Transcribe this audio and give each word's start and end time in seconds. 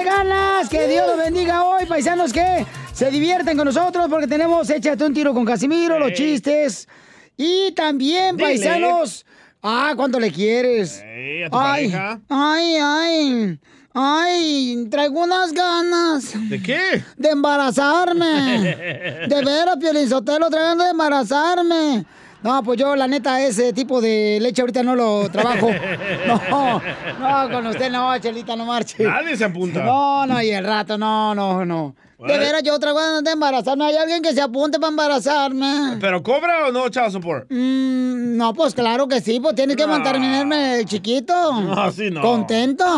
échale 0.00 0.04
ganas, 0.04 0.68
que 0.68 0.88
Dios 0.88 1.06
los 1.06 1.16
bendiga 1.18 1.64
hoy, 1.64 1.86
paisanos 1.86 2.32
que 2.32 2.66
se 2.92 3.10
divierten 3.10 3.56
con 3.56 3.66
nosotros 3.66 4.06
porque 4.08 4.26
tenemos 4.26 4.68
Échate 4.70 5.04
un 5.04 5.14
tiro 5.14 5.32
con 5.34 5.44
Casimiro, 5.44 5.98
los 5.98 6.12
chistes. 6.12 6.88
Y 7.36 7.72
también, 7.72 8.36
Dile. 8.36 8.48
paisanos, 8.48 9.24
ah, 9.62 9.92
¿cuánto 9.96 10.20
le 10.20 10.30
quieres? 10.30 10.98
A 11.46 11.50
tu 11.50 11.58
ay, 11.58 11.90
pareja. 11.90 12.20
ay, 12.28 12.76
ay, 12.82 13.58
ay, 13.94 14.86
traigo 14.90 15.22
unas 15.24 15.52
ganas. 15.52 16.32
¿De 16.50 16.62
qué? 16.62 17.02
De 17.16 17.30
embarazarme. 17.30 18.76
De 19.28 19.42
veras, 19.44 19.76
Piolizotelo, 19.78 20.50
traigo 20.50 20.82
de 20.82 20.90
embarazarme. 20.90 22.04
No, 22.42 22.62
pues 22.62 22.78
yo, 22.78 22.96
la 22.96 23.06
neta, 23.06 23.40
ese 23.42 23.72
tipo 23.72 24.00
de 24.00 24.38
leche 24.40 24.62
ahorita 24.62 24.82
no 24.82 24.94
lo 24.96 25.28
trabajo. 25.30 25.70
No, 26.26 26.80
no, 27.18 27.50
con 27.50 27.66
usted 27.66 27.90
no, 27.90 28.16
Chelita, 28.18 28.56
no 28.56 28.64
marche. 28.64 29.04
Nadie 29.04 29.36
se 29.36 29.44
apunta. 29.44 29.82
No, 29.82 30.26
no, 30.26 30.40
y 30.42 30.50
el 30.50 30.64
rato, 30.64 30.96
no, 30.96 31.34
no, 31.34 31.64
no. 31.64 31.94
De 32.26 32.38
veras, 32.38 32.62
yo 32.62 32.78
traigo 32.78 32.98
ganas 32.98 33.24
de 33.24 33.30
embarazarme. 33.30 33.84
¿Hay 33.86 33.96
alguien 33.96 34.22
que 34.22 34.34
se 34.34 34.42
apunte 34.42 34.78
para 34.78 34.90
embarazarme? 34.90 35.96
¿Pero 36.00 36.22
cobra 36.22 36.66
o 36.68 36.72
no 36.72 36.88
child 36.90 37.12
support? 37.12 37.50
Mm, 37.50 38.36
no, 38.36 38.52
pues 38.52 38.74
claro 38.74 39.08
que 39.08 39.20
sí, 39.22 39.40
pues 39.40 39.54
tienes 39.54 39.74
que 39.76 39.86
mantenerme 39.86 40.84
chiquito. 40.84 41.62
No, 41.62 41.90
sí, 41.90 42.10
no. 42.10 42.20
Contento. 42.20 42.84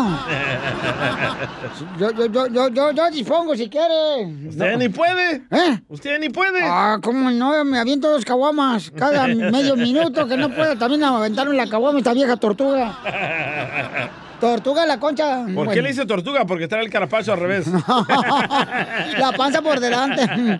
Yo, 1.99 2.11
yo, 2.11 2.25
yo, 2.27 2.47
yo, 2.47 2.69
yo, 2.69 2.91
yo 2.91 3.09
dispongo 3.11 3.55
si 3.55 3.69
quiere. 3.69 4.25
¿Usted 4.47 4.77
ni 4.77 4.89
puede? 4.89 5.43
¿Eh? 5.49 5.79
¿Usted 5.87 6.19
ni 6.19 6.29
puede? 6.29 6.59
Ah, 6.63 6.99
¿cómo 7.01 7.31
no? 7.31 7.63
Me 7.63 7.79
aviento 7.79 8.09
dos 8.09 8.25
caguamas 8.25 8.91
cada 8.91 9.27
medio 9.27 9.75
minuto, 9.75 10.27
que 10.27 10.37
no 10.37 10.49
puedo 10.53 10.77
también 10.77 11.03
aventarme 11.03 11.55
la 11.55 11.67
caguama 11.67 11.99
esta 11.99 12.13
vieja 12.13 12.37
tortuga. 12.37 12.97
Tortuga 14.43 14.85
la 14.85 14.99
concha. 14.99 15.45
¿Por 15.55 15.71
qué 15.71 15.81
le 15.81 15.87
dice 15.87 16.05
tortuga? 16.05 16.43
Porque 16.43 16.67
trae 16.67 16.83
el 16.83 16.89
carapacho 16.89 17.31
al 17.31 17.39
revés. 17.39 17.65
La 19.17 19.33
panza 19.37 19.61
por 19.61 19.79
delante. 19.79 20.59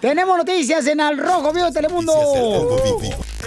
Tenemos 0.00 0.36
noticias 0.36 0.84
en 0.88 1.00
Al 1.00 1.16
Rojo, 1.16 1.52
Vivo 1.52 1.70
Telemundo. 1.70 2.12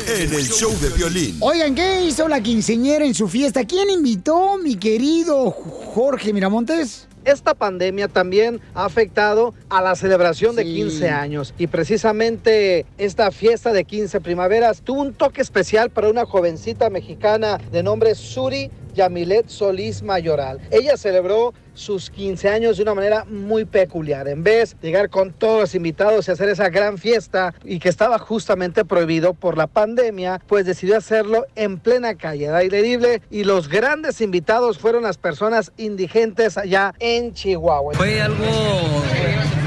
En 0.07 0.33
el 0.33 0.45
show 0.45 0.71
de 0.79 0.87
violín. 0.87 1.35
Oigan, 1.41 1.75
¿qué 1.75 2.05
hizo 2.05 2.29
la 2.29 2.39
quinceñera 2.39 3.03
en 3.03 3.13
su 3.13 3.27
fiesta? 3.27 3.65
¿Quién 3.65 3.89
invitó, 3.89 4.57
mi 4.57 4.77
querido 4.77 5.51
Jorge 5.51 6.31
Miramontes? 6.31 7.09
Esta 7.25 7.53
pandemia 7.53 8.07
también 8.07 8.61
ha 8.73 8.85
afectado 8.85 9.53
a 9.69 9.81
la 9.81 9.95
celebración 9.95 10.55
de 10.55 10.63
15 10.63 11.09
años 11.09 11.53
y 11.57 11.67
precisamente 11.67 12.85
esta 12.97 13.31
fiesta 13.31 13.73
de 13.73 13.83
15 13.83 14.21
primaveras 14.21 14.81
tuvo 14.81 15.01
un 15.01 15.13
toque 15.13 15.41
especial 15.41 15.89
para 15.89 16.09
una 16.09 16.25
jovencita 16.25 16.89
mexicana 16.89 17.59
de 17.71 17.83
nombre 17.83 18.15
Suri 18.15 18.71
Yamilet 18.93 19.47
Solís 19.47 20.03
Mayoral. 20.03 20.59
Ella 20.71 20.97
celebró 20.97 21.53
sus 21.73 22.09
15 22.09 22.49
años 22.49 22.77
de 22.77 22.83
una 22.83 22.93
manera 22.93 23.25
muy 23.25 23.65
peculiar. 23.65 24.27
En 24.27 24.43
vez 24.43 24.75
de 24.79 24.87
llegar 24.87 25.09
con 25.09 25.33
todos 25.33 25.61
los 25.61 25.75
invitados 25.75 26.27
y 26.27 26.31
hacer 26.31 26.49
esa 26.49 26.69
gran 26.69 26.97
fiesta 26.97 27.53
y 27.63 27.79
que 27.79 27.89
estaba 27.89 28.19
justamente 28.19 28.85
prohibido 28.85 29.33
por 29.33 29.57
la 29.57 29.67
pandemia, 29.67 30.41
pues 30.47 30.65
decidió 30.65 30.97
hacerlo 30.97 31.45
en 31.55 31.79
plena 31.79 32.15
calle, 32.15 32.49
al 32.49 32.55
aire 32.55 32.81
libre 32.81 33.21
y 33.31 33.43
los 33.43 33.69
grandes 33.69 34.21
invitados 34.21 34.77
fueron 34.77 35.03
las 35.03 35.17
personas 35.17 35.71
indigentes 35.77 36.57
allá 36.57 36.93
en 36.99 37.33
Chihuahua. 37.33 37.93
Fue 37.95 38.21
algo 38.21 38.45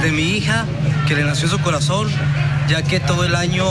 de 0.03 0.11
mi 0.13 0.37
hija 0.37 0.65
que 1.09 1.15
le 1.15 1.25
nació 1.25 1.49
su 1.49 1.61
corazón, 1.61 2.09
ya 2.69 2.83
que 2.83 3.00
todo 3.00 3.25
el 3.25 3.34
año 3.34 3.67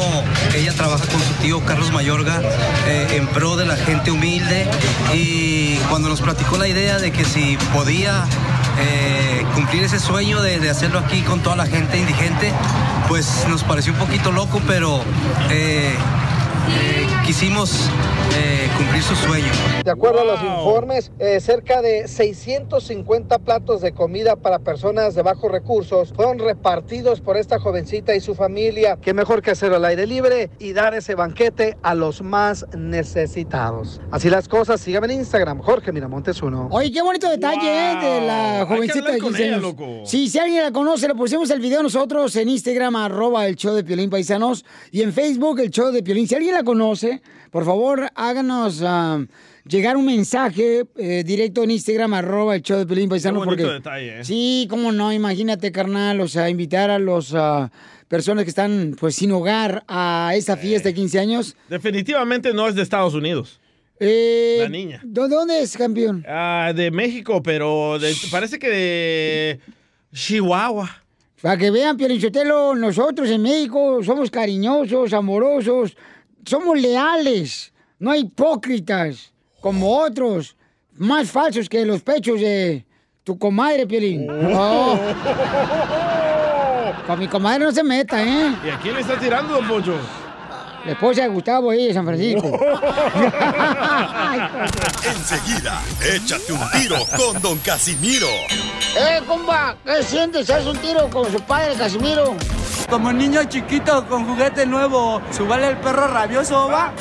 ella 0.56 0.74
trabaja 0.74 1.06
con 1.06 1.22
su 1.22 1.34
tío 1.42 1.60
Carlos 1.66 1.92
Mayorga 1.92 2.42
eh, 2.88 3.18
en 3.18 3.28
pro 3.28 3.56
de 3.56 3.66
la 3.66 3.76
gente 3.76 4.12
humilde 4.12 4.68
y 5.14 5.76
cuando 5.90 6.10
nos 6.10 6.22
platicó 6.22 6.58
la 6.58 6.68
idea 6.68 6.98
de 7.00 7.12
que 7.12 7.26
si 7.26 7.58
podía 7.74 8.26
eh, 8.80 9.46
cumplir 9.54 9.84
ese 9.84 10.00
sueño 10.00 10.42
de, 10.42 10.70
hacerlo 10.70 11.00
aquí 11.00 11.22
con 11.22 11.42
toda 11.42 11.56
la 11.56 11.66
gente 11.66 11.98
indigente, 11.98 12.52
pues 13.08 13.46
nos 13.48 13.64
pareció 13.64 13.94
un 13.94 14.00
poquito 14.00 14.32
loco, 14.32 14.62
pero 14.68 15.02
eh, 15.50 15.96
quisimos 17.26 17.90
eh, 18.38 18.70
cumplir 18.78 19.02
su 19.02 19.16
sueño. 19.16 19.48
De 19.84 19.90
acuerdo 19.92 20.22
a 20.22 20.26
los 20.26 20.42
informes, 20.44 21.12
eh, 21.20 21.40
cerca 21.40 21.82
de 21.82 22.08
650 22.08 23.40
platos 23.40 23.82
de 23.82 23.94
comida 23.94 24.36
para 24.36 24.60
personas 24.60 25.16
de 25.16 25.22
bajos 25.24 25.52
recursos 25.52 26.14
fueron 26.14 26.40
repartidos 26.40 27.22
por 27.22 27.38
esta 27.38 27.60
jovencita 27.60 28.16
y 28.16 28.20
su 28.20 28.36
familia. 28.36 28.98
Qué 29.02 29.14
mejor 29.14 29.42
que 29.42 29.52
hacerlo 29.52 29.78
al 29.78 29.86
aire 29.86 30.06
libre 30.06 30.50
y 30.60 30.74
dar 30.74 30.94
ese 30.94 31.16
banquete 31.16 31.78
a 31.82 31.96
los 31.96 32.22
más 32.22 32.66
necesitados. 32.78 34.02
Así 34.12 34.30
las 34.30 34.48
cosas, 34.48 34.82
síganme 34.82 35.08
en 35.14 35.20
Instagram, 35.20 35.60
Jorge 35.62 35.92
Miramontes 35.92 36.42
uno. 36.42 36.68
Oye, 36.72 36.92
qué 36.92 37.02
bonito 37.02 37.30
detalle, 37.30 37.92
¿eh? 37.92 37.96
De 37.96 38.22
la 38.28 38.62
Hay 38.62 38.68
que 38.68 38.76
jovencita 38.76 39.12
de 39.12 39.18
con 39.20 39.30
15 39.30 39.44
ella, 39.44 39.56
años. 39.56 39.64
loco. 39.64 39.86
Sí, 40.06 40.30
si 40.30 40.38
alguien 40.40 40.64
la 40.64 40.72
conoce, 40.72 41.08
le 41.08 41.16
pusimos 41.16 41.50
el 41.50 41.60
video 41.60 41.82
nosotros 41.82 42.36
en 42.36 42.50
Instagram, 42.50 42.96
arroba 42.98 43.48
el 43.48 43.56
show 43.56 43.74
de 43.74 43.84
Piolín 43.84 44.10
Paisanos, 44.10 44.66
y 44.92 45.02
en 45.02 45.12
Facebook, 45.14 45.60
el 45.60 45.72
show 45.72 45.92
de 45.92 46.04
Piolín. 46.04 46.28
Si 46.28 46.36
alguien 46.36 46.54
la 46.54 46.64
conoce, 46.64 47.15
por 47.52 47.66
favor, 47.66 48.10
háganos 48.16 48.82
ah, 48.86 49.24
llegar 49.68 49.98
un 49.98 50.06
mensaje 50.06 50.86
eh, 50.98 51.24
directo 51.26 51.64
en 51.64 51.72
Instagram, 51.72 52.14
arroba 52.14 52.56
el 52.56 52.62
show 52.62 52.78
de 52.80 52.86
Piolín 52.86 53.10
Paisanos. 53.10 53.46
bonito 53.46 53.64
porque, 53.64 53.74
detalle, 53.74 54.20
¿eh? 54.22 54.24
Sí, 54.26 54.68
cómo 54.70 54.92
no, 54.92 55.12
imagínate, 55.14 55.72
carnal, 55.72 56.22
o 56.22 56.28
sea, 56.28 56.50
invitar 56.50 56.90
a 56.90 57.00
los... 57.00 57.34
ah, 57.36 57.72
personas 58.08 58.44
que 58.44 58.52
están 58.52 58.96
pues 59.00 59.16
sin 59.16 59.32
hogar 59.32 59.84
a 59.88 60.34
esa 60.36 60.56
fiesta 60.58 60.90
de 60.90 60.94
15 60.94 61.20
años. 61.20 61.58
Definitivamente 61.68 62.54
no 62.54 62.68
es 62.68 62.76
de 62.76 62.84
Estados 62.84 63.16
Unidos. 63.16 63.60
Eh, 64.00 64.58
La 64.62 64.70
niña. 64.70 65.02
¿De 65.04 65.28
dónde 65.28 65.60
es, 65.62 65.76
campeón? 65.76 66.24
Ah, 66.28 66.72
de 66.76 66.92
México, 66.92 67.42
pero 67.42 67.98
de- 67.98 68.14
parece 68.30 68.60
que 68.60 68.70
de 68.70 69.60
Chihuahua. 70.14 70.90
Para 71.42 71.58
que 71.58 71.72
vean, 71.72 71.98
Piolichotelo, 71.98 72.76
nosotros 72.76 73.28
en 73.30 73.42
México 73.42 74.02
somos 74.04 74.30
cariñosos, 74.30 75.12
amorosos, 75.14 75.98
somos 76.46 76.80
leales, 76.80 77.74
no 78.00 78.16
hipócritas, 78.16 79.34
como 79.62 79.98
otros, 79.98 80.56
más 80.94 81.30
falsos 81.30 81.68
que 81.68 81.86
los 81.86 82.02
pechos 82.02 82.40
de 82.40 82.86
tu 83.24 83.38
comadre, 83.38 83.88
Piolín. 83.88 84.28
Oh. 84.30 84.98
Con 87.08 87.20
mi 87.20 87.28
comadre 87.28 87.66
no 87.66 87.72
se 87.72 87.84
meta, 87.84 88.24
¿eh? 88.24 88.56
¿Y 88.64 88.70
a 88.70 88.80
quién 88.80 88.96
le 88.96 89.02
está 89.02 89.20
tirando, 89.20 89.56
don 89.56 89.68
Poncho? 89.68 89.96
La 90.86 90.92
esposa 90.92 91.24
de 91.24 91.30
Gustavo 91.30 91.72
ahí 91.72 91.88
de 91.88 91.94
San 91.96 92.06
Francisco. 92.06 92.48
Enseguida, 95.04 95.82
échate 96.14 96.54
un 96.54 96.60
tiro 96.72 96.98
con 97.18 97.42
Don 97.42 97.58
Casimiro. 97.58 98.28
¡Eh, 98.96 99.20
compa! 99.26 99.76
¿Qué 99.84 100.04
sientes? 100.04 100.48
¿Haz 100.52 100.68
un 100.68 100.78
tiro 100.78 101.10
con 101.10 101.32
su 101.32 101.42
padre, 101.42 101.74
Casimiro? 101.74 102.36
Como 102.90 103.12
niño 103.12 103.44
chiquito 103.46 104.08
con 104.08 104.26
juguete 104.26 104.66
nuevo, 104.66 105.22
¿subale 105.32 105.70
el 105.70 105.78
perro 105.78 106.08
rabioso, 106.08 106.68
va? 106.70 106.94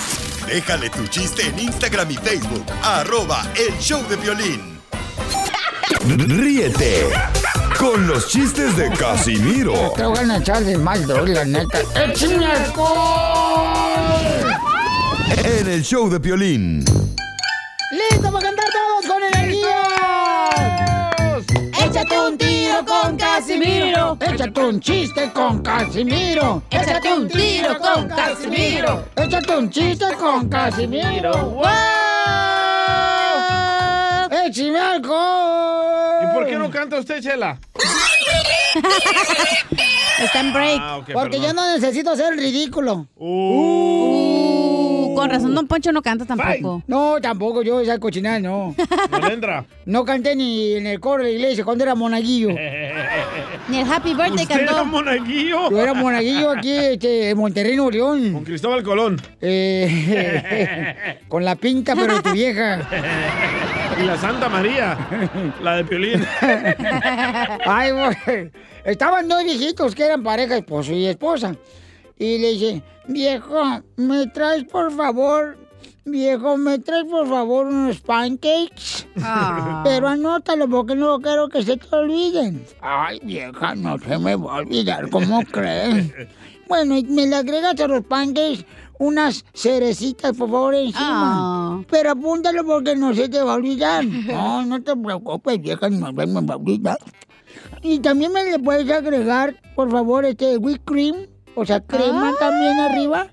Déjale 0.46 0.90
tu 0.90 1.06
chiste 1.06 1.46
en 1.46 1.58
Instagram 1.58 2.10
y 2.10 2.16
Facebook. 2.16 2.64
Arroba 2.82 3.46
el 3.54 3.78
show 3.78 4.02
de 4.08 4.16
violín. 4.16 4.80
Ríete 6.06 7.08
con 7.78 8.06
los 8.06 8.28
chistes 8.28 8.76
de 8.76 8.90
Casimiro 8.90 9.92
Te 9.96 10.04
voy 10.04 10.18
a 10.18 10.36
echar 10.36 10.62
de 10.62 10.76
mal, 10.76 11.06
la 11.06 11.44
neta. 11.44 11.80
¡Échame 11.94 12.46
en 15.44 15.68
el 15.68 15.82
show 15.82 16.08
de 16.08 16.18
violín. 16.18 16.84
¡Listo 17.90 18.32
para 18.32 18.46
cantar 18.46 18.66
todos 18.72 19.06
con 19.12 19.22
energía! 19.22 20.50
Échate 21.84 22.18
un 22.18 22.38
tiro 22.38 22.53
con 22.84 23.16
Casimiro. 23.16 24.16
Échate 24.20 24.60
un 24.60 24.80
chiste 24.80 25.30
con 25.32 25.62
Casimiro. 25.62 26.62
Échate 26.70 27.12
un 27.12 27.28
tiro 27.28 27.78
con 27.78 28.08
Casimiro. 28.08 29.04
Échate 29.16 29.56
un 29.56 29.70
chiste 29.70 30.06
con 30.18 30.48
Casimiro. 30.48 31.32
¡Wow! 31.50 31.64
¡Échame 34.46 34.78
alcohol! 34.78 36.22
¿Y 36.22 36.34
por 36.34 36.46
qué 36.46 36.56
no 36.56 36.70
canta 36.70 36.98
usted, 36.98 37.20
Chela? 37.22 37.58
Está 40.18 40.40
en 40.40 40.52
break. 40.52 40.80
Ah, 40.80 41.00
Porque 41.12 41.36
yo 41.38 41.46
perdón. 41.48 41.56
no 41.56 41.74
necesito 41.74 42.12
el 42.14 42.38
ridículo. 42.38 43.06
Uh, 43.16 44.33
con 45.24 45.30
razón, 45.30 45.54
Don 45.54 45.66
Poncho 45.66 45.90
no 45.92 46.02
canta 46.02 46.26
tampoco. 46.26 46.82
No, 46.86 47.16
tampoco 47.20 47.62
yo 47.62 47.80
esa 47.80 47.98
cochinada, 47.98 48.38
no. 48.40 48.74
Melendra. 49.10 49.64
No 49.86 50.04
canté 50.04 50.36
ni 50.36 50.74
en 50.74 50.86
el 50.86 51.00
coro 51.00 51.24
de 51.24 51.30
la 51.30 51.36
iglesia 51.36 51.64
cuando 51.64 51.84
era 51.84 51.94
monaguillo. 51.94 52.50
Ni 53.68 53.78
el 53.78 53.90
Happy 53.90 54.10
Birthday 54.10 54.42
¿Usted 54.42 54.48
cantó. 54.56 54.72
era 54.74 54.84
monaguillo? 54.84 55.70
Yo 55.70 55.80
era 55.80 55.94
monaguillo 55.94 56.50
aquí 56.50 56.70
este, 56.70 57.30
en 57.30 57.38
Monterrey, 57.38 57.76
Nuevo 57.76 57.90
León. 57.90 58.32
Con 58.34 58.44
Cristóbal 58.44 58.82
Colón. 58.82 59.20
Eh, 59.40 61.18
con 61.28 61.44
la 61.44 61.56
pinta, 61.56 61.94
pero 61.94 62.16
de 62.16 62.22
tu 62.22 62.32
vieja. 62.32 62.80
Y 63.98 64.02
la 64.04 64.18
Santa 64.18 64.50
María. 64.50 64.98
La 65.62 65.76
de 65.76 65.84
Piolín. 65.84 66.22
Ay, 67.64 67.92
güey. 67.92 68.50
Estaban 68.84 69.28
dos 69.28 69.42
viejitos 69.44 69.94
que 69.94 70.04
eran 70.04 70.22
pareja, 70.22 70.58
esposo 70.58 70.92
y 70.92 71.06
esposa. 71.06 71.56
Y 72.18 72.38
le 72.38 72.52
dice, 72.52 72.82
viejo, 73.08 73.60
¿me 73.96 74.26
traes 74.28 74.64
por 74.64 74.92
favor? 74.92 75.58
Viejo, 76.04 76.56
¿me 76.56 76.78
traes 76.78 77.04
por 77.04 77.26
favor 77.28 77.66
unos 77.66 78.00
pancakes? 78.00 79.06
Ah. 79.22 79.82
Pero 79.84 80.08
anótalo 80.08 80.68
porque 80.68 80.94
no 80.94 81.18
quiero 81.20 81.48
que 81.48 81.62
se 81.62 81.76
te 81.76 81.96
olviden. 81.96 82.64
Ay, 82.80 83.20
vieja, 83.22 83.74
no 83.74 83.98
se 83.98 84.18
me 84.18 84.36
va 84.36 84.56
a 84.56 84.58
olvidar, 84.58 85.08
¿cómo 85.10 85.42
crees? 85.50 86.12
Bueno, 86.68 86.96
y 86.96 87.04
me 87.04 87.26
le 87.26 87.36
agregas 87.36 87.80
a 87.80 87.88
los 87.88 88.04
pancakes 88.04 88.64
unas 88.98 89.44
cerecitas, 89.54 90.36
por 90.36 90.48
favor, 90.50 90.74
encima. 90.74 91.00
Ah. 91.00 91.82
Pero 91.90 92.12
apúntalo 92.12 92.64
porque 92.64 92.94
no 92.94 93.12
se 93.12 93.28
te 93.28 93.42
va 93.42 93.52
a 93.52 93.56
olvidar. 93.56 94.04
No, 94.26 94.64
no 94.64 94.82
te 94.82 94.94
preocupes, 94.96 95.60
vieja, 95.60 95.88
no 95.90 96.06
se 96.06 96.26
me 96.26 96.40
va 96.42 96.54
a 96.54 96.56
olvidar. 96.56 96.98
Y 97.82 97.98
también 97.98 98.32
me 98.32 98.44
le 98.44 98.58
puedes 98.58 98.90
agregar, 98.90 99.60
por 99.74 99.90
favor, 99.90 100.24
este 100.24 100.56
whipped 100.58 100.84
cream, 100.84 101.26
o 101.54 101.64
sea, 101.64 101.80
crema 101.80 102.28
Ay. 102.30 102.34
también 102.38 102.78
arriba. 102.80 103.28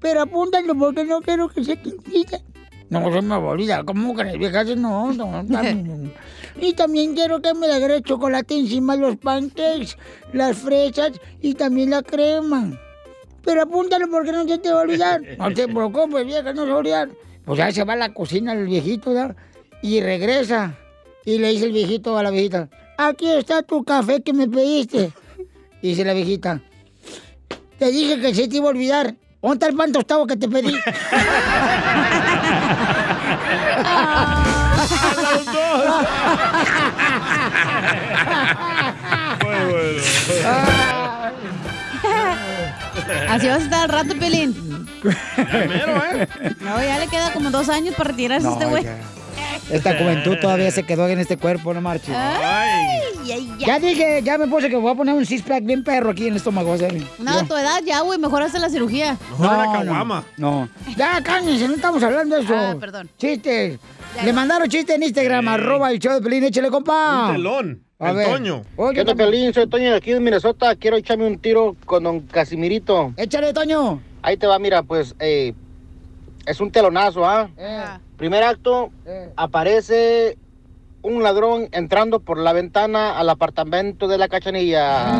Pero 0.00 0.22
apúntalo 0.22 0.74
porque 0.74 1.04
no 1.04 1.20
quiero 1.20 1.48
que 1.48 1.64
se 1.64 1.76
te 1.76 1.90
olvide. 1.90 2.42
No 2.90 3.10
se 3.10 3.22
me 3.22 3.28
va 3.28 3.36
a 3.36 3.38
olvidar, 3.38 3.84
¿cómo 3.86 4.12
crees, 4.14 4.38
vieja? 4.38 4.66
Si 4.66 4.76
No, 4.76 5.12
no, 5.12 5.46
también. 5.46 6.12
Y 6.60 6.74
también 6.74 7.14
quiero 7.14 7.40
que 7.40 7.54
me 7.54 7.66
agregue 7.72 8.02
chocolate 8.02 8.58
encima 8.58 8.96
de 8.96 9.02
los 9.02 9.16
pancakes, 9.16 9.96
las 10.34 10.58
fresas 10.58 11.12
y 11.40 11.54
también 11.54 11.90
la 11.90 12.02
crema. 12.02 12.78
Pero 13.42 13.62
apúntalo 13.62 14.10
porque 14.10 14.32
no 14.32 14.46
se 14.46 14.58
te 14.58 14.70
va 14.70 14.80
a 14.80 14.82
olvidar. 14.82 15.22
No 15.38 15.52
te 15.54 15.66
preocupes, 15.68 16.26
vieja, 16.26 16.52
no 16.52 16.64
se 16.64 16.68
va 16.68 16.74
a 16.74 16.78
olvidar. 16.78 17.08
Pues 17.44 17.58
ya 17.58 17.72
se 17.72 17.84
va 17.84 17.94
a 17.94 17.96
la 17.96 18.12
cocina 18.12 18.52
el 18.52 18.66
viejito, 18.66 19.14
¿verdad? 19.14 19.36
Y 19.82 20.00
regresa. 20.00 20.76
Y 21.24 21.38
le 21.38 21.48
dice 21.48 21.66
el 21.66 21.72
viejito 21.72 22.18
a 22.18 22.22
la 22.22 22.30
viejita, 22.30 22.68
aquí 22.98 23.28
está 23.28 23.62
tu 23.62 23.84
café 23.84 24.22
que 24.22 24.32
me 24.32 24.48
pediste. 24.48 25.12
Y 25.80 25.88
dice 25.88 26.04
la 26.04 26.12
viejita, 26.12 26.60
te 27.82 27.90
dije 27.90 28.20
que 28.20 28.32
se 28.32 28.46
te 28.46 28.56
iba 28.58 28.66
a 28.66 28.70
olvidar. 28.70 29.14
¿Dónde 29.40 29.54
está 29.56 29.66
el 29.66 29.74
pan 29.74 29.90
tostado 29.90 30.24
que 30.24 30.36
te 30.36 30.46
pedí? 30.48 30.72
Muy 39.42 39.72
bueno. 39.72 40.02
Así 43.28 43.46
vas 43.48 43.60
a 43.60 43.64
estar 43.64 43.82
al 43.82 43.88
rato, 43.88 44.18
Pelín. 44.18 44.86
Primero, 45.00 46.02
¿eh? 46.12 46.28
No, 46.60 46.82
ya 46.82 46.98
le 46.98 47.08
queda 47.08 47.32
como 47.32 47.50
dos 47.50 47.68
años 47.68 47.94
para 47.96 48.10
retirarse 48.10 48.46
No, 48.46 48.52
este 48.54 48.66
güey. 48.66 48.84
ya. 48.84 48.96
Esta 49.70 49.96
juventud 49.96 50.36
todavía 50.40 50.70
se 50.70 50.82
quedó 50.82 51.08
en 51.08 51.18
este 51.18 51.36
cuerpo, 51.36 51.72
no 51.72 51.80
marches. 51.80 52.14
Ay, 52.14 53.00
ay, 53.32 53.52
Ya 53.58 53.66
ya. 53.66 53.78
dije, 53.78 54.20
ya 54.22 54.36
me 54.38 54.46
puse 54.46 54.68
que 54.68 54.76
voy 54.76 54.92
a 54.92 54.94
poner 54.94 55.14
un 55.14 55.24
six-pack 55.24 55.64
bien 55.64 55.82
perro 55.84 56.10
aquí 56.10 56.24
en 56.24 56.30
el 56.30 56.36
estómago. 56.36 56.76
¿sabes? 56.76 57.02
No, 57.18 57.46
tu 57.46 57.56
edad 57.56 57.80
ya, 57.84 58.00
güey, 58.00 58.18
mejor 58.18 58.42
hace 58.42 58.58
la 58.58 58.68
cirugía. 58.68 59.16
Mejor 59.30 59.46
una 59.56 59.72
caguama. 59.72 60.24
No, 60.36 60.68
Ya, 60.96 61.22
cálmense, 61.22 61.66
no 61.68 61.74
estamos 61.74 62.02
hablando 62.02 62.36
de 62.36 62.42
eso. 62.42 62.54
Ah, 62.54 62.76
perdón. 62.78 63.08
Chistes. 63.16 63.78
Ya, 64.16 64.24
Le 64.24 64.32
mandaron 64.34 64.68
chiste 64.68 64.94
en 64.94 65.02
Instagram, 65.04 65.48
arroba 65.48 65.90
el 65.90 65.98
show 65.98 66.12
de 66.14 66.20
Pelín, 66.20 66.44
échale, 66.44 66.68
compa. 66.68 67.28
Un 67.28 67.32
telón. 67.36 67.82
A 67.98 68.10
el 68.10 68.16
ver. 68.16 68.26
Toño. 68.28 68.62
Oye, 68.76 68.94
¿Qué 68.94 69.00
onda, 69.00 69.14
Pelín? 69.14 69.54
Soy 69.54 69.68
Toño 69.68 69.90
de 69.92 69.96
aquí 69.96 70.10
de 70.12 70.20
Minnesota. 70.20 70.74
Quiero 70.76 70.96
echarme 70.96 71.24
un 71.26 71.38
tiro 71.38 71.76
con 71.86 72.02
don 72.02 72.20
Casimirito. 72.20 73.14
Échale, 73.16 73.52
Toño. 73.54 74.02
Ahí 74.22 74.36
te 74.36 74.46
va, 74.46 74.58
mira, 74.58 74.82
pues 74.82 75.14
eh, 75.20 75.54
es 76.46 76.60
un 76.60 76.70
telonazo, 76.70 77.24
¿ah? 77.24 77.48
Eh, 77.56 77.84
Primer 78.16 78.42
acto, 78.42 78.90
eh. 79.06 79.32
aparece 79.36 80.38
un 81.02 81.22
ladrón 81.22 81.68
entrando 81.72 82.20
por 82.20 82.38
la 82.38 82.52
ventana 82.52 83.18
al 83.18 83.28
apartamento 83.28 84.06
de 84.06 84.18
la 84.18 84.28
cachanilla. 84.28 85.18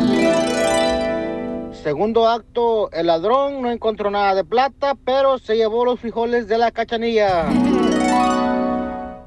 Segundo 1.83 2.29
acto, 2.29 2.89
el 2.91 3.07
ladrón 3.07 3.61
no 3.61 3.69
encontró 3.69 4.09
nada 4.09 4.35
de 4.35 4.45
plata, 4.45 4.95
pero 5.03 5.37
se 5.37 5.57
llevó 5.57 5.83
los 5.83 5.99
frijoles 5.99 6.47
de 6.47 6.57
la 6.57 6.71
cachanilla. 6.71 7.45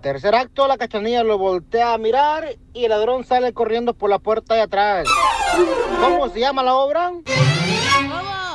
Tercer 0.01 0.35
acto, 0.35 0.67
la 0.67 0.79
cachanilla 0.79 1.23
lo 1.23 1.37
voltea 1.37 1.93
a 1.93 1.99
mirar 1.99 2.57
y 2.73 2.85
el 2.85 2.91
ladrón 2.91 3.25
sale 3.25 3.53
corriendo 3.53 3.93
por 3.93 4.09
la 4.09 4.19
puerta 4.19 4.55
de 4.55 4.63
atrás. 4.63 5.07
¿Cómo 6.01 6.29
se 6.31 6.41
llama 6.41 6.63
la 6.63 6.77
obra? 6.77 7.13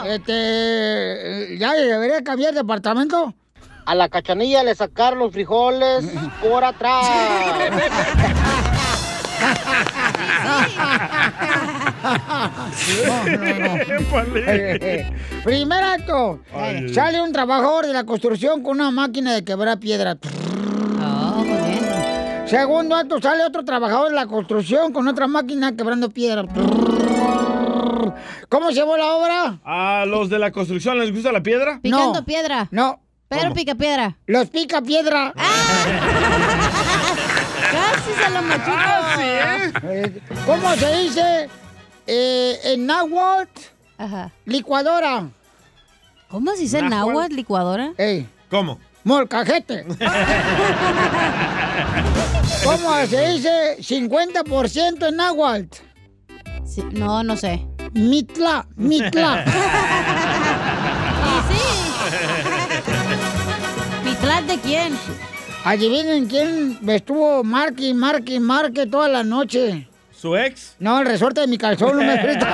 Este, 0.05 1.57
ya 1.57 1.73
debería 1.73 2.23
cambiar 2.23 2.53
de 2.53 2.61
apartamento. 2.61 3.33
A 3.85 3.95
la 3.95 4.09
cachanilla 4.09 4.63
le 4.63 4.75
sacaron 4.75 5.19
los 5.19 5.31
frijoles 5.31 6.05
por 6.41 6.63
atrás. 6.63 7.05
No, 13.05 13.23
no, 13.25 13.59
no. 13.59 13.75
Épale. 13.75 15.13
Primer 15.43 15.83
acto. 15.83 16.39
Ay, 16.53 16.93
Sale 16.93 17.21
un 17.21 17.31
trabajador 17.31 17.87
de 17.87 17.93
la 17.93 18.03
construcción 18.03 18.63
con 18.63 18.73
una 18.73 18.91
máquina 18.91 19.33
de 19.33 19.43
quebrar 19.43 19.79
piedra. 19.79 20.17
Oh, 21.03 21.43
bien. 21.43 22.47
Segundo 22.47 22.95
acto, 22.95 23.21
sale 23.21 23.43
otro 23.45 23.63
trabajador 23.63 24.09
de 24.09 24.15
la 24.15 24.27
construcción 24.27 24.91
con 24.93 25.07
otra 25.07 25.27
máquina 25.27 25.75
quebrando 25.75 26.09
piedra. 26.09 26.43
¿Cómo 28.49 28.69
se 28.69 28.75
llamó 28.75 28.97
la 28.97 29.11
obra? 29.15 29.59
¿A 29.63 30.05
los 30.05 30.29
de 30.29 30.39
la 30.39 30.51
construcción 30.51 30.99
les 30.99 31.13
gusta 31.13 31.31
la 31.31 31.41
piedra? 31.43 31.79
Picando 31.81 32.13
No. 32.19 32.25
piedra. 32.25 32.67
No, 32.71 32.99
Pero 33.27 33.43
¿Cómo? 33.43 33.55
pica 33.55 33.75
piedra. 33.75 34.17
los 34.27 34.49
pica 34.49 34.81
piedra. 34.81 35.33
Casi 37.71 38.11
se 38.21 38.29
lo 38.29 38.41
machuco. 38.41 39.21
Eh, 39.21 40.21
¿Cómo 40.45 40.75
se 40.75 40.97
dice 40.97 41.49
eh, 42.07 42.59
en 42.65 42.85
náhuatl? 42.85 43.61
Ajá. 43.97 44.31
Licuadora. 44.45 45.29
¿Cómo 46.29 46.51
se 46.51 46.61
dice 46.61 46.81
Náhuatl. 46.81 47.07
náhuatl, 47.13 47.35
licuadora? 47.35 47.91
Ey, 47.97 48.27
¿Cómo? 48.49 48.79
molcajete. 49.03 49.85
¿Cómo 52.63 52.95
se 53.07 53.29
dice 53.31 53.77
50% 53.79 55.07
en 55.09 55.15
náhuatl? 55.15 55.77
Sí, 56.65 56.83
no, 56.91 57.23
no 57.23 57.35
sé. 57.35 57.65
Mitla, 57.93 58.65
mitla. 58.75 59.45
Sí, 61.47 61.57
sí. 61.57 62.09
¿Mitlat 64.09 64.43
de 64.45 64.57
quién? 64.59 64.97
Adivinen 65.65 66.27
quién 66.27 66.79
estuvo 66.87 67.43
marque, 67.43 67.93
marque, 67.93 68.39
marque 68.39 68.85
toda 68.87 69.07
la 69.07 69.23
noche. 69.23 69.87
¿Su 70.11 70.35
ex? 70.37 70.75
No, 70.79 70.99
el 70.99 71.05
resorte 71.05 71.41
de 71.41 71.47
mi 71.47 71.57
calzón 71.57 71.97
no 71.97 72.03
me 72.03 72.17
frita. 72.21 72.47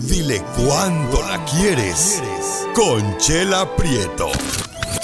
Dile 0.00 0.42
cuándo 0.56 1.22
la 1.22 1.44
quieres. 1.44 2.22
Conchela 2.74 3.68
Prieto. 3.76 4.30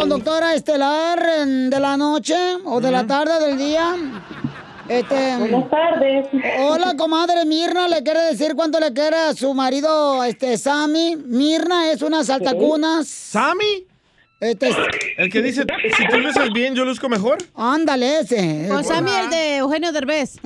Conductora 0.00 0.54
estelar 0.54 1.18
en- 1.42 1.68
de 1.70 1.78
la 1.78 1.96
noche 1.96 2.34
o 2.64 2.80
de 2.80 2.90
la 2.90 3.06
tarde 3.06 3.38
del 3.46 3.58
día. 3.58 3.96
Este, 4.88 5.36
Buenas 5.38 5.70
tardes. 5.70 6.26
Hola, 6.60 6.94
comadre 6.96 7.44
Mirna, 7.44 7.86
le 7.86 8.02
quiere 8.02 8.20
decir 8.22 8.54
cuánto 8.56 8.80
le 8.80 8.92
quiere 8.92 9.16
a 9.16 9.34
su 9.34 9.52
marido, 9.54 10.24
este, 10.24 10.56
Sammy. 10.58 11.16
Mirna 11.16 11.92
es 11.92 12.02
una 12.02 12.24
saltacunas. 12.24 13.06
¿Sammy? 13.06 13.86
Este, 14.40 14.70
El 15.18 15.30
que 15.30 15.42
dice, 15.42 15.64
si 15.98 16.08
tú 16.08 16.18
luces 16.18 16.48
bien, 16.54 16.74
yo 16.74 16.84
luzco 16.86 17.08
mejor. 17.10 17.36
ándale 17.54 18.20
ese. 18.20 18.66
Con 18.68 18.82
Sammy, 18.82 19.10
el 19.22 19.28
de 19.30 19.56
Eugenio 19.58 19.92
Derbez. 19.92 20.38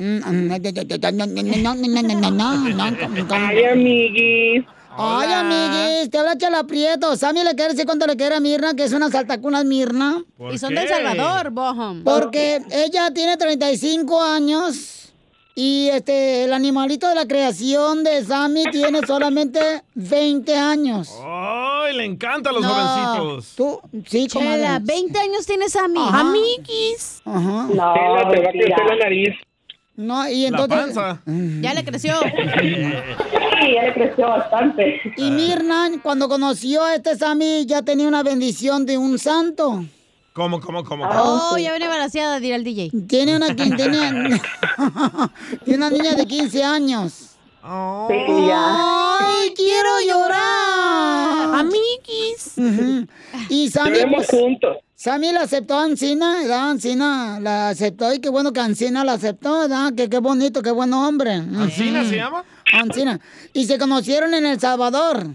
Ay, 3.30 3.64
amiguis. 3.64 4.64
Ay, 4.96 5.32
amiguis, 5.32 6.10
te 6.10 6.18
habla 6.18 6.36
Chela 6.38 6.64
Prieto. 6.64 7.16
Sammy 7.16 7.42
le 7.42 7.54
quiere 7.54 7.72
decir 7.72 7.84
cuánto 7.86 8.06
le 8.06 8.16
quiere 8.16 8.36
a 8.36 8.40
Mirna, 8.40 8.74
que 8.74 8.84
es 8.84 8.92
una 8.92 9.10
saltacunas 9.10 9.64
Mirna. 9.64 10.22
¿Por 10.36 10.52
Y 10.54 10.58
son 10.58 10.70
qué? 10.74 10.80
del 10.80 10.88
Salvador, 10.88 11.50
Boham. 11.50 12.04
Porque 12.04 12.60
ella 12.70 13.10
tiene 13.12 13.36
35 13.36 14.22
años 14.22 15.12
y 15.56 15.88
este 15.92 16.44
el 16.44 16.52
animalito 16.52 17.08
de 17.08 17.14
la 17.14 17.26
creación 17.26 18.02
de 18.04 18.24
Sammy 18.24 18.64
tiene 18.72 19.00
solamente 19.06 19.82
20 19.94 20.56
años. 20.56 21.10
¡Ay, 21.24 21.96
le 21.96 22.04
encantan 22.04 22.54
los 22.54 22.62
No. 22.62 22.68
jovencitos! 22.68 23.52
Tú, 23.56 23.80
sí. 24.06 24.26
Chela, 24.28 24.78
20 24.82 25.18
años 25.18 25.46
tiene 25.46 25.68
Sammy. 25.68 26.00
Ajá. 26.00 26.20
Amiguis. 26.20 27.20
Ajá. 27.24 27.68
No, 27.72 27.72
te 27.72 27.80
va 28.40 28.48
a 28.48 28.52
crecer 28.52 28.84
la 28.88 28.96
nariz. 28.96 29.34
No, 29.96 30.28
y 30.28 30.42
La 30.42 30.48
entonces... 30.48 30.76
panza. 30.94 31.22
Ya 31.60 31.72
le 31.74 31.84
creció. 31.84 32.14
Sí, 33.64 33.74
ya 33.74 33.82
le 33.82 33.94
creció 33.94 34.28
bastante. 34.28 35.00
Y 35.16 35.30
Mirna, 35.30 35.90
cuando 36.02 36.28
conoció 36.28 36.84
a 36.84 36.94
este 36.94 37.16
Sammy, 37.16 37.64
ya 37.66 37.82
tenía 37.82 38.06
una 38.08 38.22
bendición 38.22 38.84
de 38.84 38.98
un 38.98 39.18
santo. 39.18 39.84
¿Cómo, 40.34 40.60
cómo, 40.60 40.82
cómo? 40.84 41.08
Oh, 41.08 41.56
ya 41.56 41.70
viene 41.70 41.86
balanceada, 41.86 42.40
dirá 42.40 42.56
el 42.56 42.64
DJ. 42.64 42.90
Tiene 43.06 43.36
una, 43.36 43.54
tiene, 43.54 43.76
tiene 45.64 45.76
una 45.76 45.90
niña 45.90 46.14
de 46.14 46.26
15 46.26 46.64
años. 46.64 47.36
Sí, 48.08 48.46
ya. 48.46 49.18
¡Ay, 49.20 49.54
quiero 49.56 49.90
llorar! 50.06 51.60
Amiguis. 51.60 52.56
Y 53.48 53.70
Sammy, 53.70 53.92
Vivimos 53.92 54.26
pues, 54.26 54.28
juntos. 54.28 54.76
Sammy 55.04 55.32
la 55.32 55.42
aceptó 55.42 55.74
a 55.74 55.84
Ancina, 55.84 56.38
¿verdad? 56.40 56.70
Ancina 56.70 57.38
la 57.38 57.68
aceptó 57.68 58.14
y 58.14 58.20
qué 58.20 58.30
bueno 58.30 58.54
que 58.54 58.60
Ancina 58.60 59.04
la 59.04 59.12
aceptó, 59.12 59.60
¿verdad? 59.60 59.92
Que 59.94 60.08
qué 60.08 60.16
bonito, 60.16 60.62
qué 60.62 60.70
buen 60.70 60.94
hombre. 60.94 61.32
¿Ancina 61.32 62.02
se 62.04 62.16
llama? 62.16 62.42
Ancina. 62.72 63.20
Y 63.52 63.66
se 63.66 63.78
conocieron 63.78 64.32
en 64.32 64.46
El 64.46 64.58
Salvador. 64.58 65.26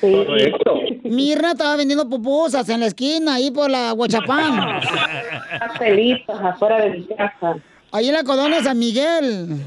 Sí. 0.00 0.24
Correcto. 0.26 0.72
Mirna 1.04 1.50
estaba 1.50 1.76
vendiendo 1.76 2.08
pupusas 2.08 2.66
en 2.70 2.80
la 2.80 2.86
esquina, 2.86 3.34
ahí 3.34 3.50
por 3.50 3.68
la 3.68 3.92
Huachapán. 3.92 4.80
Pastelitos 5.60 6.40
afuera 6.40 6.80
de 6.80 6.90
mi 6.92 7.06
casa. 7.08 7.56
Ahí 7.92 8.08
en 8.08 8.14
la 8.14 8.24
colonia 8.24 8.62
San 8.62 8.78
Miguel. 8.78 9.48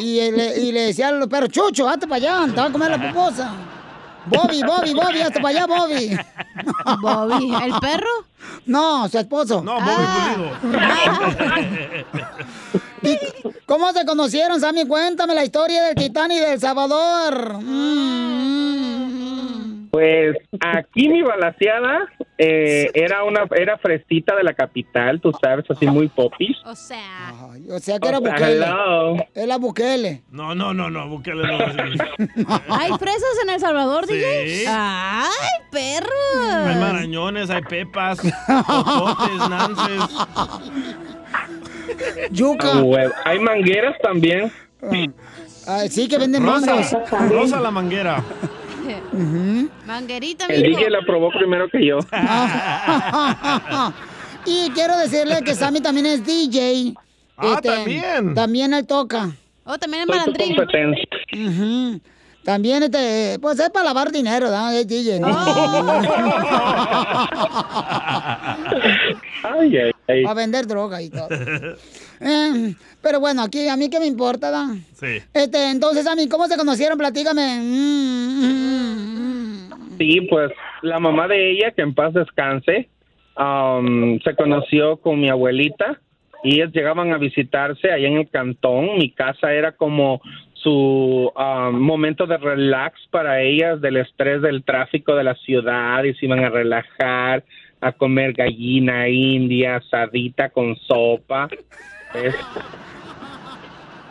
Y, 0.00 0.20
y 0.20 0.30
le, 0.30 0.58
y 0.58 0.72
le 0.72 0.80
decía 0.86 1.08
a 1.08 1.12
los 1.12 1.28
perros, 1.28 1.50
Chucho, 1.50 1.86
hazte 1.86 2.06
para 2.06 2.16
allá, 2.16 2.54
te 2.54 2.58
va 2.58 2.66
a 2.68 2.72
comer 2.72 2.90
la 2.92 3.12
pupusa. 3.12 3.75
Bobby, 4.26 4.62
Bobby, 4.62 4.94
Bobby, 4.94 5.20
hazte 5.20 5.40
para 5.40 5.48
allá, 5.48 5.66
Bobby. 5.66 6.18
Bobby, 7.00 7.54
¿el 7.64 7.72
perro? 7.80 8.26
No, 8.66 9.08
su 9.08 9.18
esposo. 9.18 9.62
No, 9.62 9.74
Bobby 9.80 10.74
¿Y 13.02 13.18
¿Cómo 13.66 13.92
se 13.92 14.04
conocieron, 14.04 14.60
Sammy? 14.60 14.86
Cuéntame 14.86 15.34
la 15.34 15.44
historia 15.44 15.84
del 15.84 15.94
Titanic 15.94 16.40
del 16.40 16.60
Salvador. 16.60 17.58
Mm. 17.62 19.16
Pues 19.96 20.36
aquí 20.60 21.08
mi 21.08 21.22
balaseada 21.22 22.00
eh, 22.36 22.90
era 22.92 23.24
una 23.24 23.46
era 23.56 23.78
fresita 23.78 24.36
de 24.36 24.44
la 24.44 24.52
capital, 24.52 25.22
tú 25.22 25.32
sabes, 25.42 25.64
así 25.70 25.86
muy 25.86 26.08
popis. 26.08 26.54
O 26.66 26.74
sea. 26.74 27.30
Ay, 27.50 27.64
o 27.70 27.78
sea 27.78 27.98
que 27.98 28.06
era 28.06 28.18
O 28.18 28.22
sea, 28.22 28.32
Bukele. 28.34 28.56
hello. 28.56 29.16
Era 29.34 29.56
Bukele. 29.56 30.22
No, 30.30 30.54
no, 30.54 30.74
no, 30.74 30.90
no, 30.90 31.08
Bukele 31.08 31.44
no. 31.46 31.56
¿Hay 32.68 32.92
fresas 32.98 33.38
en 33.42 33.50
El 33.54 33.58
Salvador, 33.58 34.04
Sí. 34.06 34.12
DJ? 34.16 34.66
¡Ay, 34.68 35.30
perro! 35.70 36.66
Hay 36.66 36.76
marañones, 36.76 37.48
hay 37.48 37.62
pepas, 37.62 38.18
popotes, 38.66 39.48
nances. 39.48 40.02
Yuca. 42.32 42.68
Ah. 42.74 43.08
Hay 43.24 43.38
mangueras 43.38 43.96
también. 44.02 44.52
Ay, 45.66 45.88
sí, 45.88 46.06
que 46.06 46.18
venden 46.18 46.44
Rosa, 46.44 46.66
mangos. 46.66 47.30
Rosa 47.32 47.60
la 47.60 47.70
manguera. 47.70 48.22
Manguerita, 49.86 50.46
El 50.46 50.62
mijo. 50.62 50.78
DJ 50.80 50.90
la 50.90 51.00
probó 51.02 51.30
primero 51.30 51.68
que 51.68 51.86
yo. 51.86 51.98
y 54.46 54.70
quiero 54.70 54.96
decirle 54.98 55.42
que 55.44 55.54
Sammy 55.54 55.80
también 55.80 56.06
es 56.06 56.24
DJ. 56.24 56.94
Ah, 57.36 57.60
también. 57.62 58.34
También 58.34 58.74
él 58.74 58.86
toca. 58.86 59.30
Oh, 59.64 59.78
también 59.78 60.02
es 60.02 60.08
malandrín. 60.08 60.56
competencia. 60.56 61.04
Ujú. 61.34 62.00
También, 62.46 62.80
este, 62.84 63.38
pues 63.42 63.58
es 63.58 63.70
para 63.70 63.86
lavar 63.86 64.12
dinero, 64.12 64.48
¿no? 64.48 64.70
Es 64.70 64.86
DJ, 64.86 65.18
¿no? 65.18 65.26
Ay, 69.42 69.76
ay, 69.76 69.92
ay. 70.06 70.22
Para 70.22 70.34
vender 70.34 70.66
droga 70.66 71.02
y 71.02 71.10
todo. 71.10 71.28
Eh, 72.20 72.74
pero 73.02 73.20
bueno, 73.20 73.42
aquí 73.42 73.68
a 73.68 73.76
mí 73.76 73.90
qué 73.90 73.98
me 73.98 74.06
importa, 74.06 74.50
¿da? 74.50 74.68
Sí. 74.94 75.18
Este, 75.34 75.70
entonces, 75.70 76.06
a 76.06 76.14
mí, 76.14 76.28
¿cómo 76.28 76.46
se 76.46 76.56
conocieron? 76.56 76.96
Platícame. 76.96 77.58
Mm, 77.60 78.40
mm, 78.40 79.68
mm. 79.68 79.98
Sí, 79.98 80.20
pues 80.22 80.52
la 80.82 81.00
mamá 81.00 81.26
de 81.26 81.50
ella, 81.50 81.72
que 81.72 81.82
en 81.82 81.94
paz 81.94 82.14
descanse, 82.14 82.88
am, 83.34 84.20
se 84.20 84.36
conoció 84.36 84.98
con 84.98 85.20
mi 85.20 85.28
abuelita 85.28 86.00
y 86.44 86.54
ellos 86.54 86.72
llegaban 86.72 87.12
a 87.12 87.18
visitarse 87.18 87.90
allá 87.90 88.06
en 88.06 88.18
el 88.18 88.30
cantón. 88.30 88.96
Mi 88.98 89.10
casa 89.10 89.52
era 89.52 89.72
como 89.72 90.20
su 90.66 91.30
am, 91.36 91.78
momento 91.80 92.26
de 92.26 92.36
relax 92.38 92.98
para 93.12 93.40
ellas 93.40 93.80
del 93.80 93.98
estrés 93.98 94.42
del 94.42 94.64
tráfico 94.64 95.14
de 95.14 95.22
la 95.22 95.36
ciudad 95.36 96.02
y 96.02 96.12
se 96.14 96.26
iban 96.26 96.40
a 96.44 96.48
relajar, 96.48 97.44
a 97.80 97.92
comer 97.92 98.32
gallina 98.32 99.08
india, 99.08 99.76
asadita 99.76 100.48
con 100.50 100.74
sopa. 100.74 101.48
¿ves? 102.12 102.34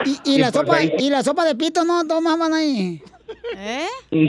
Y, 0.06 0.12
y 0.32 0.36
Y 0.36 0.38
la 0.40 0.52
pues 0.54 0.66
sopa, 0.66 0.78
ahí- 0.78 0.94
y 0.98 1.10
la 1.10 1.24
sopa 1.24 1.44
de 1.44 1.56
pito, 1.56 1.84
¿no? 1.84 2.08
Tomaban 2.08 2.54
ahí. 2.54 3.02
¿Eh? 3.58 3.88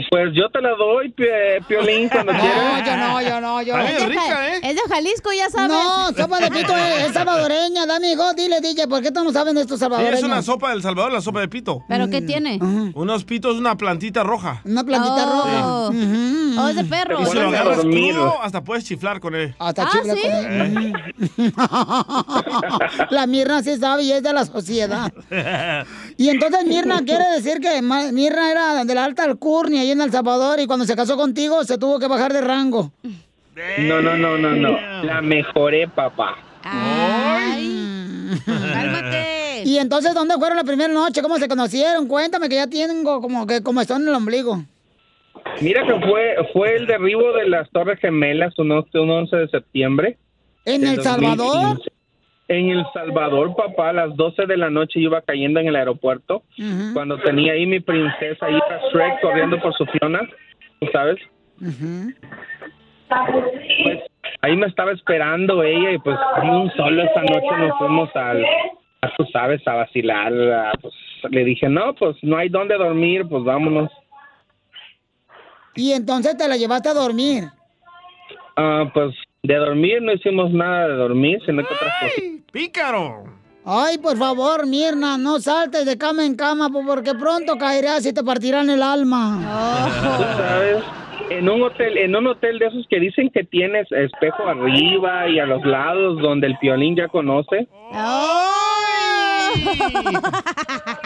Pues 0.09 0.29
yo 0.33 0.49
te 0.51 0.61
la 0.61 0.71
doy, 0.75 1.09
Pie- 1.11 1.61
Piolín, 1.67 2.07
cuando 2.09 2.33
No, 2.33 2.39
quieras. 2.39 2.85
yo 2.85 2.97
no, 2.97 3.21
yo 3.21 3.41
no, 3.41 3.61
yo 3.61 3.77
no. 3.77 3.83
bien 3.83 4.09
rica, 4.09 4.55
¿eh? 4.55 4.59
Es 4.63 4.75
de 4.75 4.81
Jalisco, 4.89 5.31
ya 5.33 5.49
sabes. 5.49 5.69
No, 5.77 6.07
sopa 6.13 6.39
de 6.39 6.49
pito 6.51 6.75
es, 6.77 7.05
es 7.07 7.13
salvadoreña, 7.13 7.85
dame 7.85 8.11
hijo, 8.13 8.33
dile, 8.33 8.61
DJ, 8.61 8.87
¿por 8.87 9.01
qué 9.01 9.11
tú 9.11 9.23
no 9.23 9.31
saben 9.31 9.55
de 9.55 9.61
estos 9.61 9.77
Sí, 9.79 9.83
salvadoreños? 9.85 10.19
es 10.19 10.23
una 10.25 10.41
sopa 10.41 10.69
del 10.71 10.81
Salvador, 10.81 11.11
la 11.11 11.21
sopa 11.21 11.41
de 11.41 11.47
pito. 11.47 11.83
¿Pero 11.87 12.09
qué 12.09 12.21
tiene? 12.21 12.57
Unos 12.95 13.23
pitos, 13.25 13.57
una 13.57 13.75
plantita 13.77 14.23
roja. 14.23 14.61
Una 14.65 14.83
plantita 14.83 15.25
Oh. 15.27 15.31
roja. 15.43 15.89
Ujú. 15.89 16.59
Oh, 16.59 16.67
es 16.69 16.75
de 16.75 16.83
perro. 16.85 17.17
Te 17.19 17.25
Si 17.27 17.35
lo 17.35 17.47
agarras 17.49 17.79
crudo, 17.81 18.41
hasta 18.41 18.63
puedes 18.63 18.85
chiflar 18.85 19.19
con 19.19 19.35
él. 19.35 19.53
Hasta 19.59 19.83
Ah, 19.83 19.89
chifla 19.91 20.13
¿sí? 20.15 20.21
con 20.21 20.31
él. 20.31 20.93
la 23.09 23.27
Mirna 23.27 23.61
sí 23.63 23.77
sabe 23.77 24.03
y 24.03 24.11
es 24.11 24.23
de 24.23 24.33
la 24.33 24.45
sociedad. 24.45 25.11
Y 26.19 26.29
entonces 26.29 26.65
Mirna 26.65 27.01
quiere 27.05 27.25
decir 27.35 27.59
que 27.59 27.79
Mirna 27.81 28.49
era 28.51 28.83
de 28.87 28.95
la 28.95 29.05
alta 29.05 29.23
alcurnia 29.23 29.81
ahí 29.81 29.91
en 29.91 30.01
El 30.01 30.11
Salvador 30.11 30.59
y 30.59 30.65
cuando 30.67 30.85
se 30.85 30.95
casó 30.95 31.17
contigo 31.17 31.63
se 31.63 31.77
tuvo 31.77 31.99
que 31.99 32.07
bajar 32.07 32.33
de 32.33 32.41
rango. 32.41 32.91
No, 33.79 34.01
no, 34.01 34.15
no, 34.15 34.37
no, 34.37 34.51
no. 34.51 35.03
La 35.03 35.21
mejoré, 35.21 35.87
papá. 35.87 36.37
Ay, 36.63 38.39
cálmate. 38.45 39.63
Y 39.65 39.77
entonces, 39.77 40.13
¿dónde 40.13 40.35
fueron 40.35 40.57
la 40.57 40.63
primera 40.63 40.93
noche? 40.93 41.21
¿Cómo 41.21 41.37
se 41.37 41.47
conocieron? 41.47 42.07
Cuéntame 42.07 42.49
que 42.49 42.55
ya 42.55 42.67
tengo 42.67 43.21
como 43.21 43.45
que 43.45 43.61
como 43.61 43.81
están 43.81 44.03
en 44.03 44.09
el 44.09 44.15
ombligo. 44.15 44.63
Mira 45.61 45.85
que 45.85 46.07
fue 46.07 46.35
fue 46.53 46.75
el 46.75 46.87
derribo 46.87 47.33
de 47.33 47.49
las 47.49 47.69
Torres 47.71 47.99
Gemelas 47.99 48.57
un 48.59 48.71
11 48.71 48.99
un 48.99 49.09
11 49.09 49.35
de 49.35 49.47
septiembre. 49.49 50.17
¿En 50.65 50.85
El 50.85 51.01
Salvador? 51.01 51.79
2015. 52.47 52.53
En 52.53 52.69
El 52.69 52.85
Salvador, 52.93 53.55
papá, 53.55 53.89
a 53.89 53.93
las 53.93 54.15
12 54.15 54.45
de 54.45 54.57
la 54.57 54.69
noche 54.69 55.01
yo 55.01 55.09
iba 55.09 55.21
cayendo 55.21 55.59
en 55.59 55.67
el 55.67 55.75
aeropuerto. 55.75 56.43
Cuando 56.93 57.17
tenía 57.19 57.53
ahí 57.53 57.65
mi 57.65 57.79
princesa, 57.79 58.49
hija 58.49 58.79
Shrek, 58.91 59.21
corriendo 59.21 59.59
por 59.59 59.73
su 59.75 59.85
Fiona, 59.85 60.21
¿tú 60.79 60.87
sabes? 60.91 61.17
Pues 63.09 63.99
ahí 64.41 64.55
me 64.55 64.67
estaba 64.67 64.91
esperando 64.91 65.63
ella 65.63 65.91
y 65.91 65.97
pues 65.99 66.17
un 66.43 66.71
solo 66.71 67.03
esa 67.03 67.21
noche 67.21 67.57
nos 67.57 67.77
fuimos 67.77 68.15
al, 68.15 68.45
a, 69.01 69.15
tú 69.17 69.25
sabes, 69.31 69.65
a 69.67 69.75
vacilar. 69.75 70.33
a, 70.33 70.71
pues, 70.81 70.93
le 71.29 71.43
dije, 71.43 71.67
no, 71.69 71.93
pues 71.95 72.15
no 72.21 72.37
hay 72.37 72.49
dónde 72.49 72.75
dormir, 72.75 73.25
pues 73.29 73.43
vámonos. 73.43 73.91
Y 75.75 75.91
entonces 75.91 76.37
te 76.37 76.47
la 76.47 76.57
llevaste 76.57 76.89
a 76.89 76.93
dormir. 76.93 77.45
Ah, 78.55 78.89
pues 78.93 79.13
de 79.43 79.55
dormir 79.55 80.01
no 80.01 80.11
hicimos 80.13 80.51
nada 80.51 80.87
de 80.87 80.95
dormir, 80.95 81.39
sino 81.45 81.63
que 81.63 81.73
otras 81.73 81.93
cosas. 82.01 82.23
¡Pícaro! 82.51 83.25
Ay, 83.65 83.97
por 83.97 84.17
favor, 84.17 84.65
Mirna, 84.65 85.17
no 85.17 85.39
saltes 85.41 85.85
de 85.85 85.97
cama 85.97 86.25
en 86.25 86.35
cama 86.35 86.69
po- 86.69 86.85
porque 86.85 87.13
pronto 87.13 87.57
caerás 87.57 88.05
y 88.05 88.13
te 88.13 88.23
partirán 88.23 88.69
el 88.69 88.81
alma. 88.81 89.39
Tú 90.17 90.23
sabes, 90.41 90.83
en 91.29 91.49
un 91.49 91.61
hotel, 91.63 91.97
en 91.97 92.15
un 92.15 92.27
hotel 92.27 92.59
de 92.59 92.67
esos 92.67 92.85
que 92.89 92.97
dicen 93.01 93.29
que 93.33 93.43
tienes 93.43 93.85
espejo 93.91 94.47
arriba 94.47 95.27
y 95.29 95.39
a 95.39 95.45
los 95.45 95.61
lados 95.65 96.21
donde 96.21 96.47
el 96.47 96.57
piolín 96.59 96.95
ya 96.95 97.09
conoce. 97.09 97.67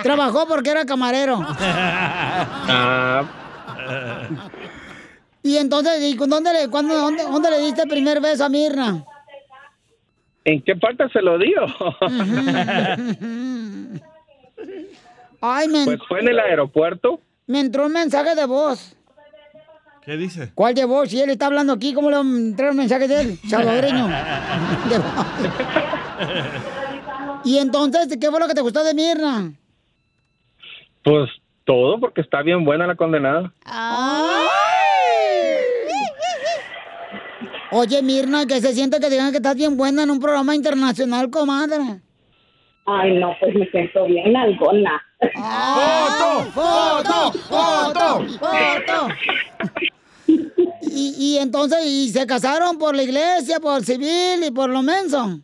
Trabajó 0.03 0.47
porque 0.47 0.69
era 0.69 0.85
camarero. 0.85 1.39
Ah, 1.49 3.23
Y 5.43 5.57
entonces, 5.57 5.99
¿y 6.03 6.15
con 6.15 6.29
dónde 6.29 6.53
le, 6.53 6.69
cuándo, 6.69 6.95
dónde, 6.95 7.23
dónde 7.23 7.49
le 7.49 7.57
diste 7.59 7.81
el 7.81 7.89
primer 7.89 8.21
beso 8.21 8.45
a 8.45 8.49
Mirna? 8.49 9.03
¿En 10.43 10.61
qué 10.63 10.75
parte 10.75 11.07
se 11.09 11.21
lo 11.21 11.37
dio? 11.37 11.61
Ay, 15.41 15.67
me, 15.67 15.85
pues 15.85 15.99
fue 16.07 16.19
en 16.19 16.27
el 16.29 16.39
aeropuerto. 16.39 17.19
me 17.47 17.59
entró 17.59 17.85
un 17.87 17.93
mensaje 17.93 18.35
de 18.35 18.45
voz. 18.45 18.95
¿Qué 20.03 20.17
dice? 20.17 20.51
¿Cuál 20.55 20.73
de 20.73 20.85
voz? 20.85 21.09
Si 21.09 21.21
él 21.21 21.29
está 21.29 21.45
hablando 21.47 21.73
aquí, 21.73 21.93
¿cómo 21.93 22.09
le 22.09 22.15
va 22.17 22.23
a 22.23 22.25
entrar 22.25 22.71
un 22.71 22.77
mensaje 22.77 23.07
de 23.07 23.21
él? 23.21 23.39
Salvadoreño. 23.47 24.09
Y 27.43 27.57
entonces, 27.57 28.07
¿qué 28.21 28.29
fue 28.29 28.39
lo 28.39 28.47
que 28.47 28.53
te 28.53 28.61
gustó 28.61 28.83
de 28.83 28.93
Mirna? 28.93 29.51
Pues 31.03 31.27
todo, 31.65 31.99
porque 31.99 32.21
está 32.21 32.43
bien 32.43 32.63
buena 32.63 32.85
la 32.85 32.93
condenada. 32.95 33.51
Oye, 37.71 38.01
Mirna, 38.01 38.45
que 38.45 38.59
se 38.59 38.73
siente 38.73 38.99
que 38.99 39.09
digan 39.09 39.31
que 39.31 39.37
estás 39.37 39.55
bien 39.55 39.77
buena 39.77 40.03
en 40.03 40.11
un 40.11 40.19
programa 40.19 40.53
internacional, 40.53 41.29
comadre. 41.29 42.01
Ay, 42.85 43.17
no, 43.17 43.33
pues 43.39 43.55
me 43.55 43.65
siento 43.69 44.05
bien 44.05 44.35
algona. 44.35 45.01
¡Foto! 45.33 46.51
¡Foto! 46.51 47.31
¡Foto! 47.47 48.25
¡Foto! 48.39 49.07
Y, 50.81 51.15
y 51.17 51.37
entonces, 51.37 51.85
¿y 51.85 52.09
se 52.09 52.27
casaron 52.27 52.77
por 52.77 52.95
la 52.95 53.03
iglesia, 53.03 53.59
por 53.61 53.83
civil 53.83 54.43
y 54.45 54.51
por 54.51 54.69
lo 54.69 54.81
menso? 54.81 55.39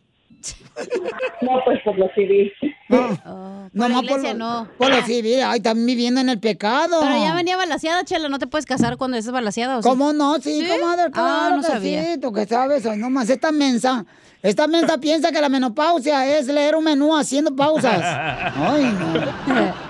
No, 1.40 1.64
pues 1.64 1.80
por 1.82 1.98
lo 1.98 2.08
civil. 2.14 2.52
por 2.88 3.18
la 3.20 3.68
Nomás 3.72 4.02
iglesia 4.02 4.32
lo, 4.32 4.38
no. 4.38 4.68
Por 4.78 4.90
lo 4.90 5.02
civil. 5.02 5.40
Ay, 5.44 5.58
están 5.58 5.84
viviendo 5.84 6.20
en 6.20 6.28
el 6.30 6.40
pecado. 6.40 7.00
Pero 7.00 7.16
ya 7.18 7.34
venía 7.34 7.56
balaseada, 7.56 8.04
Chela, 8.04 8.28
no 8.28 8.38
te 8.38 8.46
puedes 8.46 8.64
casar 8.66 8.96
cuando 8.96 9.16
estés 9.16 9.32
balaseada. 9.32 9.78
¿o 9.78 9.82
sí? 9.82 9.88
¿Cómo 9.88 10.12
no? 10.12 10.36
Sí, 10.40 10.60
¿Sí? 10.62 10.68
comadre, 10.68 11.10
claro 11.10 11.28
Ah, 11.28 11.50
no 11.56 11.60
que 11.62 11.66
sabía. 11.68 12.04
sí, 12.14 12.20
tú 12.20 12.32
que 12.32 12.46
sabes, 12.46 12.86
hoy 12.86 12.96
nomás 12.96 13.28
esta 13.30 13.52
mensa. 13.52 14.04
Esta 14.42 14.66
mensa 14.66 14.98
piensa 15.00 15.30
que 15.32 15.40
la 15.40 15.48
menopausia 15.48 16.38
es 16.38 16.46
leer 16.46 16.76
un 16.76 16.84
menú 16.84 17.14
haciendo 17.16 17.54
pausas. 17.54 18.00
Ay, 18.02 18.84
no. 18.84 19.88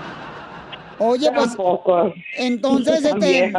Oye, 1.07 1.31
pues, 1.33 1.47
Tampoco. 1.47 2.13
entonces, 2.35 3.05
este, 3.05 3.53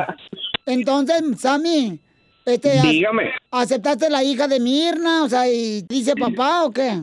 entonces, 0.66 1.23
Sammy, 1.38 1.99
este, 2.44 2.80
Dígame. 2.82 3.30
¿aceptaste 3.50 4.11
la 4.11 4.23
hija 4.23 4.47
de 4.47 4.61
Mirna? 4.61 5.23
O 5.25 5.28
sea, 5.28 5.49
¿y 5.49 5.82
dice 5.88 6.14
papá 6.16 6.64
o 6.64 6.70
qué? 6.70 7.02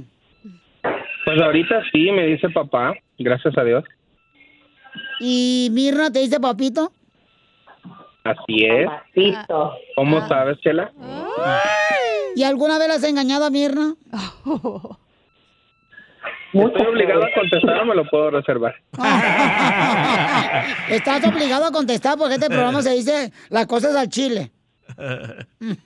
Pues 1.27 1.41
ahorita 1.41 1.83
sí, 1.91 2.09
me 2.09 2.25
dice 2.25 2.47
papá, 2.49 2.93
gracias 3.19 3.57
a 3.57 3.63
Dios. 3.65 3.83
¿Y 5.19 5.67
Mirna 5.73 6.09
te 6.09 6.19
dice 6.19 6.39
papito? 6.39 6.93
Así 8.23 8.63
es. 8.65 8.85
Papacito. 8.85 9.73
¿Cómo 9.97 10.19
Ah. 10.19 10.27
sabes, 10.29 10.57
Chela? 10.61 10.89
¿Y 12.33 12.43
alguna 12.43 12.79
vez 12.79 12.91
has 12.91 13.03
engañado 13.03 13.43
a 13.43 13.49
Mirna? 13.49 13.93
Estoy 16.53 16.87
obligado 16.87 17.25
a 17.25 17.31
contestar 17.33 17.81
o 17.81 17.85
me 17.85 17.95
lo 17.95 18.05
puedo 18.09 18.31
reservar. 18.31 18.75
Estás 20.89 21.27
obligado 21.27 21.65
a 21.65 21.71
contestar 21.73 22.17
porque 22.17 22.35
este 22.35 22.47
programa 22.47 22.81
se 22.81 22.91
dice 22.91 23.33
las 23.49 23.67
cosas 23.67 23.97
al 23.97 24.07
chile. 24.07 24.53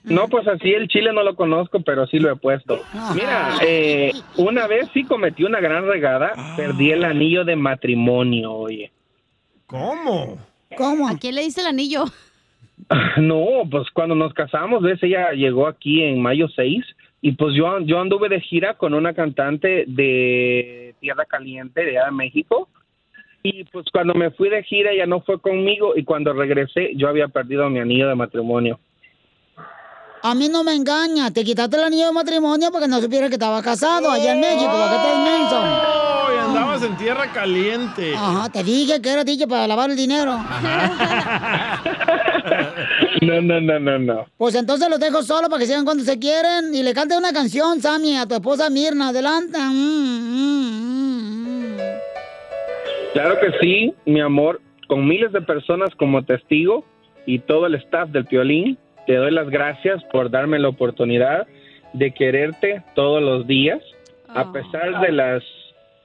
No, 0.04 0.28
pues 0.28 0.46
así 0.46 0.72
el 0.72 0.88
chile 0.88 1.12
no 1.12 1.22
lo 1.22 1.36
conozco, 1.36 1.80
pero 1.80 2.06
sí 2.06 2.18
lo 2.18 2.30
he 2.30 2.36
puesto. 2.36 2.80
Mira, 3.14 3.56
eh, 3.66 4.12
una 4.36 4.66
vez 4.66 4.88
sí 4.94 5.04
cometí 5.04 5.44
una 5.44 5.60
gran 5.60 5.86
regada, 5.86 6.32
perdí 6.56 6.92
el 6.92 7.04
anillo 7.04 7.44
de 7.44 7.56
matrimonio, 7.56 8.52
oye. 8.52 8.90
¿Cómo? 9.66 10.38
¿Cómo? 10.76 11.08
¿A 11.08 11.18
quién 11.18 11.34
le 11.34 11.42
diste 11.42 11.60
el 11.60 11.68
anillo? 11.68 12.04
No, 13.16 13.62
pues 13.70 13.88
cuando 13.92 14.14
nos 14.14 14.34
casamos, 14.34 14.82
ves, 14.82 15.02
ella 15.02 15.30
llegó 15.32 15.66
aquí 15.66 16.02
en 16.02 16.20
mayo 16.20 16.48
6 16.48 16.84
y 17.20 17.32
pues 17.32 17.54
yo, 17.54 17.78
yo 17.80 18.00
anduve 18.00 18.28
de 18.28 18.40
gira 18.40 18.74
con 18.74 18.94
una 18.94 19.14
cantante 19.14 19.84
de 19.86 20.94
Tierra 21.00 21.24
Caliente, 21.24 21.84
de 21.84 21.90
allá 21.90 22.06
de 22.06 22.12
México. 22.12 22.68
Y 23.44 23.64
pues 23.64 23.86
cuando 23.92 24.14
me 24.14 24.30
fui 24.32 24.48
de 24.48 24.62
gira 24.62 24.92
ella 24.92 25.06
no 25.06 25.20
fue 25.20 25.40
conmigo 25.40 25.94
y 25.96 26.04
cuando 26.04 26.32
regresé 26.32 26.92
yo 26.96 27.08
había 27.08 27.28
perdido 27.28 27.68
mi 27.70 27.78
anillo 27.78 28.08
de 28.08 28.14
matrimonio. 28.14 28.78
A 30.24 30.36
mí 30.36 30.48
no 30.48 30.62
me 30.62 30.72
engaña. 30.74 31.32
Te 31.32 31.42
quitaste 31.42 31.76
el 31.76 31.82
anillo 31.82 32.06
de 32.06 32.12
matrimonio 32.12 32.70
porque 32.70 32.86
no 32.86 33.00
supiera 33.00 33.28
que 33.28 33.34
estaba 33.34 33.60
casado 33.60 34.08
allá 34.08 34.32
en 34.32 34.40
México. 34.40 34.70
¿Para 34.70 34.88
qué 34.88 34.96
estás 34.96 35.18
menso? 35.18 35.60
¡Oh! 35.60 36.32
Y 36.32 36.38
andabas 36.38 36.82
en 36.84 36.96
tierra 36.96 37.32
caliente. 37.32 38.14
Ajá, 38.14 38.48
te 38.48 38.62
dije 38.62 39.02
que 39.02 39.10
era 39.10 39.24
DJ 39.24 39.48
para 39.48 39.66
lavar 39.66 39.90
el 39.90 39.96
dinero. 39.96 40.38
No, 43.20 43.40
no, 43.40 43.60
no, 43.60 43.78
no, 43.78 43.98
no. 43.98 44.26
Pues 44.36 44.56
entonces 44.56 44.88
los 44.90 44.98
dejo 44.98 45.22
solo 45.22 45.48
para 45.48 45.60
que 45.60 45.66
sigan 45.66 45.84
cuando 45.84 46.02
se 46.02 46.18
quieren. 46.18 46.74
Y 46.74 46.82
le 46.82 46.92
cante 46.92 47.16
una 47.16 47.32
canción, 47.32 47.80
Sammy, 47.80 48.16
a 48.16 48.26
tu 48.26 48.34
esposa 48.34 48.68
Mirna. 48.68 49.08
Adelante. 49.08 49.58
Mm, 49.58 49.72
mm, 50.32 51.76
mm. 51.76 51.76
Claro 53.12 53.38
que 53.40 53.52
sí, 53.60 53.94
mi 54.06 54.20
amor, 54.20 54.60
con 54.88 55.06
miles 55.06 55.32
de 55.32 55.40
personas 55.40 55.90
como 55.96 56.24
testigo 56.24 56.84
y 57.26 57.38
todo 57.38 57.66
el 57.66 57.76
staff 57.76 58.08
del 58.10 58.24
Piolín, 58.26 58.76
te 59.06 59.14
doy 59.16 59.30
las 59.30 59.48
gracias 59.50 60.02
por 60.04 60.30
darme 60.30 60.58
la 60.58 60.68
oportunidad 60.68 61.46
de 61.92 62.12
quererte 62.12 62.82
todos 62.94 63.22
los 63.22 63.46
días. 63.46 63.80
A 64.28 64.52
pesar 64.52 65.00
de 65.00 65.12
las 65.12 65.42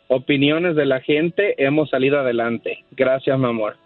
opiniones 0.07 0.75
de 0.75 0.85
la 0.85 0.99
gente, 0.99 1.55
hemos 1.63 1.89
salido 1.89 2.19
adelante. 2.19 2.83
Gracias, 2.91 3.37
mi 3.39 3.45
amor. 3.45 3.77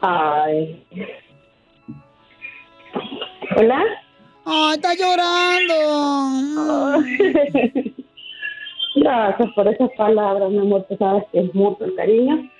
Ay. 0.00 0.82
¿Hola? 3.56 3.84
Ay, 4.44 4.74
está 4.74 4.94
llorando. 4.94 5.74
Gracias 8.96 9.52
por 9.54 9.68
esas 9.68 9.90
palabras, 9.96 10.50
mi 10.50 10.58
amor. 10.58 10.84
Tú 10.88 10.96
sabes 10.96 11.24
que 11.32 11.40
es 11.40 11.54
mucho 11.54 11.84
el 11.84 11.94
cariño 11.94 12.50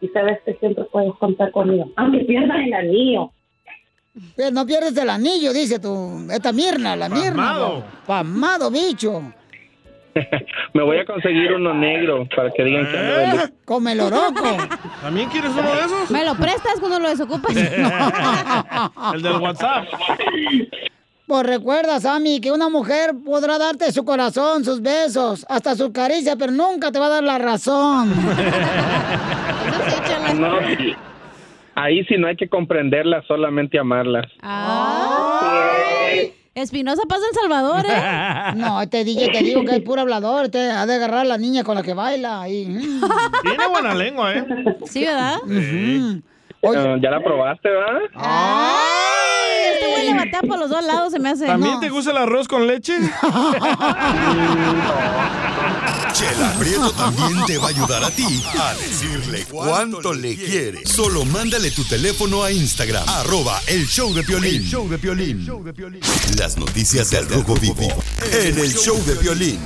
y 0.00 0.08
sabes 0.08 0.38
que 0.44 0.54
siempre 0.54 0.84
puedes 0.84 1.14
contar 1.14 1.50
conmigo. 1.52 1.90
Aunque 1.96 2.24
pierdas 2.24 2.58
el 2.64 2.72
anillo. 2.72 3.30
No 4.52 4.64
pierdes 4.64 4.96
el 4.96 5.10
anillo, 5.10 5.52
dice 5.52 5.78
tú. 5.78 6.26
Esta 6.30 6.52
Mirna, 6.52 6.96
la 6.96 7.08
Mirna. 7.08 7.34
Pasmado. 7.34 7.84
Pasmado, 8.06 8.70
bicho. 8.70 9.22
Me 10.72 10.82
voy 10.82 10.98
a 10.98 11.04
conseguir 11.04 11.52
uno 11.52 11.74
negro 11.74 12.26
para 12.34 12.50
que 12.50 12.64
digan 12.64 12.90
que 12.90 12.98
ando 12.98 13.42
de. 13.42 13.52
Come 13.64 13.92
el 13.92 14.00
oroco. 14.00 14.56
¿También 15.02 15.28
quieres 15.28 15.50
uno 15.50 15.74
de 15.74 15.80
esos? 15.80 16.10
Me 16.10 16.24
lo 16.24 16.34
prestas 16.34 16.80
cuando 16.80 16.98
lo 17.00 17.08
desocupes. 17.08 17.56
El 19.14 19.22
del 19.22 19.36
WhatsApp. 19.36 19.84
Pues 21.26 21.44
recuerda, 21.44 21.98
Sammy, 21.98 22.40
que 22.40 22.52
una 22.52 22.68
mujer 22.68 23.10
podrá 23.24 23.58
darte 23.58 23.90
su 23.90 24.04
corazón, 24.04 24.64
sus 24.64 24.80
besos, 24.80 25.44
hasta 25.48 25.74
su 25.74 25.92
caricia, 25.92 26.36
pero 26.36 26.52
nunca 26.52 26.92
te 26.92 27.00
va 27.00 27.06
a 27.06 27.10
dar 27.10 27.24
la 27.24 27.38
razón. 27.38 28.12
No, 30.38 30.58
sí. 30.76 30.94
Ahí 31.74 32.04
sí 32.04 32.16
no 32.18 32.26
hay 32.26 32.36
que 32.36 32.48
comprenderlas, 32.48 33.24
solamente 33.26 33.78
amarlas. 33.78 34.26
Ay. 34.42 36.32
Espinosa 36.54 37.02
pasa 37.08 37.22
El 37.30 37.34
Salvador, 37.38 37.84
¿eh? 37.86 38.54
No, 38.56 38.80
este 38.82 39.04
DJ 39.04 39.30
te 39.30 39.42
digo 39.42 39.64
que 39.64 39.76
es 39.76 39.80
puro 39.82 40.02
hablador, 40.02 40.48
te 40.48 40.70
ha 40.70 40.84
de 40.86 40.94
agarrar 40.94 41.20
a 41.20 41.24
la 41.24 41.38
niña 41.38 41.64
con 41.64 41.74
la 41.74 41.82
que 41.82 41.94
baila 41.94 42.42
ahí. 42.42 42.66
mm. 42.66 43.00
Tiene 43.42 43.66
buena 43.68 43.94
lengua, 43.94 44.34
¿eh? 44.34 44.44
Sí, 44.86 45.04
¿verdad? 45.04 45.36
Eh, 45.48 46.20
¿Ya 47.02 47.10
la 47.10 47.22
probaste, 47.22 47.68
verdad? 47.68 48.00
Ay, 48.14 49.05
por 50.46 50.58
los 50.58 50.70
dos 50.70 50.84
lados, 50.84 51.12
se 51.12 51.18
me 51.18 51.30
hace. 51.30 51.46
¿También 51.46 51.74
No. 51.74 51.80
te 51.80 51.88
gusta 51.90 52.10
el 52.10 52.16
arroz 52.18 52.46
con 52.48 52.66
leche? 52.66 52.98
Chela 56.12 56.52
Prieto 56.58 56.90
también 56.92 57.44
te 57.46 57.58
va 57.58 57.66
a 57.66 57.68
ayudar 57.68 58.02
a 58.04 58.10
ti 58.10 58.42
a 58.58 58.72
decirle 58.74 59.44
cuánto 59.50 60.14
le 60.14 60.34
quiere. 60.34 60.86
Solo 60.86 61.24
mándale 61.26 61.70
tu 61.70 61.84
teléfono 61.84 62.42
a 62.42 62.50
Instagram, 62.50 63.06
arroba 63.06 63.60
el 63.66 63.86
show 63.86 64.14
de 64.14 64.22
Piolín. 64.22 64.62
El 64.62 64.64
show 64.64 64.88
de 64.88 64.96
Piolín. 64.98 65.44
Las 66.38 66.56
noticias 66.56 67.10
del 67.10 67.28
Rojo 67.28 67.54
Vivo 67.56 67.88
en 68.32 68.58
el 68.58 68.72
show 68.74 68.96
de 69.04 69.14
Piolín. 69.16 69.58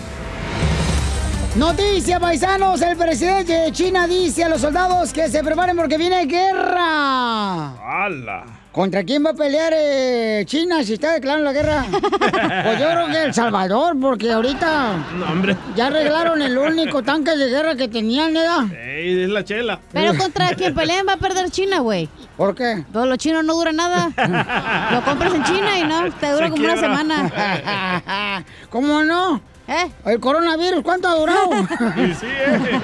Noticia, 1.57 2.19
paisanos, 2.21 2.81
el 2.83 2.97
presidente 2.97 3.53
de 3.53 3.73
China 3.73 4.07
dice 4.07 4.45
a 4.45 4.49
los 4.49 4.61
soldados 4.61 5.13
que 5.13 5.29
se 5.29 5.43
preparen 5.45 5.77
porque 5.77 5.99
viene 5.99 6.25
guerra. 6.27 7.75
¡Hala! 8.05 8.45
¿Contra 8.73 9.03
quién 9.03 9.27
va 9.27 9.31
a 9.31 9.35
pelear 9.35 9.73
eh, 9.75 10.45
China 10.47 10.85
si 10.85 10.93
está 10.93 11.13
declarando 11.15 11.45
la 11.45 11.53
guerra? 11.53 11.85
pues 11.91 12.79
yo 12.79 12.89
creo 12.89 13.07
que 13.09 13.25
El 13.25 13.35
Salvador, 13.35 13.97
porque 14.01 14.31
ahorita 14.31 14.97
No, 15.19 15.27
hombre. 15.27 15.57
ya 15.75 15.89
arreglaron 15.89 16.41
el 16.41 16.57
único 16.57 17.03
tanque 17.03 17.37
de 17.37 17.49
guerra 17.49 17.75
que 17.75 17.89
tenían, 17.89 18.33
¿verdad? 18.33 18.73
Ey, 18.73 19.25
es 19.25 19.29
la 19.29 19.45
chela. 19.45 19.81
Pero 19.93 20.17
contra 20.17 20.55
quien 20.55 20.73
peleen 20.73 21.05
va 21.09 21.15
a 21.15 21.17
perder 21.17 21.51
China, 21.51 21.81
güey. 21.81 22.09
¿Por 22.37 22.55
qué? 22.55 22.85
Todos 22.93 23.09
los 23.09 23.19
chinos 23.19 23.45
no 23.45 23.55
duran 23.55 23.75
nada. 23.75 24.11
Lo 24.93 25.03
compras 25.03 25.35
en 25.35 25.43
China 25.43 25.77
y 25.77 25.83
no, 25.83 26.13
te 26.13 26.31
dura 26.31 26.47
Se 26.47 26.51
como 26.53 26.63
una 26.65 26.77
semana. 26.77 28.45
¿Cómo 28.71 29.03
no? 29.03 29.43
¿Eh? 29.67 29.91
¿El 30.05 30.21
coronavirus 30.21 30.83
cuánto 30.85 31.09
ha 31.09 31.17
durado? 31.17 31.51
Y 31.97 32.15
sí, 32.15 32.27
eh. 32.27 32.81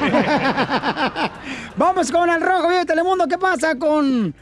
Vamos 1.76 2.10
con 2.10 2.28
el 2.28 2.40
rojo 2.40 2.68
vivo 2.68 2.80
de 2.80 2.86
Telemundo. 2.86 3.26
¿Qué 3.28 3.38
pasa 3.38 3.76
con 3.76 4.34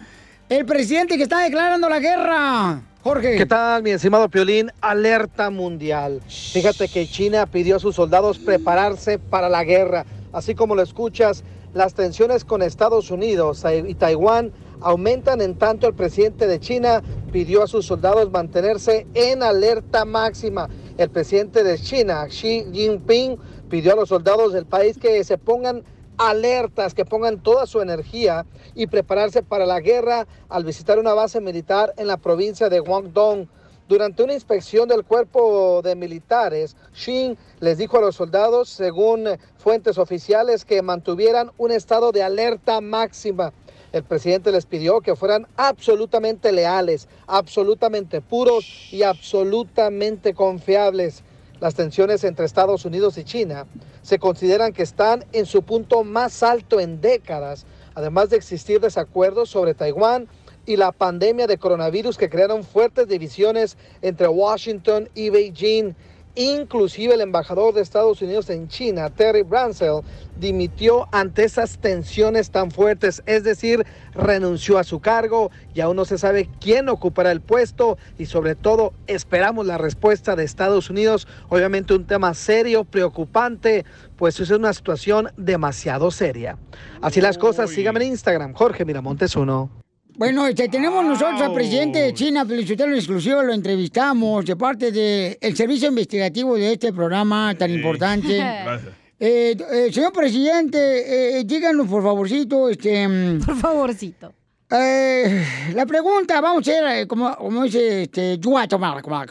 el 0.49 0.67
presidente 0.67 1.17
que 1.17 1.23
está 1.23 1.41
declarando 1.41 1.89
la 1.89 2.01
guerra? 2.01 2.83
Jorge. 3.03 3.37
¿Qué 3.37 3.47
tal, 3.47 3.83
mi 3.83 3.91
estimado 3.91 4.29
Piolín? 4.29 4.71
Alerta 4.81 5.51
mundial. 5.51 6.23
Fíjate 6.27 6.89
que 6.89 7.07
China 7.07 7.47
pidió 7.47 7.77
a 7.77 7.79
sus 7.79 7.97
soldados 7.97 8.39
prepararse 8.39 9.19
para 9.19 9.49
la 9.49 9.65
guerra. 9.65 10.05
Así 10.33 10.55
como 10.55 10.75
lo 10.75 10.83
escuchas, 10.83 11.45
las 11.75 11.95
tensiones 11.95 12.45
con 12.45 12.63
Estados 12.63 13.11
Unidos 13.11 13.65
y 13.87 13.95
Taiwán 13.95 14.53
aumentan 14.81 15.41
en 15.41 15.57
tanto 15.57 15.87
el 15.87 15.95
presidente 15.95 16.47
de 16.47 16.61
China 16.61 17.03
pidió 17.33 17.63
a 17.63 17.67
sus 17.67 17.87
soldados 17.87 18.31
mantenerse 18.31 19.07
en 19.15 19.43
alerta 19.43 20.05
máxima. 20.05 20.69
El 20.99 21.11
presidente 21.11 21.65
de 21.65 21.79
China, 21.79 22.27
Xi 22.29 22.67
Jinping, 22.73 23.39
pidió 23.69 23.93
a 23.95 23.97
los 23.97 24.09
soldados 24.09 24.53
del 24.53 24.67
país 24.67 24.99
que 24.99 25.25
se 25.25 25.37
pongan 25.39 25.85
alertas, 26.19 26.95
que 26.95 27.05
pongan 27.05 27.43
toda 27.43 27.67
su 27.67 27.81
energía 27.81 28.47
y 28.75 28.87
prepararse 28.87 29.43
para 29.43 29.67
la 29.67 29.81
guerra 29.81 30.27
al 30.49 30.65
visitar 30.65 30.99
una 30.99 31.15
base 31.15 31.41
militar 31.41 31.95
en 31.97 32.07
la 32.07 32.17
provincia 32.17 32.69
de 32.69 32.81
Guangdong. 32.81 33.49
Durante 33.87 34.23
una 34.23 34.33
inspección 34.33 34.89
del 34.89 35.05
cuerpo 35.05 35.83
de 35.83 35.95
militares, 35.95 36.75
Shin 36.95 37.37
les 37.61 37.77
dijo 37.77 37.99
a 37.99 38.01
los 38.01 38.17
soldados, 38.17 38.71
según 38.71 39.29
fuentes 39.59 39.99
oficiales, 39.99 40.65
que 40.65 40.81
mantuvieran 40.81 41.51
un 41.59 41.71
estado 41.71 42.11
de 42.11 42.23
alerta 42.23 42.81
máxima. 42.81 43.53
El 43.93 44.03
presidente 44.03 44.51
les 44.53 44.65
pidió 44.65 45.03
que 45.03 45.15
fueran 45.15 45.47
absolutamente 45.57 46.51
leales, 46.51 47.09
absolutamente 47.27 48.23
puros 48.23 48.89
y 48.91 49.03
absolutamente 49.03 50.33
confiables. 50.33 51.23
Las 51.61 51.75
tensiones 51.75 52.25
entre 52.25 52.47
Estados 52.47 52.85
Unidos 52.85 53.17
y 53.17 53.25
China 53.25 53.67
se 54.03 54.19
consideran 54.19 54.73
que 54.73 54.83
están 54.83 55.25
en 55.33 55.47
su 55.47 55.63
punto 55.63 56.03
más 56.03 56.43
alto 56.43 56.81
en 56.81 57.01
décadas, 57.01 57.65
además 57.95 58.31
de 58.31 58.37
existir 58.37 58.81
desacuerdos 58.81 59.51
sobre 59.51 59.75
Taiwán 59.75 60.27
y 60.67 60.77
la 60.77 60.91
pandemia 60.91 61.47
de 61.47 61.59
coronavirus 61.59 62.19
que 62.19 62.29
crearon 62.29 62.65
fuertes 62.65 63.07
divisiones 63.07 63.77
entre 64.03 64.27
Washington 64.27 65.09
y 65.15 65.31
Beijing. 65.31 65.95
Inclusive 66.37 67.15
el 67.15 67.21
embajador 67.21 67.75
de 67.75 67.81
Estados 67.81 68.21
Unidos 68.21 68.51
en 68.51 68.67
China, 68.67 69.09
Terry 69.09 69.43
Bransell, 69.43 70.01
dimitió 70.37 71.07
ante 71.13 71.45
esas 71.45 71.79
tensiones 71.79 72.51
tan 72.51 72.73
fuertes, 72.73 73.23
es 73.27 73.45
decir, 73.45 73.87
renunció 74.15 74.79
a 74.79 74.85
su 74.85 74.99
cargo 74.99 75.53
y 75.75 75.81
aún 75.81 75.95
no 75.95 76.05
se 76.05 76.19
sabe 76.19 76.49
quién 76.61 76.89
ocupará 76.89 77.31
el 77.31 77.41
puesto 77.41 77.99
y 78.19 78.27
sobre 78.27 78.57
todo 78.57 78.93
esperamos 79.07 79.65
la 79.67 79.79
respuesta 79.79 80.35
de 80.35 80.43
Estados 80.43 80.91
Unidos, 80.91 81.29
obviamente 81.49 81.95
un 81.95 82.05
tema 82.05 82.35
serio, 82.35 82.85
preocupante, 82.85 83.85
pues 84.17 84.41
es 84.41 84.51
una 84.51 84.73
situación 84.73 85.31
demasiado 85.37 86.11
seria. 86.11 86.59
Así 87.01 87.21
las 87.21 87.39
cosas, 87.39 87.71
síganme 87.71 88.05
en 88.05 88.11
Instagram, 88.11 88.55
Jorge 88.55 88.85
Miramontes 88.85 89.37
1. 89.37 89.84
Bueno, 90.17 90.47
este, 90.47 90.69
tenemos 90.69 91.05
nosotros 91.05 91.41
al 91.41 91.53
presidente 91.53 91.99
de 92.01 92.15
China, 92.15 92.47
Felicitelo 92.47 92.93
en 92.93 92.99
exclusivo, 92.99 93.43
lo 93.43 93.53
entrevistamos 93.53 94.45
de 94.45 94.55
parte 94.55 94.93
del 94.93 95.57
servicio 95.57 95.89
investigativo 95.89 96.55
de 96.55 96.73
este 96.75 96.93
programa 96.93 97.53
tan 97.59 97.71
importante. 97.73 98.37
Gracias. 98.39 98.93
Eh, 99.19 99.57
eh, 99.73 99.93
señor 99.93 100.13
presidente, 100.13 101.39
eh, 101.39 101.45
díganos 101.45 101.89
por 101.89 102.03
favorcito, 102.03 102.69
este... 102.69 103.09
Por 103.45 103.57
favorcito. 103.57 104.33
la 104.71 105.87
pregunta, 105.87 106.41
vamos 106.41 106.67
a 106.69 106.71
hacer, 106.71 106.85
eh, 106.99 107.07
como, 107.09 107.35
como 107.37 107.65
dice, 107.65 108.03
este, 108.03 108.39
Yua 108.39 108.69
Tomar, 108.69 109.03
como- 109.03 109.25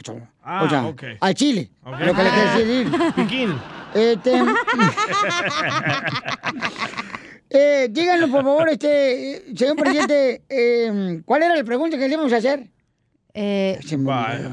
Ah, 0.46 0.64
o 0.66 0.70
sea, 0.70 0.86
ok. 0.88 1.04
al 1.22 1.34
Chile, 1.36 1.70
Ok. 1.86 2.00
lo 2.02 2.14
que 2.14 2.24
le 2.24 2.30
quiero 2.30 2.58
decir. 2.58 2.92
Piquín. 3.16 3.54
Este, 3.94 4.32
eh, 7.54 7.88
díganos, 7.90 8.30
por 8.30 8.44
favor, 8.44 8.70
este, 8.70 9.46
señor 9.56 9.76
presidente, 9.78 10.44
eh, 10.50 11.22
¿cuál 11.26 11.44
era 11.44 11.56
la 11.56 11.64
pregunta 11.64 11.98
que 11.98 12.08
le 12.08 12.14
íbamos 12.14 12.34
a 12.34 12.38
hacer? 12.38 12.68
Eh. 13.36 13.80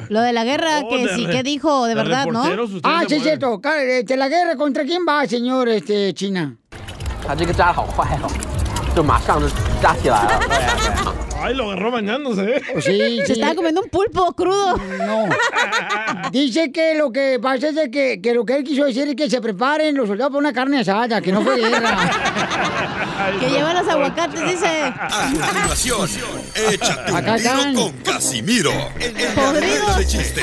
Lo 0.08 0.20
de 0.22 0.32
la 0.32 0.42
guerra, 0.44 0.80
Oh, 0.84 0.88
que 0.88 1.08
sí, 1.14 1.26
re- 1.26 1.32
que 1.32 1.42
dijo 1.42 1.84
de 1.84 1.90
de 1.90 1.94
verdad, 1.96 2.24
¿no? 2.26 2.42
Ah, 2.84 3.02
sí, 3.08 3.16
es 3.16 3.22
cierto. 3.22 3.60
Este, 3.86 4.16
¿La 4.16 4.28
guerra 4.28 4.56
contra 4.56 4.84
quién 4.84 5.02
va, 5.06 5.26
señor 5.26 5.68
este, 5.68 6.14
China? 6.14 6.56
Ay, 11.40 11.54
lo 11.54 11.70
agarró 11.70 11.90
bañándose. 11.90 12.42
¿eh? 12.42 12.62
Pues 12.72 12.84
sí, 12.84 13.20
Se 13.26 13.32
estaba 13.32 13.54
comiendo 13.54 13.80
un 13.82 13.88
pulpo 13.88 14.32
crudo. 14.34 14.76
No. 14.76 15.28
Dice 16.32 16.70
que 16.70 16.94
lo 16.94 17.10
que 17.10 17.38
pasa 17.40 17.68
es 17.68 17.88
que, 17.90 18.20
que, 18.20 18.34
lo 18.34 18.44
que 18.44 18.56
él 18.56 18.64
quiso 18.64 18.84
decir 18.84 19.08
es 19.08 19.16
que 19.16 19.30
se 19.30 19.40
preparen 19.40 19.96
los 19.96 20.08
soldados 20.08 20.32
para 20.32 20.38
una 20.40 20.52
carne 20.52 20.80
asada, 20.80 21.20
que 21.20 21.32
no 21.32 21.42
fue 21.42 21.56
guerra. 21.56 22.10
Que 23.38 23.50
llevan 23.50 23.76
los 23.76 23.86
aguacates, 23.86 24.40
dice. 24.42 24.66
A 24.66 25.28
continuación, 25.28 26.08
échate 26.72 27.12
un 27.12 27.74
con 27.74 27.92
Casimiro. 27.98 28.72
En, 28.98 29.34
Podridos. 29.34 29.96
De 29.98 30.06
chiste. 30.06 30.42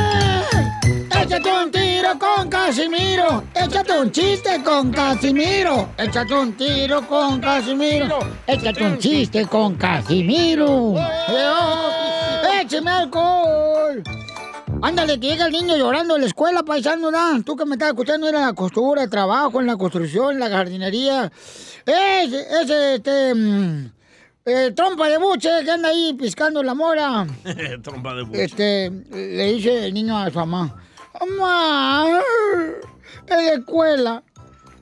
Échate 1.13 1.51
un 1.51 1.71
tiro 1.71 2.17
con 2.19 2.49
Casimiro. 2.49 3.43
Échate 3.53 3.99
un 3.99 4.11
chiste 4.11 4.61
con 4.63 4.91
Casimiro. 4.91 5.89
Échate 5.97 6.33
un 6.33 6.53
tiro 6.53 7.07
con 7.07 7.39
Casimiro. 7.39 8.19
Échate 8.47 8.83
un 8.83 8.97
chiste 8.97 9.45
con 9.45 9.75
Casimiro. 9.75 10.95
¡Échame 12.61 12.91
alcohol! 12.91 14.03
Ándale, 14.81 15.19
que 15.19 15.27
llega 15.27 15.45
el 15.45 15.51
niño 15.51 15.77
llorando 15.77 16.15
en 16.15 16.21
la 16.21 16.27
escuela, 16.27 16.63
paisano, 16.63 17.11
¿no? 17.11 17.43
Tú 17.43 17.55
que 17.55 17.65
me 17.65 17.73
estás 17.75 17.89
escuchando 17.89 18.27
ir 18.27 18.35
a 18.35 18.47
la 18.47 18.53
costura, 18.53 19.03
el 19.03 19.09
trabajo, 19.09 19.59
en 19.59 19.67
la 19.67 19.77
construcción, 19.77 20.33
en 20.33 20.39
la 20.39 20.49
jardinería. 20.49 21.31
Ese, 21.85 22.61
ese, 22.61 22.95
este... 22.95 23.35
mm, 23.35 23.91
eh, 24.45 24.71
trompa 24.75 25.07
de 25.07 25.19
buche 25.19 25.49
que 25.63 25.69
anda 25.69 25.89
ahí 25.89 26.15
piscando 26.19 26.63
la 26.63 26.73
mora. 26.73 27.27
Trompa 27.83 28.15
de 28.15 28.23
buche. 28.23 28.43
Este, 28.43 28.89
le 29.11 29.53
dice 29.53 29.85
el 29.85 29.93
niño 29.93 30.17
a 30.17 30.31
su 30.31 30.39
mamá, 30.39 30.75
mamá, 31.19 32.21
en 33.27 33.45
la 33.45 33.53
escuela 33.53 34.23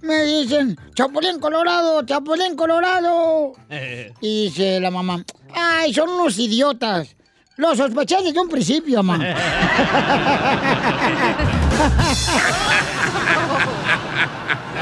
me 0.02 0.24
dicen, 0.24 0.78
Chapulín 0.94 1.40
Colorado, 1.40 2.04
Chapulín 2.04 2.56
Colorado. 2.56 3.54
Y 4.22 4.46
dice 4.46 4.80
la 4.80 4.92
mamá, 4.92 5.24
ay, 5.54 5.94
son 5.94 6.10
unos 6.10 6.38
idiotas. 6.38 7.16
Lo 7.58 7.76
sospeché 7.76 8.16
desde 8.24 8.40
un 8.40 8.48
principio, 8.48 9.04
mamá. 9.04 9.18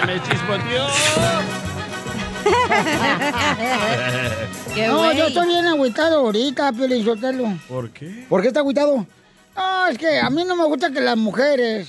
Me 0.05 0.21
chispoteó. 0.21 0.86
Qué 4.73 4.88
no, 4.88 5.12
yo 5.12 5.27
estoy 5.27 5.47
bien 5.47 5.65
agüitado 5.65 6.19
ahorita, 6.19 6.71
Sotelo. 7.03 7.57
¿Por 7.67 7.89
qué? 7.89 8.25
¿Por 8.29 8.41
qué 8.41 8.49
está 8.49 8.60
agüitado? 8.60 9.05
No, 9.58 9.88
es 9.88 9.98
que 9.98 10.20
a 10.20 10.30
mí 10.30 10.43
no 10.43 10.56
me 10.56 10.65
gusta 10.65 10.91
que 10.91 11.02
las 11.02 11.17
mujeres 11.17 11.88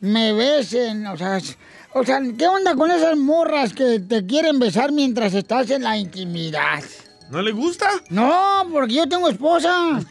me 0.00 0.34
besen, 0.34 1.06
o 1.06 1.16
sea, 1.16 1.40
o 1.94 2.04
sea, 2.04 2.20
¿qué 2.36 2.46
onda 2.46 2.74
con 2.74 2.90
esas 2.90 3.16
morras 3.16 3.72
que 3.72 4.00
te 4.00 4.26
quieren 4.26 4.58
besar 4.58 4.92
mientras 4.92 5.32
estás 5.32 5.70
en 5.70 5.82
la 5.82 5.96
intimidad? 5.96 6.82
¿No 7.30 7.40
le 7.40 7.52
gusta? 7.52 7.88
No, 8.10 8.64
porque 8.70 8.94
yo 8.94 9.08
tengo 9.08 9.28
esposa. 9.28 9.98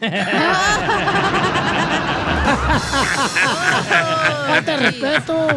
De 4.66 4.76
respeto. 4.76 5.48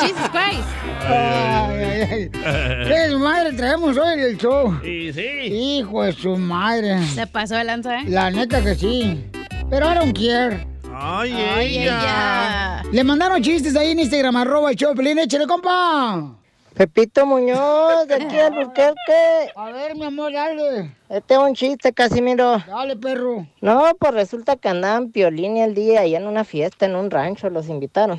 Jesus 0.00 0.28
Christ. 0.30 0.68
Ay, 1.06 1.84
ay, 1.84 2.02
ay. 2.10 2.30
¿Qué 2.30 3.16
madre 3.16 3.52
traemos 3.52 3.96
hoy 3.96 4.12
en 4.14 4.20
el 4.20 4.36
show? 4.38 4.78
Sí, 4.82 5.12
sí. 5.12 5.20
Hijo 5.22 6.02
de 6.02 6.12
su 6.12 6.36
madre. 6.36 7.06
Se 7.06 7.26
pasó 7.26 7.54
de 7.54 7.64
lanza, 7.64 8.00
¿eh? 8.00 8.04
La 8.08 8.30
neta 8.30 8.62
que 8.62 8.74
sí. 8.74 9.24
Pero 9.70 9.86
I 9.86 9.94
don't 9.94 10.12
care. 10.18 10.66
Ay, 10.92 11.32
Ay, 11.32 11.78
ella. 11.78 12.82
ella. 12.82 12.82
Le 12.92 13.04
mandaron 13.04 13.40
chistes 13.40 13.76
ahí 13.76 13.92
en 13.92 14.00
Instagram, 14.00 14.36
arroba 14.36 14.70
el 14.70 14.76
show, 14.76 14.94
Pelín, 14.94 15.18
échale, 15.18 15.46
compa. 15.46 16.34
Pepito 16.74 17.24
Muñoz, 17.26 18.06
de 18.08 18.14
aquí 18.14 18.38
al 18.38 18.52
Burquerque. 18.52 19.52
A 19.54 19.70
ver, 19.70 19.94
mi 19.96 20.04
amor, 20.04 20.32
dale. 20.32 20.94
Este 21.08 21.34
es 21.34 21.40
un 21.40 21.54
chiste, 21.54 21.92
Casimiro. 21.92 22.58
Dale, 22.66 22.96
perro. 22.96 23.46
No, 23.60 23.84
pues 23.98 24.12
resulta 24.14 24.56
que 24.56 24.68
andaban 24.68 25.10
Piolín 25.10 25.56
y 25.56 25.62
el 25.62 25.74
día 25.74 26.00
allá 26.00 26.18
en 26.18 26.26
una 26.26 26.44
fiesta, 26.44 26.86
en 26.86 26.96
un 26.96 27.10
rancho, 27.10 27.50
los 27.50 27.68
invitaron. 27.68 28.18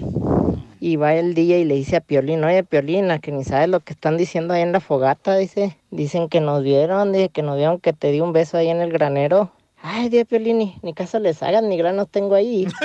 Y 0.79 0.95
va 0.95 1.13
el 1.15 1.33
día 1.33 1.57
y 1.59 1.65
le 1.65 1.75
dice 1.75 1.97
a 1.97 2.01
Piolín, 2.01 2.43
oye, 2.43 2.63
Piolín, 2.63 3.11
a 3.11 3.19
que 3.19 3.31
ni 3.31 3.43
sabes 3.43 3.67
lo 3.69 3.79
que 3.81 3.93
están 3.93 4.17
diciendo 4.17 4.53
ahí 4.53 4.61
en 4.61 4.71
la 4.71 4.79
fogata, 4.79 5.35
dice. 5.37 5.77
Dicen 5.91 6.29
que 6.29 6.39
nos 6.39 6.63
vieron, 6.63 7.11
dice 7.11 7.29
que 7.29 7.41
nos 7.43 7.57
vieron 7.57 7.79
que 7.79 7.93
te 7.93 8.11
di 8.11 8.21
un 8.21 8.31
beso 8.33 8.57
ahí 8.57 8.69
en 8.69 8.81
el 8.81 8.91
granero. 8.91 9.51
Ay, 9.83 10.09
Dios 10.09 10.27
Piolín, 10.27 10.59
ni, 10.59 10.77
ni 10.83 10.93
caso 10.93 11.19
les 11.19 11.41
hagan, 11.41 11.67
ni 11.67 11.77
granos 11.77 12.07
tengo 12.09 12.35
ahí. 12.35 12.67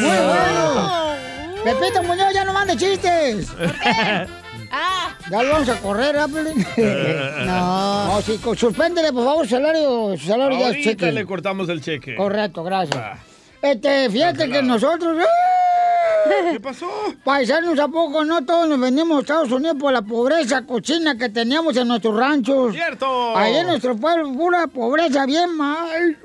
Muy 0.00 0.16
bueno. 0.26 1.14
Pepito 1.64 2.02
Muñoz, 2.02 2.34
ya 2.34 2.44
no 2.44 2.52
mande 2.52 2.76
chistes. 2.76 3.48
Ah. 4.70 5.08
Ya 5.30 5.42
lo 5.42 5.52
vamos 5.52 5.68
a 5.68 5.76
correr, 5.80 6.16
¿ah, 6.18 6.26
Pelín? 6.28 6.66
no. 7.46 8.06
No, 8.06 8.22
sí, 8.22 8.38
suspéndele, 8.56 9.12
por 9.12 9.24
favor, 9.24 9.46
su 9.46 9.54
salario, 9.54 10.16
su 10.18 10.26
salario 10.26 10.58
ya 10.58 10.64
es 10.68 10.74
Ahorita 10.74 10.90
cheque. 10.90 11.12
le 11.12 11.24
cortamos 11.26 11.68
el 11.68 11.80
cheque. 11.80 12.16
Correcto, 12.16 12.62
gracias. 12.64 13.00
Este, 13.64 14.10
fíjate 14.10 14.50
que 14.50 14.62
nosotros... 14.62 15.16
¡ah! 15.22 16.52
¿Qué 16.52 16.60
pasó? 16.60 16.86
Paisanos, 17.24 17.78
¿a 17.78 17.88
poco 17.88 18.22
no 18.22 18.44
todos 18.44 18.68
nos 18.68 18.78
venimos 18.78 19.16
a 19.16 19.20
Estados 19.22 19.52
Unidos 19.52 19.78
por 19.80 19.90
la 19.90 20.02
pobreza 20.02 20.66
cochina 20.66 21.16
que 21.16 21.30
teníamos 21.30 21.74
en 21.78 21.88
nuestros 21.88 22.14
ranchos? 22.14 22.74
¡Cierto! 22.74 23.34
Ahí 23.34 23.56
en 23.56 23.68
nuestro 23.68 23.96
pueblo, 23.96 24.30
pura 24.34 24.66
pobreza 24.66 25.24
bien 25.24 25.56
mal. 25.56 26.18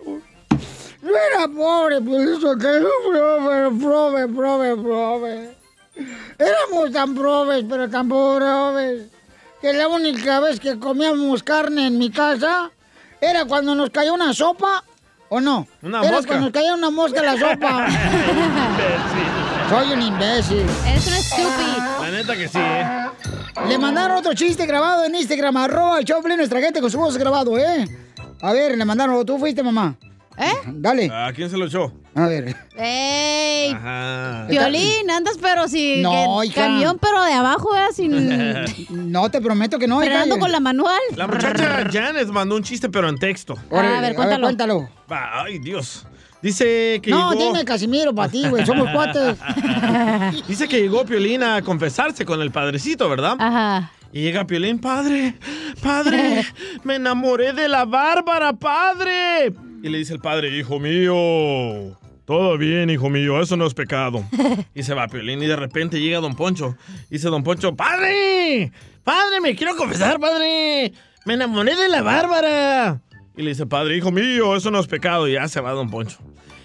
No 1.02 1.12
era 1.12 1.48
pobre, 1.48 2.02
pues 2.02 2.28
eso 2.28 2.58
te 2.58 2.82
prove, 2.82 3.80
prove, 3.80 4.28
prove, 4.28 4.76
prove. 4.76 5.50
Éramos 6.38 6.92
tan 6.92 7.16
probes, 7.16 7.64
pero 7.70 7.90
tan 7.90 8.10
pobres, 8.10 9.04
que 9.62 9.72
la 9.72 9.88
única 9.88 10.42
vez 10.42 10.60
que 10.60 10.78
comíamos 10.78 11.42
carne 11.44 11.88
en 11.88 11.98
mi 11.98 12.12
casa 12.12 12.70
era 13.22 13.46
cuando 13.46 13.76
nos 13.76 13.92
cayó 13.92 14.14
una 14.14 14.34
sopa, 14.34 14.84
¿o 15.30 15.40
no? 15.40 15.68
Una 15.82 16.02
era 16.02 16.12
mosca. 16.12 16.28
cuando 16.28 16.46
nos 16.46 16.54
caía 16.54 16.74
una 16.74 16.90
mosca 16.90 17.20
en 17.20 17.26
la 17.26 17.38
sopa. 17.38 17.88
Soy 19.70 19.92
un 19.94 20.02
imbécil. 20.02 20.66
Eres 20.88 21.08
un 21.08 21.14
estúpido. 21.14 22.02
La 22.02 22.12
neta 22.12 22.36
que 22.36 22.48
sí, 22.48 22.58
¿eh? 22.60 23.10
Le 23.68 23.78
mandaron 23.78 24.18
otro 24.18 24.34
chiste 24.34 24.66
grabado 24.66 25.06
en 25.06 25.16
Instagram, 25.16 25.58
arroba 25.58 26.00
el 26.00 26.38
nuestra 26.38 26.60
gente 26.60 26.82
con 26.82 26.90
su 26.90 26.98
voz 26.98 27.18
grabado, 27.18 27.58
¿eh? 27.58 27.86
A 28.42 28.54
ver, 28.54 28.78
le 28.78 28.86
mandaron, 28.86 29.26
tú 29.26 29.38
fuiste, 29.38 29.62
mamá. 29.62 29.96
¿Eh? 30.40 30.54
Dale. 30.68 31.10
¿A 31.12 31.34
quién 31.34 31.50
se 31.50 31.58
lo 31.58 31.66
echó? 31.66 31.92
A 32.16 32.28
ver. 32.28 32.56
¡Ey! 32.78 33.72
Ajá. 33.72 34.46
Violín, 34.50 35.10
andas 35.12 35.38
pero 35.42 35.68
si 35.68 36.02
No, 36.02 36.42
hija. 36.44 36.62
camión, 36.62 36.98
pero 37.00 37.24
de 37.26 37.34
abajo, 37.34 37.76
¿eh? 37.76 37.94
Sin... 37.94 38.14
No, 39.12 39.30
te 39.30 39.42
prometo 39.42 39.78
que 39.78 39.88
no. 39.88 40.02
hija. 40.02 40.12
Frenando 40.12 40.40
con 40.40 40.52
la 40.52 40.60
manual. 40.62 41.00
La 41.18 41.28
muchacha 41.28 41.84
Janet 41.92 42.30
mandó 42.30 42.56
un 42.56 42.64
chiste, 42.64 42.88
pero 42.90 43.10
en 43.10 43.18
texto. 43.18 43.56
Órale, 43.70 43.98
a 43.98 44.02
ver, 44.02 44.16
cuéntalo. 44.16 44.90
Va, 45.12 45.44
ay, 45.44 45.60
Dios. 45.60 46.06
Dice 46.42 47.02
que 47.04 47.12
No, 47.12 47.34
llegó... 47.34 47.52
dime 47.52 47.66
Casimiro 47.66 48.16
para 48.16 48.32
ti, 48.32 48.48
güey. 48.48 48.66
Somos 48.66 48.90
cuates. 48.92 49.36
Dice 50.48 50.70
que 50.70 50.80
llegó 50.80 51.04
Piolín 51.06 51.44
a 51.44 51.62
confesarse 51.62 52.24
con 52.26 52.42
el 52.42 52.50
padrecito, 52.52 53.10
¿verdad? 53.10 53.36
Ajá. 53.40 53.92
Y 54.14 54.22
llega 54.22 54.48
Piolín, 54.48 54.80
padre, 54.80 55.36
padre, 55.84 56.46
me 56.84 56.96
enamoré 56.96 57.52
de 57.54 57.68
la 57.68 57.84
Bárbara, 57.86 58.54
padre. 58.54 59.54
Y 59.82 59.90
le 59.90 59.98
dice 59.98 60.14
el 60.14 60.20
padre, 60.20 60.58
hijo 60.58 60.80
mío, 60.80 61.98
todo 62.26 62.58
bien, 62.58 62.90
hijo 62.90 63.10
mío, 63.10 63.42
eso 63.42 63.56
no 63.56 63.66
es 63.66 63.74
pecado. 63.74 64.24
Y 64.76 64.84
se 64.84 64.94
va 64.94 65.08
Piolín 65.08 65.42
y 65.42 65.48
de 65.48 65.56
repente 65.56 66.00
llega 66.00 66.20
Don 66.20 66.36
Poncho. 66.36 66.76
Dice 67.10 67.30
Don 67.30 67.44
Poncho, 67.44 67.76
padre, 67.76 68.72
padre, 69.04 69.42
me 69.42 69.56
quiero 69.56 69.76
confesar, 69.76 70.20
padre, 70.20 70.94
me 71.26 71.34
enamoré 71.34 71.76
de 71.76 71.90
la 71.90 72.02
Bárbara. 72.02 73.02
Y 73.36 73.42
le 73.42 73.50
dice, 73.52 73.66
padre, 73.66 73.96
hijo 73.96 74.12
mío, 74.12 74.56
eso 74.56 74.70
no 74.70 74.80
es 74.80 74.88
pecado. 74.88 75.28
Y 75.28 75.34
ya 75.34 75.48
se 75.48 75.62
va 75.62 75.72
Don 75.72 75.90
Poncho. 75.90 76.18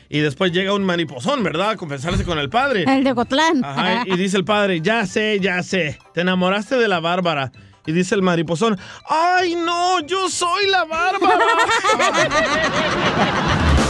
Y 0.09 0.21
después 0.21 0.53
llega 0.53 0.75
un 0.75 0.85
mariposón, 0.85 1.43
¿verdad? 1.43 1.71
A 1.71 1.77
confesarse 1.77 2.25
con 2.25 2.39
el 2.39 2.51
padre. 2.51 2.85
El 2.87 3.05
de 3.05 3.13
Ocotlán. 3.13 3.65
Ajá, 3.65 4.03
y 4.07 4.17
dice 4.17 4.37
el 4.37 4.45
padre, 4.45 4.81
ya 4.81 5.07
sé, 5.07 5.39
ya 5.41 5.63
sé, 5.63 5.99
te 6.13 6.21
enamoraste 6.23 6.77
de 6.77 6.89
la 6.89 7.01
Bárbara. 7.01 7.53
Y 7.87 7.93
dice 7.93 8.15
el 8.15 8.23
mariposón, 8.23 8.79
¡ay 9.09 9.57
no, 9.57 10.01
yo 10.01 10.29
soy 10.29 10.67
la 10.69 10.85
Bárbara! 10.85 11.45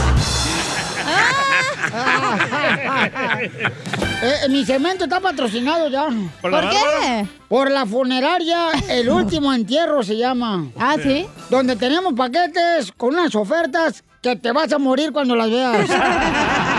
Eh, 4.21 4.49
mi 4.49 4.65
cemento 4.65 5.03
está 5.03 5.19
patrocinado 5.19 5.89
ya. 5.89 6.07
¿Por 6.41 6.51
¿Por 6.51 6.69
qué? 6.69 6.77
Bárbara? 6.77 7.25
Por 7.47 7.71
la 7.71 7.85
funeraria 7.85 8.69
El 8.89 9.09
Último 9.09 9.53
Entierro 9.53 10.03
se 10.03 10.17
llama. 10.17 10.67
Ah, 10.79 10.95
¿sí? 11.01 11.27
Donde 11.49 11.75
tenemos 11.75 12.13
paquetes 12.13 12.91
con 12.97 13.13
unas 13.13 13.35
ofertas 13.35 14.03
que 14.21 14.35
te 14.35 14.51
vas 14.51 14.71
a 14.73 14.79
morir 14.79 15.11
cuando 15.11 15.35
las 15.35 15.49
veas. 15.49 15.89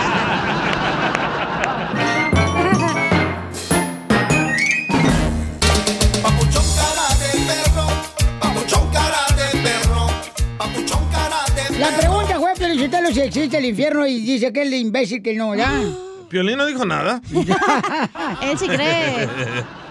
La 11.79 11.97
pregunta 11.97 12.39
fue, 12.39 12.55
Felicitelo, 12.57 13.11
si 13.13 13.21
existe 13.21 13.59
el 13.59 13.67
infierno 13.67 14.07
y 14.07 14.21
dice 14.21 14.53
que 14.53 14.63
es 14.63 14.67
el 14.69 14.75
imbécil 14.75 15.23
que 15.23 15.35
no, 15.35 15.55
¿ya? 15.55 15.71
Piolín 16.29 16.59
no 16.59 16.67
dijo 16.67 16.85
nada. 16.85 17.21
Él 18.43 18.59
sí 18.59 18.67
cree. 18.67 19.29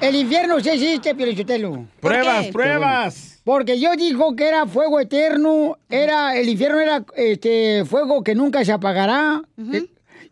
El 0.01 0.15
infierno 0.15 0.59
sí 0.59 0.69
existe, 0.69 1.15
Piolichotelo. 1.15 1.85
Pruebas, 2.01 2.47
pruebas. 2.47 3.41
Porque 3.45 3.79
yo 3.79 3.95
dijo 3.95 4.35
que 4.35 4.47
era 4.47 4.65
fuego 4.65 4.99
eterno, 4.99 5.77
era 5.89 6.35
el 6.35 6.49
infierno 6.49 6.79
era 6.79 7.05
este 7.15 7.85
fuego 7.85 8.23
que 8.23 8.35
nunca 8.35 8.65
se 8.65 8.73
apagará. 8.73 9.41
Eh, 9.71 9.85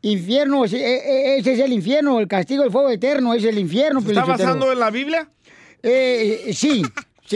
Infierno, 0.06 0.66
eh, 0.66 0.70
eh, 0.74 1.38
ese 1.38 1.54
es 1.54 1.60
el 1.60 1.72
infierno, 1.72 2.20
el 2.20 2.28
castigo 2.28 2.64
del 2.64 2.74
fuego 2.74 2.90
eterno 2.90 3.34
es 3.34 3.46
el 3.46 3.58
infierno. 3.58 4.02
¿Se 4.02 4.10
está 4.10 4.26
basando 4.26 4.70
en 4.70 4.80
la 4.80 4.90
Biblia? 4.90 5.30
Eh, 5.82 6.52
sí, 6.54 6.84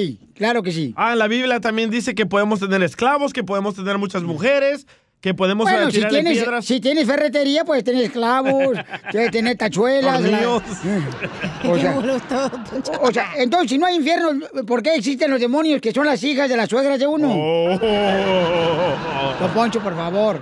sí, 0.01 0.19
claro 0.35 0.61
que 0.63 0.71
sí. 0.71 0.93
Ah, 0.95 1.13
en 1.13 1.19
la 1.19 1.27
Biblia 1.27 1.59
también 1.59 1.89
dice 1.89 2.13
que 2.15 2.25
podemos 2.25 2.59
tener 2.59 2.83
esclavos, 2.83 3.33
que 3.33 3.43
podemos 3.43 3.75
tener 3.75 3.97
muchas 3.97 4.23
mujeres, 4.23 4.85
que 5.21 5.33
podemos 5.33 5.63
Bueno, 5.69 5.89
si 5.89 6.03
tienes, 6.05 6.33
piedras. 6.37 6.63
si 6.65 6.79
tienes 6.79 7.07
ferretería, 7.07 7.65
puedes 7.65 7.83
tener 7.83 8.03
esclavos, 8.03 8.77
puedes 9.11 9.31
tener 9.31 9.57
tachuelas. 9.57 10.21
la-. 10.21 10.61
O 11.67 11.77
sea, 11.79 11.97
o 13.01 13.11
sea, 13.11 13.29
entonces, 13.37 13.71
si 13.71 13.77
no 13.79 13.87
hay 13.87 13.95
infierno, 13.95 14.29
¿por 14.67 14.83
qué 14.83 14.93
existen 14.95 15.31
los 15.31 15.39
demonios 15.39 15.81
que 15.81 15.91
son 15.91 16.05
las 16.05 16.23
hijas 16.23 16.47
de 16.49 16.55
las 16.55 16.69
suegras 16.69 16.99
de 16.99 17.07
uno? 17.07 17.29
Don 19.39 19.51
Poncho, 19.53 19.81
por 19.81 19.95
favor. 19.95 20.41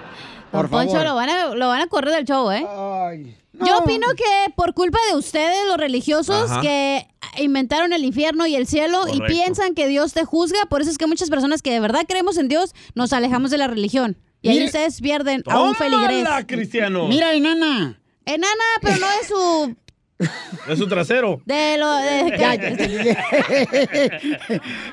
Por 0.51 0.61
Don 0.63 0.69
Poncho 0.71 0.91
favor. 0.91 1.05
lo 1.07 1.15
van, 1.15 1.29
a, 1.29 1.55
lo 1.55 1.67
van 1.69 1.81
a 1.81 1.87
correr 1.87 2.13
del 2.13 2.25
show, 2.25 2.51
¿eh? 2.51 2.65
Yo 3.65 3.77
opino 3.79 4.07
que 4.17 4.51
por 4.55 4.73
culpa 4.73 4.97
de 5.11 5.17
ustedes, 5.17 5.67
los 5.67 5.77
religiosos, 5.77 6.49
Ajá. 6.51 6.61
que 6.61 7.07
inventaron 7.39 7.93
el 7.93 8.03
infierno 8.05 8.45
y 8.47 8.55
el 8.55 8.65
cielo 8.67 9.03
y 9.11 9.21
piensan 9.21 9.75
que 9.75 9.87
Dios 9.87 10.13
te 10.13 10.23
juzga, 10.25 10.65
por 10.69 10.81
eso 10.81 10.89
es 10.91 10.97
que 10.97 11.07
muchas 11.07 11.29
personas 11.29 11.61
que 11.61 11.71
de 11.71 11.79
verdad 11.79 12.01
creemos 12.07 12.37
en 12.37 12.47
Dios 12.47 12.73
nos 12.95 13.13
alejamos 13.13 13.51
de 13.51 13.57
la 13.57 13.67
religión. 13.67 14.17
Y 14.41 14.49
ahí 14.49 14.63
ustedes 14.65 15.01
pierden 15.01 15.43
a 15.47 15.59
un 15.61 15.75
feligrés. 15.75 16.23
¡Tómala, 16.23 16.45
Cristiano! 16.45 17.07
Mira, 17.07 17.33
enana. 17.33 17.99
Enana, 18.25 18.63
pero 18.81 18.97
no 18.97 19.07
es 19.21 19.27
su... 19.27 19.75
Es 20.69 20.79
su 20.79 20.87
trasero. 20.87 21.41
De 21.45 21.77
lo, 21.77 21.91
de- 21.93 22.37
Ya, 22.39 22.55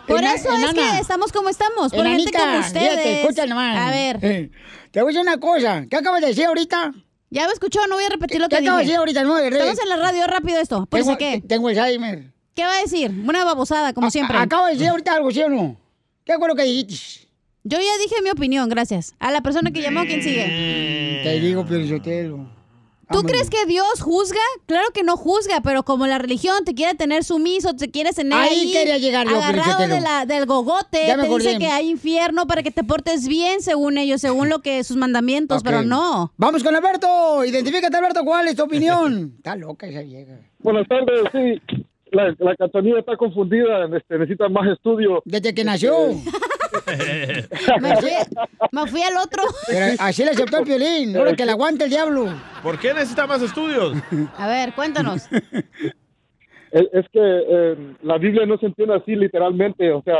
por 0.07 0.23
eso 0.25 0.49
es 0.53 0.75
que 0.75 0.99
estamos 1.01 1.33
como 1.33 1.49
estamos, 1.49 1.93
por 1.93 2.05
gente 2.07 2.31
Enanita, 2.31 2.39
como 2.41 2.59
ustedes. 2.59 2.91
fíjate, 2.91 3.21
escucha 3.23 3.47
nomás. 3.47 3.77
A 3.79 3.91
ver. 3.91 4.19
Eh, 4.23 4.51
Te 4.91 5.01
voy 5.01 5.13
a 5.13 5.15
decir 5.15 5.29
una 5.29 5.39
cosa. 5.39 5.85
¿Qué 5.89 5.97
acabas 5.97 6.21
de 6.23 6.27
decir 6.29 6.47
ahorita? 6.47 6.93
Ya 7.33 7.47
me 7.47 7.53
escuchó, 7.55 7.81
no 7.89 7.95
voy 7.95 8.05
a 8.05 8.11
repetir 8.11 8.43
lo 8.43 8.49
¿Qué 8.51 8.57
que 8.57 8.63
dije. 8.63 8.77
decir 8.77 8.97
ahorita? 8.97 9.25
No, 9.25 9.39
Estamos 9.39 9.79
en 9.83 9.89
la 9.89 9.97
radio, 9.97 10.27
rápido 10.27 10.61
esto. 10.61 10.85
¿Por 10.85 11.01
tengo, 11.01 11.17
qué? 11.17 11.43
tengo 11.49 11.69
Alzheimer. 11.69 12.31
¿Qué 12.55 12.63
va 12.63 12.75
a 12.77 12.83
decir? 12.83 13.11
Una 13.27 13.43
babosada, 13.43 13.95
como 13.95 14.11
siempre. 14.11 14.37
Acabo 14.37 14.67
de 14.67 14.73
decir 14.75 14.89
ahorita 14.89 15.15
algo, 15.15 15.31
¿sí 15.31 15.41
o 15.43 15.49
no? 15.49 15.77
¿Qué 16.27 16.35
fue 16.37 16.47
lo 16.47 16.55
que 16.55 16.65
dijiste? 16.65 17.27
Yo 17.65 17.79
ya 17.79 17.97
dije 18.03 18.21
mi 18.23 18.29
opinión, 18.29 18.69
gracias. 18.69 19.15
A 19.19 19.31
la 19.31 19.41
persona 19.41 19.71
que 19.71 19.81
llamó, 19.81 20.03
¿quién 20.03 20.23
sigue? 20.23 21.21
Te 21.25 21.41
digo, 21.41 21.65
Piolichotelo. 21.65 22.47
¿Tú 23.13 23.23
crees 23.23 23.51
que 23.51 23.67
Dios 23.67 24.01
juzga? 24.01 24.41
Claro 24.67 24.89
que 24.93 25.03
no 25.03 25.17
juzga, 25.17 25.61
pero 25.63 25.85
como 25.85 26.07
la 26.07 26.19
religión 26.19 26.65
te 26.65 26.75
quiere 26.75 26.95
tener 26.95 27.25
sumiso, 27.25 27.75
te 27.77 27.91
quiere 27.91 28.13
tener 28.13 28.39
Ahí 28.39 28.61
ahí, 28.61 28.73
quería 28.73 28.99
llegar 28.99 29.29
yo, 29.29 29.37
agarrado 29.37 29.79
Felicitelo. 29.79 29.95
de 29.95 30.01
la, 30.01 30.27
del 30.27 30.47
gogote, 30.47 31.07
Ya 31.07 31.17
te 31.17 31.29
dice 31.29 31.59
que 31.59 31.67
hay 31.69 31.91
infierno 31.91 32.47
para 32.47 32.63
que 32.63 32.71
te 32.71 32.85
portes 32.85 33.29
bien 33.29 33.63
según 33.63 33.99
ellos, 33.99 34.21
según 34.21 34.49
lo 34.49 34.61
que 34.61 34.83
sus 34.85 34.97
mandamientos, 34.97 35.63
pero 35.63 35.83
no. 35.83 36.33
Vamos 36.37 36.63
con 36.63 36.75
Alberto. 36.75 37.45
Identifícate, 37.45 37.97
Alberto. 37.97 38.25
¿Cuál 38.25 38.49
es 38.49 38.57
tu 38.57 38.63
opinión? 38.65 39.35
Está 39.37 39.57
loca 39.57 39.87
esa 39.87 40.01
vieja. 40.01 40.33
Buenas 40.59 40.87
tardes, 40.89 41.23
sí. 41.33 41.85
La, 42.13 42.35
la 42.39 42.55
cantonía 42.57 42.99
está 42.99 43.17
confundida, 43.17 43.87
este, 43.97 44.19
necesita 44.19 44.49
más 44.49 44.69
estudio. 44.69 45.23
Desde 45.25 45.55
que 45.55 45.65
nació. 45.65 45.93
Me 47.81 47.97
fui, 47.97 48.11
me 48.71 48.87
fui 48.87 49.03
al 49.03 49.17
otro. 49.17 49.43
Pero 49.67 49.87
así 49.99 50.25
le 50.25 50.31
aceptó 50.31 50.59
el 50.59 50.65
piolín. 50.65 51.17
Ahora 51.17 51.35
que 51.35 51.45
le 51.45 51.53
aguante 51.53 51.85
el 51.85 51.91
diablo. 51.91 52.27
¿Por 52.63 52.79
qué 52.79 52.93
necesita 52.93 53.27
más 53.27 53.43
estudios? 53.43 53.95
A 54.37 54.49
ver, 54.49 54.75
cuéntanos. 54.75 55.27
Es, 56.71 56.89
es 56.93 57.07
que 57.13 57.21
eh, 57.21 57.77
la 58.03 58.19
Biblia 58.19 58.47
no 58.47 58.59
se 58.59 58.67
entiende 58.67 58.95
así 58.95 59.15
literalmente, 59.15 59.93
o 59.93 60.03
sea, 60.03 60.17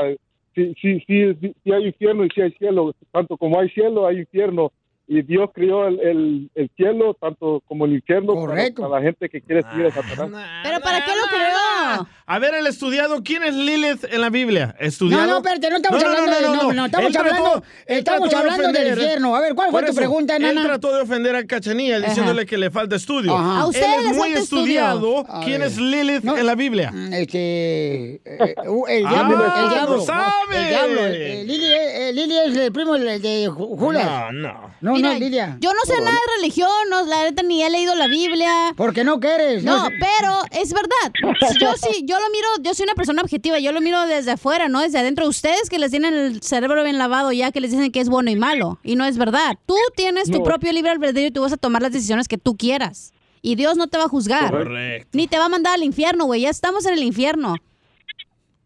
sí, 0.55 0.75
sí, 0.81 1.03
sí, 1.07 1.55
sí 1.65 1.73
hay 1.73 1.87
infierno 1.87 2.25
y 2.27 2.31
sí 2.31 2.43
hay 2.43 2.53
cielo, 2.53 2.95
tanto 3.11 3.37
como 3.37 3.59
hay 3.59 3.71
cielo 3.71 4.07
hay 4.07 4.19
infierno. 4.19 4.73
Y 5.15 5.21
Dios 5.21 5.51
crió 5.55 5.87
el, 5.89 6.01
el, 6.01 6.51
el 6.55 6.71
cielo, 6.75 7.15
tanto 7.21 7.63
como 7.69 7.85
el 7.85 7.93
infierno, 7.93 8.35
para, 8.47 8.65
para 8.75 8.89
la 8.89 9.03
gente 9.03 9.29
que 9.29 9.43
quiere 9.43 9.61
seguir 9.63 9.85
a 9.87 9.91
Satanás. 9.91 10.63
¿Pero 10.63 10.81
para 10.81 11.05
qué 11.05 11.11
lo 11.11 11.27
creó? 11.29 12.09
A 12.25 12.39
ver, 12.39 12.55
el 12.55 12.67
estudiado, 12.67 13.23
¿quién 13.23 13.43
es 13.43 13.55
Lilith 13.55 14.05
en 14.11 14.21
la 14.23 14.31
Biblia? 14.31 14.75
¿Estudiado? 14.81 15.25
No, 15.27 15.31
no, 15.33 15.37
espérate, 15.39 15.69
no 15.69 15.77
estamos 15.77 16.03
hablando 16.03 16.31
de- 16.33 16.43
no, 16.57 16.73
no, 16.73 16.87
estamos 16.87 17.07
Él 17.09 17.13
trató- 17.13 17.29
hablando- 17.29 17.63
él 17.87 17.99
estamos 17.99 18.31
de 18.31 18.37
hablando 18.37 18.73
del 18.73 18.89
infierno. 18.89 19.37
A 19.37 19.41
ver, 19.43 19.55
¿cuál 19.55 19.71
fue 19.71 19.83
tu 19.85 19.95
pregunta, 19.95 20.37
Él 20.37 20.43
nana? 20.43 20.63
trató 20.65 20.95
de 20.97 21.03
ofender 21.03 21.37
a 21.37 21.45
Cachanilla 21.45 21.99
Ajá. 21.99 22.07
diciéndole 22.09 22.47
que 22.47 22.57
le 22.57 22.71
falta 22.71 22.97
estudio. 22.97 23.37
Ajá. 23.37 23.59
A 23.59 23.61
Él 23.65 23.67
ustedes 23.69 24.07
es 24.13 24.17
muy 24.17 24.29
estudio. 24.33 24.63
estudiado. 24.63 25.27
¿Quién 25.45 25.61
es 25.63 25.77
Lilith 25.77 26.25
en 26.25 26.47
la 26.47 26.55
Biblia? 26.55 26.91
Este. 27.13 28.15
eh, 28.25 28.55
uh, 28.67 28.87
el 28.87 29.07
Ah, 29.07 29.11
diablo. 29.11 29.45
el 29.45 29.63
lo 29.65 29.69
diablo. 29.71 30.01
sabe. 30.01 30.57
El 30.57 30.69
diablo. 30.69 31.01
eh, 31.07 31.45
Lili, 31.47 31.67
eh, 31.67 32.13
Lili 32.15 32.39
es 32.39 32.57
el 32.57 32.73
primo 32.73 32.95
de, 32.99 33.19
de 33.19 33.51
Ju- 33.51 33.77
Judas. 33.79 34.33
No, 34.33 34.73
no. 34.81 34.93
No, 35.03 35.13
no? 35.19 35.59
Yo 35.61 35.73
no 35.73 35.81
sé 35.85 36.01
nada 36.01 36.11
de 36.13 36.37
religión, 36.41 36.71
no, 36.91 37.05
la 37.07 37.25
neta 37.25 37.43
ni 37.43 37.63
he 37.63 37.71
leído 37.71 37.95
la 37.95 38.07
Biblia. 38.09 38.73
Porque 38.77 39.05
no 39.05 39.21
quieres. 39.21 39.65
No, 39.65 39.89
pero 40.01 40.39
es 40.51 40.73
verdad. 40.73 41.13
Yo 41.61 41.75
sí, 41.77 42.05
yo 42.05 42.19
lo 42.19 42.31
miro, 42.31 42.47
yo 42.63 42.75
soy 42.75 42.85
una 42.85 42.95
persona 42.95 43.23
objetiva, 43.23 43.59
yo 43.59 43.73
lo 43.73 43.81
miro 43.81 44.07
desde 44.07 44.33
afuera, 44.33 44.69
no 44.69 44.81
desde 44.81 44.99
adentro. 44.99 45.27
Ustedes 45.29 45.69
que 45.69 45.79
les 45.79 45.91
tienen 45.91 46.15
el 46.15 46.43
cerebro 46.43 46.83
bien 46.85 46.99
lavado 46.99 47.33
ya, 47.33 47.53
que 47.53 47.61
les 47.61 47.71
dicen 47.73 47.91
que 47.93 48.01
es 48.01 48.09
bueno 48.09 48.31
y 48.31 48.37
malo. 48.37 48.79
Y 48.83 48.97
no 48.97 49.05
es 49.05 49.19
verdad. 49.19 49.57
Tú 49.67 49.77
tienes 49.97 50.31
tu 50.31 50.39
No. 50.39 50.45
propio 50.45 50.73
libre 50.73 50.91
albedrío 50.91 51.27
y 51.27 51.31
tú 51.31 51.43
vas 51.43 51.53
a 51.53 51.57
tomar 51.57 51.83
las 51.83 51.93
decisiones 51.93 52.29
que 52.29 52.39
tú 52.39 52.57
quieras. 52.57 53.13
Y 53.43 53.57
Dios 53.57 53.77
no 53.77 53.89
te 53.89 53.99
va 53.99 54.05
a 54.05 54.09
juzgar. 54.09 54.51
Correcto. 54.51 55.09
Ni 55.13 55.27
te 55.27 55.37
va 55.39 55.47
a 55.47 55.49
mandar 55.49 55.75
al 55.75 55.83
infierno, 55.83 56.27
güey. 56.27 56.43
Ya 56.43 56.51
estamos 56.51 56.87
en 56.87 56.93
el 56.95 57.03
infierno. 57.03 57.57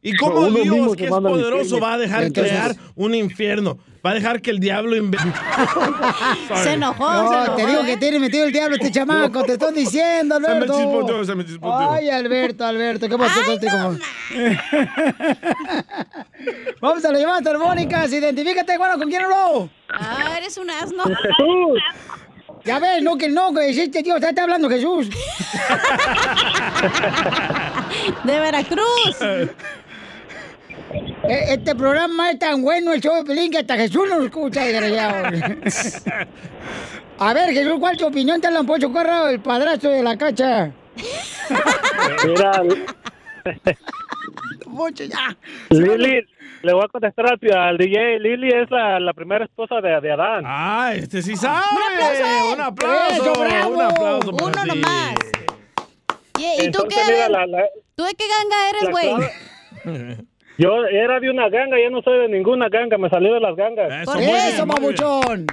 ¿Y 0.02 0.14
cómo 0.16 0.46
Dios, 0.50 0.94
que 0.94 1.04
es 1.06 1.10
poderoso, 1.10 1.80
va 1.80 1.94
a 1.94 1.98
dejar 1.98 2.24
Entonces- 2.24 2.52
crear 2.52 2.76
un 2.94 3.14
infierno? 3.14 3.78
Va 4.04 4.10
a 4.10 4.14
dejar 4.14 4.40
que 4.40 4.50
el 4.50 4.58
diablo 4.60 4.94
invente. 4.96 5.28
Se 6.62 6.72
enojó, 6.74 7.12
No, 7.12 7.28
se 7.28 7.34
enojó, 7.34 7.56
te 7.56 7.66
digo 7.66 7.80
¿eh? 7.82 7.86
que 7.86 7.96
tiene 7.96 8.18
metido 8.20 8.44
el 8.44 8.52
diablo 8.52 8.76
este 8.76 8.90
chamaco, 8.92 9.42
te 9.44 9.52
estoy 9.54 9.74
diciendo, 9.74 10.36
Se 10.36 10.40
me 10.40 10.46
Alberto. 10.48 10.78
chispoteó, 10.78 11.24
se 11.24 11.34
me 11.34 11.44
chispoteó. 11.44 11.90
Ay, 11.92 12.08
Alberto, 12.10 12.64
Alberto, 12.64 13.08
¿qué 13.08 13.18
pasó 13.18 13.40
contigo? 13.44 13.72
Vamos 16.80 17.04
a 17.04 17.12
la 17.12 17.18
llamada 17.18 17.42
telefónicas, 17.42 18.12
identifícate, 18.12 18.78
bueno, 18.78 18.98
¿con 18.98 19.08
quién 19.08 19.22
habló? 19.24 19.68
Ah, 19.90 20.34
eres 20.38 20.56
un 20.58 20.70
asno. 20.70 21.02
Ya 22.64 22.78
ves, 22.80 23.02
no 23.02 23.16
que 23.16 23.28
no, 23.28 23.52
que 23.54 23.70
este 23.70 24.02
tío 24.02 24.16
está, 24.16 24.30
está 24.30 24.42
hablando 24.42 24.68
Jesús. 24.68 25.08
De 28.24 28.40
Veracruz. 28.40 29.16
E- 31.28 31.54
Este 31.54 31.74
programa 31.74 32.30
es 32.30 32.38
tan 32.38 32.62
bueno, 32.62 32.92
el 32.92 33.00
show 33.00 33.14
de 33.16 33.24
Pelín, 33.24 33.50
que 33.50 33.58
hasta 33.58 33.76
Jesús 33.76 34.08
nos 34.08 34.24
escucha, 34.24 34.64
desgraciado. 34.64 35.28
A 37.18 37.32
ver, 37.32 37.50
Jesús, 37.52 37.74
¿cuál 37.80 37.92
es 37.94 37.98
tu 37.98 38.06
opinión? 38.06 38.40
Te 38.40 38.50
la 38.50 38.60
han 38.60 38.66
puesto 38.66 38.92
corro 38.92 39.28
el 39.28 39.40
padrastro 39.40 39.90
de 39.90 40.02
la 40.02 40.16
cacha. 40.16 40.70
Mira, 42.26 42.62
Mucho 44.66 45.04
ya. 45.04 45.36
Lili, 45.70 46.20
le 46.62 46.72
voy 46.74 46.84
a 46.84 46.88
contestar 46.88 47.26
al, 47.26 47.38
al 47.58 47.78
DJ. 47.78 48.18
Lili 48.20 48.48
es 48.48 48.70
la, 48.70 49.00
la 49.00 49.12
primera 49.14 49.44
esposa 49.44 49.76
de, 49.80 49.98
de 50.00 50.12
Adán. 50.12 50.44
Ah, 50.46 50.92
este 50.94 51.22
sí 51.22 51.34
sabe. 51.36 51.64
Un 52.52 52.60
aplauso. 52.60 53.12
Eso. 53.14 53.32
Un 53.32 53.80
aplauso 53.80 54.36
para 54.36 54.46
Uno 54.46 54.62
ti. 54.62 54.68
nomás. 54.68 55.14
¿Y, 56.38 56.64
y 56.66 56.70
tú 56.70 56.84
qué? 56.88 56.96
mira, 57.06 57.28
la- 57.30 57.46
la- 57.46 57.64
¿Tú 57.94 58.04
de 58.04 58.12
qué 58.14 58.24
ganga 58.28 58.68
eres, 58.68 58.82
la 58.82 58.90
güey? 58.90 60.26
Yo 60.58 60.84
era 60.86 61.20
de 61.20 61.30
una 61.30 61.48
ganga, 61.48 61.76
ya 61.78 61.90
no 61.90 62.00
soy 62.02 62.18
de 62.20 62.28
ninguna 62.28 62.68
ganga, 62.68 62.96
me 62.98 63.08
salió 63.10 63.34
de 63.34 63.40
las 63.40 63.54
gangas. 63.56 63.88
Por 64.06 64.16
eso, 64.22 64.66
mamuchón. 64.66 65.46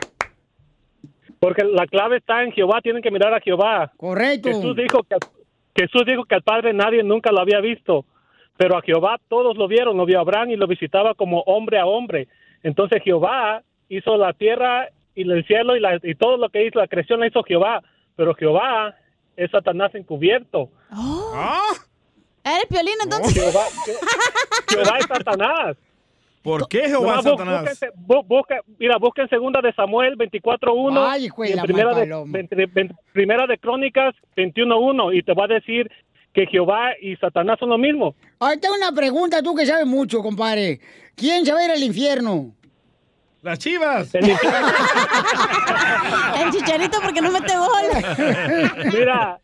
Porque 1.40 1.64
la 1.66 1.86
clave 1.88 2.18
está 2.18 2.44
en 2.44 2.52
Jehová, 2.54 2.80
tienen 2.82 3.02
que 3.04 3.12
mirar 3.12 3.34
a 3.34 3.42
Jehová. 3.42 3.92
Correcto. 3.98 4.48
Jesús 4.50 4.76
dijo 4.78 5.04
que, 5.04 5.18
Jesús 5.76 6.04
dijo 6.06 6.24
que 6.24 6.36
al 6.36 6.42
Padre 6.44 6.74
nadie 6.74 7.04
nunca 7.04 7.32
lo 7.34 7.42
había 7.42 7.60
visto, 7.60 8.06
pero 8.56 8.78
a 8.78 8.82
Jehová 8.82 9.18
todos 9.28 9.58
lo 9.58 9.68
vieron, 9.68 9.98
lo 9.98 10.06
vio 10.06 10.20
Abraham 10.22 10.52
y 10.52 10.56
lo 10.56 10.68
visitaba 10.68 11.14
como 11.16 11.42
hombre 11.42 11.80
a 11.80 11.86
hombre. 11.86 12.28
Entonces 12.64 13.02
Jehová 13.04 13.62
hizo 13.90 14.16
la 14.16 14.32
tierra 14.32 14.88
y 15.16 15.30
el 15.30 15.46
cielo 15.46 15.76
y, 15.76 15.82
la- 15.82 16.00
y 16.02 16.16
todo 16.16 16.38
lo 16.38 16.48
que 16.50 16.66
hizo, 16.66 16.80
la 16.80 16.88
creación 16.88 17.20
la 17.20 17.28
hizo 17.28 17.44
Jehová, 17.44 17.84
pero 18.16 18.34
Jehová 18.36 18.96
es 19.36 19.52
Satanás 19.52 19.94
encubierto. 19.96 20.70
¿Eres 22.44 22.66
piolín 22.70 22.96
entonces? 23.04 23.34
Jehová, 23.34 23.64
Jehová 24.70 24.98
es 25.00 25.06
Satanás. 25.06 25.78
¿Por 26.42 26.68
qué 26.68 26.90
Jehová 26.90 27.20
bu- 27.22 27.24
Satanás? 27.24 27.64
búsquense- 27.64 27.92
bu- 28.06 28.26
busca- 28.28 28.62
mira, 28.78 28.98
busca 28.98 29.22
en 29.22 29.30
segunda 29.30 29.62
de 29.62 29.72
Samuel 29.74 30.18
24.1 30.18 31.08
Ay, 31.10 31.26
hijo 31.26 31.42
de 31.44 31.48
y 31.48 31.52
en 31.52 31.58
la 31.58 31.64
primera 31.64 31.94
de, 31.96 32.96
primera 33.14 33.48
de 33.48 33.58
Crónicas 33.58 34.14
21.1 34.36 35.18
y 35.18 35.24
te 35.24 35.34
va 35.34 35.46
a 35.46 35.48
decir 35.48 35.90
que 36.34 36.46
Jehová 36.48 36.92
y 37.02 37.16
Satanás 37.16 37.60
son 37.60 37.70
lo 37.70 37.78
mismo. 37.78 38.16
Ahí 38.40 38.60
tengo 38.60 38.76
una 38.76 38.92
pregunta, 38.92 39.42
tú 39.42 39.56
que 39.56 39.66
sabes 39.66 39.86
mucho, 39.86 40.20
compadre. 40.22 40.82
¿Quién 41.16 41.46
se 41.46 41.54
va 41.54 41.60
a 41.60 41.66
ir 41.66 41.72
al 41.72 41.84
infierno? 41.84 42.54
Las 43.42 43.60
chivas. 43.60 44.14
El 44.16 44.30
infierno. 44.30 44.68
El 46.44 46.52
chicharito 46.52 47.00
porque 47.02 47.22
no 47.22 47.32
mete 47.32 47.54
gol. 47.56 48.90
Mira, 48.94 49.40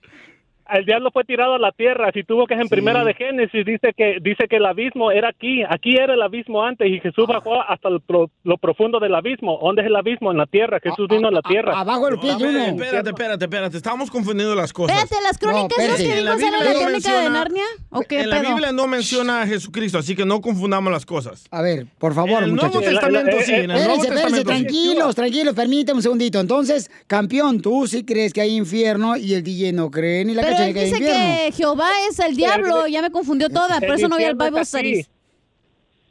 el 0.74 0.86
diablo 0.86 1.10
fue 1.12 1.24
tirado 1.24 1.54
a 1.56 1.60
la 1.60 1.72
tierra. 1.72 2.12
Si 2.14 2.24
tuvo 2.24 2.46
que 2.46 2.54
es 2.56 2.60
en 2.62 2.70
primera 2.70 3.04
de 3.04 3.14
Génesis 3.14 3.66
dice 3.66 3.94
que 3.96 4.18
dice 4.22 4.48
que 4.50 4.58
el 4.58 4.66
abismo 4.66 5.12
era 5.12 5.30
aquí, 5.30 5.64
aquí 5.70 5.96
era 5.96 6.14
el 6.14 6.22
abismo 6.22 6.64
antes 6.64 6.88
y 6.88 7.00
Jesús 7.00 7.28
bajó 7.28 7.62
hasta 7.62 7.90
el 7.90 8.02
pro- 8.02 8.30
lo 8.44 8.58
profundo 8.58 9.00
del 9.00 9.16
abismo. 9.16 9.60
¿Dónde 9.62 9.82
es 9.82 9.88
el 9.88 9.96
abismo? 9.96 10.32
En 10.32 10.38
la 10.38 10.46
tierra. 10.46 10.80
Jesús 10.82 11.08
vino 11.10 11.28
a 11.28 11.32
la 11.32 11.42
tierra. 11.42 11.80
Abajo 11.80 12.06
del 12.06 12.16
A 12.30 12.38
ver, 12.38 12.56
Espérate, 12.70 13.10
espérate, 13.10 13.46
espérate. 13.46 13.78
Estamos 13.78 14.12
confundiendo 14.12 14.56
las 14.56 14.74
cosas. 14.74 15.04
Espérate, 15.04 15.24
¿las 15.24 15.38
crónicas 15.38 15.70
No, 15.70 15.76
que 15.78 15.84
vimos 15.88 16.00
En 16.10 16.26
la 16.26 16.32
no 16.74 16.80
crónica 16.80 17.22
de 17.22 17.30
Narnia? 17.30 17.64
¿O 17.92 18.02
qué 18.02 18.22
en 18.22 18.30
la 18.30 18.42
pedo? 18.42 18.50
Biblia 18.52 18.72
no 18.72 18.88
menciona 18.88 19.42
a 19.42 19.48
Jesucristo, 19.48 19.98
así 20.00 20.16
que 20.16 20.26
no 20.26 20.42
confundamos 20.42 20.92
las 20.92 21.06
cosas. 21.06 21.48
A 21.52 21.62
ver, 21.62 21.86
por 21.98 22.14
favor, 22.14 22.44
En 22.44 22.50
el 22.50 22.56
Nuevo 22.56 22.68
muchachos. 22.68 22.84
Testamento 22.94 23.38
sí, 23.42 23.54
en 23.54 23.60
el 23.62 23.68
Nuevo 23.68 23.80
Espérense, 23.94 24.08
espérense, 24.08 24.44
Testamento 24.44 24.52
sí. 24.54 24.64
tranquilos, 24.66 25.16
tranquilos, 25.16 25.56
permíteme 25.56 25.98
un 25.98 26.04
segundito. 26.04 26.40
Entonces, 26.40 26.92
campeón, 27.08 27.62
tú 27.62 27.88
sí 27.88 28.04
crees 28.06 28.34
que 28.34 28.42
hay 28.42 28.56
infierno 28.56 29.18
y 29.18 29.34
el 29.34 29.44
DJ 29.44 29.74
no 29.74 29.90
cree 29.92 30.26
ni 30.26 30.34
la 30.34 30.42
Pero 30.42 30.59
él 30.68 30.74
dice 30.74 31.00
que 31.00 31.52
Jehová 31.56 31.90
es 32.10 32.20
el 32.20 32.36
diablo, 32.36 32.88
ya 32.88 33.02
me 33.02 33.12
confundió 33.12 33.50
toda, 33.50 33.80
por 33.80 33.96
eso 33.96 34.08
no 34.08 34.18
vi 34.18 34.24
el 34.24 34.36
Bible. 34.36 34.64
Studies. 34.66 35.10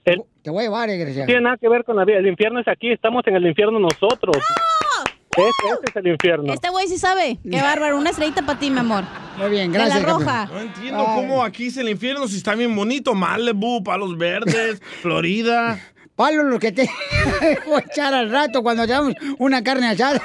El- 0.05 0.23
Te 0.43 0.51
voy 0.51 0.61
a 0.61 0.67
llevar, 0.67 0.89
desgraciado. 0.89 1.21
No 1.23 1.27
tiene 1.27 1.41
nada 1.43 1.57
que 1.59 1.69
ver 1.69 1.85
con 1.85 1.97
la 1.97 2.05
vida. 2.05 2.17
El 2.19 2.27
infierno 2.27 2.61
es 2.61 2.69
aquí, 2.69 2.91
estamos 2.93 3.23
en 3.27 3.37
el 3.37 3.47
infierno 3.47 3.79
nosotros. 3.79 4.37
Ese, 5.37 5.45
ese 5.73 5.83
es 5.91 5.97
el 5.97 6.07
infierno. 6.09 6.53
Este 6.53 6.69
güey 6.71 6.89
sí 6.89 6.99
sabe. 6.99 7.39
Qué 7.49 7.61
bárbaro, 7.61 7.97
una 7.99 8.11
estrellita 8.11 8.43
para 8.43 8.59
ti, 8.59 8.71
mi 8.71 8.79
amor. 8.81 9.05
Muy 9.37 9.51
bien, 9.51 9.71
De 9.71 9.79
gracias. 9.79 10.03
la 10.03 10.09
roja. 10.09 10.47
No 10.53 10.61
entiendo 10.61 11.05
cómo 11.15 11.45
aquí 11.45 11.67
es 11.69 11.77
el 11.77 11.89
infierno 11.91 12.27
si 12.27 12.39
está 12.39 12.55
bien 12.55 12.75
bonito. 12.75 13.15
Malibu, 13.15 13.85
Palos 13.85 14.17
Verdes, 14.19 14.81
Florida. 15.03 15.79
Palo 16.17 16.43
lo 16.43 16.59
que 16.59 16.73
te 16.73 16.91
voy 17.67 17.77
a 17.77 17.85
echar 17.89 18.13
al 18.15 18.31
rato 18.31 18.63
cuando 18.65 18.83
hagamos 18.83 19.13
una 19.39 19.63
carne 19.63 19.89
asada. 19.91 20.21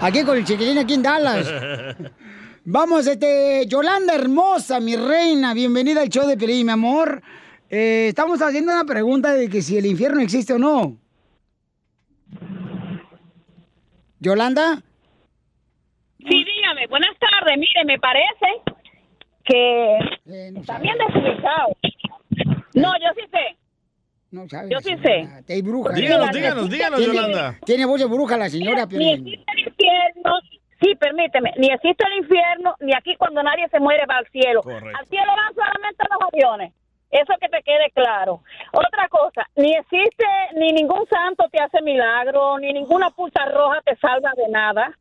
Aquí 0.00 0.22
con 0.22 0.36
el 0.36 0.44
chiquilín 0.44 0.78
aquí 0.78 0.94
en 0.94 1.02
Dallas. 1.02 1.46
Vamos, 2.66 3.06
este, 3.06 3.66
Yolanda 3.66 4.14
hermosa, 4.14 4.80
mi 4.80 4.96
reina, 4.96 5.52
bienvenida 5.52 6.00
al 6.00 6.08
show 6.08 6.26
de 6.26 6.36
Pelín, 6.36 6.66
mi 6.66 6.72
amor. 6.72 7.22
Eh, 7.68 8.06
estamos 8.08 8.40
haciendo 8.40 8.72
una 8.72 8.84
pregunta 8.84 9.34
de 9.34 9.50
que 9.50 9.60
si 9.60 9.76
el 9.76 9.84
infierno 9.86 10.20
existe 10.20 10.54
o 10.54 10.58
no. 10.58 10.96
Yolanda, 14.20 14.82
Sí, 16.26 16.42
dígame, 16.42 16.86
buenas 16.86 17.10
tardes. 17.18 17.58
Mire, 17.58 17.84
me 17.84 17.98
parece 17.98 18.46
que 19.44 19.98
está 20.58 20.78
bien 20.78 20.94
desubicado. 21.06 21.76
No, 22.72 22.92
yo 22.94 23.08
sí 23.14 23.26
sé. 23.30 23.58
no 24.30 24.48
sabes. 24.48 24.70
Yo 24.70 24.80
sí 24.80 24.96
sé. 25.02 25.28
Te 25.46 25.52
hay 25.52 25.60
bruja. 25.60 25.92
Díganos, 25.92 26.32
díganos, 26.32 26.70
díganos, 26.70 27.04
Yolanda. 27.04 27.58
Tiene 27.66 27.84
voz 27.84 28.00
de 28.00 28.06
bruja 28.06 28.38
la 28.38 28.48
señora, 28.48 28.86
Ni 28.86 29.12
existe 29.12 29.52
el 29.52 29.58
infierno. 29.68 30.32
Sí, 30.84 30.94
permíteme. 30.96 31.54
Ni 31.56 31.68
existe 31.68 32.04
el 32.06 32.18
infierno, 32.18 32.74
ni 32.80 32.92
aquí 32.94 33.16
cuando 33.16 33.42
nadie 33.42 33.66
se 33.70 33.80
muere 33.80 34.04
va 34.04 34.18
al 34.18 34.28
cielo. 34.28 34.62
Correcto. 34.62 34.98
Al 34.98 35.06
cielo 35.06 35.32
van 35.34 35.54
solamente 35.54 36.04
los 36.10 36.28
aviones. 36.30 36.72
Eso 37.10 37.32
que 37.40 37.48
te 37.48 37.62
quede 37.62 37.90
claro. 37.94 38.40
Otra 38.72 39.08
cosa, 39.08 39.48
ni 39.56 39.72
existe, 39.72 40.26
ni 40.56 40.72
ningún 40.72 41.06
santo 41.08 41.44
te 41.50 41.62
hace 41.62 41.80
milagro, 41.80 42.58
ni 42.58 42.72
ninguna 42.72 43.08
pulsa 43.10 43.46
roja 43.46 43.80
te 43.82 43.96
salva 43.96 44.32
de 44.36 44.48
nada. 44.50 44.98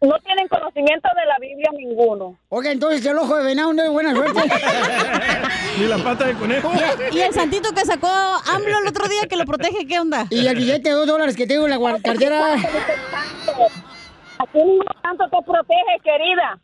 No 0.00 0.18
tienen 0.20 0.48
conocimiento 0.48 1.08
de 1.14 1.26
la 1.26 1.38
Biblia 1.38 1.70
ninguno. 1.76 2.38
Oiga, 2.48 2.72
entonces 2.72 3.04
el 3.04 3.18
ojo 3.18 3.36
de 3.36 3.44
venado 3.44 3.72
no 3.72 3.82
es 3.82 3.90
buena 3.90 4.14
suerte. 4.14 4.40
Ni 5.78 5.86
la 5.86 5.98
pata 5.98 6.26
de 6.26 6.34
conejo. 6.34 6.72
Y 7.12 7.20
el 7.20 7.32
santito 7.32 7.72
que 7.72 7.84
sacó 7.84 8.08
AMLO 8.08 8.78
el 8.80 8.88
otro 8.88 9.06
día 9.08 9.28
que 9.28 9.36
lo 9.36 9.44
protege, 9.44 9.86
¿qué 9.86 10.00
onda? 10.00 10.26
Y 10.30 10.46
el 10.46 10.56
billete 10.56 10.88
de 10.88 10.94
dos 10.94 11.06
dólares 11.06 11.36
que 11.36 11.46
tengo 11.46 11.66
en 11.66 11.70
la 11.70 12.00
cartera. 12.00 12.56
Aquí 14.42 14.58
ningún 14.58 14.98
santo 15.02 15.24
te 15.30 15.42
protege, 15.42 15.94
querida. 16.02 16.58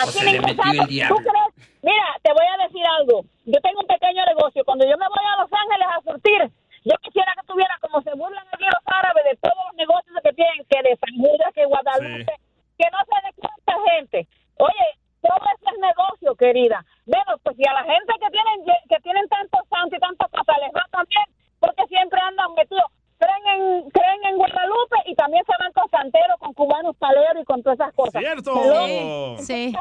Aquí 0.00 0.18
ningún 0.24 0.56
santo. 0.56 0.82
¿Tú 1.12 1.16
crees? 1.20 1.50
Mira, 1.82 2.08
te 2.22 2.32
voy 2.32 2.46
a 2.48 2.64
decir 2.64 2.84
algo. 2.98 3.24
Yo 3.44 3.60
tengo 3.60 3.80
un 3.80 3.86
pequeño 3.86 4.24
negocio. 4.24 4.64
Cuando 4.64 4.88
yo 4.88 4.96
me 4.96 5.08
voy 5.08 5.24
a 5.28 5.42
Los 5.44 5.52
Ángeles 5.52 5.88
a 5.92 6.00
surtir, 6.00 6.40
yo 6.84 6.96
quisiera 7.02 7.36
que 7.36 7.46
tuviera 7.46 7.76
como 7.80 8.00
se 8.00 8.12
burlan 8.16 8.46
aquí 8.48 8.64
los 8.64 8.84
árabes 8.86 9.24
de 9.24 9.36
todos 9.44 9.60
los 9.68 9.76
negocios 9.76 10.16
que 10.24 10.32
tienen, 10.32 10.64
que 10.64 10.80
de 10.88 10.96
San 10.96 11.14
Judas, 11.20 11.52
que 11.52 11.66
Guadalupe, 11.66 12.34
que 12.78 12.86
no 12.88 12.98
se 13.04 13.16
dé 13.20 13.30
cuenta 13.36 13.74
gente. 13.92 14.28
Oye, 14.56 14.86
todo 15.20 15.44
eso 15.44 15.68
es 15.68 15.78
negocio, 15.80 16.34
querida. 16.36 16.80
Bueno, 17.04 17.36
pues 17.42 17.56
si 17.56 17.64
a 17.68 17.74
la 17.74 17.84
gente 17.84 18.12
que 18.20 18.30
tienen 18.32 18.56
que 18.88 19.00
tienen 19.04 19.28
tantos 19.28 19.68
santos 19.68 19.98
y 19.98 20.00
tantas 20.00 20.30
cosas 20.32 20.56
les 20.64 20.72
va 20.72 20.84
también, 20.90 21.24
porque 21.60 21.84
siempre 21.88 22.20
andan 22.20 22.54
metidos. 22.56 22.88
Creen 23.18 23.46
en, 23.54 23.90
creen 23.90 24.24
en 24.30 24.36
Guadalupe 24.36 24.96
y 25.06 25.14
también 25.14 25.44
se 25.46 25.52
van 25.58 25.72
con 25.72 25.88
santeros, 25.90 26.36
con 26.38 26.52
cubanos 26.54 26.96
paleros 26.96 27.42
y 27.42 27.44
con 27.44 27.62
todas 27.62 27.78
esas 27.78 27.92
cosas. 27.94 28.20
¡Cierto! 28.20 28.62
Hello. 28.62 29.36
Sí. 29.42 29.74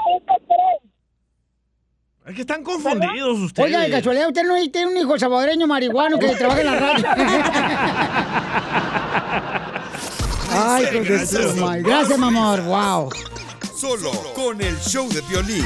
Es 2.26 2.36
que 2.36 2.42
están 2.42 2.64
confundidos 2.64 3.40
ustedes. 3.40 3.68
Oiga, 3.68 3.80
de 3.82 3.92
casualidad, 3.92 4.28
usted 4.28 4.44
no 4.44 4.56
tiene 4.72 4.92
un 4.92 4.98
hijo 4.98 5.18
salvadoreño 5.20 5.68
marihuano 5.68 6.18
que 6.18 6.30
trabaja 6.36 6.62
en 6.62 6.68
la 6.68 6.80
radio. 6.80 7.06
Ay, 10.56 10.86
madre. 11.60 11.82
Gracias, 11.84 12.20
mi 12.20 12.28
amor. 12.28 12.62
Wow. 12.62 13.10
Solo 13.76 14.12
con 14.36 14.62
el 14.62 14.78
show 14.80 15.10
de 15.10 15.22
violín. 15.22 15.66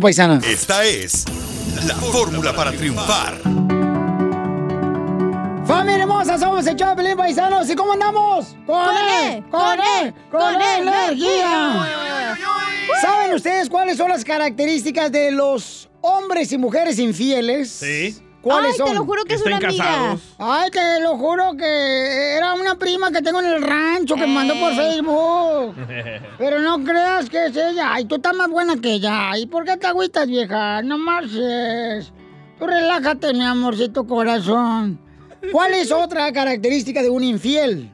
paisana. 0.00 0.40
Esta 0.44 0.84
es 0.84 1.24
la 1.86 1.94
fórmula 1.94 2.54
para 2.54 2.72
triunfar. 2.72 3.38
Familia 5.66 6.02
hermosa, 6.02 6.38
somos 6.38 6.66
el 6.66 6.76
show 6.76 6.90
de 6.90 6.96
Pelín 6.96 7.16
Paisanos. 7.16 7.70
¿Y 7.70 7.76
cómo 7.76 7.92
andamos? 7.92 8.56
¡Con 8.66 8.96
él! 8.96 9.44
¡Con 9.50 9.78
él! 9.78 10.14
¡Con 10.30 10.54
él! 10.54 10.88
energía! 10.88 11.86
¿Saben 13.00 13.34
ustedes 13.34 13.70
cuáles 13.70 13.96
son 13.96 14.08
las 14.08 14.24
características 14.24 15.12
de 15.12 15.30
los 15.30 15.88
hombres 16.00 16.50
y 16.52 16.58
mujeres 16.58 16.98
infieles? 16.98 17.70
Sí. 17.70 18.20
¿Cuáles 18.42 18.72
Ay, 18.72 18.78
son? 18.78 18.86
te 18.88 18.94
lo 18.94 19.04
juro 19.04 19.24
que 19.24 19.34
es 19.34 19.42
una 19.42 19.56
amiga. 19.58 19.84
casados. 19.84 20.20
Ay, 20.38 20.70
te 20.70 21.00
lo 21.00 21.18
juro 21.18 21.54
que 21.58 22.36
era 22.36 22.54
una 22.54 22.76
prima 22.78 23.10
que 23.12 23.20
tengo 23.20 23.40
en 23.40 23.46
el 23.46 23.62
rancho 23.62 24.14
que 24.14 24.22
me 24.22 24.34
mandó 24.34 24.54
por 24.54 24.72
Ey. 24.72 24.76
Facebook. 24.78 25.74
Pero 26.38 26.58
no 26.60 26.82
creas 26.82 27.28
que 27.28 27.46
es 27.46 27.56
ella. 27.56 27.92
Ay, 27.92 28.06
tú 28.06 28.14
estás 28.16 28.34
más 28.34 28.48
buena 28.48 28.76
que 28.76 28.92
ella. 28.94 29.36
¿Y 29.36 29.46
por 29.46 29.64
qué 29.64 29.76
te 29.76 29.86
agüitas, 29.86 30.26
vieja? 30.26 30.80
No 30.82 30.96
marches. 30.96 32.12
Tú 32.58 32.66
relájate, 32.66 33.32
mi 33.34 33.44
amorcito 33.44 34.06
corazón. 34.06 34.98
¿Cuál 35.52 35.74
es 35.74 35.90
otra 35.92 36.32
característica 36.32 37.02
de 37.02 37.10
un 37.10 37.24
infiel? 37.24 37.90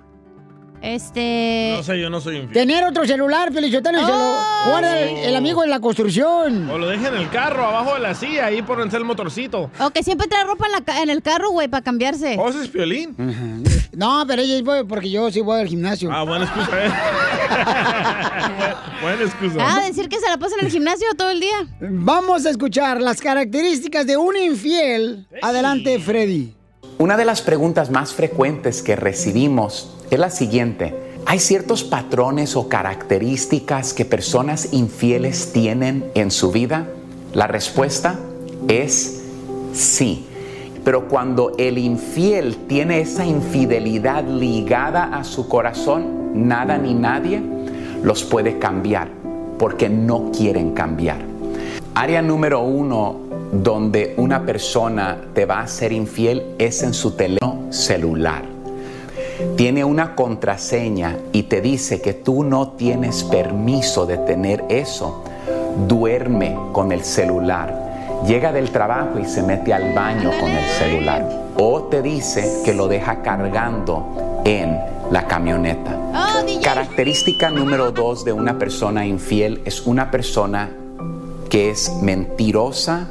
Este. 0.87 1.75
No 1.77 1.83
sé, 1.83 2.01
yo 2.01 2.11
no 2.11 2.21
soy 2.21 2.37
infiel. 2.37 2.53
Tener 2.53 2.85
otro 2.85 3.07
celular, 3.07 3.53
Felicitano, 3.53 3.99
y 4.01 4.05
se 4.05 4.11
lo 4.11 4.71
guarda 4.71 5.01
el, 5.01 5.17
el 5.17 5.37
amigo 5.37 5.65
en 5.65 5.71
la 5.71 5.81
construcción. 5.81 6.71
O 6.71 6.79
lo 6.79 6.87
dejen 6.87 7.15
en 7.15 7.23
el 7.23 7.31
carro, 7.31 7.67
abajo 7.67 7.95
de 7.95 8.01
la 8.01 8.15
silla, 8.15 8.47
ahí 8.47 8.63
por 8.63 8.81
el 8.81 9.05
motorcito. 9.05 9.71
O 9.81 9.91
que 9.91 10.03
siempre 10.03 10.29
trae 10.29 10.45
ropa 10.45 10.67
en, 10.67 10.73
la 10.73 10.81
ca- 10.83 11.03
en 11.03 11.11
el 11.11 11.23
carro, 11.23 11.51
güey, 11.51 11.69
para 11.69 11.83
cambiarse. 11.83 12.37
¿O 12.39 12.49
ese 12.49 12.63
es 12.63 12.73
violín? 12.73 13.15
No, 13.93 14.25
pero 14.29 14.43
ella 14.43 14.57
es 14.59 14.63
porque 14.89 15.11
yo 15.11 15.31
sí 15.31 15.41
voy 15.41 15.61
al 15.61 15.67
gimnasio. 15.69 16.11
Ah, 16.13 16.23
buena 16.23 16.45
excusa, 16.45 16.87
¿eh? 16.87 16.91
buena 19.03 19.23
excusa. 19.23 19.57
Ah, 19.61 19.83
decir 19.87 20.09
que 20.09 20.19
se 20.21 20.29
la 20.29 20.37
pasa 20.39 20.55
en 20.59 20.67
el 20.67 20.73
gimnasio 20.73 21.09
todo 21.17 21.31
el 21.31 21.41
día. 21.41 21.67
Vamos 21.81 22.47
a 22.47 22.51
escuchar 22.51 23.01
las 23.01 23.21
características 23.21 24.07
de 24.07 24.17
un 24.17 24.37
infiel. 24.37 25.27
Adelante, 25.43 25.99
Freddy. 25.99 26.53
Una 26.99 27.17
de 27.17 27.25
las 27.27 27.43
preguntas 27.43 27.91
más 27.91 28.15
frecuentes 28.15 28.83
que 28.83 28.97
recibimos 28.97 29.96
es 30.11 30.19
la 30.19 30.31
siguiente. 30.31 30.95
¿Hay 31.27 31.41
ciertos 31.41 31.83
patrones 31.83 32.55
o 32.55 32.69
características 32.69 33.93
que 33.93 34.05
personas 34.05 34.73
infieles 34.73 35.53
tienen 35.53 36.05
en 36.15 36.31
su 36.31 36.53
vida? 36.53 36.87
La 37.35 37.47
respuesta 37.47 38.19
es 38.69 39.23
sí. 39.73 40.27
Pero 40.85 41.09
cuando 41.09 41.53
el 41.59 41.79
infiel 41.79 42.57
tiene 42.69 43.01
esa 43.01 43.27
infidelidad 43.27 44.25
ligada 44.25 45.17
a 45.17 45.25
su 45.25 45.49
corazón, 45.49 46.47
nada 46.49 46.79
ni 46.79 46.95
nadie 46.95 47.43
los 48.05 48.23
puede 48.23 48.59
cambiar 48.59 49.09
porque 49.59 49.89
no 49.89 50.31
quieren 50.31 50.73
cambiar. 50.73 51.19
Área 51.95 52.23
número 52.23 52.61
uno 52.63 53.17
donde 53.53 54.15
una 54.17 54.45
persona 54.45 55.19
te 55.35 55.45
va 55.45 55.61
a 55.61 55.67
ser 55.67 55.93
infiel 55.93 56.55
es 56.59 56.83
en 56.85 56.95
su 56.95 57.13
teléfono 57.13 57.67
celular. 57.71 58.56
Tiene 59.57 59.85
una 59.85 60.15
contraseña 60.15 61.17
y 61.33 61.45
te 61.45 61.61
dice 61.61 62.01
que 62.01 62.13
tú 62.15 62.45
no 62.45 62.73
tienes 62.73 63.25
permiso 63.25 64.07
de 64.07 64.19
tener 64.19 64.65
eso. 64.69 65.25
Duerme 65.87 66.57
con 66.73 66.93
el 66.93 67.05
celular. 67.05 68.23
Llega 68.27 68.53
del 68.53 68.71
trabajo 68.71 69.19
y 69.19 69.27
se 69.27 69.43
mete 69.43 69.75
al 69.75 69.95
baño 69.95 70.31
con 70.41 70.51
el 70.51 70.65
celular. 70.79 71.29
O 71.59 71.85
te 71.85 72.03
dice 72.03 72.63
que 72.65 72.75
lo 72.75 72.89
deja 72.89 73.23
cargando 73.23 74.43
en 74.45 74.79
la 75.11 75.27
camioneta. 75.27 75.97
Característica 76.63 77.51
número 77.51 77.93
dos 77.93 78.25
de 78.25 78.33
una 78.33 78.59
persona 78.59 79.07
infiel 79.07 79.61
es 79.65 79.87
una 79.87 80.11
persona 80.11 80.71
que 81.49 81.71
es 81.71 81.93
mentirosa 82.03 83.09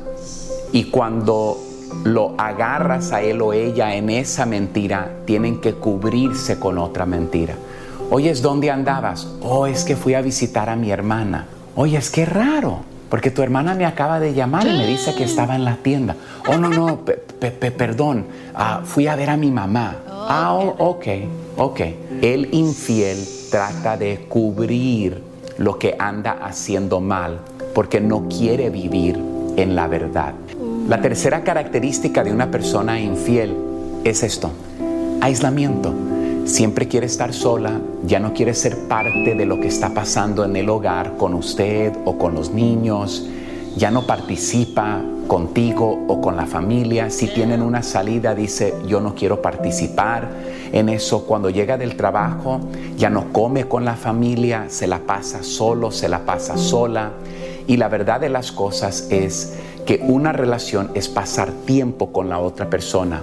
y 0.71 0.85
cuando 0.91 1.57
lo 2.03 2.33
agarras 2.37 3.11
a 3.11 3.21
él 3.21 3.41
o 3.41 3.53
ella 3.53 3.95
en 3.95 4.09
esa 4.09 4.45
mentira, 4.45 5.09
tienen 5.25 5.59
que 5.61 5.73
cubrirse 5.73 6.59
con 6.59 6.77
otra 6.77 7.05
mentira. 7.05 7.55
Oye, 8.11 8.33
¿dónde 8.35 8.69
andabas? 8.69 9.27
Oh, 9.41 9.65
es 9.65 9.83
que 9.83 9.95
fui 9.95 10.13
a 10.13 10.21
visitar 10.21 10.69
a 10.69 10.75
mi 10.75 10.91
hermana. 10.91 11.45
Oye, 11.75 11.97
es 11.97 12.09
que 12.11 12.25
raro, 12.25 12.79
porque 13.09 13.31
tu 13.31 13.41
hermana 13.41 13.73
me 13.73 13.85
acaba 13.85 14.19
de 14.19 14.33
llamar 14.33 14.67
y 14.67 14.77
me 14.77 14.85
dice 14.85 15.15
que 15.15 15.23
estaba 15.23 15.55
en 15.55 15.65
la 15.65 15.77
tienda. 15.77 16.15
Oh, 16.47 16.57
no, 16.57 16.69
no, 16.69 16.97
pe- 16.99 17.13
pe- 17.49 17.71
perdón, 17.71 18.25
ah, 18.53 18.81
fui 18.85 19.07
a 19.07 19.15
ver 19.15 19.29
a 19.31 19.37
mi 19.37 19.51
mamá. 19.51 19.95
Ah, 20.07 20.53
oh, 20.53 20.75
ok, 20.89 21.05
ok. 21.57 21.81
El 22.21 22.53
infiel 22.53 23.17
trata 23.49 23.97
de 23.97 24.25
cubrir 24.29 25.21
lo 25.57 25.79
que 25.79 25.95
anda 25.97 26.37
haciendo 26.43 26.99
mal 26.99 27.39
porque 27.73 27.99
no 28.01 28.27
quiere 28.29 28.69
vivir 28.69 29.19
en 29.57 29.75
la 29.75 29.87
verdad. 29.87 30.33
La 30.87 31.01
tercera 31.01 31.43
característica 31.43 32.23
de 32.23 32.31
una 32.31 32.51
persona 32.51 32.99
infiel 32.99 33.57
es 34.03 34.21
esto, 34.21 34.51
aislamiento. 35.19 35.91
Siempre 36.45 36.87
quiere 36.87 37.07
estar 37.07 37.33
sola, 37.33 37.81
ya 38.05 38.19
no 38.19 38.35
quiere 38.35 38.53
ser 38.53 38.87
parte 38.87 39.33
de 39.33 39.45
lo 39.47 39.59
que 39.59 39.67
está 39.67 39.95
pasando 39.95 40.45
en 40.45 40.55
el 40.55 40.69
hogar 40.69 41.17
con 41.17 41.33
usted 41.33 41.91
o 42.05 42.19
con 42.19 42.35
los 42.35 42.51
niños, 42.51 43.27
ya 43.75 43.89
no 43.89 44.05
participa 44.05 45.01
contigo 45.27 46.05
o 46.07 46.21
con 46.21 46.37
la 46.37 46.45
familia. 46.45 47.09
Si 47.09 47.29
tienen 47.29 47.63
una 47.63 47.81
salida, 47.81 48.35
dice, 48.35 48.75
yo 48.87 49.01
no 49.01 49.15
quiero 49.15 49.41
participar 49.41 50.29
en 50.71 50.89
eso. 50.89 51.25
Cuando 51.25 51.49
llega 51.49 51.79
del 51.79 51.97
trabajo, 51.97 52.59
ya 52.95 53.09
no 53.09 53.33
come 53.33 53.67
con 53.67 53.85
la 53.85 53.95
familia, 53.95 54.65
se 54.67 54.85
la 54.85 54.99
pasa 54.99 55.41
solo, 55.41 55.89
se 55.89 56.07
la 56.09 56.19
pasa 56.19 56.57
sola. 56.57 57.11
Y 57.67 57.77
la 57.77 57.87
verdad 57.87 58.21
de 58.21 58.29
las 58.29 58.51
cosas 58.51 59.07
es 59.09 59.57
que 59.85 59.99
una 60.03 60.31
relación 60.31 60.91
es 60.95 61.09
pasar 61.09 61.51
tiempo 61.65 62.11
con 62.11 62.29
la 62.29 62.39
otra 62.39 62.69
persona. 62.69 63.21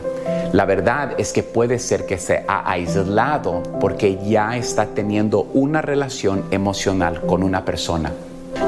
La 0.52 0.64
verdad 0.64 1.14
es 1.18 1.32
que 1.32 1.42
puede 1.42 1.78
ser 1.78 2.06
que 2.06 2.18
se 2.18 2.44
ha 2.46 2.70
aislado 2.70 3.62
porque 3.80 4.18
ya 4.28 4.56
está 4.56 4.86
teniendo 4.86 5.48
una 5.54 5.80
relación 5.80 6.44
emocional 6.50 7.22
con 7.22 7.42
una 7.42 7.64
persona. 7.64 8.12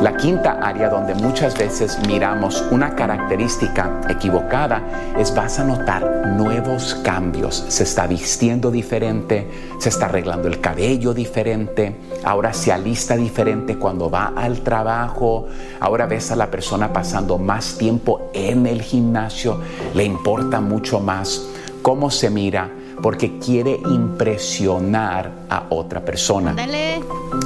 La 0.02 0.16
quinta 0.16 0.58
área 0.60 0.88
donde 0.88 1.14
muchas 1.14 1.56
veces 1.56 1.98
miramos 2.06 2.62
una 2.70 2.94
característica 2.94 4.00
equivocada 4.08 4.82
es 5.18 5.34
vas 5.34 5.58
a 5.58 5.64
notar 5.64 6.26
nuevos 6.26 6.94
cambios. 6.96 7.64
Se 7.68 7.84
está 7.84 8.06
vistiendo 8.06 8.70
diferente, 8.70 9.48
se 9.78 9.88
está 9.88 10.06
arreglando 10.06 10.48
el 10.48 10.60
cabello 10.60 11.14
diferente, 11.14 11.96
ahora 12.24 12.52
se 12.52 12.72
alista 12.72 13.16
diferente 13.16 13.76
cuando 13.76 14.10
va 14.10 14.32
al 14.36 14.60
trabajo, 14.60 15.46
ahora 15.80 16.06
ves 16.06 16.30
a 16.30 16.36
la 16.36 16.50
persona 16.50 16.92
pasando 16.92 17.38
más 17.38 17.78
tiempo 17.78 18.30
en 18.34 18.66
el 18.66 18.82
gimnasio, 18.82 19.60
le 19.94 20.04
importa 20.04 20.60
mucho 20.60 21.00
más 21.00 21.46
cómo 21.82 22.10
se 22.10 22.30
mira 22.30 22.70
porque 23.02 23.38
quiere 23.38 23.78
impresionar 23.86 25.30
a 25.48 25.66
otra 25.70 26.04
persona. 26.04 26.54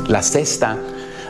La 0.08 0.22
sexta 0.22 0.76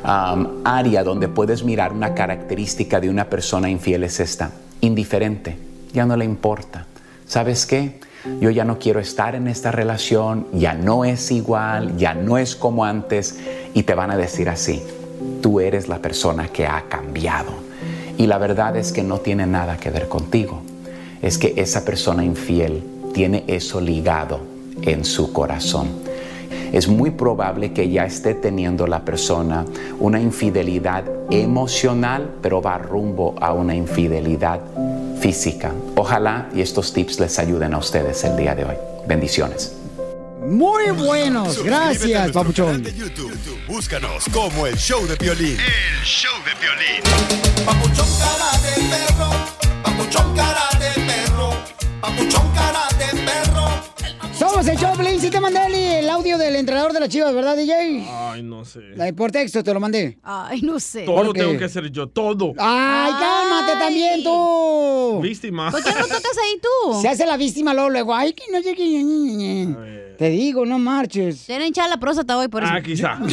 um, 0.04 0.62
área 0.64 1.04
donde 1.04 1.28
puedes 1.28 1.64
mirar 1.64 1.92
una 1.92 2.14
característica 2.14 3.00
de 3.00 3.10
una 3.10 3.24
persona 3.24 3.68
infiel 3.70 4.04
es 4.04 4.20
esta, 4.20 4.50
indiferente, 4.80 5.56
ya 5.92 6.06
no 6.06 6.16
le 6.16 6.24
importa. 6.24 6.86
¿Sabes 7.26 7.66
qué? 7.66 8.00
yo 8.40 8.50
ya 8.50 8.64
no 8.64 8.78
quiero 8.78 9.00
estar 9.00 9.34
en 9.34 9.48
esta 9.48 9.70
relación, 9.70 10.46
ya 10.52 10.74
no 10.74 11.04
es 11.04 11.30
igual, 11.30 11.96
ya 11.96 12.14
no 12.14 12.38
es 12.38 12.56
como 12.56 12.84
antes, 12.84 13.38
y 13.74 13.82
te 13.84 13.94
van 13.94 14.10
a 14.10 14.16
decir 14.16 14.48
así, 14.48 14.82
tú 15.40 15.60
eres 15.60 15.88
la 15.88 15.98
persona 15.98 16.48
que 16.48 16.66
ha 16.66 16.84
cambiado. 16.88 17.52
Y 18.16 18.26
la 18.26 18.38
verdad 18.38 18.76
es 18.76 18.92
que 18.92 19.02
no 19.02 19.18
tiene 19.18 19.46
nada 19.46 19.76
que 19.76 19.90
ver 19.90 20.08
contigo, 20.08 20.62
es 21.22 21.38
que 21.38 21.54
esa 21.56 21.84
persona 21.84 22.24
infiel 22.24 22.82
tiene 23.14 23.44
eso 23.46 23.80
ligado 23.80 24.40
en 24.82 25.04
su 25.04 25.32
corazón. 25.32 25.88
Es 26.72 26.88
muy 26.88 27.10
probable 27.10 27.72
que 27.72 27.88
ya 27.88 28.04
esté 28.04 28.34
teniendo 28.34 28.86
la 28.86 29.04
persona 29.04 29.64
una 29.98 30.20
infidelidad 30.20 31.04
emocional, 31.30 32.30
pero 32.42 32.60
va 32.60 32.78
rumbo 32.78 33.34
a 33.40 33.52
una 33.52 33.74
infidelidad 33.74 34.60
física. 35.20 35.72
Ojalá 35.96 36.48
y 36.54 36.60
estos 36.60 36.92
tips 36.92 37.20
les 37.20 37.38
ayuden 37.38 37.74
a 37.74 37.78
ustedes 37.78 38.22
el 38.24 38.36
día 38.36 38.54
de 38.54 38.64
hoy. 38.64 38.76
Bendiciones. 39.06 39.74
Muy 40.48 40.90
buenos, 40.92 41.62
gracias, 41.62 42.30
papuchón. 42.30 42.82
de 42.82 42.94
YouTube. 42.94 43.36
Búscanos 43.66 44.24
como 44.32 44.66
el 44.66 44.76
show 44.76 45.06
de 45.06 45.14
violín. 45.16 45.58
El 45.60 46.04
show 46.04 46.32
de 46.42 46.52
violín. 46.58 47.02
Papuchón 47.66 48.06
cara 48.18 48.50
de 48.62 48.88
perro, 48.88 49.30
papuchón 49.82 50.34
cara 50.34 50.68
de 50.78 51.02
perro, 51.02 51.50
papuchón 52.00 52.50
cara 52.54 52.88
de 52.98 53.22
perro. 53.24 53.47
Somos 54.38 54.66
el 54.68 54.78
Choplin. 54.78 55.20
Sí 55.20 55.30
te 55.30 55.40
mandé 55.40 55.66
el, 55.66 55.74
el 55.74 56.08
audio 56.10 56.38
del 56.38 56.54
entrenador 56.56 56.92
de 56.92 57.00
las 57.00 57.08
chivas, 57.08 57.34
¿verdad, 57.34 57.56
DJ? 57.56 58.04
Ay, 58.08 58.42
no 58.42 58.64
sé. 58.64 58.80
La- 58.94 59.12
Por 59.12 59.32
texto 59.32 59.62
te 59.64 59.74
lo 59.74 59.80
mandé. 59.80 60.18
Ay, 60.22 60.62
no 60.62 60.78
sé. 60.78 61.02
Todo 61.02 61.16
¿Por 61.16 61.32
qué? 61.32 61.40
tengo 61.40 61.58
que 61.58 61.64
hacer 61.64 61.90
yo, 61.90 62.06
todo. 62.08 62.52
Ay, 62.58 63.12
cálmate 63.18 63.72
también 63.78 64.22
tú. 64.22 65.20
Víctima. 65.22 65.70
¿Por 65.70 65.82
qué 65.82 65.90
no 65.90 66.02
tocas 66.06 66.38
ahí 66.42 66.60
tú? 66.62 67.00
Se 67.02 67.08
hace 67.08 67.26
la 67.26 67.36
víctima 67.36 67.74
luego, 67.74 67.90
luego. 67.90 68.14
Ay, 68.14 68.32
que 68.32 68.44
no 68.52 68.62
qué. 68.62 70.14
Te 70.16 70.28
digo, 70.30 70.64
no 70.66 70.78
marches. 70.78 71.44
Tiene 71.46 71.66
hinchada 71.66 71.88
la 71.88 71.96
próstata 71.98 72.36
hoy 72.38 72.48
por 72.48 72.62
eso. 72.62 72.72
Ah, 72.74 72.80
quizá. 72.80 73.18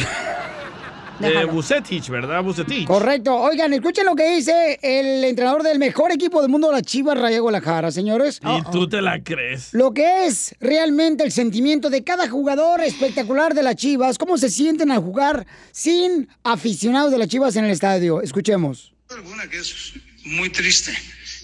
Déjalo. 1.18 1.52
Bucetich, 1.52 2.08
¿verdad? 2.08 2.42
Bucetich. 2.42 2.86
Correcto. 2.86 3.34
Oigan, 3.34 3.72
escuchen 3.72 4.04
lo 4.04 4.14
que 4.14 4.34
dice 4.34 4.78
el 4.82 5.24
entrenador 5.24 5.62
del 5.62 5.78
mejor 5.78 6.12
equipo 6.12 6.40
del 6.42 6.50
mundo, 6.50 6.70
la 6.70 6.82
Chivas 6.82 7.18
Raya 7.18 7.40
Guadalajara, 7.40 7.90
señores. 7.90 8.40
Y 8.42 8.70
tú 8.70 8.88
te 8.88 9.00
la 9.00 9.22
crees. 9.22 9.72
Lo 9.72 9.92
que 9.92 10.26
es 10.26 10.54
realmente 10.60 11.24
el 11.24 11.32
sentimiento 11.32 11.90
de 11.90 12.04
cada 12.04 12.28
jugador 12.28 12.80
espectacular 12.82 13.54
de 13.54 13.62
las 13.62 13.76
Chivas, 13.76 14.18
cómo 14.18 14.38
se 14.38 14.50
sienten 14.50 14.90
al 14.90 15.00
jugar 15.00 15.46
sin 15.72 16.28
aficionados 16.44 17.10
de 17.10 17.18
las 17.18 17.28
Chivas 17.28 17.56
en 17.56 17.64
el 17.64 17.70
estadio. 17.70 18.20
Escuchemos. 18.22 18.92
alguna 19.10 19.48
que 19.48 19.58
es 19.58 19.94
muy 20.24 20.50
triste. 20.50 20.92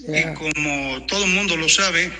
Yeah. 0.06 0.32
Y 0.32 0.34
como 0.34 1.06
todo 1.06 1.24
el 1.24 1.30
mundo 1.30 1.56
lo 1.56 1.68
sabe, 1.68 2.10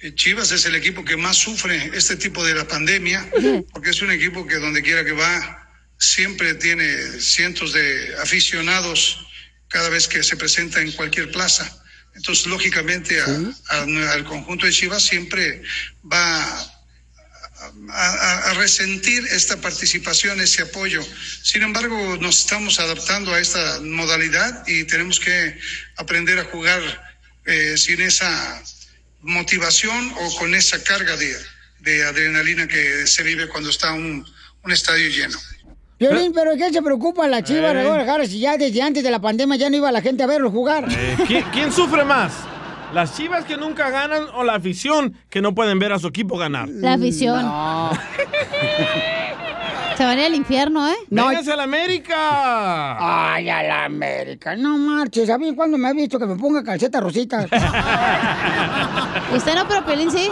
eh, 0.00 0.14
Chivas 0.14 0.50
es 0.50 0.66
el 0.66 0.74
equipo 0.74 1.04
que 1.04 1.16
más 1.16 1.36
sufre 1.36 1.90
este 1.94 2.16
tipo 2.16 2.44
de 2.44 2.54
la 2.54 2.66
pandemia, 2.66 3.24
porque 3.72 3.90
es 3.90 4.02
un 4.02 4.10
equipo 4.10 4.46
que 4.46 4.56
donde 4.56 4.82
quiera 4.82 5.04
que 5.04 5.12
va, 5.12 5.61
siempre 6.02 6.54
tiene 6.54 7.20
cientos 7.20 7.72
de 7.72 8.16
aficionados 8.20 9.24
cada 9.68 9.88
vez 9.88 10.08
que 10.08 10.22
se 10.22 10.36
presenta 10.36 10.80
en 10.80 10.92
cualquier 10.92 11.30
plaza. 11.30 11.64
Entonces, 12.14 12.46
lógicamente, 12.46 13.20
a- 13.20 13.26
a- 13.70 14.12
al 14.12 14.24
conjunto 14.24 14.66
de 14.66 14.72
Chivas 14.72 15.02
siempre 15.04 15.62
va 16.12 16.68
a, 17.90 18.54
resentir 18.54 19.24
esta 19.30 19.56
participación, 19.60 20.40
ese 20.40 20.62
apoyo. 20.62 21.00
Sin 21.42 21.62
embargo, 21.62 22.18
nos 22.20 22.40
estamos 22.40 22.80
adaptando 22.80 23.32
a 23.32 23.38
esta 23.40 23.80
modalidad 23.80 24.64
y 24.66 24.84
tenemos 24.84 25.20
que 25.20 25.58
aprender 25.96 26.38
a 26.40 26.44
jugar 26.44 26.82
eh, 27.46 27.76
sin 27.78 28.00
esa 28.00 28.62
motivación 29.20 30.12
o 30.18 30.36
con 30.36 30.54
esa 30.54 30.82
carga 30.82 31.16
de, 31.16 31.36
de 31.80 32.04
adrenalina 32.04 32.66
que 32.66 33.06
se 33.06 33.22
vive 33.22 33.48
cuando 33.48 33.70
está 33.70 33.92
un, 33.92 34.26
un 34.64 34.72
estadio 34.72 35.08
lleno. 35.08 35.38
Violín, 36.10 36.32
pero 36.34 36.52
¿qué 36.56 36.70
se 36.72 36.82
preocupa 36.82 37.26
la 37.28 37.42
Chivas 37.42 37.72
Eh. 37.74 37.78
de 37.78 37.84
Guadalajara 37.84 38.26
si 38.26 38.40
ya 38.40 38.56
desde 38.56 38.82
antes 38.82 39.02
de 39.04 39.10
la 39.10 39.20
pandemia 39.20 39.56
ya 39.56 39.70
no 39.70 39.76
iba 39.76 39.92
la 39.92 40.00
gente 40.02 40.22
a 40.22 40.26
verlo 40.26 40.50
jugar? 40.50 40.86
Eh, 40.90 41.16
¿quién, 41.26 41.44
quién 41.52 41.72
sufre 41.72 42.04
más? 42.04 42.32
¿Las 42.92 43.16
chivas 43.16 43.44
que 43.46 43.56
nunca 43.56 43.88
ganan 43.88 44.24
o 44.34 44.44
la 44.44 44.54
afición 44.54 45.14
que 45.30 45.40
no 45.40 45.54
pueden 45.54 45.78
ver 45.78 45.92
a 45.92 45.98
su 45.98 46.08
equipo 46.08 46.36
ganar? 46.36 46.68
La 46.68 46.94
afición. 46.94 47.46
Se 49.96 50.04
van 50.04 50.18
a 50.18 50.20
ir 50.20 50.26
al 50.26 50.34
infierno, 50.34 50.88
¿eh? 50.88 50.96
No. 51.10 51.28
¡Véngase 51.28 51.52
a 51.52 51.56
la 51.56 51.62
América! 51.64 53.34
Ay, 53.34 53.48
a 53.48 53.62
la 53.62 53.84
América, 53.84 54.56
no 54.56 54.78
marches. 54.78 55.28
¿A 55.30 55.38
mí 55.38 55.54
cuándo 55.54 55.78
me 55.78 55.88
ha 55.88 55.92
visto 55.92 56.18
que 56.18 56.26
me 56.26 56.36
ponga 56.36 56.62
calceta 56.62 57.00
rositas? 57.00 57.44
Usted 59.34 59.54
no, 59.54 59.68
pero 59.68 59.84
Pelín 59.84 60.10
sí. 60.10 60.28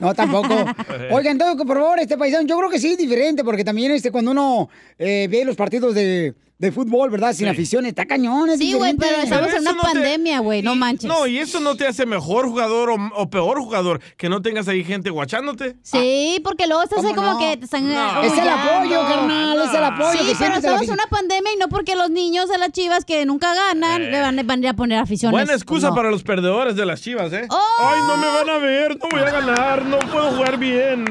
No, 0.00 0.14
tampoco. 0.14 0.64
Oigan, 1.10 1.38
todo, 1.38 1.56
por 1.56 1.78
favor, 1.78 1.98
este 1.98 2.16
paisano, 2.18 2.46
yo 2.46 2.58
creo 2.58 2.70
que 2.70 2.78
sí 2.78 2.92
es 2.92 2.98
diferente, 2.98 3.44
porque 3.44 3.64
también 3.64 3.92
este, 3.92 4.10
cuando 4.10 4.30
uno 4.32 4.68
eh, 4.98 5.28
ve 5.30 5.44
los 5.44 5.56
partidos 5.56 5.94
de, 5.94 6.34
de 6.58 6.72
fútbol, 6.72 7.10
¿verdad? 7.10 7.34
Sin 7.34 7.48
afición, 7.48 7.84
está 7.84 8.06
cañón, 8.06 8.48
es 8.48 8.58
Sí, 8.58 8.72
güey, 8.72 8.94
pero 8.96 9.16
estamos 9.18 9.52
en 9.52 9.60
una 9.60 9.72
no 9.72 9.82
pandemia, 9.82 10.38
güey, 10.40 10.62
no 10.62 10.74
manches. 10.74 11.04
No, 11.06 11.26
y 11.26 11.38
eso 11.38 11.60
no 11.60 11.76
te 11.76 11.86
hace 11.86 12.06
mejor 12.06 12.46
jugador 12.48 12.90
o, 12.90 12.96
o 13.14 13.28
peor 13.28 13.58
jugador 13.60 14.00
que 14.16 14.28
no 14.30 14.40
tengas 14.40 14.66
ahí 14.68 14.82
gente 14.82 15.10
guachándote. 15.10 15.76
Sí, 15.82 16.40
porque 16.42 16.66
luego 16.66 16.82
estás 16.82 17.04
ahí 17.04 17.12
¿Cómo 17.14 17.28
como 17.28 17.32
no? 17.32 17.38
que 17.38 17.56
te 17.58 17.64
están... 17.64 17.92
No. 17.92 18.22
Es 18.22 18.32
el 18.32 18.48
apoyo, 18.48 19.00
carnal, 19.02 19.60
es 19.62 19.74
el 19.74 19.84
apoyo. 19.84 20.18
Sí, 20.24 20.34
pero 20.38 20.54
estamos 20.54 20.82
en 20.82 20.90
una 20.92 21.06
pandemia 21.10 21.52
y 21.52 21.56
no 21.58 21.68
porque 21.68 21.94
los 21.94 22.08
niños 22.10 22.48
de 22.48 22.56
las 22.56 22.72
chivas 22.72 23.04
que 23.04 23.26
nunca 23.26 23.54
ganan 23.54 24.10
le 24.10 24.20
van, 24.20 24.36
van 24.46 24.58
a 24.60 24.62
ir 24.62 24.68
a 24.68 24.74
poner 24.74 24.98
aficiones. 24.98 25.32
Buena 25.32 25.52
excusa 25.52 25.88
No. 25.90 25.94
para 25.94 26.10
los 26.10 26.22
perdedores 26.22 26.74
de 26.74 26.86
las 26.86 27.02
chivas, 27.02 27.32
¿eh? 27.34 27.46
¡Oh! 27.50 27.60
Ay, 27.80 28.00
no 28.08 28.16
me 28.16 28.26
van 28.28 28.48
a 28.48 28.58
ver, 28.58 28.98
no 28.98 29.08
voy 29.10 29.20
a 29.20 29.30
ganar, 29.30 29.84
no 29.84 29.98
puedo 29.98 30.30
jugar 30.32 30.58
bien. 30.58 31.04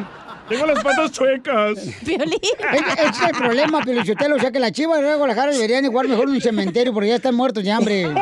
Tengo 0.49 0.65
las 0.67 0.83
patas 0.83 1.11
chuecas. 1.11 1.77
Piolín. 2.05 2.39
Es- 2.73 2.99
Ese 2.99 3.09
es 3.09 3.21
el 3.29 3.35
problema, 3.37 3.81
Pelichotelo. 3.83 4.35
O 4.35 4.39
sea 4.39 4.51
que 4.51 4.59
las 4.59 4.71
chivas 4.71 4.99
de 5.01 5.15
Guadalajara 5.15 5.51
deberían 5.51 5.83
igual 5.85 6.07
mejor 6.07 6.29
en 6.29 6.35
un 6.35 6.41
cementerio 6.41 6.93
porque 6.93 7.09
ya 7.09 7.15
están 7.15 7.33
muertos 7.35 7.63
de 7.63 7.71
hambre. 7.71 8.07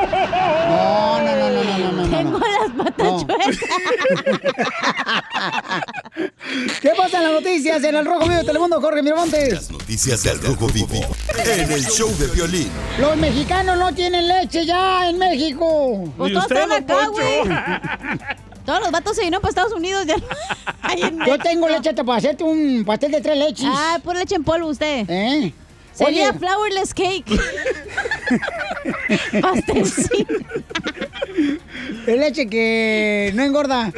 No, 0.63 1.19
no, 1.21 1.35
no, 1.35 1.49
no, 1.49 1.63
no, 1.63 1.77
no, 1.91 2.07
no. 2.07 2.17
Tengo 2.17 2.39
no. 2.39 2.39
las 2.39 2.71
patas 2.71 3.05
No. 3.05 3.27
chuecas. 3.27 3.59
¿Qué 6.81 6.91
pasa 6.97 7.17
en 7.17 7.23
las 7.23 7.33
noticias 7.33 7.83
en 7.83 7.95
el 7.95 8.05
Rojo 8.05 8.21
Vivo 8.23 8.35
de 8.37 8.43
Telemundo, 8.43 8.81
Jorge 8.81 9.01
Miramontes? 9.03 9.71
Noticias 9.71 10.23
del 10.23 10.41
Rojo 10.41 10.67
Vivo 10.67 11.01
en 11.45 11.71
el 11.71 11.85
show 11.85 12.09
de 12.17 12.27
violín. 12.27 12.69
Los 12.99 13.15
mexicanos 13.17 13.77
no 13.77 13.93
tienen 13.93 14.27
leche 14.27 14.65
ya 14.65 15.09
en 15.09 15.17
México. 15.17 16.03
Pues 16.17 16.33
todos 16.33 16.51
están 16.51 16.71
acá, 16.71 17.07
güey. 17.07 17.43
Todos 18.65 18.79
los 18.81 18.91
vatos 18.91 19.15
se 19.15 19.21
vinieron 19.21 19.41
para 19.41 19.49
Estados 19.49 19.73
Unidos 19.73 20.05
ya. 20.05 20.15
Yo 21.27 21.37
tengo 21.39 21.67
leche 21.67 21.89
hasta 21.89 22.03
para 22.03 22.17
hacerte 22.19 22.43
un 22.43 22.83
pastel 22.85 23.11
de 23.11 23.21
tres 23.21 23.37
leches. 23.37 23.67
Ah, 23.69 23.99
pura 24.03 24.19
leche 24.19 24.35
en 24.35 24.43
polvo 24.43 24.67
usted. 24.67 25.05
¿Eh? 25.09 25.53
Sería 25.93 26.29
Oye. 26.29 26.39
flourless 26.39 26.93
cake. 26.93 27.25
Pastelcito. 29.41 30.33
Es 32.05 32.17
leche 32.17 32.47
que 32.47 33.31
no 33.33 33.43
engorda. 33.43 33.91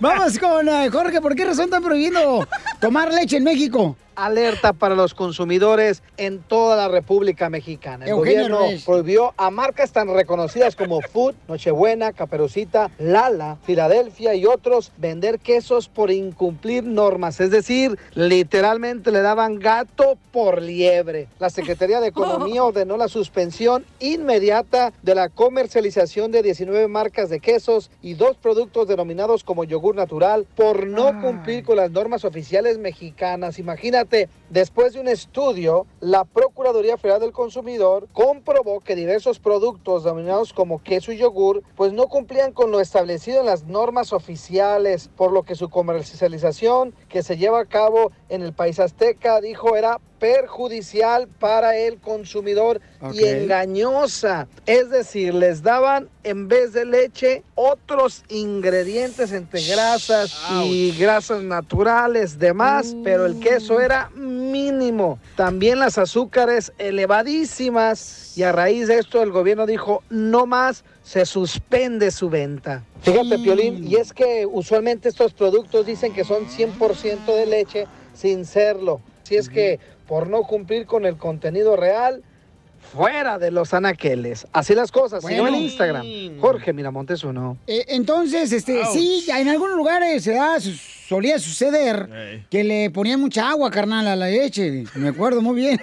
Vamos 0.00 0.38
con 0.38 0.68
eh, 0.68 0.88
Jorge. 0.90 1.20
¿Por 1.20 1.34
qué 1.34 1.44
razón 1.44 1.66
están 1.66 1.82
prohibiendo 1.82 2.46
tomar 2.80 3.12
leche 3.12 3.36
en 3.36 3.44
México? 3.44 3.96
Alerta 4.16 4.72
para 4.72 4.96
los 4.96 5.14
consumidores 5.14 6.02
en 6.16 6.40
toda 6.40 6.76
la 6.76 6.88
República 6.88 7.48
Mexicana. 7.48 8.04
El 8.04 8.10
Eugenio 8.10 8.48
gobierno 8.48 8.82
prohibió 8.84 9.32
a 9.36 9.48
marcas 9.52 9.92
tan 9.92 10.12
reconocidas 10.12 10.74
como 10.74 11.00
Food, 11.00 11.36
Nochebuena, 11.46 12.12
Caperucita, 12.12 12.90
Lala, 12.98 13.58
Filadelfia 13.62 14.34
y 14.34 14.44
otros 14.44 14.90
vender 14.96 15.38
quesos 15.38 15.88
por 15.88 16.10
incumplir 16.10 16.82
normas. 16.82 17.38
Es 17.38 17.52
decir, 17.52 17.96
literalmente 18.14 19.12
le 19.12 19.20
daban 19.20 19.60
gato 19.60 20.18
por 20.32 20.62
liebre. 20.62 21.28
La 21.38 21.48
Secretaría 21.48 22.00
de 22.00 22.08
Economía 22.08 22.64
ordenó 22.64 22.96
la 22.96 23.06
suspensión 23.06 23.84
inmediata 24.00 24.92
de 25.00 25.14
la 25.14 25.28
comercialización 25.28 25.67
de 25.68 26.42
19 26.42 26.88
marcas 26.88 27.28
de 27.28 27.40
quesos 27.40 27.90
y 28.00 28.14
dos 28.14 28.38
productos 28.38 28.88
denominados 28.88 29.44
como 29.44 29.64
yogur 29.64 29.94
natural 29.94 30.46
por 30.56 30.86
no 30.86 31.20
cumplir 31.20 31.62
con 31.62 31.76
las 31.76 31.90
normas 31.90 32.24
oficiales 32.24 32.78
mexicanas. 32.78 33.58
Imagínate, 33.58 34.30
después 34.48 34.94
de 34.94 35.00
un 35.00 35.08
estudio, 35.08 35.86
la 36.00 36.24
Procuraduría 36.24 36.96
Federal 36.96 37.20
del 37.20 37.32
Consumidor 37.32 38.08
comprobó 38.14 38.80
que 38.80 38.96
diversos 38.96 39.40
productos 39.40 40.04
denominados 40.04 40.54
como 40.54 40.82
queso 40.82 41.12
y 41.12 41.18
yogur 41.18 41.62
pues 41.76 41.92
no 41.92 42.08
cumplían 42.08 42.52
con 42.52 42.70
lo 42.70 42.80
establecido 42.80 43.40
en 43.40 43.46
las 43.46 43.64
normas 43.64 44.14
oficiales, 44.14 45.10
por 45.16 45.32
lo 45.32 45.42
que 45.42 45.54
su 45.54 45.68
comercialización 45.68 46.94
que 47.10 47.22
se 47.22 47.36
lleva 47.36 47.60
a 47.60 47.66
cabo 47.66 48.10
en 48.30 48.42
el 48.42 48.54
país 48.54 48.80
azteca, 48.80 49.40
dijo, 49.42 49.76
era 49.76 50.00
perjudicial 50.18 51.28
para 51.28 51.76
el 51.76 51.98
consumidor 51.98 52.80
y 53.12 53.24
engañosa. 53.24 54.48
Es 54.66 54.90
decir, 54.90 55.34
les 55.34 55.62
daban 55.62 56.08
en 56.24 56.48
vez 56.48 56.72
de 56.72 56.84
leche 56.84 57.42
otros 57.54 58.24
ingredientes 58.28 59.32
entre 59.32 59.62
grasas 59.66 60.36
y 60.64 60.92
grasas 60.98 61.42
naturales, 61.42 62.38
demás, 62.38 62.94
pero 63.04 63.26
el 63.26 63.38
queso 63.38 63.80
era 63.80 64.10
mínimo. 64.14 65.18
También 65.36 65.78
las 65.78 65.98
azúcares 65.98 66.72
elevadísimas 66.78 68.36
y 68.36 68.42
a 68.42 68.52
raíz 68.52 68.88
de 68.88 68.98
esto 68.98 69.22
el 69.22 69.30
gobierno 69.30 69.66
dijo 69.66 70.02
no 70.10 70.46
más, 70.46 70.84
se 71.02 71.24
suspende 71.24 72.10
su 72.10 72.28
venta. 72.28 72.84
Fíjate, 73.02 73.38
Piolín, 73.38 73.86
y 73.86 73.96
es 73.96 74.12
que 74.12 74.46
usualmente 74.46 75.08
estos 75.08 75.32
productos 75.32 75.86
dicen 75.86 76.12
que 76.12 76.24
son 76.24 76.46
100% 76.46 77.24
de 77.34 77.46
leche 77.46 77.86
sin 78.14 78.44
serlo. 78.44 79.00
Si 79.22 79.36
es 79.36 79.48
que 79.48 79.78
por 80.08 80.28
no 80.28 80.42
cumplir 80.42 80.86
con 80.86 81.04
el 81.06 81.16
contenido 81.16 81.76
real, 81.76 82.22
fuera 82.92 83.38
de 83.38 83.50
los 83.50 83.74
anaqueles. 83.74 84.46
Así 84.52 84.74
las 84.74 84.90
cosas, 84.90 85.22
sino 85.22 85.34
en 85.34 85.40
Bueno. 85.52 85.56
Instagram. 85.58 86.06
Jorge 86.40 86.72
Miramontes 86.72 87.22
uno. 87.24 87.58
Eh, 87.66 87.84
entonces, 87.88 88.50
este, 88.52 88.84
sí, 88.86 89.26
en 89.28 89.48
algunos 89.48 89.76
lugares 89.76 90.24
se 90.24 90.32
da, 90.32 90.58
su- 90.58 90.70
solía 90.72 91.38
suceder 91.38 92.44
que 92.50 92.64
le 92.64 92.88
ponían 92.90 93.20
mucha 93.20 93.50
agua, 93.50 93.70
carnal, 93.70 94.06
a 94.06 94.16
la 94.16 94.26
leche. 94.28 94.84
Me 94.94 95.08
acuerdo 95.08 95.42
muy 95.42 95.56
bien. 95.56 95.78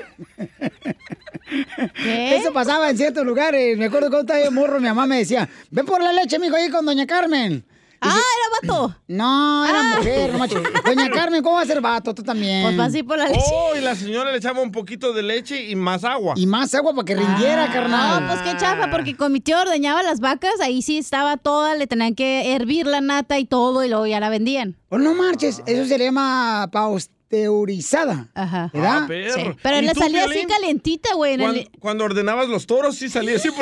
Eso 2.05 2.51
pasaba 2.53 2.89
en 2.89 2.97
ciertos 2.97 3.26
lugares. 3.26 3.78
Me 3.78 3.86
acuerdo 3.86 4.09
cuando 4.09 4.21
estaba 4.34 4.43
yo 4.43 4.51
morro, 4.51 4.80
mi 4.80 4.88
mamá 4.88 5.05
me 5.05 5.17
decía, 5.19 5.47
ven 5.69 5.86
por 5.86 6.01
la 6.01 6.11
leche, 6.13 6.39
mijo, 6.39 6.55
ahí 6.55 6.69
con 6.69 6.86
doña 6.86 7.05
Carmen. 7.05 7.63
Ah, 8.01 8.19
era 8.19 8.67
vato. 8.73 8.95
No, 9.07 9.65
era 9.65 9.79
Ah. 9.79 9.95
mujer, 9.97 10.31
no 10.33 10.39
macho. 10.39 10.61
Doña 10.85 11.09
Carmen, 11.09 11.41
¿cómo 11.43 11.55
va 11.55 11.61
a 11.61 11.65
ser 11.65 11.79
vato? 11.81 12.13
Tú 12.13 12.23
también. 12.23 12.63
Pues 12.63 12.79
va 12.79 12.85
así 12.85 13.03
por 13.03 13.17
la 13.17 13.27
leche. 13.27 13.39
Oh, 13.53 13.75
y 13.75 13.81
la 13.81 13.95
señora 13.95 14.31
le 14.31 14.37
echaba 14.37 14.61
un 14.61 14.71
poquito 14.71 15.13
de 15.13 15.23
leche 15.23 15.69
y 15.69 15.75
más 15.75 16.03
agua. 16.03 16.33
Y 16.35 16.45
más 16.47 16.73
agua 16.75 16.93
para 16.93 17.05
que 17.05 17.15
rindiera, 17.15 17.71
carnal. 17.71 18.21
No, 18.21 18.27
pues 18.27 18.41
qué 18.41 18.57
chafa, 18.59 18.89
porque 18.91 19.15
con 19.15 19.31
mi 19.31 19.39
tío 19.41 19.59
ordeñaba 19.61 20.01
las 20.03 20.19
vacas, 20.19 20.59
ahí 20.61 20.81
sí 20.81 20.97
estaba 20.97 21.37
toda, 21.37 21.75
le 21.75 21.87
tenían 21.87 22.15
que 22.15 22.53
hervir 22.53 22.85
la 22.87 23.01
nata 23.01 23.37
y 23.39 23.45
todo, 23.45 23.83
y 23.83 23.89
luego 23.89 24.05
ya 24.07 24.19
la 24.19 24.29
vendían. 24.29 24.75
Oh, 24.89 24.97
no 24.97 25.13
marches, 25.13 25.61
eso 25.65 25.85
se 25.85 25.97
le 25.97 26.05
llama 26.05 26.69
pasteurizada. 26.71 28.27
Ajá. 28.33 28.69
¿Verdad? 28.73 28.99
Ah, 29.03 29.07
perro. 29.07 29.33
Sí, 29.35 29.41
Pero 29.61 29.77
¿Y 29.77 29.81
le 29.81 29.93
salía 29.93 30.25
Piolín? 30.25 30.45
así 30.45 30.47
calientita, 30.47 31.13
güey. 31.15 31.33
el- 31.35 31.69
Cuando, 31.79 32.03
ordenabas 32.05 32.47
los 32.49 32.65
toros, 32.65 32.95
sí 32.95 33.09
salía 33.09 33.37
100%. 33.37 33.53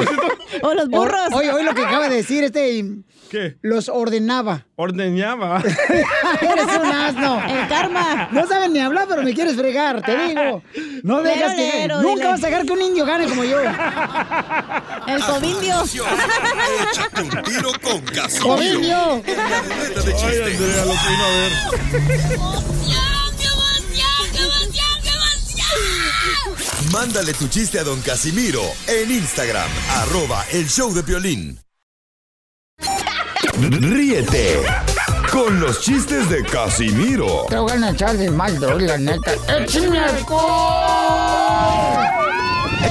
O 0.63 0.73
los 0.73 0.89
burros. 0.89 1.27
Oye, 1.33 1.51
oye, 1.51 1.63
lo 1.63 1.73
que 1.73 1.81
acaba 1.85 2.07
de 2.09 2.15
decir 2.17 2.43
este. 2.43 2.83
¿Qué? 3.33 3.57
Los 3.63 3.89
ordenaba. 3.89 4.67
Ordeñaba. 4.75 5.59
Eres 6.41 6.65
un 6.65 6.85
asno. 6.91 7.41
El 7.47 7.67
karma. 7.67 8.29
No 8.31 8.45
saben 8.47 8.73
ni 8.73 8.79
hablar, 8.79 9.07
pero 9.09 9.23
me 9.23 9.33
quieres 9.33 9.55
fregar, 9.55 10.03
te 10.03 10.15
digo. 10.27 10.61
No 11.01 11.19
Lero, 11.19 11.35
dejas 11.35 11.55
que. 11.55 11.71
lero, 11.79 12.01
Nunca 12.03 12.13
dile. 12.13 12.27
vas 12.27 12.43
a 12.43 12.45
dejar 12.47 12.65
que 12.67 12.73
un 12.73 12.81
indio 12.83 13.05
gane 13.07 13.25
como 13.27 13.43
yo. 13.43 13.59
El 13.59 15.23
covindio. 15.23 15.81
Échate 16.91 17.21
un 17.23 17.29
tiro 17.41 17.71
con 17.81 18.01
Casimiro. 18.01 18.55
Covindio. 18.55 19.23
Ay. 19.25 19.33
Andrea, 19.33 20.85
lo 20.85 20.93
que 20.93 21.09
vino 21.09 21.25
a 21.25 21.29
ver. 21.29 21.51
Mándale 26.91 27.33
tu 27.33 27.47
chiste 27.47 27.79
a 27.79 27.83
don 27.83 27.99
Casimiro 28.01 28.61
en 28.87 29.09
Instagram, 29.09 29.69
arroba 29.89 30.45
el 30.51 30.69
show 30.69 30.93
de 30.93 31.01
violín. 31.01 31.62
Ríete 33.61 34.61
con 35.31 35.59
los 35.59 35.81
chistes 35.81 36.27
de 36.29 36.43
Casimiro 36.43 37.45
Te 37.49 37.57
voy 37.57 37.71
a 37.71 37.89
echar 37.91 38.17
de 38.17 38.31
mal, 38.31 38.59
doy, 38.59 38.87
la 38.87 38.97
neta. 38.97 39.31
¡Échame 39.47 39.99
alcohol! 39.99 41.63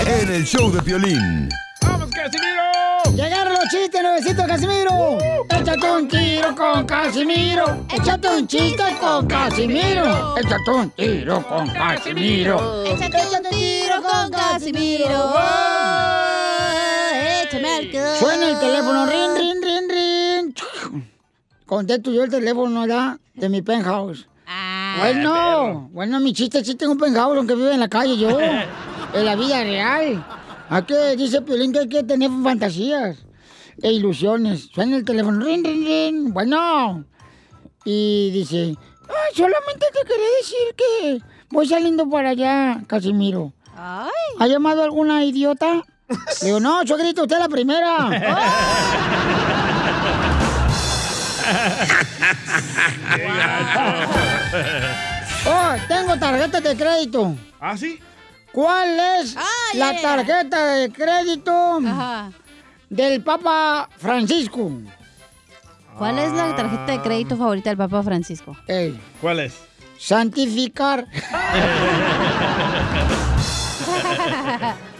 en 0.06 0.32
el 0.32 0.44
show 0.44 0.70
de 0.70 0.80
violín. 0.80 1.48
¡Vamos, 1.82 2.10
Casimiro! 2.10 2.62
Llegaron 3.14 3.52
los 3.54 3.64
chistes, 3.70 4.02
nuevecito 4.02 4.46
Casimiro. 4.46 5.18
Échate 5.50 5.90
un 5.90 6.08
tiro 6.08 6.54
con 6.54 6.86
Casimiro. 6.86 7.86
Échate 7.92 8.28
un 8.28 8.46
chiste 8.46 8.82
con 9.00 9.26
Casimiro. 9.26 10.36
Échate 10.38 10.70
un 10.70 10.90
tiro 10.90 11.46
con 11.48 11.68
Casimiro. 11.68 12.84
Échate 12.84 13.18
un 13.36 13.50
tiro 13.50 14.02
con 14.02 14.30
Casimiro. 14.30 15.34
Échame 17.42 17.68
alcohol. 17.68 18.16
Suena 18.18 18.50
el 18.50 18.58
teléfono, 18.60 19.06
rin. 19.06 19.21
Contesto 21.72 22.12
yo 22.12 22.24
el 22.24 22.30
teléfono, 22.30 22.82
¿verdad? 22.82 23.18
De 23.32 23.48
mi 23.48 23.62
penthouse. 23.62 24.28
Ah. 24.46 24.96
Bueno, 24.98 25.88
bueno, 25.90 26.20
mi 26.20 26.34
chiste, 26.34 26.62
sí 26.62 26.74
tengo 26.74 26.92
un 26.92 26.98
penthouse, 26.98 27.38
aunque 27.38 27.54
vive 27.54 27.72
en 27.72 27.80
la 27.80 27.88
calle 27.88 28.14
yo. 28.18 28.38
en 29.14 29.24
la 29.24 29.34
vida 29.36 29.62
real. 29.62 30.22
¿A 30.68 30.84
qué 30.84 31.16
dice 31.16 31.40
Piolín 31.40 31.72
que 31.72 31.78
hay 31.78 31.88
que 31.88 32.02
tener 32.02 32.30
fantasías 32.42 33.24
e 33.80 33.90
ilusiones? 33.90 34.68
Suena 34.74 34.98
el 34.98 35.04
teléfono, 35.06 35.42
rin, 35.42 35.64
rin, 35.64 35.86
rin. 35.86 36.34
Bueno. 36.34 37.06
Y 37.86 38.30
dice, 38.32 38.76
"Ay, 39.08 39.34
solamente 39.34 39.86
te 39.94 40.06
quería 40.06 40.26
decir 40.42 40.74
que 40.76 41.22
voy 41.48 41.66
saliendo 41.66 42.06
para 42.06 42.28
allá, 42.28 42.82
Casimiro. 42.86 43.54
Ay. 43.74 44.10
¿Ha 44.40 44.46
llamado 44.46 44.82
alguna 44.82 45.24
idiota? 45.24 45.82
Le 46.42 46.46
digo, 46.46 46.60
no, 46.60 46.86
suegrito, 46.86 47.22
usted 47.22 47.36
es 47.36 47.42
la 47.42 47.48
primera. 47.48 48.10
Oh, 49.41 49.41
tengo 55.88 56.16
tarjeta 56.18 56.60
de 56.60 56.76
crédito. 56.76 57.34
¿Ah, 57.60 57.76
sí? 57.76 57.98
¿Cuál 58.52 58.98
es 59.20 59.36
Ah, 59.36 59.42
la 59.74 60.00
tarjeta 60.00 60.66
de 60.74 60.90
crédito 60.92 61.80
Ajá. 61.86 62.30
del 62.90 63.22
Papa 63.22 63.88
Francisco? 63.98 64.70
¿Cuál 65.96 66.18
es 66.18 66.32
la 66.32 66.54
tarjeta 66.56 66.92
de 66.92 67.00
crédito 67.00 67.36
favorita 67.36 67.70
del 67.70 67.76
Papa 67.78 68.02
Francisco? 68.02 68.56
Ey, 68.66 68.98
¿Cuál 69.20 69.40
es? 69.40 69.54
santificar. 69.98 71.06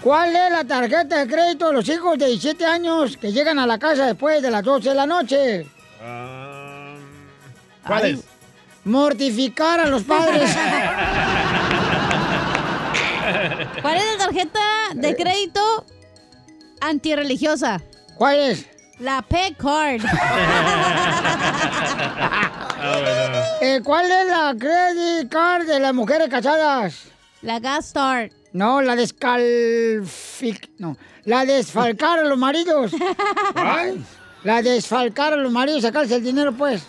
¿Cuál 0.03 0.35
es 0.35 0.53
la 0.53 0.65
tarjeta 0.65 1.19
de 1.25 1.33
crédito 1.33 1.69
de 1.69 1.73
los 1.75 1.89
hijos 1.89 2.19
de 2.19 2.27
17 2.27 2.65
años 2.67 3.17
que 3.17 3.33
llegan 3.33 3.59
a 3.59 3.67
la 3.67 3.79
casa 3.79 4.07
después 4.07 4.43
de 4.43 4.51
las 4.51 4.63
12 4.65 4.89
de 4.91 4.95
la 4.95 5.07
noche? 5.07 5.67
Ah, 6.03 6.95
¿Cuál 7.87 8.05
Ay, 8.05 8.13
es? 8.15 8.21
Mortificar 8.85 9.79
a 9.81 9.87
los 9.87 10.03
padres. 10.03 10.51
¿Cuál 13.81 13.97
es 13.97 14.05
la 14.05 14.19
tarjeta 14.19 14.61
de 14.95 15.17
crédito 15.17 15.87
antirreligiosa? 16.81 17.81
¿Cuál 18.17 18.41
es? 18.41 18.67
La 18.99 19.23
Pet 19.23 19.57
Card. 19.57 20.03
Ah, 20.05 20.19
bueno. 23.03 23.39
Eh, 23.61 23.81
¿Cuál 23.83 24.11
es 24.11 24.27
la 24.27 24.55
credit 24.59 25.31
card 25.31 25.67
de 25.67 25.81
las 25.81 25.95
mujeres 25.95 26.29
casadas? 26.29 27.05
La 27.43 27.59
Gas 27.59 27.87
Start. 27.87 28.33
No, 28.53 28.83
la 28.83 28.95
descalfic... 28.97 30.71
No, 30.79 30.97
la 31.25 31.45
desfalcar 31.45 32.21
a 32.21 32.25
los 32.25 32.39
maridos. 32.39 32.93
La 34.45 34.61
desfalcar 34.63 35.33
a 35.33 35.37
los 35.37 35.53
maridos, 35.53 35.83
sacarse 35.83 36.17
el 36.17 36.25
dinero, 36.25 36.53
pues. 36.53 36.83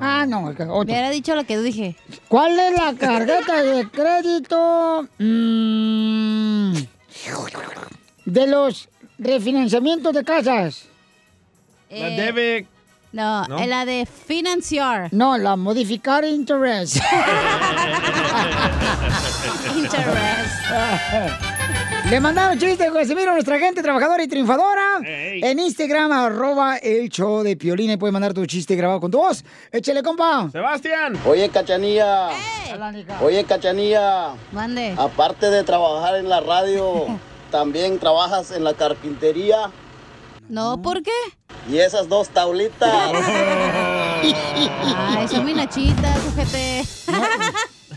Ah, 0.00 0.24
no, 0.26 0.42
Me 0.42 0.50
otro. 0.52 0.78
hubiera 0.80 1.10
dicho 1.10 1.34
lo 1.34 1.44
que 1.44 1.58
dije. 1.58 1.96
¿Cuál 2.28 2.58
es 2.58 2.72
la 2.72 2.92
tarjeta 2.94 3.62
de 3.62 3.88
crédito 3.90 5.08
mm, 5.18 6.72
de 8.24 8.46
los 8.46 8.88
refinanciamientos 9.18 10.14
de 10.14 10.24
casas? 10.24 10.84
La 11.90 12.08
Eh, 12.08 12.16
debe. 12.16 12.66
No, 13.12 13.44
¿No? 13.46 13.58
eh, 13.58 13.66
la 13.66 13.84
de 13.84 14.06
financiar. 14.06 15.08
No, 15.12 15.36
la 15.36 15.56
modificar 15.56 16.24
interest. 16.24 16.96
Interest. 19.76 21.40
Le 22.10 22.18
mandaron 22.18 22.58
chiste, 22.58 22.90
Casimiro, 22.92 23.30
nuestra 23.34 23.56
gente 23.60 23.82
trabajadora 23.84 24.24
y 24.24 24.26
triunfadora. 24.26 24.98
Ey. 25.06 25.42
En 25.44 25.60
Instagram, 25.60 26.10
arroba 26.10 26.76
el 26.78 27.08
show 27.08 27.44
de 27.44 27.56
Piolín. 27.56 27.88
Ahí 27.88 27.96
Puedes 27.98 28.12
mandar 28.12 28.34
tu 28.34 28.44
chiste 28.46 28.74
grabado 28.74 28.98
con 28.98 29.12
tu 29.12 29.18
voz. 29.18 29.44
Échale, 29.70 30.02
compa. 30.02 30.48
Sebastián. 30.50 31.16
Oye, 31.24 31.48
Cachanilla. 31.50 32.30
Oye, 33.22 33.44
Cachanilla. 33.44 34.34
Mande. 34.50 34.92
Aparte 34.98 35.50
de 35.50 35.62
trabajar 35.62 36.16
en 36.16 36.28
la 36.28 36.40
radio, 36.40 37.06
también 37.52 38.00
trabajas 38.00 38.50
en 38.50 38.64
la 38.64 38.74
carpintería. 38.74 39.70
No, 40.48 40.82
¿por 40.82 41.04
qué? 41.04 41.12
Y 41.70 41.78
esas 41.78 42.08
dos 42.08 42.28
taulitas. 42.30 42.92
Ay, 44.96 45.28
son 45.28 45.44
muy 45.44 45.54
nachitas, 45.54 46.18
ojete. 46.26 46.82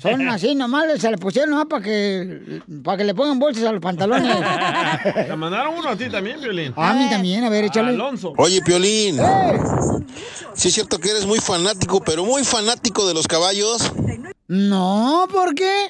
Son 0.04 0.28
así, 0.30 0.54
nomás 0.54 1.00
se 1.00 1.10
le 1.10 1.18
pusieron 1.18 1.52
nomás 1.52 1.68
para 1.68 1.82
que, 1.82 2.62
para 2.84 2.98
que 2.98 3.06
le 3.06 3.16
pongan 3.16 3.40
bolsas 3.40 3.64
a 3.64 3.72
los 3.72 3.82
pantalones. 3.82 4.36
Te 5.28 5.36
mandaron 5.36 5.78
uno 5.78 5.90
a 5.90 5.96
ti 5.96 6.10
también, 6.10 6.42
Violín. 6.42 6.74
A 6.76 6.94
mí 6.94 7.10
también, 7.10 7.46
a 7.46 7.50
ver, 7.50 7.64
échale. 7.64 7.90
Alonso. 7.92 8.34
Oye, 8.38 8.62
Piolín, 8.62 9.18
¡Eh! 9.20 9.60
sí 10.54 10.68
es 10.68 10.74
cierto 10.74 11.00
que 11.00 11.10
eres 11.10 11.26
muy 11.26 11.40
fanático, 11.40 12.02
pero 12.04 12.26
muy 12.26 12.44
fanático 12.44 13.08
de 13.08 13.14
los 13.14 13.28
caballos. 13.28 13.92
No, 14.48 15.26
¿por 15.32 15.56
qué? 15.56 15.88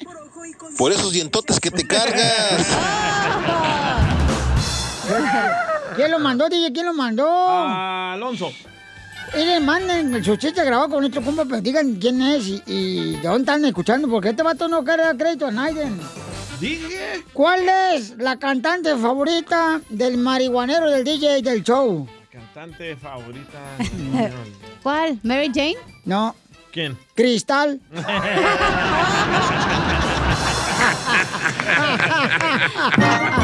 Por 0.78 0.92
esos 0.92 1.12
dientotes 1.12 1.58
que 1.58 1.72
te 1.72 1.84
cargas. 1.86 2.68
¿Quién 5.96 6.10
lo 6.12 6.18
mandó, 6.20 6.48
DJ? 6.48 6.72
¿Quién 6.72 6.86
lo 6.86 6.94
mandó? 6.94 7.26
Alonso. 7.28 8.52
Y 9.32 9.44
le 9.44 9.60
manden 9.60 10.14
el 10.14 10.22
chiste 10.22 10.64
grabado 10.64 10.90
con 10.90 11.00
nuestro 11.00 11.22
compa, 11.22 11.44
pero 11.44 11.60
digan 11.60 11.94
quién 11.96 12.20
es 12.22 12.46
y, 12.46 12.62
y 12.66 13.16
de 13.16 13.22
dónde 13.22 13.40
están 13.40 13.64
escuchando, 13.64 14.08
porque 14.08 14.30
este 14.30 14.42
vato 14.42 14.68
no 14.68 14.84
quiere 14.84 15.04
dar 15.04 15.16
crédito 15.16 15.46
a 15.46 15.50
nadie. 15.50 15.86
Dije. 16.60 17.24
¿Cuál 17.32 17.68
es 17.68 18.16
la 18.18 18.38
cantante 18.38 18.96
favorita 18.96 19.80
del 19.88 20.18
marihuanero 20.18 20.90
del 20.90 21.04
DJ 21.04 21.42
del 21.42 21.64
show? 21.64 22.06
Cantante 22.30 22.96
favorita. 22.96 23.58
¿Cuál? 24.82 25.18
¿Mary 25.22 25.50
Jane? 25.52 25.76
No. 26.04 26.34
¿Quién? 26.72 26.96
Cristal. 27.14 27.80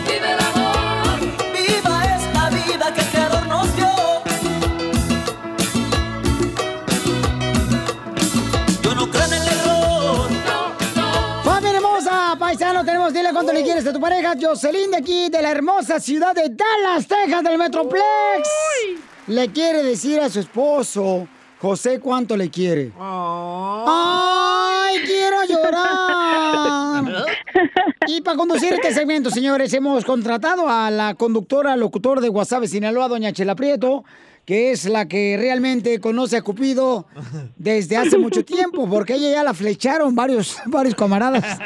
cuánto 13.41 13.59
le 13.59 13.63
quieres 13.63 13.87
a 13.87 13.93
tu 13.93 13.99
pareja, 13.99 14.35
Jocelyn, 14.39 14.91
de 14.91 14.97
aquí, 14.97 15.29
de 15.29 15.41
la 15.41 15.49
hermosa 15.49 15.99
ciudad 15.99 16.35
de 16.35 16.49
Dallas, 16.49 17.07
Texas, 17.07 17.43
del 17.43 17.57
Metroplex. 17.57 18.47
Le 19.25 19.49
quiere 19.49 19.81
decir 19.81 20.19
a 20.19 20.29
su 20.29 20.41
esposo, 20.41 21.27
José, 21.59 21.99
cuánto 21.99 22.37
le 22.37 22.51
quiere. 22.51 22.91
¡Ay, 22.99 24.99
quiero 25.05 25.37
llorar! 25.49 27.25
Y 28.07 28.21
para 28.21 28.37
conducir 28.37 28.73
este 28.73 28.93
segmento, 28.93 29.29
señores, 29.29 29.73
hemos 29.73 30.03
contratado 30.03 30.67
a 30.67 30.91
la 30.91 31.13
conductora, 31.13 31.75
locutor 31.75 32.19
de 32.19 32.29
WhatsApp 32.29 32.65
Sinaloa, 32.65 33.07
doña 33.07 33.31
Chela 33.31 33.55
Prieto, 33.55 34.03
que 34.45 34.71
es 34.71 34.85
la 34.85 35.07
que 35.07 35.37
realmente 35.39 35.99
conoce 35.99 36.37
a 36.37 36.41
Cupido 36.41 37.05
desde 37.55 37.97
hace 37.97 38.17
mucho 38.17 38.43
tiempo, 38.43 38.89
porque 38.89 39.13
ella 39.15 39.31
ya 39.31 39.43
la 39.43 39.53
flecharon 39.53 40.15
varios, 40.15 40.57
varios 40.65 40.95
camaradas. 40.95 41.59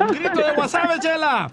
Un 0.00 0.08
grito 0.18 0.40
de 0.40 0.52
WhatsApp, 0.56 1.00
Chela. 1.00 1.52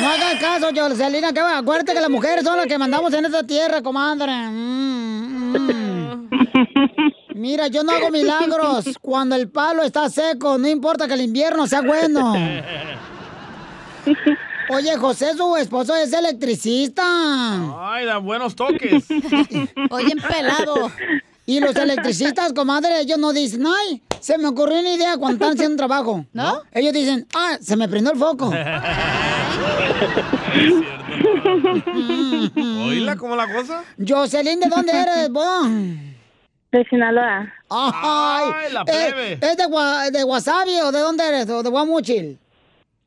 No 0.00 0.08
hagas 0.08 0.40
caso, 0.40 0.68
Jocelyn, 0.74 1.34
que 1.34 1.42
va. 1.42 1.58
Acuérdate 1.58 1.92
que 1.92 2.00
las 2.00 2.10
mujeres 2.10 2.44
son 2.44 2.56
las 2.56 2.66
que 2.66 2.78
mandamos 2.78 3.12
en 3.14 3.26
esta 3.26 3.44
tierra, 3.44 3.82
comadre. 3.82 4.32
Mm, 4.50 5.56
mm. 5.56 6.28
Mira, 7.34 7.68
yo 7.68 7.84
no 7.84 7.92
hago 7.92 8.10
milagros 8.10 8.98
cuando 9.00 9.36
el 9.36 9.48
palo 9.48 9.84
está 9.84 10.10
seco, 10.10 10.58
no 10.58 10.66
importa 10.66 11.06
que 11.06 11.14
el 11.14 11.20
invierno 11.20 11.68
sea 11.68 11.82
bueno. 11.82 12.34
Oye, 14.70 14.96
José, 14.96 15.34
su 15.34 15.56
esposo 15.56 15.94
es 15.96 16.12
electricista. 16.12 17.02
Ay, 17.92 18.04
da 18.06 18.18
buenos 18.18 18.54
toques. 18.54 19.04
Oye, 19.90 20.14
pelado. 20.16 20.90
Y 21.46 21.60
los 21.60 21.74
electricistas, 21.76 22.52
comadre, 22.52 23.00
ellos 23.00 23.16
no 23.18 23.32
dicen, 23.32 23.64
ay, 23.66 24.02
se 24.20 24.36
me 24.36 24.46
ocurrió 24.48 24.80
una 24.80 24.92
idea 24.92 25.16
cuando 25.16 25.36
están 25.36 25.52
haciendo 25.54 25.72
un 25.72 25.76
trabajo. 25.78 26.26
¿No? 26.34 26.62
Ellos 26.72 26.92
dicen, 26.92 27.26
ah, 27.34 27.56
se 27.60 27.76
me 27.76 27.88
prendió 27.88 28.12
el 28.12 28.18
foco. 28.18 28.50
¿Oíla 32.56 33.16
cómo 33.16 33.34
la 33.36 33.50
cosa? 33.52 33.82
Jocelyn, 34.06 34.60
¿de 34.60 34.68
dónde 34.68 34.92
eres 34.92 35.30
vos? 35.30 35.66
De 36.70 36.84
Sinaloa. 36.90 37.50
Ay, 37.70 38.50
Ay, 38.54 38.72
la 38.72 38.82
¿es- 38.86 39.12
plebe. 39.14 39.32
¿Es, 39.40 39.56
de, 39.56 40.18
de 40.18 40.24
Wasabi 40.24 40.80
o 40.82 40.92
de 40.92 41.00
dónde 41.00 41.26
eres? 41.26 41.48
¿O 41.48 41.62
de 41.62 41.70
Guamuchil? 41.70 42.38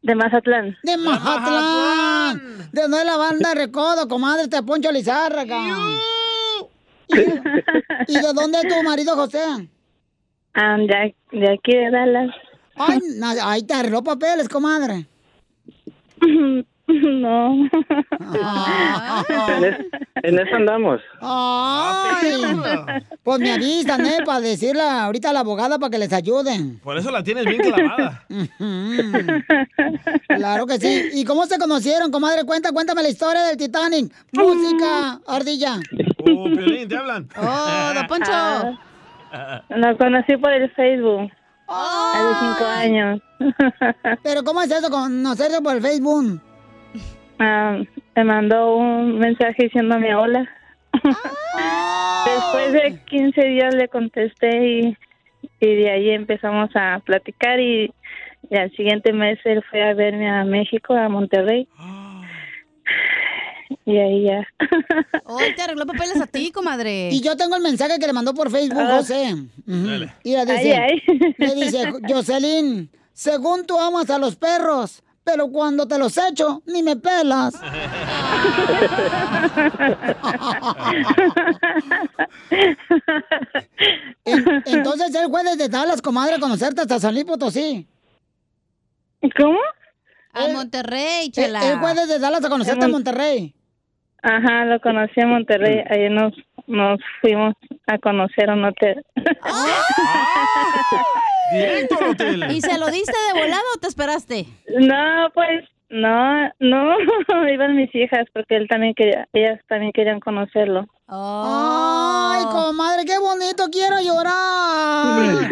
De 0.01 0.15
Mazatlán. 0.15 0.75
De 0.83 0.97
Mazatlán. 0.97 2.69
¿De 2.71 2.81
dónde 2.81 2.97
es 2.99 3.05
la 3.05 3.17
banda 3.17 3.53
Recodo, 3.53 4.07
comadre? 4.07 4.47
Te 4.47 4.63
Poncho 4.63 4.91
Lizárraga. 4.91 5.59
¿Y, 7.09 8.11
¿Y 8.11 8.15
de 8.15 8.33
dónde 8.33 8.59
es 8.63 8.67
tu 8.67 8.83
marido, 8.83 9.15
José? 9.15 9.69
Ah, 10.53 10.77
de, 10.77 11.15
de 11.31 11.53
aquí 11.53 11.75
de 11.75 11.91
Dallas. 11.91 12.31
Ay, 12.75 12.99
ahí 13.43 13.63
te 13.63 13.73
arregló 13.73 14.03
papeles, 14.03 14.49
comadre. 14.49 15.05
No. 17.21 17.69
Ah. 18.43 19.23
En 20.23 20.39
eso 20.39 20.55
andamos. 20.55 21.01
Ay, 21.21 22.31
pues 23.23 23.39
me 23.39 23.51
avisan, 23.51 24.05
¿eh? 24.05 24.17
Para 24.25 24.41
decirle 24.41 24.81
ahorita 24.81 25.29
a 25.29 25.33
la 25.33 25.39
abogada 25.41 25.79
para 25.79 25.89
que 25.89 25.97
les 25.97 26.11
ayuden. 26.13 26.79
Por 26.79 26.97
eso 26.97 27.11
la 27.11 27.23
tienes 27.23 27.45
bien 27.45 27.61
clavada. 27.61 28.23
Claro 30.27 30.65
que 30.67 30.77
sí. 30.79 31.09
¿Y 31.13 31.25
cómo 31.25 31.45
se 31.45 31.57
conocieron, 31.57 32.11
comadre? 32.11 32.43
Cuenta, 32.45 32.71
cuéntame 32.71 33.03
la 33.03 33.09
historia 33.09 33.43
del 33.43 33.57
Titanic. 33.57 34.13
Música, 34.33 35.19
ardilla. 35.27 35.79
Oh, 36.19 36.45
Piolín, 36.45 36.87
te 36.87 36.97
hablan. 36.97 37.27
Oh, 37.37 37.91
don 37.95 38.07
Poncho. 38.07 38.31
Ah, 39.33 39.61
Lo 39.69 39.97
conocí 39.97 40.37
por 40.37 40.51
el 40.51 40.69
Facebook. 40.71 41.31
Hace 41.67 42.45
cinco 42.45 42.65
años. 42.69 43.21
Pero 44.23 44.43
¿cómo 44.43 44.61
es 44.61 44.71
eso, 44.71 44.89
conocerse 44.89 45.61
por 45.61 45.75
el 45.77 45.81
Facebook? 45.81 46.41
Ah, 47.43 47.79
me 48.15 48.23
mandó 48.23 48.75
un 48.77 49.17
mensaje 49.17 49.63
diciéndome 49.63 50.13
hola. 50.15 50.47
Después 52.25 52.71
de 52.73 52.99
15 53.09 53.41
días 53.45 53.73
le 53.73 53.87
contesté 53.87 54.67
y, 54.67 54.97
y 55.59 55.75
de 55.75 55.89
ahí 55.89 56.09
empezamos 56.11 56.69
a 56.75 56.99
platicar 57.03 57.59
y, 57.59 57.91
y 58.49 58.55
al 58.57 58.69
siguiente 58.75 59.11
mes 59.11 59.39
él 59.45 59.63
fue 59.71 59.81
a 59.81 59.93
verme 59.95 60.29
a 60.29 60.43
México, 60.45 60.93
a 60.93 61.09
Monterrey. 61.09 61.67
Y 63.85 63.97
ahí 63.97 64.25
ya. 64.25 64.45
Hoy 65.25 65.55
te 65.55 65.61
arregló 65.63 65.85
papeles 65.87 66.21
a 66.21 66.27
ti, 66.27 66.51
comadre. 66.51 67.09
Y 67.11 67.21
yo 67.21 67.35
tengo 67.37 67.55
el 67.55 67.63
mensaje 67.63 67.97
que 67.97 68.05
le 68.05 68.13
mandó 68.13 68.33
por 68.35 68.51
Facebook, 68.51 68.77
Ah. 68.79 68.97
José. 68.97 69.33
Y 69.65 70.35
le 70.35 70.45
dice, 70.45 70.75
Ay, 70.77 71.01
le 71.37 71.55
dice, 71.55 71.91
Jocelyn, 72.07 72.89
según 73.13 73.65
tú 73.65 73.79
amas 73.79 74.09
a 74.11 74.19
los 74.19 74.35
perros, 74.35 75.01
pero 75.23 75.47
cuando 75.49 75.87
te 75.87 75.97
los 75.97 76.17
echo, 76.17 76.61
ni 76.65 76.83
me 76.83 76.95
pelas. 76.95 77.53
En- 84.25 84.63
entonces 84.65 85.13
él 85.15 85.27
fue 85.29 85.43
desde 85.43 85.69
Dallas, 85.69 86.01
comadre, 86.01 86.35
a 86.35 86.39
conocerte 86.39 86.81
hasta 86.81 86.99
San 86.99 87.13
Luis 87.13 87.25
Potosí. 87.25 87.87
¿Cómo? 89.37 89.59
A 90.33 90.47
Monterrey, 90.53 91.25
Él, 91.25 91.31
chela. 91.31 91.67
él 91.71 91.79
fue 91.79 91.93
desde 91.93 92.19
Dallas 92.19 92.43
a 92.45 92.49
conocerte 92.49 92.85
a 92.85 92.87
Monterrey. 92.87 93.53
Ajá, 94.23 94.65
lo 94.65 94.79
conocí 94.79 95.19
en 95.19 95.29
Monterrey. 95.29 95.83
Ahí 95.89 96.09
nos, 96.09 96.33
nos 96.71 96.99
fuimos 97.21 97.55
a 97.87 97.97
conocer 97.97 98.49
un 98.49 98.65
hotel. 98.65 99.03
Directo 101.53 101.97
al 101.99 102.09
hotel. 102.11 102.45
¿Y 102.51 102.61
se 102.61 102.77
lo 102.79 102.87
diste 102.87 103.11
de 103.27 103.33
volado 103.41 103.63
o 103.75 103.79
te 103.79 103.87
esperaste? 103.87 104.45
No, 104.79 105.29
pues 105.33 105.65
no, 105.89 106.49
no, 106.59 106.95
iban 107.53 107.75
mis 107.75 107.93
hijas 107.93 108.25
porque 108.33 108.55
él 108.55 108.69
también 108.69 108.93
quería, 108.95 109.27
ellas 109.33 109.59
también 109.67 109.91
querían 109.91 110.21
conocerlo. 110.21 110.87
Ay, 111.07 112.45
comadre, 112.45 113.03
qué 113.05 113.19
bonito, 113.19 113.65
quiero 113.69 113.99
llorar. 113.99 115.51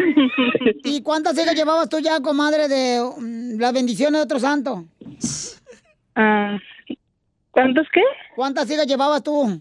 ¿Y 0.84 1.02
cuántas 1.02 1.38
hijas 1.38 1.54
llevabas 1.54 1.90
tú 1.90 1.98
ya, 1.98 2.20
comadre, 2.20 2.68
de 2.68 2.98
mm, 3.18 3.60
las 3.60 3.74
bendiciones 3.74 4.20
de 4.20 4.24
otro 4.24 4.38
santo? 4.38 4.86
Ah, 6.14 6.56
¿Cuántos 7.50 7.86
qué? 7.92 8.00
¿Cuántas 8.34 8.70
hijas 8.70 8.86
llevabas 8.86 9.22
tú? 9.22 9.60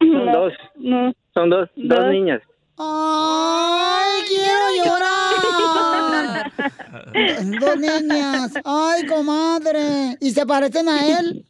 Son 0.00 0.32
dos. 0.32 0.52
No. 0.76 1.12
Son 1.34 1.50
dos, 1.50 1.68
dos, 1.76 1.98
Dos. 1.98 2.10
niñas. 2.10 2.42
¡Ay, 2.78 4.22
quiero 4.28 4.84
llorar! 4.84 6.52
Dos 7.60 7.76
niñas. 7.78 8.52
¡Ay, 8.64 9.06
comadre! 9.06 10.16
¿Y 10.20 10.30
se 10.30 10.46
parecen 10.46 10.88
a 10.88 11.06
él? 11.18 11.44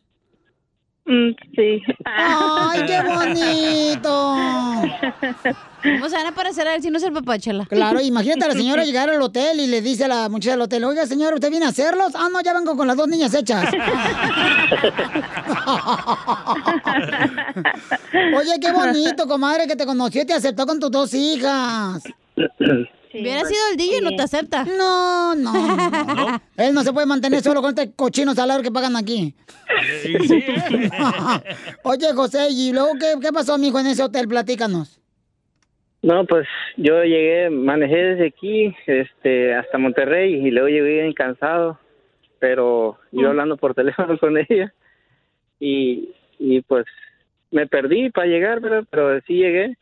Mm, 1.11 1.34
Sí. 1.56 1.82
¡Ay, 2.04 2.86
qué 2.86 3.00
bonito! 3.14 4.36
¿Cómo 5.82 6.08
se 6.08 6.14
van 6.16 6.26
a 6.28 6.32
parecer 6.32 6.68
a 6.68 6.76
él 6.76 6.82
si 6.82 6.90
no 6.90 6.98
es 6.98 7.02
el 7.02 7.12
papá, 7.12 7.36
Chela? 7.36 7.66
Claro, 7.66 8.00
imagínate 8.00 8.44
a 8.44 8.48
la 8.48 8.54
señora 8.54 8.84
llegar 8.86 9.11
al 9.11 9.20
hotel 9.20 9.58
y 9.58 9.66
le 9.66 9.82
dice 9.82 10.04
a 10.04 10.08
la 10.08 10.28
muchacha 10.28 10.52
del 10.52 10.61
hotel, 10.61 10.84
oiga, 10.84 11.06
señora, 11.06 11.34
¿usted 11.34 11.50
viene 11.50 11.66
a 11.66 11.70
hacerlos? 11.70 12.12
Ah, 12.14 12.28
no, 12.32 12.40
ya 12.42 12.54
vengo 12.54 12.76
con 12.76 12.86
las 12.86 12.96
dos 12.96 13.08
niñas 13.08 13.34
hechas. 13.34 13.64
Oye, 18.36 18.61
qué 18.61 18.70
bonito, 18.72 19.26
comadre, 19.26 19.66
que 19.66 19.74
te 19.76 19.86
conoció 19.86 20.22
y 20.22 20.26
te 20.26 20.34
aceptó 20.34 20.64
con 20.66 20.78
tus 20.78 20.90
dos 20.92 21.12
hijas. 21.14 22.04
Hubiera 23.12 23.44
sido 23.44 23.61
el 23.72 23.76
DJ 23.76 23.98
y 23.98 24.00
no 24.02 24.11
te 24.11 24.22
acepta. 24.22 24.64
No, 24.64 25.34
no, 25.34 25.52
no. 26.14 26.42
Él 26.56 26.74
no 26.74 26.82
se 26.82 26.92
puede 26.92 27.06
mantener 27.06 27.40
solo 27.40 27.61
con 27.61 27.70
este 27.70 27.92
cochino 27.94 28.34
salario 28.34 28.62
que 28.62 28.70
pagan 28.70 28.96
aquí. 28.96 29.34
Oye, 31.82 32.12
José, 32.14 32.48
¿y 32.50 32.72
luego 32.72 32.90
qué, 33.00 33.14
qué 33.20 33.32
pasó, 33.32 33.58
mijo, 33.58 33.80
en 33.80 33.86
ese 33.86 34.02
hotel? 34.02 34.28
Platícanos. 34.28 35.00
No, 36.02 36.24
pues 36.24 36.46
yo 36.76 37.02
llegué, 37.02 37.50
manejé 37.50 37.96
desde 37.96 38.26
aquí 38.28 38.74
este, 38.86 39.54
hasta 39.54 39.76
Monterrey 39.76 40.34
y 40.34 40.50
luego 40.50 40.68
llegué 40.68 41.02
bien 41.02 41.12
cansado, 41.12 41.78
pero 42.38 42.98
yo 43.12 43.28
hablando 43.28 43.58
por 43.58 43.74
teléfono 43.74 44.16
con 44.18 44.38
ella 44.38 44.72
y, 45.58 46.08
y 46.38 46.62
pues 46.62 46.86
me 47.50 47.66
perdí 47.66 48.08
para 48.11 48.28
llegar, 48.28 48.61
pero, 48.62 48.84
pero 48.84 49.20
sí 49.26 49.34
llegué. 49.34 49.76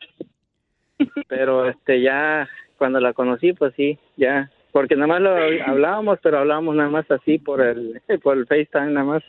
Pero 1.29 1.69
este 1.69 2.01
ya 2.01 2.49
cuando 2.79 2.99
la 2.99 3.13
conocí, 3.13 3.53
pues 3.53 3.73
sí, 3.75 3.99
ya, 4.17 4.49
porque 4.71 4.95
nada 4.95 5.05
más 5.07 5.21
lo 5.21 5.35
hablábamos, 5.67 6.17
pero 6.23 6.39
hablábamos 6.39 6.75
nada 6.75 6.89
más 6.89 7.05
así 7.11 7.37
por 7.37 7.61
el 7.61 8.01
por 8.23 8.37
el 8.37 8.47
FaceTime 8.47 8.91
nada 8.91 9.05
más. 9.05 9.23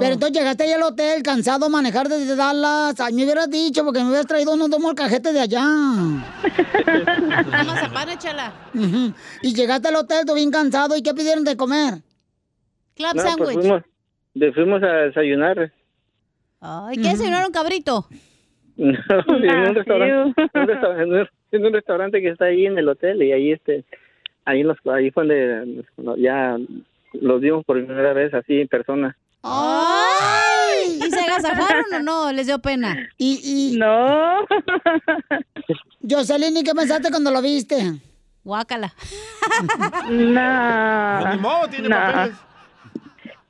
Pero 0.00 0.14
entonces 0.14 0.36
llegaste 0.36 0.64
ahí 0.64 0.72
al 0.72 0.82
hotel 0.82 1.22
cansado 1.22 1.66
a 1.66 1.68
manejar 1.68 2.08
desde 2.08 2.34
Dallas. 2.34 2.98
Ay, 2.98 3.12
me 3.14 3.22
hubieras 3.22 3.48
dicho 3.48 3.84
porque 3.84 4.00
me 4.00 4.06
hubieras 4.08 4.26
traído 4.26 4.52
unos 4.54 4.68
dos 4.68 4.80
molcajetes 4.80 5.32
de 5.32 5.40
allá. 5.40 5.62
Una 7.46 7.64
mazapán, 7.64 8.08
échala. 8.08 8.52
Y 9.42 9.54
llegaste 9.54 9.88
al 9.88 9.96
hotel, 9.96 10.24
tú 10.26 10.34
bien 10.34 10.50
cansado. 10.50 10.96
¿Y 10.96 11.02
qué 11.02 11.14
pidieron 11.14 11.44
de 11.44 11.56
comer? 11.56 11.94
Club 12.96 13.14
No, 13.14 13.22
pues 13.22 13.28
sandwich. 13.30 13.54
fuimos, 13.60 13.82
de- 14.34 14.52
fuimos 14.52 14.82
a 14.82 14.86
desayunar. 14.86 15.72
Ay, 16.60 16.96
¿qué 16.96 17.08
desayunaron, 17.10 17.52
cabrito? 17.52 18.06
No, 18.82 19.36
en 19.36 19.68
un 19.68 19.74
restaurante, 19.76 20.42
un 20.54 20.66
resta- 20.66 21.02
en 21.02 21.12
un- 21.12 21.28
en 21.52 21.66
un 21.66 21.72
restaurante 21.72 22.20
que 22.20 22.28
está 22.30 22.46
ahí 22.46 22.66
en 22.66 22.76
el 22.78 22.88
hotel 22.88 23.22
y 23.22 23.32
ahí 23.32 23.52
este, 23.52 23.84
ahí 24.44 24.62
los, 24.64 24.76
ahí 24.92 25.10
fue 25.12 25.24
donde 25.24 25.84
ya 26.18 26.56
los 27.12 27.40
vimos 27.40 27.64
por 27.64 27.76
primera 27.84 28.12
vez 28.12 28.34
así 28.34 28.60
en 28.62 28.68
persona. 28.68 29.16
¡Ay! 29.44 30.98
¿Y 31.06 31.10
se 31.10 31.20
agasajaron 31.20 31.84
o 31.94 32.00
no? 32.00 32.32
¿Les 32.32 32.46
dio 32.46 32.58
pena? 32.60 32.96
Y, 33.18 33.40
y... 33.74 33.76
No. 33.78 34.38
Jocelyn, 36.08 36.56
¿y 36.56 36.64
qué 36.64 36.72
pensaste 36.74 37.10
cuando 37.10 37.30
lo 37.30 37.40
viste? 37.42 37.76
Guácala. 38.44 38.92
No. 40.10 41.30
Ni 41.32 41.38
modo, 41.38 41.68
tiene 41.68 41.88
no. 41.88 41.96
papeles. 41.96 42.36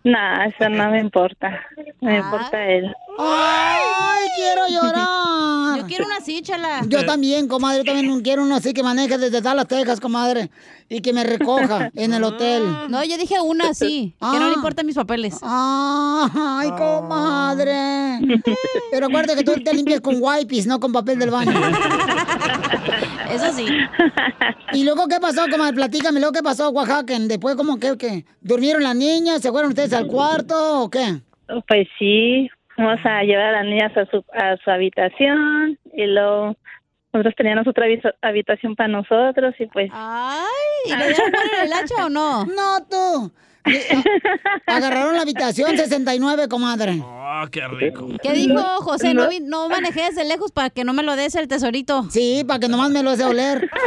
No, 0.05 0.43
eso 0.45 0.69
no 0.69 0.91
me 0.91 0.99
importa. 1.01 1.61
Me 2.01 2.17
importa 2.19 2.65
él. 2.67 2.93
¡Ay, 3.19 4.27
quiero 4.37 4.63
llorar! 4.69 5.79
Yo 5.79 5.87
quiero 5.87 6.07
una 6.07 6.17
así, 6.17 6.43
chala. 6.43 6.81
Yo 6.89 7.05
también, 7.07 7.47
comadre, 7.49 7.79
yo 7.79 7.85
también 7.85 8.21
quiero 8.23 8.43
uno 8.43 8.57
así 8.57 8.75
que 8.75 8.83
maneje 8.83 9.17
desde 9.19 9.41
Dallas, 9.41 9.67
Texas, 9.69 10.01
comadre, 10.01 10.51
y 10.89 11.01
que 11.01 11.13
me 11.13 11.23
recoja 11.25 11.91
en 11.95 12.13
el 12.15 12.25
hotel. 12.25 12.65
No, 12.89 13.03
yo 13.05 13.17
dije 13.17 13.41
una 13.41 13.71
así, 13.71 14.15
que 14.19 14.27
no 14.39 14.45
Ah. 14.45 14.49
le 14.49 14.55
importan 14.55 14.87
mis 14.87 14.97
papeles. 14.97 15.39
¡Ay, 15.43 16.71
comadre! 16.71 18.19
Pero 18.91 19.07
acuérdate 19.07 19.37
que 19.37 19.45
tú 19.45 19.63
te 19.63 19.73
limpias 19.73 20.01
con 20.01 20.17
wipes, 20.21 20.67
no 20.67 20.81
con 20.81 20.93
papel 20.93 21.19
del 21.19 21.31
baño. 21.31 21.53
Eso 23.35 23.53
sí. 23.53 23.66
¿Y 24.72 24.85
luego 24.85 25.07
qué 25.09 25.18
pasó, 25.20 25.43
comadre? 25.51 25.74
Platícame, 25.74 26.20
luego 26.20 26.33
qué 26.33 26.43
pasó, 26.43 26.70
Oaxaca. 26.70 27.14
Después, 27.18 27.57
¿cómo 27.57 27.78
que, 27.78 27.97
que? 27.97 28.24
¿Durmieron 28.41 28.83
las 28.83 28.97
niñas? 28.97 29.41
¿Se 29.43 29.51
fueron 29.51 29.70
ustedes 29.70 29.93
al 29.93 30.07
cuarto 30.07 30.83
o 30.83 30.91
qué? 30.91 31.20
Pues 31.68 31.87
sí, 31.99 32.49
vamos 32.78 33.01
a 33.05 33.22
llevar 33.22 33.47
a 33.55 33.62
las 33.62 33.64
niñas 33.66 33.97
a 33.97 34.07
su, 34.07 34.24
a 34.33 34.57
su 34.62 34.70
habitación 34.70 35.78
y 35.93 36.07
luego 36.07 36.57
nosotros 37.12 37.35
teníamos 37.37 37.66
otra 37.66 37.87
habi- 37.87 38.14
habitación 38.22 38.74
para 38.74 38.89
nosotros 38.89 39.55
y 39.59 39.66
pues... 39.66 39.91
¡Ay! 39.93 40.47
¿Y 40.87 40.97
le 40.97 41.09
dieron 41.09 41.30
el 41.64 41.72
hacha 41.72 42.07
o 42.07 42.09
no? 42.09 42.45
No, 42.47 42.85
tú. 42.89 43.33
Agarraron 44.67 45.15
la 45.15 45.23
habitación 45.23 45.77
69, 45.77 46.49
comadre. 46.49 47.01
Ah, 47.05 47.47
qué 47.51 47.67
rico. 47.69 48.09
¿Qué 48.23 48.33
dijo 48.33 48.61
José? 48.83 49.15
No, 49.15 49.29
vi- 49.29 49.41
no 49.41 49.69
manejé 49.69 50.03
desde 50.05 50.25
lejos 50.25 50.51
para 50.53 50.71
que 50.71 50.85
no 50.85 50.93
me 50.93 51.03
lo 51.03 51.15
des 51.17 51.35
el 51.35 51.49
tesorito. 51.49 52.07
Sí, 52.11 52.45
para 52.47 52.61
que 52.61 52.69
nomás 52.69 52.91
me 52.91 53.03
lo 53.03 53.11
hace 53.11 53.25
oler. 53.25 53.71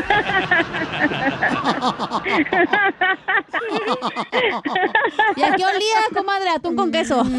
¿Y 5.36 5.42
a 5.44 5.56
qué 5.56 5.66
olía, 5.66 6.00
comadre? 6.14 6.50
Atún 6.50 6.76
con 6.76 6.92
queso. 6.92 7.24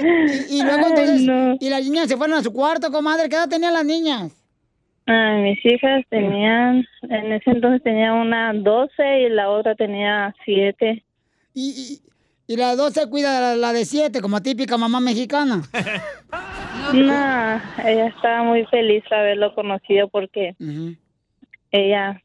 Y, 0.00 0.58
y 0.58 0.62
luego 0.62 0.86
entonces, 0.88 1.56
y 1.60 1.68
las 1.70 1.82
niñas 1.82 2.08
se 2.08 2.16
fueron 2.16 2.38
a 2.38 2.42
su 2.42 2.52
cuarto, 2.52 2.90
comadre. 2.90 3.28
¿Qué 3.28 3.36
edad 3.36 3.48
tenían 3.48 3.72
las 3.72 3.84
niñas? 3.84 4.32
Ah, 5.06 5.38
mis 5.42 5.64
hijas 5.64 6.04
tenían, 6.10 6.86
en 7.02 7.32
ese 7.32 7.50
entonces 7.50 7.82
tenía 7.82 8.12
una 8.12 8.52
12 8.52 9.20
y 9.22 9.28
la 9.30 9.50
otra 9.50 9.74
tenía 9.74 10.34
7. 10.44 11.02
Y, 11.54 12.00
y 12.46 12.56
la 12.56 12.70
de 12.70 12.76
dos 12.76 12.92
se 12.92 13.08
cuida 13.08 13.40
la, 13.40 13.56
la 13.56 13.72
de 13.72 13.84
siete, 13.84 14.20
como 14.20 14.40
típica 14.40 14.76
mamá 14.76 15.00
mexicana. 15.00 15.62
No, 16.92 17.60
ella 17.84 18.08
estaba 18.08 18.42
muy 18.42 18.66
feliz 18.66 19.04
de 19.08 19.16
haberlo 19.16 19.54
conocido 19.54 20.08
porque 20.08 20.56
ella 21.70 22.20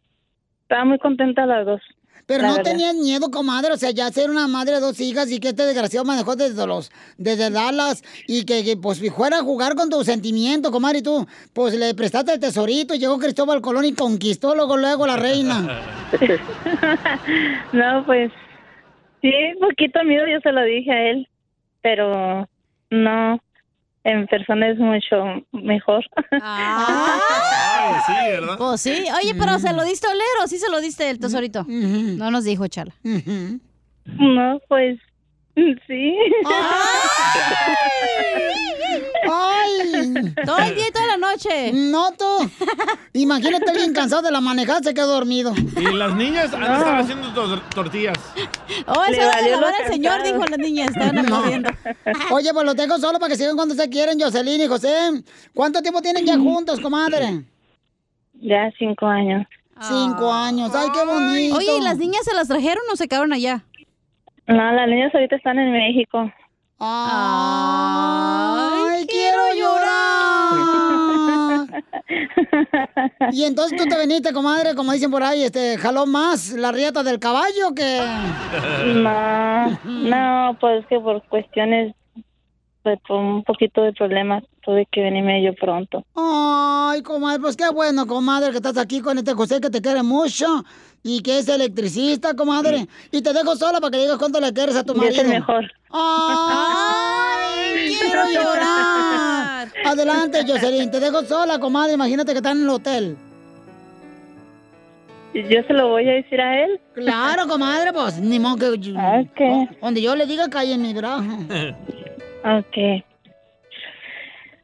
estaba 0.63 0.83
muy 0.83 0.97
contenta 0.97 1.45
las 1.45 1.65
dos. 1.65 1.81
Pero 2.25 2.41
la 2.41 2.49
no 2.49 2.55
verdad. 2.55 2.71
tenías 2.71 2.95
miedo, 2.95 3.31
comadre, 3.31 3.71
o 3.71 3.77
sea, 3.77 3.91
ya 3.91 4.09
ser 4.11 4.29
una 4.29 4.47
madre 4.47 4.75
de 4.75 4.79
dos 4.81 4.99
hijas 4.99 5.31
y 5.31 5.39
que 5.39 5.49
este 5.49 5.63
desgraciado 5.65 6.05
manejó 6.05 6.35
desde 6.35 6.65
los, 6.67 6.91
desde 7.17 7.49
Dallas 7.49 8.03
y 8.27 8.45
que, 8.45 8.63
que, 8.63 8.75
pues 8.77 9.01
fuera 9.13 9.37
a 9.39 9.43
jugar 9.43 9.75
con 9.75 9.89
tus 9.89 10.05
sentimientos, 10.05 10.71
comadre, 10.71 10.99
y 10.99 11.03
tú, 11.03 11.25
pues 11.53 11.73
le 11.75 11.93
prestaste 11.93 12.33
el 12.33 12.39
tesorito 12.39 12.93
y 12.93 12.99
llegó 12.99 13.17
Cristóbal 13.17 13.61
Colón 13.61 13.85
y 13.85 13.93
conquistó 13.93 14.55
luego, 14.55 14.77
luego 14.77 15.07
la 15.07 15.17
reina. 15.17 15.81
no, 17.71 18.05
pues 18.05 18.31
sí, 19.21 19.31
poquito 19.59 20.03
miedo 20.03 20.25
yo 20.27 20.39
se 20.41 20.51
lo 20.51 20.63
dije 20.63 20.91
a 20.91 21.09
él, 21.11 21.27
pero 21.81 22.47
no, 22.89 23.39
en 24.07 24.25
persona 24.27 24.69
es 24.69 24.77
mucho 24.77 25.43
mejor. 25.51 26.03
Ay, 26.41 27.93
sí, 28.05 28.13
¿verdad? 28.31 28.55
Pues 28.57 28.81
sí. 28.81 28.91
Oye, 29.21 29.35
pero 29.37 29.59
¿se 29.59 29.73
lo 29.73 29.83
diste 29.83 30.07
a 30.07 30.11
oler 30.11 30.25
o 30.43 30.47
sí 30.47 30.57
se 30.57 30.69
lo 30.69 30.79
diste 30.79 31.09
el 31.09 31.19
tesorito? 31.19 31.65
No 31.67 32.31
nos 32.31 32.45
dijo, 32.45 32.67
chala. 32.67 32.93
No, 34.05 34.59
pues 34.69 34.97
sí. 35.87 36.15
¡Ay! 36.45 37.41
Todo 40.45 40.57
el 40.59 40.75
día 40.75 40.87
y 40.87 40.91
toda 40.91 41.07
la 41.07 41.17
noche. 41.17 41.71
No, 41.73 42.11
tú. 42.13 42.49
Imagínate 43.13 43.69
alguien 43.71 43.93
cansado 43.93 44.21
de 44.21 44.31
la 44.31 44.41
manejada, 44.41 44.79
se 44.83 44.93
quedó 44.93 45.07
dormido. 45.07 45.53
Y 45.75 45.93
las 45.95 46.15
niñas 46.15 46.53
han 46.53 46.63
estar 46.63 46.99
haciendo 46.99 47.27
tor- 47.33 47.61
tortillas. 47.73 48.17
Oh, 48.87 49.03
esa 49.09 49.27
hora 49.27 49.41
de 49.41 49.49
lavar 49.51 49.73
lo 49.79 49.85
al 49.85 49.91
señor, 49.91 50.23
dijo 50.23 50.45
la 50.45 50.57
niña. 50.57 50.85
Estaban 50.85 51.15
No. 51.15 51.21
aplaudiendo. 51.21 51.69
Oye, 52.31 52.53
pues 52.53 52.65
los 52.65 52.75
dejo 52.75 52.97
solo 52.99 53.19
para 53.19 53.29
que 53.31 53.37
sigan 53.37 53.55
cuando 53.55 53.75
se 53.75 53.89
quieren, 53.89 54.19
Jocelyn 54.19 54.61
y 54.61 54.67
José. 54.67 55.23
¿Cuánto 55.53 55.81
tiempo 55.81 56.01
tienen 56.01 56.25
ya 56.25 56.37
juntos, 56.37 56.79
comadre? 56.79 57.43
Ya 58.33 58.71
cinco 58.77 59.07
años. 59.07 59.45
Cinco 59.81 60.31
años. 60.31 60.71
Ay, 60.73 60.87
qué 60.93 61.05
bonito. 61.05 61.55
Oye, 61.57 61.77
¿y 61.77 61.81
las 61.81 61.97
niñas 61.97 62.23
se 62.23 62.33
las 62.33 62.47
trajeron 62.47 62.83
o 62.91 62.95
se 62.95 63.07
quedaron 63.07 63.31
allá? 63.33 63.63
No, 64.47 64.71
las 64.71 64.87
niñas 64.87 65.13
ahorita 65.13 65.35
están 65.35 65.59
en 65.59 65.71
México. 65.71 66.31
Ay, 66.79 67.07
quiero 69.07 69.53
llorar. 69.55 69.97
Y 73.31 73.43
entonces 73.45 73.77
tú 73.77 73.85
te 73.85 73.97
veniste, 73.97 74.31
comadre, 74.31 74.75
como 74.75 74.91
dicen 74.91 75.09
por 75.09 75.23
ahí, 75.23 75.43
este, 75.43 75.77
jaló 75.77 76.05
más 76.05 76.51
la 76.51 76.71
rieta 76.71 77.01
del 77.03 77.19
caballo 77.19 77.73
que... 77.75 77.99
No, 78.93 79.79
no, 79.83 80.57
pues 80.59 80.85
que 80.87 80.99
por 80.99 81.23
cuestiones, 81.23 81.95
pues 82.83 82.99
por 83.07 83.17
un 83.19 83.43
poquito 83.43 83.81
de 83.81 83.93
problemas, 83.93 84.43
tuve 84.61 84.87
que 84.91 85.01
venirme 85.01 85.43
yo 85.43 85.55
pronto. 85.55 86.05
Ay, 86.15 87.01
comadre, 87.01 87.39
pues 87.39 87.55
qué 87.55 87.69
bueno, 87.69 88.05
comadre, 88.05 88.51
que 88.51 88.57
estás 88.57 88.77
aquí 88.77 89.01
con 89.01 89.17
este 89.17 89.33
José 89.33 89.59
que 89.61 89.71
te 89.71 89.81
quiere 89.81 90.03
mucho 90.03 90.63
y 91.09 91.21
que 91.21 91.39
es 91.39 91.47
electricista, 91.47 92.33
comadre. 92.35 92.85
Y 93.11 93.21
te 93.21 93.31
dejo 93.31 93.55
sola 93.55 93.79
para 93.79 93.91
que 93.91 93.99
digas 93.99 94.17
cuánto 94.17 94.41
le 94.41 94.51
quieres 94.51 94.75
a 94.75 94.83
tu 94.83 94.91
Y 94.93 94.97
es 94.97 95.01
marido. 95.03 95.21
el 95.21 95.27
mejor. 95.29 95.71
¡Ay, 95.89 97.95
quiero 98.01 98.21
llorar! 98.33 99.67
Adelante, 99.85 100.43
Jocelyn, 100.45 100.91
te 100.91 100.99
dejo 100.99 101.23
sola, 101.23 101.59
comadre. 101.59 101.93
Imagínate 101.93 102.31
que 102.33 102.37
están 102.39 102.57
en 102.57 102.63
el 102.63 102.69
hotel. 102.69 103.17
yo 105.33 105.63
se 105.65 105.73
lo 105.73 105.89
voy 105.89 106.09
a 106.09 106.13
decir 106.13 106.41
a 106.41 106.63
él. 106.65 106.79
Claro, 106.93 107.47
comadre, 107.47 107.93
pues 107.93 108.19
ni 108.19 108.39
modo 108.39 108.57
que... 108.57 108.91
Ok. 108.91 109.79
Donde 109.81 110.01
yo 110.01 110.15
le 110.15 110.25
diga 110.25 110.49
cae 110.49 110.73
en 110.73 110.81
mi 110.81 110.93
brazo. 110.93 111.23
Ok. 112.43 113.03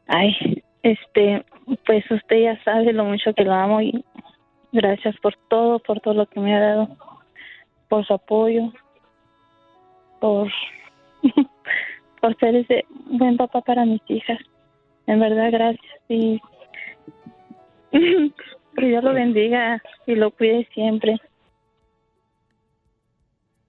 Ay, 0.06 0.62
este, 0.82 1.44
pues 1.84 2.04
usted 2.10 2.36
ya 2.44 2.64
sabe 2.64 2.92
lo 2.92 3.04
mucho 3.04 3.34
que 3.34 3.44
lo 3.44 3.52
amo 3.52 3.82
y 3.82 4.04
gracias 4.74 5.16
por 5.20 5.34
todo, 5.48 5.78
por 5.78 6.00
todo 6.00 6.14
lo 6.14 6.26
que 6.26 6.40
me 6.40 6.54
ha 6.54 6.60
dado, 6.60 6.88
por 7.88 8.04
su 8.04 8.12
apoyo, 8.12 8.72
por, 10.20 10.50
por 12.20 12.36
ser 12.38 12.56
ese 12.56 12.84
buen 13.06 13.36
papá 13.36 13.62
para 13.62 13.86
mis 13.86 14.02
hijas. 14.08 14.38
En 15.06 15.20
verdad, 15.20 15.50
gracias 15.52 16.02
y 16.08 16.40
que 17.92 18.86
Dios 18.86 19.04
lo 19.04 19.14
bendiga 19.14 19.80
y 20.06 20.16
lo 20.16 20.30
cuide 20.32 20.68
siempre. 20.74 21.16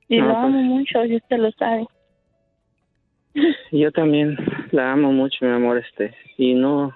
Y 0.09 0.17
No, 0.17 0.27
lo 0.27 0.33
pues. 0.33 0.43
amo 0.45 0.61
mucho 0.61 1.05
y 1.05 1.15
usted 1.17 1.37
lo 1.37 1.51
sabe. 1.51 1.85
Yo 3.71 3.91
también 3.91 4.37
la 4.71 4.93
amo 4.93 5.11
mucho, 5.11 5.45
mi 5.45 5.51
amor, 5.51 5.77
este, 5.77 6.15
y 6.37 6.53
no, 6.53 6.95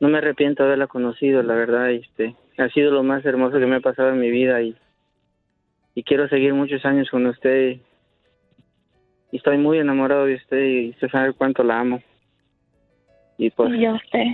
no 0.00 0.08
me 0.08 0.18
arrepiento 0.18 0.62
de 0.62 0.68
haberla 0.68 0.86
conocido, 0.86 1.42
la 1.42 1.54
verdad, 1.54 1.90
este, 1.90 2.34
ha 2.58 2.68
sido 2.68 2.90
lo 2.90 3.02
más 3.02 3.24
hermoso 3.24 3.58
que 3.58 3.66
me 3.66 3.76
ha 3.76 3.80
pasado 3.80 4.10
en 4.10 4.20
mi 4.20 4.30
vida 4.30 4.60
y, 4.62 4.76
y 5.94 6.02
quiero 6.02 6.28
seguir 6.28 6.54
muchos 6.54 6.84
años 6.84 7.08
con 7.10 7.26
usted 7.26 7.78
y 9.32 9.36
estoy 9.36 9.58
muy 9.58 9.78
enamorado 9.78 10.26
de 10.26 10.34
usted 10.36 10.64
y 10.64 10.90
usted 10.90 11.08
sabe 11.08 11.32
cuánto 11.32 11.62
la 11.62 11.80
amo. 11.80 12.02
Y 13.38 13.50
pues, 13.50 13.74
Y 13.74 13.80
yo 13.80 13.94
usted. 13.94 14.24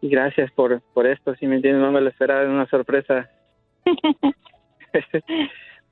y 0.00 0.08
gracias 0.08 0.50
por, 0.52 0.80
por 0.94 1.06
esto, 1.06 1.34
si 1.36 1.46
me 1.46 1.56
entiendes, 1.56 1.82
no 1.82 1.92
me 1.92 2.00
lo 2.00 2.08
esperaba, 2.08 2.42
es 2.42 2.48
una 2.48 2.66
sorpresa, 2.66 3.30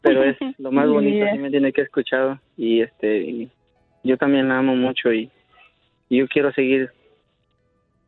pero 0.02 0.22
es 0.24 0.36
lo 0.58 0.72
más 0.72 0.88
bonito, 0.88 1.26
si 1.32 1.38
me 1.38 1.46
entiende, 1.46 1.72
que 1.72 1.82
he 1.82 1.84
escuchado 1.84 2.40
y 2.56 2.80
este, 2.80 3.18
y 3.18 3.50
yo 4.02 4.16
también 4.16 4.48
la 4.48 4.58
amo 4.58 4.74
mucho 4.76 5.12
y, 5.12 5.30
y 6.08 6.18
yo 6.18 6.28
quiero 6.28 6.52
seguir 6.52 6.90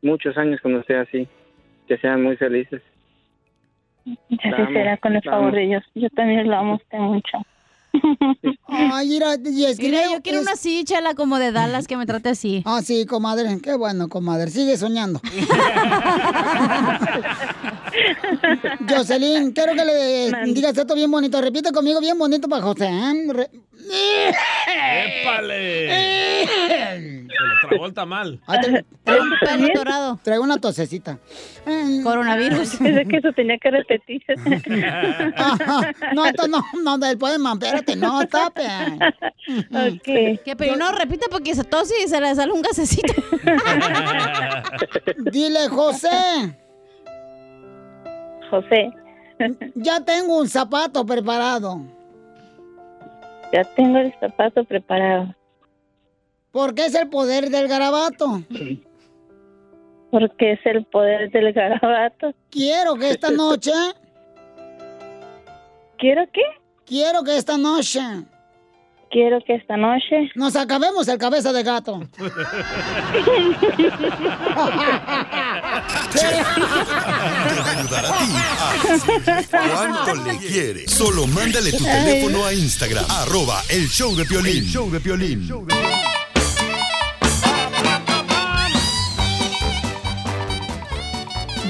muchos 0.02 0.36
años 0.36 0.60
con 0.60 0.74
usted 0.74 0.96
así, 0.96 1.26
que 1.88 1.96
sean 1.98 2.22
muy 2.22 2.36
felices. 2.36 2.82
Ya 4.04 4.56
amo, 4.56 4.66
será 4.72 4.96
con 4.98 5.14
el 5.14 5.22
favor 5.22 5.52
de 5.54 5.60
Dios. 5.66 5.84
Yo 5.94 6.08
también 6.10 6.48
lo 6.48 6.56
amo 6.56 6.74
usted 6.74 6.98
mucho. 6.98 7.38
Ay, 8.68 9.06
mira, 9.10 9.34
es 9.34 9.76
que 9.78 9.84
Mira, 9.90 10.04
yo 10.10 10.22
quiero 10.22 10.38
es- 10.38 10.44
una 10.44 10.52
así, 10.52 10.82
chela, 10.84 11.14
como 11.14 11.38
de 11.38 11.52
Dallas, 11.52 11.86
que 11.86 11.96
me 11.96 12.06
trate 12.06 12.30
así. 12.30 12.62
Ah, 12.64 12.80
sí, 12.82 13.04
comadre. 13.06 13.58
Qué 13.62 13.74
bueno, 13.76 14.08
comadre. 14.08 14.50
Sigue 14.50 14.76
soñando. 14.78 15.20
Jocelyn, 18.88 19.52
quiero 19.52 19.74
que 19.74 19.84
le 19.84 20.52
digas 20.52 20.76
esto 20.76 20.94
bien 20.94 21.10
bonito. 21.10 21.40
Repite 21.40 21.70
conmigo 21.72 22.00
bien 22.00 22.18
bonito 22.18 22.48
para 22.48 22.62
José. 22.62 22.86
¿eh? 22.86 23.26
Re- 23.32 23.50
¡Épale! 24.66 26.46
Se 27.26 27.44
lo 27.44 27.68
tragó 27.68 27.86
el 27.86 27.94
tamal. 27.94 28.40
Tra- 28.46 28.84
traigo 29.04 29.24
un 29.24 29.32
pelo 29.40 29.68
dorado. 29.74 30.20
Traigo 30.22 30.44
una 30.44 30.58
tosecita. 30.58 31.18
Coronavirus. 32.02 32.76
Pensé 32.82 33.04
que 33.06 33.16
eso 33.16 33.32
tenía 33.32 33.58
que 33.58 33.70
repetir. 33.70 34.22
Ajá. 35.36 35.92
No, 36.14 36.26
esto 36.26 36.46
no, 36.46 36.62
no, 36.82 36.98
del 36.98 37.16
poema, 37.16 37.52
espérate, 37.54 37.96
no, 37.96 38.26
tape. 38.26 38.62
Que 40.04 40.54
pero 40.56 40.76
no 40.76 40.92
repite 40.92 41.26
porque 41.30 41.54
se 41.54 41.64
tose 41.64 41.94
y 42.04 42.08
se 42.08 42.20
le 42.20 42.34
sale 42.34 42.52
un 42.52 42.60
gasecito. 42.62 43.14
Dile, 45.30 45.68
José. 45.68 46.56
José. 48.50 48.92
Ya 49.74 50.00
tengo 50.04 50.38
un 50.38 50.48
zapato 50.48 51.04
preparado. 51.06 51.80
Ya 53.52 53.64
tengo 53.64 53.98
el 53.98 54.14
zapato 54.18 54.64
preparado. 54.64 55.34
Porque 56.50 56.86
es 56.86 56.94
el 56.94 57.08
poder 57.08 57.50
del 57.50 57.68
garabato. 57.68 58.42
Porque 60.10 60.52
es 60.52 60.60
el 60.64 60.84
poder 60.84 61.30
del 61.30 61.52
garabato. 61.52 62.34
Quiero 62.50 62.94
que 62.96 63.10
esta 63.10 63.30
noche. 63.30 63.72
¿Quiero 65.98 66.24
qué? 66.32 66.42
Quiero 66.84 67.22
que 67.22 67.36
esta 67.36 67.56
noche. 67.56 68.00
Quiero 69.12 69.40
que 69.46 69.56
esta 69.56 69.76
noche. 69.76 70.30
Nos 70.34 70.56
acabemos 70.56 71.06
el 71.06 71.18
cabeza 71.18 71.52
de 71.52 71.62
gato. 71.62 72.00
cuánto 79.50 80.14
le 80.24 80.38
quiere. 80.38 80.88
Solo 80.88 81.26
mándale 81.26 81.72
tu 81.72 81.84
teléfono 81.84 82.46
a 82.46 82.54
Instagram, 82.54 83.04
arroba 83.10 83.62
el 83.68 83.86
show 83.86 84.16
de 84.16 84.24
Piolín. 84.24 84.64
show 84.64 84.90
de 84.90 84.98
Piolín. 84.98 85.46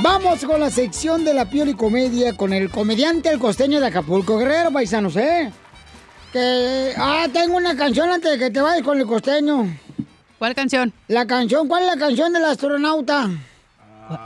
Vamos 0.00 0.44
con 0.44 0.60
la 0.60 0.70
sección 0.70 1.24
de 1.24 1.34
la 1.34 1.50
piel 1.50 1.70
y 1.70 1.74
comedia 1.74 2.36
con 2.36 2.52
el 2.52 2.70
comediante 2.70 3.30
el 3.30 3.40
costeño 3.40 3.80
de 3.80 3.86
Acapulco 3.86 4.38
Guerrero, 4.38 4.72
paisanos, 4.72 5.16
¿eh? 5.16 5.52
Que. 6.32 6.94
Ah, 6.96 7.26
tengo 7.32 7.56
una 7.56 7.76
canción 7.76 8.08
antes 8.10 8.30
de 8.32 8.38
que 8.38 8.50
te 8.50 8.60
vayas 8.60 8.82
con 8.82 8.98
el 8.98 9.06
costeño. 9.06 9.66
¿Cuál 10.38 10.54
canción? 10.54 10.92
La 11.08 11.26
canción, 11.26 11.68
¿cuál 11.68 11.82
es 11.84 11.88
la 11.94 11.96
canción 11.98 12.32
del 12.32 12.44
astronauta? 12.44 13.28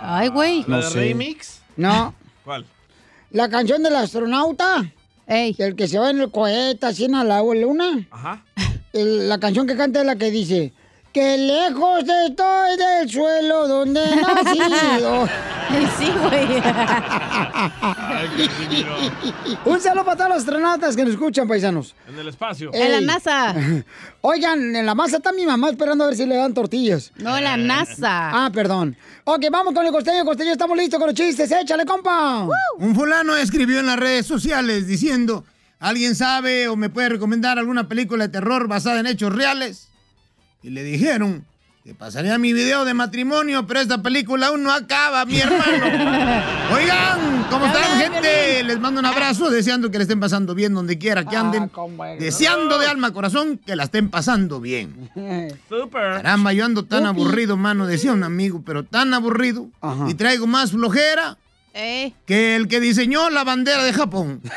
Ay, 0.00 0.28
güey. 0.28 0.64
¿La 0.68 0.78
de 0.80 0.90
remix? 0.90 1.60
No. 1.76 2.14
¿Cuál? 2.44 2.64
La 3.30 3.48
canción 3.48 3.82
del 3.82 3.96
astronauta. 3.96 4.84
El 5.26 5.74
que 5.74 5.88
se 5.88 5.98
va 5.98 6.10
en 6.10 6.20
el 6.20 6.30
cohete 6.30 6.86
así 6.86 7.04
en 7.06 7.12
la 7.12 7.42
luna. 7.42 8.06
Ajá. 8.10 8.44
El- 8.92 9.28
la 9.28 9.38
canción 9.38 9.66
que 9.66 9.76
canta 9.76 10.00
es 10.00 10.06
la 10.06 10.16
que 10.16 10.30
dice. 10.30 10.72
Que 11.12 11.36
lejos 11.36 12.04
estoy 12.28 12.76
del 12.76 13.10
suelo 13.10 13.66
donde 13.66 14.00
he 14.04 14.16
nacido. 14.22 15.28
Sí, 15.98 16.12
güey. 16.22 16.62
Un 19.64 19.80
saludo 19.80 20.04
para 20.04 20.16
todos 20.16 20.30
los 20.30 20.38
astronautas 20.38 20.96
que 20.96 21.02
nos 21.02 21.12
escuchan, 21.12 21.48
paisanos. 21.48 21.94
En 22.08 22.18
el 22.18 22.28
espacio. 22.28 22.70
Ey. 22.72 23.06
Oigan, 24.20 24.76
en 24.76 24.86
la 24.86 24.94
masa 24.94 25.16
está 25.18 25.32
mi 25.32 25.44
mamá 25.46 25.70
esperando 25.70 26.04
a 26.04 26.08
ver 26.08 26.16
si 26.16 26.26
le 26.26 26.36
dan 26.36 26.54
tortillas. 26.54 27.12
No, 27.16 27.38
la 27.40 27.56
NASA. 27.56 28.44
Ah, 28.46 28.50
perdón. 28.52 28.96
Ok, 29.24 29.46
vamos 29.50 29.74
con 29.74 29.84
el 29.84 29.92
costeño. 29.92 30.24
Costeño, 30.24 30.52
estamos 30.52 30.76
listos 30.76 30.98
con 30.98 31.08
los 31.08 31.16
chistes. 31.16 31.50
Échale, 31.50 31.84
compa. 31.84 32.46
Un 32.78 32.94
fulano 32.94 33.36
escribió 33.36 33.80
en 33.80 33.86
las 33.86 33.98
redes 33.98 34.26
sociales 34.26 34.86
diciendo, 34.86 35.44
¿alguien 35.78 36.14
sabe 36.14 36.68
o 36.68 36.76
me 36.76 36.90
puede 36.90 37.08
recomendar 37.08 37.58
alguna 37.58 37.88
película 37.88 38.26
de 38.26 38.32
terror 38.32 38.68
basada 38.68 39.00
en 39.00 39.06
hechos 39.06 39.34
reales? 39.34 39.88
Y 40.62 40.70
le 40.70 40.82
dijeron, 40.82 41.44
te 41.86 41.94
pasaría 41.94 42.36
mi 42.36 42.52
video 42.52 42.84
de 42.84 42.94
matrimonio, 42.94 43.64
pero 43.64 43.78
esta 43.78 44.02
película 44.02 44.48
aún 44.48 44.64
no 44.64 44.72
acaba, 44.72 45.24
mi 45.24 45.38
hermano. 45.38 45.84
Oigan, 46.74 47.46
¿cómo 47.48 47.64
están, 47.66 48.00
gente? 48.00 48.64
Les 48.64 48.80
mando 48.80 48.98
un 48.98 49.06
abrazo, 49.06 49.50
deseando 49.50 49.88
que 49.88 49.98
le 49.98 50.02
estén 50.02 50.18
pasando 50.18 50.56
bien 50.56 50.74
donde 50.74 50.98
quiera 50.98 51.24
que 51.24 51.36
anden. 51.36 51.70
Deseando 52.18 52.80
de 52.80 52.88
alma 52.88 53.12
corazón 53.12 53.58
que 53.64 53.76
la 53.76 53.84
estén 53.84 54.08
pasando 54.10 54.60
bien. 54.60 55.10
Super. 55.68 56.14
Caramba, 56.14 56.52
yo 56.52 56.64
ando 56.64 56.84
tan 56.86 57.06
aburrido, 57.06 57.56
mano, 57.56 57.86
decía 57.86 58.12
un 58.12 58.24
amigo, 58.24 58.62
pero 58.66 58.82
tan 58.84 59.14
aburrido. 59.14 59.68
Y 60.08 60.14
traigo 60.14 60.48
más 60.48 60.72
flojera 60.72 61.38
Eh. 61.72 62.12
que 62.26 62.56
el 62.56 62.66
que 62.66 62.80
diseñó 62.80 63.30
la 63.30 63.44
bandera 63.44 63.84
de 63.84 63.92
Japón. 63.92 64.40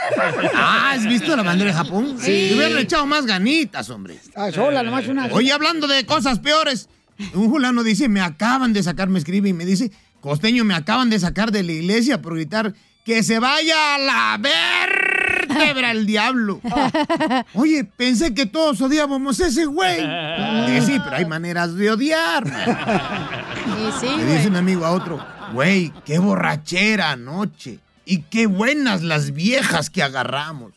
Ah, 0.56 0.92
¿has 0.94 1.06
visto 1.06 1.36
la 1.36 1.44
bandera 1.44 1.70
de 1.72 1.78
Japón? 1.78 2.16
Sí. 2.20 2.50
Le 2.50 2.56
hubieran 2.56 2.78
echado 2.80 3.06
más 3.06 3.26
ganitas, 3.28 3.90
hombre. 3.92 4.20
Ah, 4.36 4.52
sola, 4.52 4.82
nomás 4.82 5.08
una. 5.08 5.28
Oye, 5.28 5.52
hablando 5.54 5.88
de 5.88 6.06
cosas 6.08 6.40
peores, 6.40 6.90
un 7.34 7.50
fulano 7.50 7.84
dice, 7.84 8.08
me 8.10 8.22
acaban 8.22 8.74
de 8.74 8.84
sacar, 8.84 9.10
me 9.10 9.20
escribe 9.20 9.50
y 9.50 9.54
me 9.54 9.66
dice, 9.66 9.92
costeño, 10.22 10.64
me 10.64 10.74
acaban 10.74 11.10
de 11.10 11.20
sacar 11.20 11.52
de 11.52 11.64
la 11.64 11.72
iglesia 11.72 12.22
por 12.22 12.36
gritar 12.36 12.74
que 13.06 13.24
se 13.24 13.40
vaya 13.40 13.96
a 13.96 13.98
la 13.98 14.38
vértebra 14.40 15.92
el 15.92 16.06
diablo. 16.06 16.62
Oye, 17.54 17.84
pensé 17.84 18.34
que 18.34 18.46
todos 18.46 18.80
odiábamos 18.82 19.40
a 19.40 19.48
ese 19.48 19.66
güey. 19.66 19.98
Dije, 19.98 20.82
sí, 20.82 21.00
pero 21.04 21.16
hay 21.16 21.26
maneras 21.26 21.76
de 21.76 21.92
odiar. 21.92 22.46
Y 22.46 23.92
sí, 24.00 24.06
Le 24.08 24.24
güey. 24.24 24.38
dice 24.38 24.48
un 24.50 24.58
amigo 24.58 24.86
a 24.86 24.92
otro, 24.92 25.26
güey, 25.54 25.92
qué 26.06 26.20
borrachera 26.20 27.12
anoche. 27.12 27.80
Y 28.06 28.24
qué 28.24 28.48
buenas 28.48 29.04
las 29.04 29.34
viejas 29.34 29.90
que 29.92 30.02
agarramos. 30.04 30.74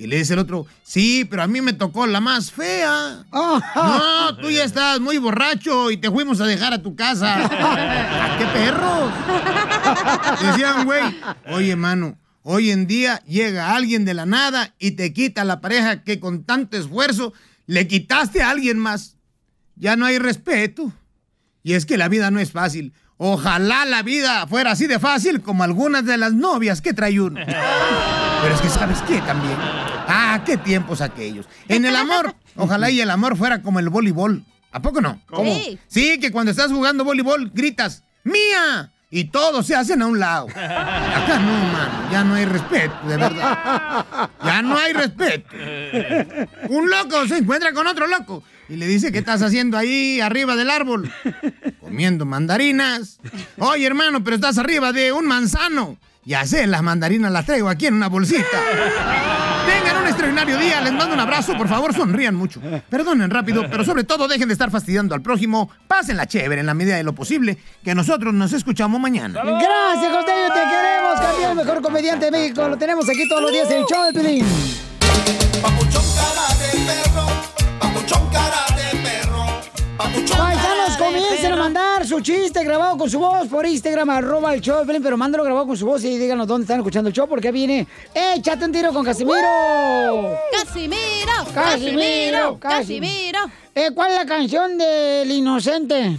Y 0.00 0.06
le 0.06 0.16
dice 0.18 0.34
el 0.34 0.38
otro, 0.38 0.64
sí, 0.84 1.26
pero 1.28 1.42
a 1.42 1.48
mí 1.48 1.60
me 1.60 1.72
tocó 1.72 2.06
la 2.06 2.20
más 2.20 2.52
fea. 2.52 3.24
No, 3.32 4.36
tú 4.36 4.48
ya 4.48 4.62
estás 4.62 5.00
muy 5.00 5.18
borracho 5.18 5.90
y 5.90 5.96
te 5.96 6.08
fuimos 6.08 6.40
a 6.40 6.46
dejar 6.46 6.72
a 6.72 6.80
tu 6.80 6.94
casa. 6.94 7.44
¿A 7.44 8.38
qué 8.38 8.46
perros? 8.46 9.12
Decían, 10.40 10.84
güey, 10.84 11.02
oye, 11.48 11.74
mano, 11.74 12.16
hoy 12.44 12.70
en 12.70 12.86
día 12.86 13.20
llega 13.26 13.74
alguien 13.74 14.04
de 14.04 14.14
la 14.14 14.24
nada 14.24 14.72
y 14.78 14.92
te 14.92 15.12
quita 15.12 15.42
la 15.42 15.60
pareja 15.60 16.04
que 16.04 16.20
con 16.20 16.44
tanto 16.44 16.76
esfuerzo 16.76 17.32
le 17.66 17.88
quitaste 17.88 18.40
a 18.40 18.50
alguien 18.50 18.78
más. 18.78 19.16
Ya 19.74 19.96
no 19.96 20.06
hay 20.06 20.20
respeto. 20.20 20.92
Y 21.64 21.72
es 21.72 21.86
que 21.86 21.98
la 21.98 22.08
vida 22.08 22.30
no 22.30 22.38
es 22.38 22.52
fácil. 22.52 22.92
Ojalá 23.16 23.84
la 23.84 24.04
vida 24.04 24.46
fuera 24.46 24.70
así 24.70 24.86
de 24.86 25.00
fácil 25.00 25.42
como 25.42 25.64
algunas 25.64 26.04
de 26.04 26.18
las 26.18 26.34
novias 26.34 26.80
que 26.80 26.94
trae 26.94 27.18
uno. 27.20 27.40
Pero 28.42 28.54
es 28.54 28.60
que 28.60 28.68
sabes 28.68 29.02
qué 29.02 29.20
también. 29.20 29.56
Ah, 29.60 30.42
qué 30.44 30.56
tiempos 30.56 31.00
aquellos. 31.00 31.46
En 31.68 31.84
el 31.84 31.96
amor, 31.96 32.34
ojalá 32.56 32.90
y 32.90 33.00
el 33.00 33.10
amor 33.10 33.36
fuera 33.36 33.62
como 33.62 33.78
el 33.78 33.88
voleibol. 33.88 34.44
¿A 34.70 34.80
poco 34.80 35.00
no? 35.00 35.20
¿Cómo? 35.26 35.52
Sí. 35.54 35.78
Sí, 35.88 36.20
que 36.20 36.30
cuando 36.30 36.50
estás 36.50 36.70
jugando 36.70 37.04
voleibol 37.04 37.50
gritas, 37.52 38.04
¡Mía! 38.24 38.92
Y 39.10 39.24
todos 39.24 39.66
se 39.66 39.74
hacen 39.74 40.02
a 40.02 40.06
un 40.06 40.18
lado. 40.18 40.48
Acá 40.50 41.38
no, 41.38 41.52
mano. 41.72 42.12
Ya 42.12 42.24
no 42.24 42.34
hay 42.34 42.44
respeto, 42.44 42.94
de 43.06 43.16
verdad. 43.16 44.28
Ya 44.44 44.60
no 44.60 44.76
hay 44.76 44.92
respeto. 44.92 45.48
Un 46.68 46.90
loco 46.90 47.26
se 47.26 47.38
encuentra 47.38 47.72
con 47.72 47.86
otro 47.86 48.06
loco 48.06 48.42
y 48.68 48.76
le 48.76 48.86
dice, 48.86 49.10
¿qué 49.10 49.18
estás 49.18 49.40
haciendo 49.40 49.78
ahí 49.78 50.20
arriba 50.20 50.56
del 50.56 50.68
árbol? 50.68 51.10
Comiendo 51.80 52.26
mandarinas. 52.26 53.18
Oye, 53.56 53.86
hermano, 53.86 54.22
pero 54.22 54.36
estás 54.36 54.58
arriba 54.58 54.92
de 54.92 55.10
un 55.10 55.26
manzano. 55.26 55.96
Ya 56.28 56.44
sé, 56.44 56.66
las 56.66 56.82
mandarinas 56.82 57.32
las 57.32 57.46
traigo 57.46 57.70
aquí 57.70 57.86
en 57.86 57.94
una 57.94 58.08
bolsita. 58.08 58.42
Tengan 59.66 60.02
un 60.02 60.08
extraordinario 60.08 60.58
día, 60.58 60.82
les 60.82 60.92
mando 60.92 61.14
un 61.14 61.20
abrazo, 61.20 61.56
por 61.56 61.68
favor 61.68 61.94
sonrían 61.94 62.34
mucho. 62.34 62.60
Perdonen 62.90 63.30
rápido, 63.30 63.64
pero 63.70 63.82
sobre 63.82 64.04
todo 64.04 64.28
dejen 64.28 64.46
de 64.46 64.52
estar 64.52 64.70
fastidiando 64.70 65.14
al 65.14 65.22
prójimo. 65.22 65.70
Pásenla 65.86 66.26
chévere 66.26 66.60
en 66.60 66.66
la 66.66 66.74
medida 66.74 66.96
de 66.96 67.02
lo 67.02 67.14
posible, 67.14 67.56
que 67.82 67.94
nosotros 67.94 68.34
nos 68.34 68.52
escuchamos 68.52 69.00
mañana. 69.00 69.40
Gracias, 69.42 70.12
Costeño, 70.12 70.48
te 70.52 70.60
queremos, 70.68 71.18
campeón, 71.18 71.56
mejor 71.56 71.80
comediante 71.80 72.26
de 72.26 72.30
México. 72.30 72.68
Lo 72.68 72.76
tenemos 72.76 73.08
aquí 73.08 73.26
todos 73.26 73.40
los 73.40 73.50
días 73.50 73.70
en 73.70 73.78
el 73.78 73.84
show 73.86 74.04
de 74.04 74.12
Pelín. 74.12 74.46
Paisanos, 79.98 80.96
comiencen 80.96 81.52
a 81.52 81.56
mandar 81.56 82.06
su 82.06 82.20
chiste 82.20 82.62
grabado 82.62 82.96
con 82.96 83.10
su 83.10 83.18
voz 83.18 83.48
por 83.48 83.66
Instagram, 83.66 84.08
arroba 84.10 84.54
el 84.54 84.60
show 84.60 84.84
pero 84.86 85.16
mándalo 85.16 85.42
grabado 85.42 85.66
con 85.66 85.76
su 85.76 85.86
voz 85.86 86.04
y 86.04 86.16
díganos 86.16 86.46
dónde 86.46 86.62
están 86.64 86.78
escuchando 86.78 87.08
el 87.08 87.14
show, 87.14 87.28
porque 87.28 87.50
viene 87.50 87.84
Échate 88.14 88.64
un 88.64 88.70
tiro 88.72 88.92
con 88.92 89.04
Casimiro. 89.04 89.36
Casimiro, 90.52 91.32
Casimiro, 91.52 92.58
Casimiro. 92.60 93.40
Eh, 93.74 93.90
¿Cuál 93.92 94.12
es 94.12 94.18
la 94.18 94.26
canción 94.26 94.78
del 94.78 95.28
inocente? 95.32 96.16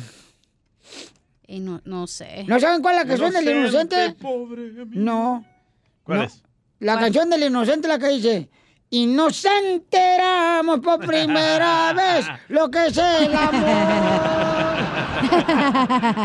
Y 1.47 1.59
no, 1.61 1.81
no 1.85 2.05
sé. 2.05 2.43
¿No 2.47 2.59
saben 2.59 2.81
cuál 2.81 2.95
es 2.95 3.01
la 3.03 3.07
canción 3.07 3.33
del 3.33 3.57
inocente? 3.57 4.15
No. 4.91 5.45
¿Cuál 6.03 6.17
No. 6.19 6.23
es? 6.25 6.43
La 6.79 6.99
canción 6.99 7.29
del 7.29 7.43
inocente, 7.43 7.87
la 7.87 7.97
que 7.97 8.07
dice. 8.09 8.49
Y 8.91 9.05
nos 9.05 9.45
enteramos 9.45 10.79
por 10.79 11.05
primera 11.05 11.93
vez 11.95 12.25
lo 12.47 12.71
que 12.71 12.87
es 12.87 12.97
el 12.97 13.35
amor. 13.35 13.69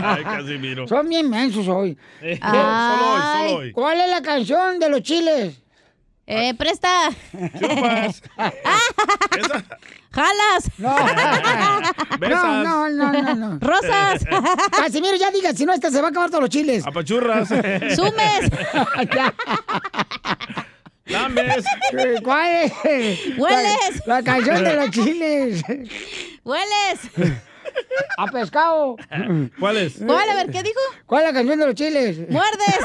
Ay, 0.03 0.25
Casimiro. 0.25 0.89
Son 0.89 1.07
bien 1.09 1.29
mensos 1.29 1.69
hoy. 1.69 1.99
Eh, 2.23 2.39
solo 2.41 2.59
hoy, 2.59 3.21
solo 3.21 3.57
hoy. 3.59 3.73
¿Cuál 3.73 4.01
es 4.01 4.09
la 4.09 4.23
canción 4.23 4.79
de 4.79 4.89
los 4.89 5.03
chiles? 5.03 5.61
Eh, 6.27 6.55
presta. 6.55 7.11
Jalas. 10.11 10.71
No. 10.79 10.97
No, 12.25 12.63
no, 12.65 12.89
no, 12.89 13.13
no, 13.13 13.35
no. 13.35 13.59
Rosas. 13.61 14.25
Casimiro, 14.71 15.17
ya 15.17 15.31
diga, 15.31 15.53
si 15.53 15.67
no, 15.67 15.75
esta 15.75 15.91
se 15.91 16.01
va 16.01 16.07
a 16.09 16.11
acabar 16.11 16.31
todos 16.31 16.43
los 16.43 16.51
chiles. 16.51 16.87
Apachurras. 16.87 17.49
Sumes. 17.49 18.51
Lames. 21.07 21.65
¿Cuál 22.23 22.51
es? 22.65 22.73
Hueles. 23.37 24.07
La, 24.07 24.17
la 24.17 24.23
canción 24.23 24.65
de 24.65 24.75
los 24.77 24.91
chiles. 24.91 25.63
Hueles. 26.45 27.01
A 28.17 28.27
pescado. 28.27 28.97
¿Cuál 29.59 29.77
es? 29.77 29.99
¿Cuál? 30.05 30.31
A 30.31 30.35
ver, 30.35 30.51
¿qué 30.51 30.63
dijo? 30.63 30.81
¿Cuál 31.07 31.25
es 31.25 31.29
la 31.29 31.35
canción 31.35 31.59
de 31.59 31.67
los 31.67 31.75
chiles? 31.75 32.19
Muerdes. 32.31 32.79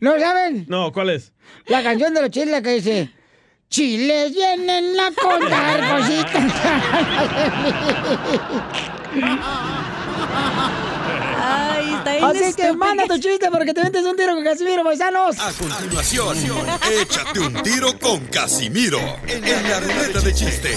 ¿No 0.00 0.18
saben? 0.18 0.64
No, 0.68 0.92
¿cuál 0.92 1.10
es? 1.10 1.32
La 1.66 1.82
canción 1.82 2.14
de 2.14 2.22
los 2.22 2.30
chiles 2.30 2.62
que 2.62 2.70
dice. 2.70 3.10
Chiles 3.68 4.32
vienen 4.32 4.98
a 4.98 5.10
contar 5.12 5.98
cositas. 5.98 6.52
Así 12.16 12.38
que 12.38 12.48
estúpido. 12.48 12.74
manda 12.76 13.04
tu 13.06 13.18
chiste 13.18 13.50
porque 13.50 13.74
te 13.74 13.82
metes 13.82 14.04
un 14.04 14.16
tiro 14.16 14.34
con 14.34 14.44
Casimiro, 14.44 14.84
paisanos. 14.84 15.38
A 15.38 15.52
continuación, 15.52 16.36
échate 16.90 17.40
un 17.40 17.62
tiro 17.62 17.98
con 17.98 18.26
Casimiro 18.26 19.00
en 19.26 19.70
la 19.70 19.80
ruleta 19.80 20.20
de 20.20 20.34
chiste. 20.34 20.76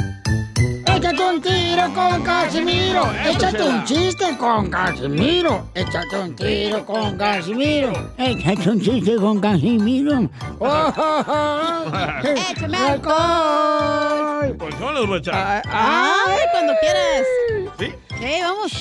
Échate 1.11 1.29
un 1.29 1.41
tiro 1.41 1.93
con 1.93 2.23
Casimiro. 2.23 3.03
Échate 3.25 3.63
un 3.63 3.83
chiste 3.83 4.37
con 4.37 4.69
Casimiro. 4.69 5.67
Échate 5.75 6.17
un 6.17 6.33
tiro 6.33 6.85
con 6.85 7.17
Casimiro. 7.17 7.91
Échate 8.17 8.69
un 8.69 8.79
chiste 8.79 9.15
con 9.17 9.41
Casimiro. 9.41 10.29
¡Oh, 10.59 10.93
oh, 10.95 11.23
oh! 11.27 12.21
Échame 12.23 12.77
alcohol! 12.77 14.55
Pues 14.57 14.79
yo 14.79 14.91
los 14.93 15.05
voy 15.05 15.17
a 15.17 15.19
echar. 15.19 15.63
Ay, 15.69 16.39
cuando 16.53 16.73
quieras. 16.79 17.27
¿Sí? 17.77 17.93
Sí, 18.17 18.41
vamos. 18.41 18.71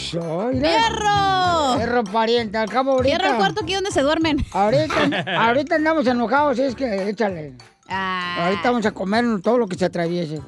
¡Fierro! 0.60 1.78
¡Fierro, 1.78 2.04
pariente! 2.04 2.58
Al 2.58 2.68
cabo 2.68 2.92
ahorita... 2.92 3.16
Cierra 3.16 3.30
el 3.32 3.36
cuarto 3.38 3.62
aquí 3.64 3.74
donde 3.74 3.90
se 3.90 4.02
duermen. 4.02 4.46
Ahorita, 4.52 5.24
ahorita 5.48 5.74
andamos 5.74 6.06
enojados, 6.06 6.60
es 6.60 6.76
que 6.76 7.08
échale. 7.08 7.54
Ah. 7.92 8.44
Ahorita 8.44 8.70
vamos 8.70 8.86
a 8.86 8.92
comer 8.92 9.24
todo 9.42 9.58
lo 9.58 9.66
que 9.66 9.76
se 9.76 9.84
atraviese. 9.84 10.40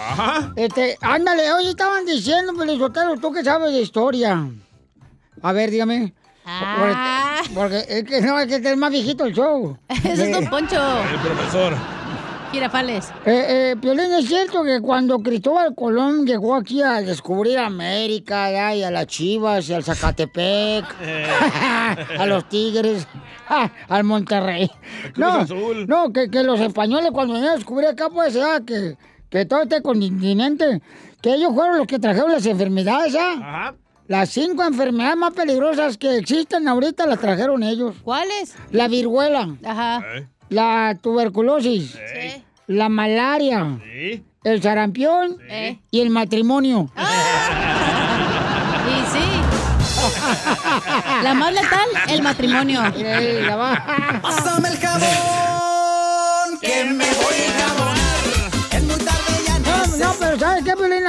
Ajá. 0.00 0.52
Este, 0.56 0.96
ándale, 1.00 1.52
oye, 1.52 1.70
estaban 1.70 2.06
diciendo, 2.06 2.54
Pelizotero, 2.54 3.16
tú 3.18 3.32
que 3.32 3.44
sabes 3.44 3.72
de 3.72 3.82
historia. 3.82 4.48
A 5.42 5.52
ver, 5.52 5.70
dígame. 5.70 6.14
Ah. 6.44 7.42
Porque, 7.54 7.54
porque 7.54 7.98
es 7.98 8.04
que 8.04 8.20
no, 8.22 8.38
es 8.38 8.46
que 8.46 8.56
este 8.56 8.72
es 8.72 8.76
más 8.76 8.90
viejito 8.90 9.24
el 9.24 9.34
show. 9.34 9.76
Ese 9.88 10.30
es 10.30 10.32
Don 10.32 10.48
Poncho. 10.48 10.80
El 11.02 11.18
profesor. 11.20 11.74
Girafales. 12.52 13.12
Eh, 13.26 13.44
eh, 13.48 13.76
Piolín, 13.80 14.12
es 14.12 14.26
cierto 14.26 14.64
que 14.64 14.80
cuando 14.80 15.20
Cristóbal 15.20 15.72
Colón 15.76 16.26
llegó 16.26 16.56
aquí 16.56 16.82
a 16.82 17.00
descubrir 17.00 17.58
América, 17.58 18.50
ya, 18.50 18.74
y 18.74 18.82
a 18.82 18.90
las 18.90 19.06
Chivas, 19.06 19.68
y 19.68 19.74
al 19.74 19.84
Zacatepec, 19.84 20.84
a 22.18 22.26
los 22.26 22.48
Tigres, 22.48 23.06
al 23.88 24.02
Monterrey. 24.02 24.68
No, 25.16 25.28
Azul. 25.28 25.86
no 25.86 26.12
que, 26.12 26.28
que 26.28 26.42
los 26.42 26.58
españoles 26.58 27.12
cuando 27.12 27.34
vinieron 27.34 27.54
a 27.54 27.58
descubrir 27.58 27.88
acá, 27.90 28.08
pues, 28.10 28.34
ya, 28.34 28.60
que, 28.62 28.96
que 29.30 29.46
todo 29.46 29.62
este 29.62 29.80
continente, 29.80 30.82
que 31.22 31.34
ellos 31.34 31.52
fueron 31.54 31.78
los 31.78 31.86
que 31.86 31.98
trajeron 31.98 32.32
las 32.32 32.44
enfermedades, 32.46 33.14
¿ah? 33.18 33.34
Ajá. 33.38 33.74
Las 34.08 34.30
cinco 34.30 34.64
enfermedades 34.64 35.16
más 35.16 35.32
peligrosas 35.34 35.96
que 35.96 36.16
existen 36.18 36.66
ahorita 36.66 37.06
las 37.06 37.20
trajeron 37.20 37.62
ellos. 37.62 37.94
¿Cuáles? 38.02 38.56
La 38.72 38.88
viruela, 38.88 39.54
Ajá. 39.64 40.02
Eh, 40.16 40.26
la 40.48 40.98
tuberculosis, 41.00 41.92
Sí. 41.92 42.42
la 42.66 42.88
malaria, 42.88 43.78
Sí. 43.84 44.24
el 44.42 44.60
sarampión 44.62 45.36
Eh. 45.48 45.78
y 45.92 46.00
el 46.00 46.10
matrimonio. 46.10 46.90
Y 48.90 49.06
sí. 49.12 49.24
La 51.22 51.34
más 51.34 51.52
letal, 51.52 51.88
el 52.08 52.22
matrimonio. 52.22 52.80
Ey, 52.96 53.42
la 53.44 53.56
va. 53.56 54.20
Pásame 54.22 54.68
el 54.70 54.76
jabón, 54.78 56.58
que 56.60 56.84
me 56.84 57.04
voy 57.04 57.49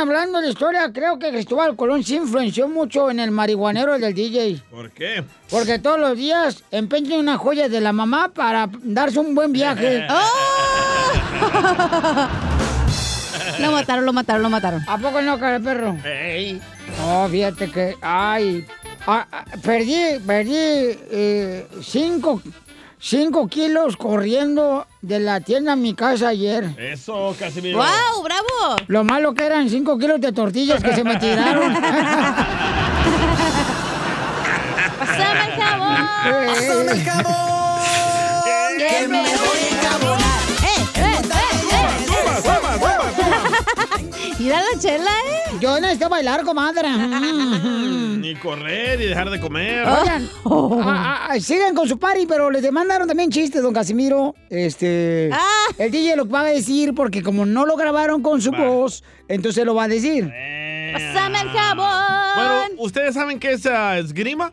Hablando 0.01 0.41
de 0.41 0.49
historia, 0.49 0.91
creo 0.91 1.19
que 1.19 1.29
Cristóbal 1.29 1.75
Colón 1.75 2.03
sí 2.03 2.15
influenció 2.15 2.67
mucho 2.67 3.11
en 3.11 3.19
el 3.19 3.29
marihuanero 3.29 3.99
del 3.99 4.15
DJ. 4.15 4.59
¿Por 4.71 4.89
qué? 4.89 5.23
Porque 5.47 5.77
todos 5.77 5.99
los 5.99 6.17
días 6.17 6.63
empeña 6.71 7.19
una 7.19 7.37
joya 7.37 7.69
de 7.69 7.79
la 7.81 7.93
mamá 7.93 8.29
para 8.33 8.67
darse 8.81 9.19
un 9.19 9.35
buen 9.35 9.51
viaje. 9.51 10.07
Lo 13.59 13.71
mataron, 13.71 14.05
lo 14.05 14.13
mataron, 14.13 14.41
lo 14.41 14.49
mataron. 14.49 14.83
¿A 14.87 14.97
poco 14.97 15.21
no, 15.21 15.39
cara 15.39 15.59
perro? 15.59 15.95
Ey. 16.03 16.59
No, 16.97 17.29
fíjate 17.29 17.69
que, 17.69 17.95
ay, 18.01 18.65
ah, 19.05 19.27
ah, 19.31 19.45
perdí, 19.61 20.19
perdí 20.25 20.55
eh, 20.55 21.67
cinco, 21.83 22.41
cinco 23.01 23.47
kilos 23.47 23.97
corriendo 23.97 24.85
de 25.01 25.19
la 25.19 25.41
tienda 25.41 25.73
a 25.73 25.75
mi 25.75 25.93
casa 25.93 26.29
ayer. 26.29 26.69
Eso, 26.77 27.35
Casimiro. 27.37 27.79
¡Wow! 27.79 28.23
¡Bravo! 28.23 28.77
Lo 28.87 29.03
malo 29.03 29.33
que 29.33 29.45
eran 29.45 29.69
cinco 29.69 29.97
kilos 29.97 30.21
de 30.21 30.31
tortillas 30.31 30.81
que 30.81 30.95
se 30.95 31.03
me 31.03 31.17
tiraron. 31.17 31.73
Pásame 34.99 35.45
el 35.45 35.61
jabón. 35.61 36.07
Pásame 36.47 36.91
el 36.91 37.03
jabón. 37.03 37.81
Que 38.77 39.07
me 39.07 39.21
voy 39.21 39.60
Mira 44.41 44.59
la 44.73 44.79
chela, 44.79 45.11
¿eh? 45.27 45.57
Yo 45.59 45.79
necesito 45.79 46.09
bailar, 46.09 46.43
comadre. 46.43 46.87
Ni 48.17 48.35
correr 48.35 48.99
y 49.01 49.05
dejar 49.07 49.29
de 49.29 49.39
comer. 49.39 49.85
Oigan, 49.87 50.27
a- 50.45 51.25
a- 51.27 51.33
a- 51.33 51.39
sigan 51.39 51.75
con 51.75 51.87
su 51.87 51.99
party, 51.99 52.25
pero 52.25 52.49
les 52.49 52.61
demandaron 52.63 53.07
también 53.07 53.29
chistes, 53.29 53.61
don 53.61 53.73
Casimiro. 53.73 54.33
Este. 54.49 55.29
El 55.77 55.91
DJ 55.91 56.15
lo 56.15 56.27
va 56.27 56.41
a 56.41 56.45
decir 56.45 56.93
porque 56.95 57.21
como 57.21 57.45
no 57.45 57.65
lo 57.65 57.75
grabaron 57.75 58.21
con 58.21 58.41
su 58.41 58.51
voz, 58.51 59.03
entonces 59.27 59.63
lo 59.65 59.75
va 59.75 59.83
a 59.83 59.87
decir. 59.87 60.25
Pásame 60.93 61.41
el 61.41 61.49
jabón. 61.49 62.35
Bueno, 62.35 62.81
¿ustedes 62.83 63.13
saben 63.13 63.39
qué 63.39 63.51
es 63.53 63.65
ah, 63.65 63.97
esgrima? 63.99 64.51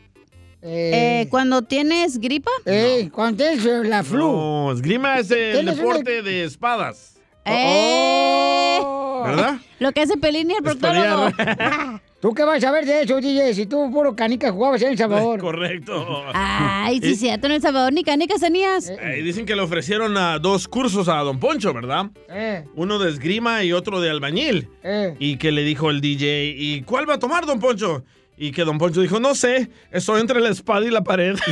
Eh, 0.60 1.26
cuando 1.30 1.62
tienes 1.62 2.18
gripa. 2.18 2.50
Eh, 2.66 3.08
cuando 3.12 3.44
tienes 3.44 3.64
la 3.86 4.02
flu. 4.02 4.18
No, 4.18 4.72
esgrima 4.72 5.18
es 5.18 5.30
el 5.30 5.52
¿Tienes 5.54 5.74
una- 5.78 5.82
deporte 5.94 6.22
de 6.22 6.44
espadas. 6.44 7.14
Eh. 7.50 8.80
¿Verdad? 9.24 9.56
Lo 9.78 9.92
que 9.92 10.00
hace 10.02 10.16
Pelín 10.16 10.50
y 10.50 10.54
el 10.54 10.62
proctólogo. 10.62 11.30
¿Tú 12.20 12.34
qué 12.34 12.42
vas 12.42 12.64
a 12.64 12.72
ver 12.72 12.84
de 12.84 13.02
eso, 13.02 13.20
DJ? 13.20 13.54
Si 13.54 13.66
tú 13.66 13.90
puro 13.92 14.16
canica 14.16 14.50
jugabas 14.50 14.82
en 14.82 14.88
El 14.92 14.98
Salvador. 14.98 15.38
Correcto. 15.40 16.24
Ay, 16.34 16.98
sí, 17.00 17.10
Y- 17.10 17.14
cierto, 17.16 17.46
en 17.46 17.52
El 17.54 17.62
Salvador 17.62 17.92
ni 17.92 18.02
canicas 18.02 18.40
tenías. 18.40 18.88
Eh, 18.90 19.20
dicen 19.22 19.46
que 19.46 19.54
le 19.54 19.62
ofrecieron 19.62 20.16
a 20.16 20.38
dos 20.40 20.66
cursos 20.66 21.08
a 21.08 21.16
Don 21.18 21.38
Poncho, 21.38 21.72
¿verdad? 21.72 22.06
Eh, 22.28 22.64
Uno 22.74 22.98
de 22.98 23.10
esgrima 23.10 23.62
y 23.62 23.72
otro 23.72 24.00
de 24.00 24.10
albañil. 24.10 24.68
eh. 24.82 25.14
Y 25.20 25.36
que 25.36 25.52
le 25.52 25.62
dijo 25.62 25.90
el 25.90 26.00
DJ, 26.00 26.54
¿y 26.56 26.82
cuál 26.82 27.08
va 27.08 27.14
a 27.14 27.18
tomar, 27.20 27.46
Don 27.46 27.60
Poncho? 27.60 28.02
Y 28.36 28.50
que 28.52 28.64
Don 28.64 28.78
Poncho 28.78 29.00
dijo, 29.00 29.18
no 29.20 29.34
sé, 29.34 29.68
estoy 29.92 30.20
entre 30.20 30.40
la 30.40 30.48
espada 30.50 30.86
y 30.86 30.90
la 30.90 31.02
pared. 31.02 31.36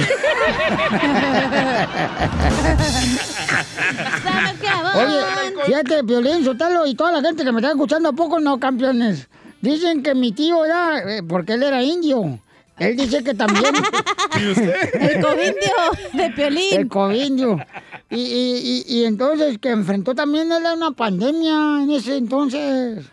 Oye, 4.95 5.46
fíjate, 5.67 6.03
Violín, 6.03 6.45
Sotelo 6.45 6.87
y 6.87 6.95
toda 6.95 7.13
la 7.13 7.21
gente 7.21 7.45
que 7.45 7.53
me 7.53 7.61
está 7.61 7.73
escuchando, 7.73 8.09
¿a 8.09 8.13
poco 8.13 8.41
no, 8.41 8.59
campeones? 8.59 9.29
Dicen 9.61 10.03
que 10.03 10.15
mi 10.15 10.33
tío 10.33 10.65
era, 10.65 10.99
eh, 11.19 11.23
porque 11.23 11.55
él 11.55 11.63
era 11.63 11.83
indio. 11.83 12.41
Él 12.79 12.97
dice 12.97 13.25
que 13.25 13.35
también. 13.35 13.75
¿Y 14.41 14.51
usted? 14.51 14.95
El 14.95 15.23
covindio 15.23 15.73
de 16.13 16.31
Piolín. 16.31 16.75
El 16.75 16.89
covindio. 16.89 17.59
Y, 18.11 18.17
y, 18.21 18.85
y, 18.87 18.99
y 18.99 19.05
entonces 19.05 19.59
que 19.59 19.71
enfrentó 19.71 20.15
también 20.15 20.53
él 20.53 20.65
a 20.67 20.75
una 20.75 20.91
pandemia 20.93 21.83
en 21.83 21.91
ese 21.91 22.17
entonces. 22.17 23.05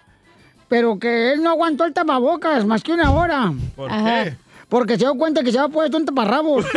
Pero 0.67 0.99
que 0.99 1.33
él 1.33 1.41
no 1.41 1.51
aguantó 1.51 1.85
el 1.85 1.93
tapabocas 1.93 2.65
más 2.65 2.83
que 2.83 2.91
una 2.91 3.11
hora. 3.11 3.53
¿Por 3.75 3.91
Ajá. 3.91 4.23
qué? 4.25 4.37
Porque 4.67 4.93
se 4.93 4.99
dio 4.99 5.15
cuenta 5.15 5.43
que 5.43 5.51
se 5.51 5.59
había 5.59 5.71
puesto 5.71 5.97
un 5.97 6.05
taparrabos. 6.05 6.65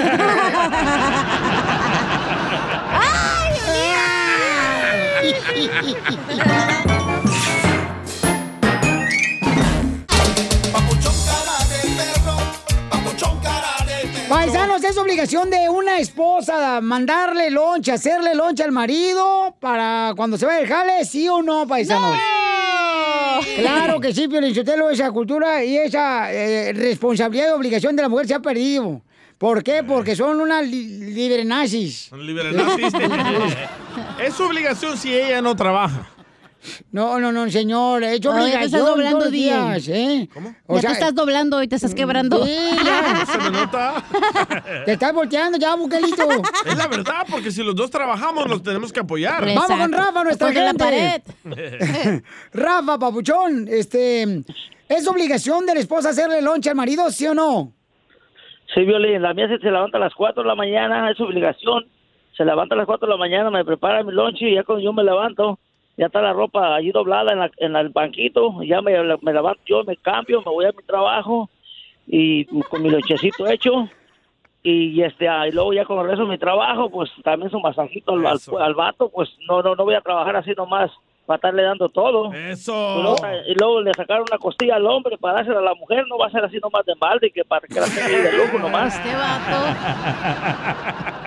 Paisanos, 14.28 14.82
es 14.82 14.98
obligación 14.98 15.50
de 15.50 15.68
una 15.68 15.98
esposa 15.98 16.80
mandarle 16.80 17.50
lonche, 17.50 17.92
hacerle 17.92 18.34
lonche 18.34 18.64
al 18.64 18.72
marido 18.72 19.56
para 19.60 20.12
cuando 20.16 20.36
se 20.36 20.46
vaya 20.46 20.60
el 20.60 20.66
jale, 20.66 21.04
¿sí 21.04 21.28
o 21.28 21.42
no, 21.42 21.66
paisanos? 21.66 22.16
Claro 23.56 24.00
que 24.00 24.12
sí, 24.12 24.28
Pio 24.28 24.54
Sotelo, 24.54 24.90
esa 24.90 25.10
cultura 25.10 25.64
y 25.64 25.76
esa 25.76 26.32
eh, 26.32 26.72
responsabilidad 26.72 27.48
y 27.48 27.52
obligación 27.52 27.94
de 27.94 28.02
la 28.02 28.08
mujer 28.08 28.26
se 28.26 28.34
ha 28.34 28.40
perdido. 28.40 29.02
¿Por 29.38 29.62
qué? 29.62 29.82
Porque 29.82 30.16
son 30.16 30.40
unas 30.40 30.66
li 30.66 31.12
libre 31.12 31.44
nazis. 31.44 32.06
Son 32.08 32.24
libre 32.24 32.52
nazis. 32.52 32.92
es 34.24 34.34
su 34.34 34.44
obligación 34.44 34.96
si 34.96 35.14
ella 35.14 35.42
no 35.42 35.54
trabaja. 35.54 36.08
No, 36.90 37.20
no, 37.20 37.30
no, 37.30 37.48
señor, 37.50 38.02
he 38.02 38.14
hecho 38.14 38.30
te 38.30 38.40
obligación 38.40 38.64
estás 38.64 38.84
doblando, 38.84 39.18
todos 39.18 39.30
días, 39.30 39.88
¿eh? 39.88 40.28
ya 40.68 40.80
te 40.80 40.92
estás 40.92 41.14
doblando 41.14 41.62
y 41.62 41.68
te 41.68 41.76
estás 41.76 41.94
quebrando. 41.94 42.44
Sí, 42.44 42.56
ya. 42.84 43.26
Se 43.30 43.38
me 43.38 43.50
nota. 43.50 44.02
Te 44.84 44.92
estás 44.92 45.12
volteando 45.12 45.58
ya, 45.58 45.76
buquelito. 45.76 46.26
Es 46.64 46.76
la 46.76 46.88
verdad, 46.88 47.24
porque 47.30 47.52
si 47.52 47.62
los 47.62 47.76
dos 47.76 47.90
trabajamos, 47.90 48.48
los 48.48 48.62
tenemos 48.62 48.92
que 48.92 49.00
apoyar. 49.00 49.44
Vamos 49.44 49.66
con 49.66 49.92
Rafa, 49.92 50.24
nuestra 50.24 50.46
Porque 50.48 50.60
la 50.60 50.66
gente. 50.66 50.84
pared. 50.84 52.22
Rafa, 52.52 52.98
papuchón, 52.98 53.68
este, 53.68 54.42
¿es 54.88 55.06
obligación 55.06 55.66
de 55.66 55.74
la 55.74 55.80
esposa 55.80 56.08
hacerle 56.08 56.42
lonche 56.42 56.70
al 56.70 56.76
marido, 56.76 57.10
sí 57.12 57.26
o 57.26 57.34
no? 57.34 57.75
Sí, 58.74 58.84
Violín, 58.84 59.22
la 59.22 59.34
mía 59.34 59.48
se, 59.48 59.58
se 59.58 59.70
levanta 59.70 59.98
a 59.98 60.00
las 60.00 60.14
4 60.14 60.42
de 60.42 60.48
la 60.48 60.54
mañana, 60.54 61.10
es 61.10 61.16
su 61.16 61.24
obligación. 61.24 61.86
Se 62.36 62.44
levanta 62.44 62.74
a 62.74 62.78
las 62.78 62.86
4 62.86 63.06
de 63.06 63.12
la 63.12 63.18
mañana, 63.18 63.50
me 63.50 63.64
prepara 63.64 64.02
mi 64.02 64.12
lonche 64.12 64.50
y 64.50 64.54
ya 64.54 64.64
cuando 64.64 64.84
yo 64.84 64.92
me 64.92 65.04
levanto, 65.04 65.58
ya 65.96 66.06
está 66.06 66.20
la 66.20 66.32
ropa 66.32 66.74
allí 66.74 66.90
doblada 66.92 67.32
en, 67.32 67.38
la, 67.38 67.50
en 67.56 67.76
el 67.76 67.88
banquito, 67.88 68.62
ya 68.62 68.82
me, 68.82 68.92
me 69.22 69.32
levanto 69.32 69.62
yo, 69.64 69.84
me 69.84 69.96
cambio, 69.96 70.40
me 70.40 70.52
voy 70.52 70.66
a 70.66 70.72
mi 70.72 70.82
trabajo 70.82 71.48
y 72.06 72.44
con 72.64 72.82
mi 72.82 72.90
lonchecito 72.90 73.46
hecho. 73.46 73.88
Y 74.62 75.00
este 75.00 75.28
ah, 75.28 75.46
y 75.46 75.52
luego 75.52 75.72
ya 75.72 75.84
con 75.84 76.00
el 76.00 76.06
resto 76.08 76.24
de 76.24 76.30
mi 76.30 76.38
trabajo, 76.38 76.90
pues 76.90 77.08
también 77.22 77.52
su 77.52 77.60
masajito 77.60 78.12
al, 78.12 78.26
al, 78.26 78.38
al 78.60 78.74
vato, 78.74 79.08
pues 79.08 79.30
no, 79.48 79.62
no, 79.62 79.76
no 79.76 79.84
voy 79.84 79.94
a 79.94 80.00
trabajar 80.00 80.34
así 80.34 80.50
nomás 80.56 80.90
para 81.26 81.36
estarle 81.36 81.62
dando 81.62 81.88
todo. 81.88 82.32
Eso. 82.32 82.72
Y 82.72 83.02
luego, 83.02 83.16
y 83.48 83.54
luego 83.54 83.80
le 83.82 83.92
sacaron 83.94 84.24
una 84.30 84.38
costilla 84.38 84.76
al 84.76 84.86
hombre 84.86 85.18
para 85.18 85.38
dársela 85.38 85.58
a 85.58 85.62
la 85.62 85.74
mujer, 85.74 86.04
no 86.08 86.16
va 86.18 86.26
a 86.28 86.30
ser 86.30 86.44
así 86.44 86.58
nomás 86.58 86.86
de 86.86 86.94
balde, 86.98 87.30
que 87.30 87.44
para 87.44 87.66
que 87.66 87.80
la 87.80 87.86
tenga 87.86 88.06
ahí 88.06 88.16
de 88.16 88.32
lujo 88.32 88.58
nomás. 88.58 88.94
Este 88.94 89.14
vato. 89.14 89.56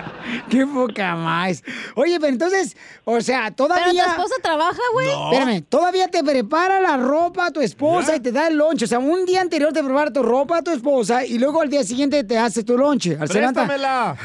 Qué 0.48 0.66
poca 0.66 1.16
más. 1.16 1.62
Oye, 1.94 2.18
pero 2.20 2.32
entonces, 2.32 2.76
o 3.04 3.20
sea, 3.20 3.50
todavía... 3.50 4.04
Pero 4.04 4.04
tu 4.04 4.10
esposa 4.10 4.34
trabaja, 4.42 4.82
güey. 4.92 5.08
Espérame, 5.08 5.62
todavía 5.68 6.08
te 6.08 6.22
prepara 6.22 6.80
la 6.80 6.96
ropa 6.96 7.46
a 7.46 7.50
tu 7.50 7.60
esposa 7.60 8.16
y 8.16 8.20
te 8.20 8.32
da 8.32 8.48
el 8.48 8.56
lonche. 8.56 8.84
O 8.84 8.88
sea, 8.88 8.98
un 8.98 9.24
día 9.26 9.40
anterior 9.40 9.72
te 9.72 9.82
prepara 9.82 10.12
tu 10.12 10.22
ropa 10.22 10.58
a 10.58 10.62
tu 10.62 10.70
esposa 10.70 11.24
y 11.24 11.38
luego 11.38 11.60
al 11.60 11.70
día 11.70 11.82
siguiente 11.82 12.22
te 12.24 12.38
hace 12.38 12.64
tu 12.64 12.76
lonche. 12.76 13.16
Préstamela. 13.16 14.16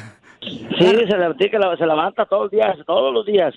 Sí, 0.42 0.60
se 0.78 1.18
levanta, 1.18 1.78
se 1.78 1.86
levanta 1.86 2.26
todos 2.26 2.44
los 2.44 2.52
días, 2.52 2.78
todos 2.86 3.14
los 3.14 3.26
días. 3.26 3.56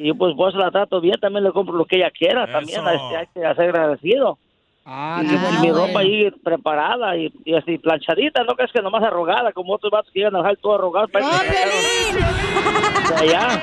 Y 0.00 0.08
yo 0.08 0.14
pues 0.14 0.34
pues 0.36 0.54
la 0.54 0.70
trato 0.70 1.00
bien, 1.00 1.20
también 1.20 1.44
le 1.44 1.52
compro 1.52 1.74
lo 1.76 1.84
que 1.84 1.96
ella 1.96 2.10
quiera, 2.10 2.50
también 2.50 2.80
hay 2.86 3.26
que 3.34 3.40
ser 3.40 3.60
agradecido. 3.60 4.38
Ah, 4.86 5.20
y, 5.22 5.26
y 5.26 5.36
bueno, 5.36 5.60
mi 5.60 5.70
ropa 5.70 6.00
ahí 6.00 6.30
preparada 6.42 7.16
y, 7.16 7.30
y 7.44 7.54
así 7.54 7.76
planchadita, 7.76 8.42
no 8.44 8.54
crees 8.54 8.72
que 8.72 8.80
nomás 8.80 9.02
arrugada, 9.02 9.52
como 9.52 9.74
otros 9.74 9.92
vatos 9.92 10.10
que 10.10 10.20
llegan 10.20 10.36
a 10.36 10.38
dejar 10.38 10.56
todo 10.56 10.76
arrugado. 10.76 11.06
para 11.08 11.26
de 11.26 13.14
allá. 13.16 13.60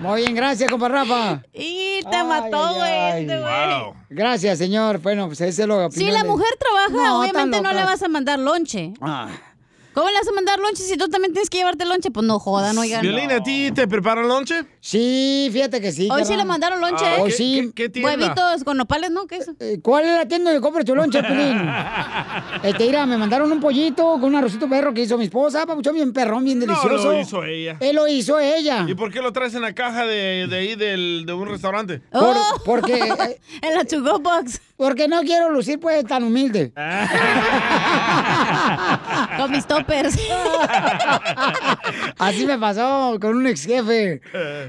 Muy 0.00 0.20
bien, 0.20 0.34
gracias, 0.34 0.70
compa 0.70 0.88
Rafa. 0.88 1.42
Y 1.54 2.00
te 2.10 2.22
mató, 2.22 2.74
güey, 2.74 3.20
este 3.22 3.40
güey. 3.40 3.92
Gracias, 4.10 4.58
señor. 4.58 4.98
Bueno, 4.98 5.26
pues 5.26 5.40
ese 5.40 5.62
es 5.62 5.68
lo 5.68 5.90
Si 5.90 6.10
la 6.10 6.24
mujer 6.24 6.48
trabaja, 6.58 7.08
No, 7.08 7.20
obviamente 7.20 7.62
no 7.62 7.72
le 7.72 7.84
vas 7.84 8.02
a 8.02 8.08
mandar 8.08 8.38
lonche. 8.38 8.92
Ah. 9.00 9.28
¿Cómo 9.94 10.08
le 10.08 10.14
vas 10.14 10.28
a 10.28 10.32
mandar 10.32 10.58
lonche 10.58 10.82
si 10.82 10.96
tú 10.96 11.08
también 11.08 11.32
tienes 11.32 11.48
que 11.48 11.58
llevarte 11.58 11.84
lonche? 11.84 12.10
Pues 12.10 12.26
no 12.26 12.38
jodan, 12.40 12.76
oigan. 12.76 13.00
Violín, 13.00 13.30
¿a 13.30 13.42
ti 13.42 13.70
te 13.72 13.86
preparan 13.86 14.26
lonche? 14.26 14.64
Sí, 14.86 15.48
fíjate 15.50 15.80
que 15.80 15.92
sí. 15.92 16.10
Hoy 16.12 16.26
sí 16.26 16.36
le 16.36 16.44
mandaron 16.44 16.78
lonche. 16.78 17.06
Ah, 17.06 17.16
¿eh? 17.16 17.20
Hoy 17.22 17.30
sí. 17.30 17.72
¿Qué 17.74 17.88
tienda? 17.88 18.10
Huevitos 18.10 18.64
con 18.64 18.76
nopales, 18.76 19.10
¿no? 19.10 19.26
¿Qué 19.26 19.36
es? 19.36 19.50
Eh, 19.58 19.78
¿Cuál 19.82 20.04
es 20.04 20.14
la 20.14 20.28
tienda 20.28 20.50
donde 20.50 20.60
compras 20.62 20.84
tu 20.84 20.94
lonche, 20.94 21.22
Pelín? 21.22 21.66
Este, 22.62 22.84
mira, 22.88 23.06
me 23.06 23.16
mandaron 23.16 23.50
un 23.50 23.60
pollito 23.60 24.04
con 24.20 24.24
un 24.24 24.34
arrocito 24.36 24.68
perro 24.68 24.92
que 24.92 25.00
hizo 25.00 25.16
mi 25.16 25.24
esposa, 25.24 25.64
papuchón, 25.64 25.94
bien 25.94 26.12
perrón, 26.12 26.44
bien 26.44 26.58
No, 26.58 26.66
delicioso. 26.66 27.12
lo 27.12 27.18
hizo 27.18 27.42
ella. 27.44 27.78
Él 27.80 27.96
lo 27.96 28.06
hizo 28.06 28.38
ella. 28.38 28.84
¿Y 28.86 28.94
por 28.94 29.10
qué 29.10 29.22
lo 29.22 29.32
traes 29.32 29.54
en 29.54 29.62
la 29.62 29.72
caja 29.74 30.04
de, 30.04 30.48
de 30.50 30.56
ahí 30.58 30.74
del, 30.74 31.22
de 31.24 31.32
un 31.32 31.48
restaurante? 31.48 32.02
Por- 32.12 32.36
porque... 32.66 32.92
eh, 32.92 33.40
en 33.62 33.74
la 33.74 33.86
Chugo 33.86 34.18
Box. 34.18 34.60
Porque 34.76 35.08
no 35.08 35.22
quiero 35.22 35.48
lucir, 35.50 35.80
pues, 35.80 36.04
tan 36.04 36.24
humilde. 36.24 36.72
Con 39.38 39.50
mis 39.52 39.64
toppers. 39.66 40.18
Así 42.18 42.44
me 42.44 42.58
pasó 42.58 43.16
con 43.20 43.36
un 43.36 43.46
ex 43.46 43.64
jefe. 43.66 44.20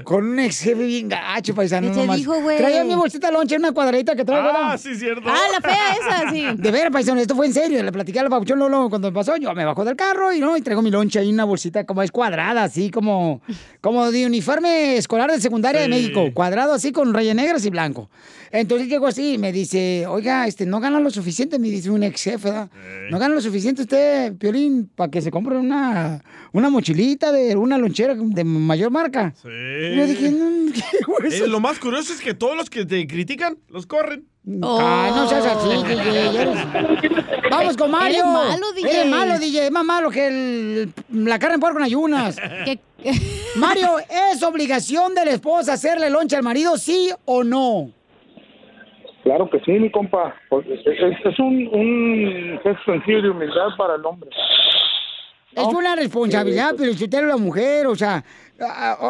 Con 0.06 0.24
un 0.24 0.38
ex 0.38 0.60
jefe 0.60 0.84
bien 0.84 1.08
gacho, 1.08 1.52
paisano. 1.52 1.92
¿Qué 1.92 2.06
te 2.06 2.14
dijo, 2.14 2.40
güey? 2.40 2.58
Traía 2.58 2.84
mi 2.84 2.94
bolsita 2.94 3.28
lonche, 3.32 3.56
una 3.56 3.72
cuadradita 3.72 4.14
que 4.14 4.24
traigo. 4.24 4.48
Ah, 4.54 4.78
sí, 4.78 4.94
cierto. 4.94 5.28
Ah, 5.28 5.40
la 5.52 5.60
fea 5.60 5.94
esa, 5.94 6.30
sí. 6.32 6.46
De 6.56 6.70
ver, 6.70 6.92
paisano, 6.92 7.20
esto 7.20 7.34
fue 7.34 7.46
en 7.46 7.52
serio. 7.52 7.82
Le 7.82 7.90
platicé 7.90 8.20
al 8.20 8.30
papuchón 8.30 8.60
Lolo 8.60 8.88
cuando 8.88 9.10
me 9.10 9.12
pasó. 9.12 9.36
Yo 9.36 9.52
me 9.52 9.64
bajo 9.64 9.84
del 9.84 9.96
carro 9.96 10.32
y 10.32 10.38
no, 10.38 10.56
y 10.56 10.62
traigo 10.62 10.80
mi 10.80 10.92
lonche 10.92 11.18
ahí, 11.18 11.32
una 11.32 11.42
bolsita 11.42 11.84
como 11.86 12.04
es 12.04 12.12
cuadrada, 12.12 12.62
así 12.62 12.92
como, 12.92 13.40
como 13.80 14.08
de 14.12 14.26
uniforme 14.26 14.96
escolar 14.96 15.28
de 15.28 15.40
secundaria 15.40 15.80
de. 15.80 15.88
México. 15.88 16.30
Cuadrado 16.32 16.72
así 16.72 16.92
con 16.92 17.12
rayas 17.12 17.34
negras 17.34 17.64
y 17.66 17.70
blanco. 17.70 18.08
Entonces 18.52 18.88
llego 18.88 19.06
así 19.06 19.34
y 19.34 19.38
me 19.38 19.52
dice, 19.52 20.06
oiga, 20.06 20.46
este, 20.46 20.66
no 20.66 20.80
gana 20.80 21.00
lo 21.00 21.10
suficiente, 21.10 21.58
me 21.58 21.68
dice 21.68 21.90
un 21.90 22.02
ex 22.02 22.22
jefe, 22.22 22.50
¿verdad? 22.50 22.68
No 23.10 23.18
gana 23.18 23.34
lo 23.34 23.40
suficiente 23.40 23.82
usted, 23.82 24.34
Piolín, 24.36 24.90
para 24.94 25.10
que 25.10 25.20
se 25.22 25.30
compre 25.30 25.56
una, 25.56 26.22
una 26.52 26.70
mochilita 26.70 27.32
de 27.32 27.56
una 27.56 27.78
lonchera 27.78 28.14
de 28.16 28.44
mayor 28.44 28.90
marca. 28.90 29.34
Sí. 29.42 29.48
Y 29.48 29.96
yo 29.96 30.06
dije, 30.06 30.30
no, 30.30 30.72
¿qué 30.72 30.82
hueso? 31.06 31.44
Eh, 31.44 31.48
lo 31.48 31.60
más 31.60 31.78
curioso 31.78 32.12
es 32.12 32.20
que 32.20 32.34
todos 32.34 32.56
los 32.56 32.70
que 32.70 32.84
te 32.86 33.06
critican, 33.06 33.58
los 33.68 33.86
corren. 33.86 34.24
Ah, 34.62 35.10
no 35.14 35.28
seas 35.28 35.44
así, 35.44 35.68
DJ. 35.68 36.40
eres- 36.40 37.50
Vamos 37.50 37.76
con 37.76 37.90
Mario. 37.90 38.18
Eres 38.18 38.26
malo, 38.32 38.72
DJ. 38.74 38.90
Eres 39.00 39.06
malo, 39.10 39.38
DJ. 39.40 39.64
Es 39.66 39.72
más 39.72 39.84
malo 39.84 40.10
que 40.10 40.26
el- 40.28 40.92
la 41.10 41.38
carne 41.40 41.54
en 41.54 41.60
puerco 41.60 41.78
en 41.78 41.84
ayunas. 41.84 42.36
Mario, 43.56 43.88
¿es 44.32 44.42
obligación 44.42 45.14
de 45.14 45.24
la 45.24 45.30
esposa 45.32 45.72
hacerle 45.74 46.10
loncha 46.10 46.36
al 46.36 46.42
marido, 46.42 46.76
sí 46.78 47.10
o 47.24 47.42
no? 47.44 47.90
Claro 49.26 49.50
que 49.50 49.58
sí, 49.64 49.72
mi 49.72 49.90
compa. 49.90 50.36
Es, 50.52 50.86
es- 50.86 51.38
un, 51.40 51.66
un 51.72 52.60
gesto 52.62 52.92
sencillo 52.92 53.22
de 53.22 53.30
humildad 53.30 53.66
para 53.76 53.96
el 53.96 54.06
hombre. 54.06 54.30
Es 55.52 55.64
una 55.66 55.96
responsabilidad, 55.96 56.74
pero 56.78 56.92
si 56.92 57.04
usted 57.04 57.18
es 57.18 57.24
la 57.24 57.36
mujer, 57.36 57.88
o 57.88 57.96
sea, 57.96 58.22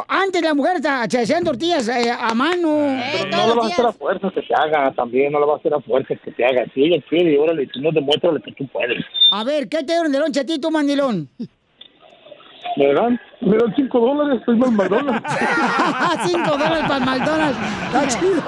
antes 0.09 0.41
la 0.41 0.55
mujer 0.55 0.79
se 0.81 1.19
hacían 1.21 1.45
tortillas 1.45 1.87
eh, 1.89 2.11
a 2.19 2.33
mano. 2.35 2.69
No 3.31 3.49
le 3.49 3.55
vas 3.57 3.65
a 3.65 3.67
hacer 3.67 3.85
a 3.87 3.93
fuerzas 3.93 4.33
que 4.33 4.41
te 4.41 4.55
haga 4.55 4.91
también, 4.93 5.33
no 5.33 5.41
le 5.41 5.45
vas 5.45 5.57
a 5.57 5.59
hacer 5.59 5.75
a 5.75 5.81
fuerzas 5.81 6.19
que 6.25 6.31
te 6.33 6.45
haga. 6.47 6.65
Si 6.73 6.83
ella 6.85 7.03
quiere, 7.11 7.35
y 7.35 7.37
órale, 7.37 7.67
tú 7.67 7.81
no 7.83 7.91
demuéstrale 7.93 8.41
que 8.41 8.53
tú 8.53 8.67
puedes. 8.69 9.05
A 9.33 9.45
ver, 9.45 9.69
¿qué 9.69 9.79
te 9.79 9.93
dieron 9.93 10.11
de 10.13 10.19
loncha 10.19 10.41
a 10.41 10.47
ti, 10.47 10.59
tu 10.59 10.71
mandilón? 10.71 11.29
¿Me 12.77 12.93
dan? 12.93 13.19
Me 13.41 13.57
dan 13.57 13.75
cinco 13.75 13.99
dólares, 14.01 14.41
estoy 14.41 14.57
mal 14.57 14.71
McDonald's. 14.73 15.23
Cinco 16.27 16.51
dólares 16.51 16.85
para 16.87 16.97
el 16.97 17.05
McDonald's. 17.05 17.59
Está 17.87 18.09
chido. 18.09 18.43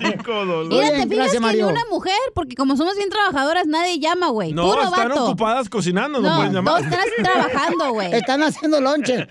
Cinco 0.00 0.44
dólares. 0.44 0.68
Mira, 0.70 0.88
te 0.88 0.94
fijas 0.94 1.08
gracias, 1.08 1.32
que 1.32 1.38
ni 1.38 1.44
Mario. 1.46 1.68
una 1.68 1.84
mujer, 1.90 2.14
porque 2.34 2.54
como 2.56 2.76
somos 2.76 2.96
bien 2.96 3.08
trabajadoras, 3.10 3.66
nadie 3.66 3.98
llama, 3.98 4.28
güey. 4.28 4.52
No, 4.52 4.64
Puro 4.70 4.82
están 4.84 5.08
vato. 5.10 5.24
ocupadas 5.26 5.68
cocinando, 5.68 6.20
no, 6.20 6.28
No, 6.30 6.36
pueden 6.36 6.52
llamar. 6.54 6.74
todos 6.82 6.86
están 6.92 7.04
trabajando, 7.22 7.92
güey. 7.92 8.12
Están 8.14 8.42
haciendo 8.42 8.80
lonche. 8.80 9.26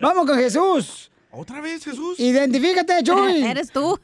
Vamos 0.00 0.26
con 0.26 0.36
Jesús. 0.38 1.10
¿Otra 1.38 1.60
vez, 1.60 1.84
Jesús? 1.84 2.18
Identifícate, 2.18 3.02
Chuy. 3.04 3.44
Eres 3.44 3.70
tú. 3.70 3.98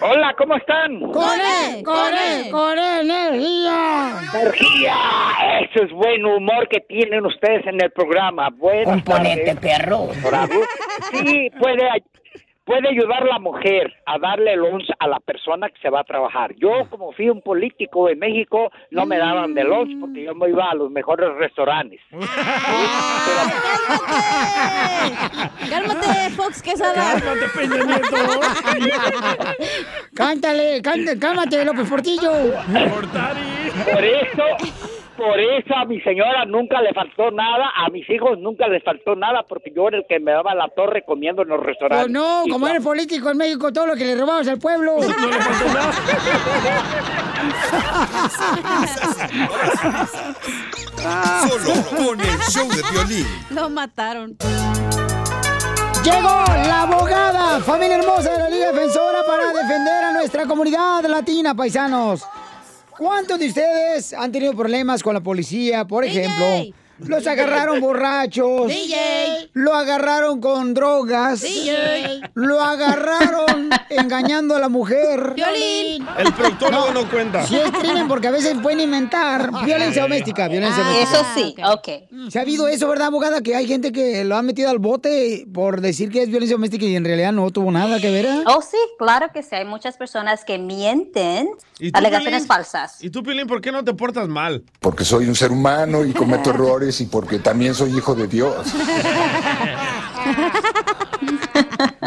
Hola, 0.00 0.34
¿cómo 0.36 0.54
están? 0.56 1.00
¡Con 1.00 1.40
él! 1.40 1.82
¡Con 1.82 2.14
él! 2.14 2.50
¡Con 2.50 2.78
él, 2.78 3.10
energía! 3.10 4.20
Energía. 4.34 4.94
Eso 5.62 5.84
es 5.84 5.90
buen 5.92 6.24
humor 6.26 6.68
que 6.68 6.80
tienen 6.80 7.24
ustedes 7.24 7.66
en 7.66 7.82
el 7.82 7.90
programa. 7.92 8.50
Buenas 8.50 9.02
Componente, 9.02 9.54
tardes. 9.54 9.60
perro. 9.78 10.08
Bravo. 10.28 10.52
Sí, 11.10 11.50
puede, 11.58 11.82
puede 12.64 12.88
ayudar 12.88 13.24
la 13.24 13.38
mujer 13.38 13.92
a 14.06 14.18
darle 14.18 14.56
lunch 14.56 14.88
a 14.98 15.06
la 15.06 15.20
persona 15.20 15.68
que 15.68 15.78
se 15.80 15.90
va 15.90 16.00
a 16.00 16.04
trabajar. 16.04 16.54
Yo, 16.56 16.88
como 16.90 17.12
fui 17.12 17.28
un 17.28 17.42
político 17.42 18.08
en 18.08 18.18
México, 18.18 18.70
no 18.90 19.06
me 19.06 19.18
daban 19.18 19.54
de 19.54 19.64
lunch 19.64 20.00
porque 20.00 20.24
yo 20.24 20.34
me 20.34 20.48
iba 20.48 20.70
a 20.70 20.74
los 20.74 20.90
mejores 20.90 21.34
restaurantes. 21.36 22.00
Cálmate, 25.68 26.30
Fox 26.36 26.62
Quesada. 26.62 27.20
Cálmate, 27.20 27.48
Peña 27.54 27.84
Nieto. 27.84 28.16
Cántale, 30.14 30.80
cántale, 30.82 31.18
cálmate, 31.18 31.64
López 31.64 31.88
Portillo. 31.88 32.30
Por 33.92 34.04
eso, 34.04 34.44
por 35.16 35.38
eso 35.38 35.74
a 35.76 35.84
mi 35.84 36.00
señora 36.00 36.44
nunca 36.44 36.80
le 36.82 36.92
faltó 36.92 37.30
nada, 37.30 37.70
a 37.76 37.88
mis 37.90 38.08
hijos 38.10 38.38
nunca 38.38 38.66
les 38.68 38.82
faltó 38.82 39.14
nada, 39.16 39.42
porque 39.48 39.72
yo 39.74 39.88
era 39.88 39.98
el 39.98 40.06
que 40.08 40.18
me 40.20 40.32
daba 40.32 40.54
la 40.54 40.68
torre 40.68 41.04
comiendo 41.04 41.42
en 41.42 41.48
los 41.48 41.58
Pues 41.58 41.66
restaurantes. 41.68 42.10
no, 42.10 42.42
Y 42.46 42.50
como 42.50 42.66
eres 42.68 42.82
político 42.82 43.30
en 43.30 43.36
México, 43.38 43.72
todo 43.72 43.86
lo 43.86 43.94
que 43.94 44.04
le 44.04 44.16
robabas 44.16 44.48
al 44.48 44.58
pueblo. 44.58 44.96
No 44.96 45.26
le 45.28 45.38
faltó 45.40 45.64
Solo 51.48 51.82
con 51.96 52.20
el 52.20 52.38
show 52.50 52.68
de 52.68 52.82
violín. 52.92 53.26
Lo 53.50 53.68
mataron. 53.70 54.36
Llegó 56.04 56.44
la 56.68 56.82
abogada, 56.82 57.60
familia 57.60 57.96
hermosa 57.98 58.30
de 58.32 58.38
la 58.38 58.50
Liga 58.50 58.72
Defensora 58.72 59.24
para 59.26 59.46
defender 59.52 60.04
a 60.04 60.12
nuestra 60.12 60.46
comunidad 60.46 61.02
latina, 61.06 61.54
paisanos. 61.54 62.26
¿Cuántos 62.98 63.38
de 63.38 63.48
ustedes 63.48 64.12
han 64.12 64.30
tenido 64.30 64.54
problemas 64.54 65.02
con 65.02 65.14
la 65.14 65.20
policía? 65.20 65.84
Por 65.84 66.04
ejemplo, 66.04 66.44
los 66.98 67.26
agarraron 67.26 67.80
borrachos. 67.80 68.68
DJ. 68.68 69.50
Lo 69.52 69.74
agarraron 69.74 70.40
con 70.40 70.74
drogas. 70.74 71.40
DJ. 71.42 72.20
Lo 72.34 72.60
agarraron 72.60 73.70
engañando 73.90 74.56
a 74.56 74.58
la 74.58 74.68
mujer. 74.68 75.34
Violín. 75.34 76.06
El 76.18 76.32
proctólogo 76.32 76.92
no, 76.92 77.10
cuenta. 77.10 77.46
Si 77.46 77.56
es 77.56 77.70
crimen, 77.70 78.08
porque 78.08 78.28
a 78.28 78.30
veces 78.30 78.56
pueden 78.62 78.80
inventar 78.80 79.50
violencia 79.64 80.02
doméstica, 80.02 80.48
violencia 80.48 80.82
doméstica. 80.82 81.20
Eso 81.20 81.26
sí, 81.34 81.54
ok. 81.64 82.30
Se 82.30 82.38
ha 82.38 82.42
habido 82.42 82.68
eso, 82.68 82.88
¿verdad, 82.88 83.08
abogada? 83.08 83.42
Que 83.42 83.56
hay 83.56 83.66
gente 83.66 83.92
que 83.92 84.24
lo 84.24 84.36
ha 84.36 84.42
metido 84.42 84.70
al 84.70 84.78
bote 84.78 85.46
por 85.52 85.80
decir 85.80 86.10
que 86.10 86.22
es 86.22 86.28
violencia 86.28 86.56
doméstica 86.56 86.84
y 86.84 86.96
en 86.96 87.04
realidad 87.04 87.32
no 87.32 87.50
tuvo 87.50 87.70
nada 87.70 88.00
que 88.00 88.10
ver. 88.10 88.26
¿eh? 88.26 88.44
Oh, 88.46 88.62
sí, 88.62 88.78
claro 88.98 89.28
que 89.32 89.42
sí. 89.42 89.54
Hay 89.54 89.64
muchas 89.64 89.96
personas 89.96 90.44
que 90.44 90.58
mienten 90.58 91.48
¿Y 91.78 91.90
tú, 91.90 91.98
alegaciones 91.98 92.46
falsas. 92.46 93.02
¿Y 93.02 93.10
tú, 93.10 93.22
Pilín, 93.22 93.46
por 93.46 93.60
qué 93.60 93.72
no 93.72 93.82
te 93.82 93.94
portas 93.94 94.28
mal? 94.28 94.64
Porque 94.80 95.04
soy 95.04 95.26
un 95.26 95.34
ser 95.34 95.50
humano 95.50 96.04
y 96.04 96.12
cometo 96.12 96.50
errores 96.54 96.83
y 97.00 97.06
porque 97.06 97.38
también 97.38 97.74
soy 97.74 97.96
hijo 97.96 98.14
de 98.14 98.26
Dios. 98.26 98.54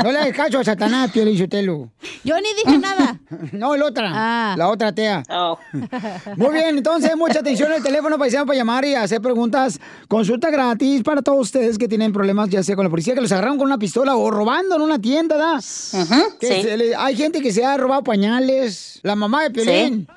No 0.04 0.12
le 0.12 0.20
hagas 0.20 0.34
caso 0.36 0.60
a 0.60 0.64
Satanás, 0.64 1.10
Pio 1.12 1.26
Lichotelo. 1.26 1.90
Yo 2.24 2.36
ni 2.40 2.54
dije 2.64 2.78
nada. 2.78 3.20
No, 3.52 3.74
el 3.76 3.82
otra. 3.82 4.56
La 4.56 4.70
otra 4.70 4.92
tea. 4.94 5.24
Oh. 5.30 5.58
Muy 6.38 6.54
bien, 6.54 6.78
entonces, 6.78 7.16
mucha 7.18 7.40
atención 7.40 7.72
al 7.72 7.82
teléfono 7.82 8.18
paisano 8.18 8.46
para 8.46 8.58
llamar 8.58 8.86
y 8.86 8.94
hacer 8.94 9.22
preguntas. 9.22 9.80
Consulta 10.08 10.50
gratis 10.52 11.02
para 11.04 11.22
todos 11.22 11.40
ustedes 11.42 11.78
que 11.78 11.88
tienen 11.88 12.14
problemas, 12.14 12.50
ya 12.50 12.62
sea 12.64 12.76
con 12.76 12.86
la 12.86 12.90
policía, 12.90 13.16
que 13.16 13.22
los 13.22 13.32
agarraron 13.32 13.58
con 13.58 13.66
una 13.68 13.78
pistola 13.78 14.16
o 14.16 14.30
robando 14.30 14.76
en 14.76 14.82
una 14.82 15.00
tienda, 15.00 15.36
¿da? 15.38 15.56
Que 16.40 16.48
sí. 16.56 16.62
se 16.62 16.78
le- 16.78 16.96
hay 16.96 17.16
gente 17.16 17.42
que 17.42 17.52
se 17.52 17.66
ha 17.66 17.76
robado 17.78 18.04
pañales, 18.04 19.00
la 19.04 19.16
mamá 19.16 19.44
de 19.44 19.52
Piolín. 19.52 20.08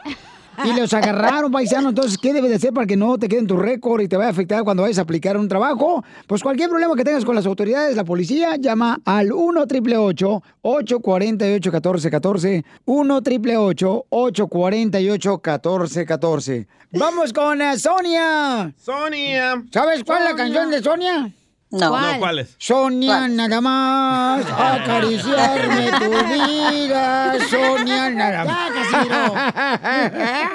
Y 0.65 0.79
los 0.79 0.93
agarraron, 0.93 1.51
paisano. 1.51 1.91
Entonces, 1.91 2.19
¿qué 2.19 2.33
debes 2.33 2.51
de 2.51 2.57
hacer 2.57 2.73
para 2.73 2.87
que 2.87 2.97
no 2.97 3.19
te 3.19 3.29
quede 3.29 3.41
en 3.41 3.47
tu 3.47 3.57
récord 3.57 4.01
y 4.01 4.09
te 4.09 4.17
vaya 4.17 4.29
a 4.29 4.33
afectar 4.33 4.63
cuando 4.65 4.83
vayas 4.83 4.99
a 4.99 5.03
aplicar 5.03 5.37
un 5.37 5.49
trabajo? 5.49 6.05
Pues 6.27 6.43
cualquier 6.43 6.69
problema 6.69 6.95
que 6.95 7.05
tengas 7.05 7.25
con 7.25 7.35
las 7.35 7.47
autoridades, 7.47 7.97
la 7.97 8.05
policía, 8.05 8.57
llama 8.57 9.01
al 9.05 9.33
1 9.33 9.61
888 9.61 10.43
848 10.63 11.71
1414 11.71 12.65
1 12.85 13.15
888 13.17 14.07
848 14.09 15.31
1414 15.31 16.67
Vamos 16.93 17.33
con 17.33 17.63
eh, 17.63 17.79
Sonia. 17.79 18.73
Sonia. 18.77 19.63
¿Sabes 19.73 20.03
cuál 20.05 20.23
es 20.25 20.31
la 20.31 20.37
canción 20.37 20.71
de 20.71 20.83
Sonia? 20.83 21.33
No. 21.71 21.91
No, 21.91 22.19
¿cuál 22.19 22.41
es? 22.41 22.57
Sonia, 22.59 23.29
nada 23.29 23.61
más 23.61 24.45
acariciarme 24.59 25.91
tu 26.01 26.11
vida. 26.11 27.39
Sonia, 27.49 28.11
nada 28.11 28.45
más. 28.45 28.71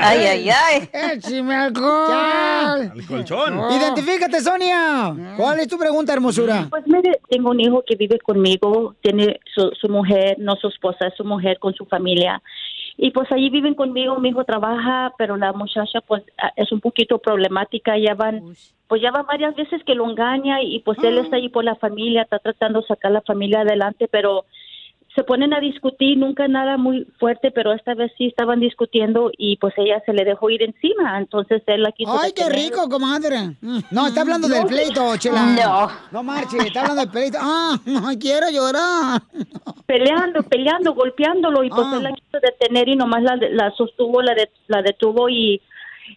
Ay, 0.00 0.18
ay, 0.26 0.50
ay. 0.50 0.88
Échame 0.92 1.54
alcohol. 1.54 2.12
Al 2.12 3.06
colchón. 3.06 3.72
Identifícate, 3.72 4.40
Sonia. 4.40 5.14
¿Cuál 5.36 5.60
es 5.60 5.68
tu 5.68 5.78
pregunta, 5.78 6.12
hermosura? 6.12 6.66
Pues 6.68 6.84
mire, 6.86 7.20
tengo 7.30 7.50
un 7.50 7.60
hijo 7.60 7.82
que 7.86 7.96
vive 7.96 8.18
conmigo, 8.18 8.94
tiene 9.00 9.40
su, 9.54 9.70
su 9.80 9.88
mujer, 9.88 10.36
no 10.38 10.56
su 10.56 10.68
esposa, 10.68 11.06
es 11.06 11.14
su 11.16 11.24
mujer 11.24 11.58
con 11.58 11.74
su 11.74 11.86
familia. 11.86 12.42
Y 13.00 13.12
pues 13.12 13.30
allí 13.30 13.48
viven 13.48 13.74
conmigo, 13.74 14.18
mi 14.18 14.30
hijo 14.30 14.42
trabaja, 14.42 15.14
pero 15.16 15.36
la 15.36 15.52
muchacha 15.52 16.00
pues 16.00 16.24
ah, 16.36 16.52
es 16.56 16.72
un 16.72 16.80
poquito 16.80 17.18
problemática, 17.18 17.96
ya 17.96 18.14
van, 18.14 18.42
pues 18.88 19.00
ya 19.00 19.12
van 19.12 19.24
varias 19.24 19.54
veces 19.54 19.84
que 19.84 19.94
lo 19.94 20.10
engaña 20.10 20.60
y 20.62 20.80
pues 20.80 20.98
él 21.04 21.16
está 21.18 21.36
ahí 21.36 21.48
por 21.48 21.62
la 21.62 21.76
familia, 21.76 22.22
está 22.22 22.40
tratando 22.40 22.80
de 22.80 22.88
sacar 22.88 23.12
la 23.12 23.20
familia 23.20 23.60
adelante, 23.60 24.08
pero 24.10 24.46
se 25.18 25.24
ponen 25.24 25.52
a 25.52 25.58
discutir, 25.58 26.16
nunca 26.16 26.46
nada 26.46 26.76
muy 26.76 27.04
fuerte, 27.18 27.50
pero 27.50 27.72
esta 27.72 27.94
vez 27.94 28.12
sí 28.16 28.26
estaban 28.26 28.60
discutiendo 28.60 29.32
y 29.36 29.56
pues 29.56 29.74
ella 29.76 30.00
se 30.06 30.12
le 30.12 30.24
dejó 30.24 30.48
ir 30.48 30.62
encima, 30.62 31.18
entonces 31.18 31.60
él 31.66 31.82
la 31.82 31.90
quiso 31.90 32.12
Ay, 32.16 32.30
qué 32.32 32.44
detener. 32.44 32.70
rico, 32.70 32.88
comadre. 32.88 33.56
No, 33.90 34.06
está 34.06 34.20
hablando 34.20 34.46
del 34.46 34.64
pleito, 34.66 35.16
chela. 35.16 35.42
No. 35.44 35.88
No 36.12 36.22
marche, 36.22 36.56
está 36.58 36.82
hablando 36.82 37.02
del 37.02 37.10
pleito. 37.10 37.38
Ah, 37.40 37.76
no 37.84 38.00
quiero 38.20 38.46
llorar. 38.50 39.20
peleando, 39.86 40.42
peleando, 40.44 40.94
golpeándolo 40.94 41.64
y 41.64 41.70
pues 41.70 41.82
Ah. 41.86 41.94
él 41.96 42.02
la 42.04 42.12
quiso 42.12 42.38
detener 42.40 42.88
y 42.88 42.94
nomás 42.96 43.22
la, 43.24 43.36
la 43.50 43.70
sostuvo, 43.72 44.22
la, 44.22 44.34
de- 44.34 44.50
la 44.68 44.82
detuvo 44.82 45.28
y, 45.28 45.60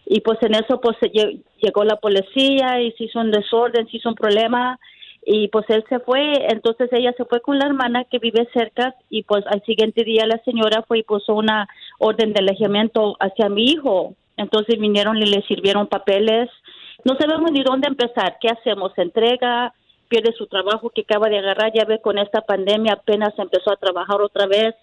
y 0.06 0.20
pues 0.20 0.38
en 0.42 0.54
eso 0.54 0.80
pues 0.80 0.96
llegó 1.60 1.82
la 1.84 1.96
policía 1.96 2.80
y 2.80 2.92
se 2.92 3.04
hizo 3.04 3.18
un 3.18 3.30
desorden, 3.32 3.88
se 3.88 3.96
hizo 3.96 4.10
un 4.10 4.14
problema 4.14 4.78
y 5.24 5.48
pues 5.48 5.64
él 5.68 5.84
se 5.88 6.00
fue, 6.00 6.46
entonces 6.52 6.88
ella 6.92 7.12
se 7.16 7.24
fue 7.24 7.40
con 7.40 7.58
la 7.58 7.66
hermana 7.66 8.04
que 8.04 8.18
vive 8.18 8.48
cerca 8.52 8.94
y 9.08 9.22
pues 9.22 9.44
al 9.46 9.62
siguiente 9.64 10.04
día 10.04 10.26
la 10.26 10.42
señora 10.44 10.82
fue 10.82 10.98
y 10.98 11.02
puso 11.04 11.34
una 11.34 11.68
orden 11.98 12.32
de 12.32 12.40
alejamiento 12.40 13.16
hacia 13.20 13.48
mi 13.48 13.66
hijo, 13.66 14.14
entonces 14.36 14.78
vinieron 14.78 15.18
y 15.18 15.26
le 15.26 15.42
sirvieron 15.42 15.86
papeles, 15.86 16.50
no 17.04 17.16
sabemos 17.16 17.52
ni 17.52 17.62
dónde 17.62 17.88
empezar, 17.88 18.36
¿qué 18.40 18.48
hacemos? 18.48 18.92
¿Se 18.94 19.02
entrega? 19.02 19.72
pierde 20.12 20.34
su 20.36 20.46
trabajo 20.46 20.90
que 20.90 21.06
acaba 21.08 21.30
de 21.30 21.38
agarrar, 21.38 21.72
ya 21.72 21.86
ve 21.86 21.98
con 22.02 22.18
esta 22.18 22.42
pandemia 22.42 22.92
apenas 22.92 23.32
empezó 23.38 23.72
a 23.72 23.78
trabajar 23.78 24.20
otra 24.20 24.46
vez. 24.46 24.74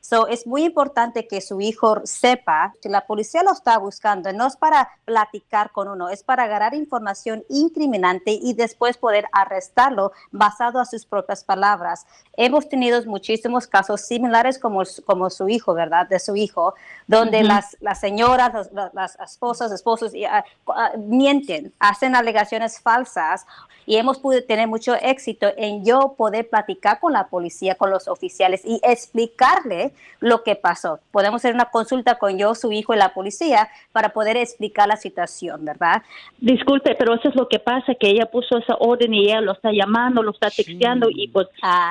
So, 0.00 0.26
es 0.28 0.46
muy 0.46 0.64
importante 0.64 1.26
que 1.26 1.40
su 1.40 1.60
hijo 1.60 2.00
sepa 2.04 2.72
si 2.80 2.88
la 2.88 3.06
policía 3.06 3.42
lo 3.42 3.52
está 3.52 3.76
buscando. 3.78 4.32
No 4.32 4.46
es 4.46 4.56
para 4.56 4.88
platicar 5.04 5.70
con 5.70 5.88
uno, 5.88 6.08
es 6.08 6.22
para 6.22 6.44
agarrar 6.44 6.74
información 6.74 7.44
incriminante 7.48 8.30
y 8.30 8.54
después 8.54 8.96
poder 8.96 9.26
arrestarlo 9.32 10.12
basado 10.30 10.80
a 10.80 10.84
sus 10.86 11.04
propias 11.04 11.44
palabras. 11.44 12.06
Hemos 12.36 12.68
tenido 12.68 13.04
muchísimos 13.04 13.66
casos 13.66 14.00
similares 14.02 14.58
como, 14.58 14.82
como 15.04 15.28
su 15.28 15.48
hijo, 15.48 15.74
¿verdad? 15.74 16.08
De 16.08 16.18
su 16.18 16.36
hijo, 16.36 16.74
donde 17.06 17.38
Ujú. 17.40 17.48
las, 17.48 17.76
las 17.80 18.00
señoras, 18.00 18.70
las, 18.72 18.94
las- 18.94 19.18
esposas, 19.20 19.72
esposos 19.72 20.14
y, 20.14 20.24
ah, 20.24 20.44
ah, 20.68 20.92
mienten, 20.96 21.72
hacen 21.80 22.14
alegaciones 22.14 22.80
falsas 22.80 23.44
y 23.84 23.96
hemos 23.96 24.18
podido 24.18 24.44
tener 24.44 24.68
mucho 24.68 24.94
éxito 24.94 25.48
en 25.56 25.84
yo 25.84 26.14
poder 26.16 26.48
platicar 26.48 27.00
con 27.00 27.12
la 27.12 27.28
policía, 27.28 27.74
con 27.74 27.90
los 27.90 28.06
oficiales 28.08 28.62
y 28.64 28.80
explicarle 28.82 29.87
lo 30.20 30.42
que 30.42 30.56
pasó. 30.56 30.98
Podemos 31.12 31.36
hacer 31.40 31.54
una 31.54 31.66
consulta 31.66 32.16
con 32.18 32.36
yo, 32.38 32.54
su 32.54 32.72
hijo 32.72 32.92
y 32.94 32.96
la 32.98 33.14
policía 33.14 33.68
para 33.92 34.08
poder 34.10 34.36
explicar 34.36 34.88
la 34.88 34.96
situación, 34.96 35.64
¿verdad? 35.64 36.02
Disculpe, 36.40 36.94
pero 36.96 37.14
eso 37.14 37.28
es 37.28 37.34
lo 37.34 37.48
que 37.48 37.58
pasa, 37.58 37.94
que 37.98 38.10
ella 38.10 38.26
puso 38.26 38.58
esa 38.58 38.74
orden 38.78 39.14
y 39.14 39.24
ella 39.26 39.40
lo 39.40 39.52
está 39.52 39.70
llamando, 39.72 40.22
lo 40.22 40.32
está 40.32 40.50
texteando 40.50 41.08
y 41.10 41.28
pues 41.28 41.46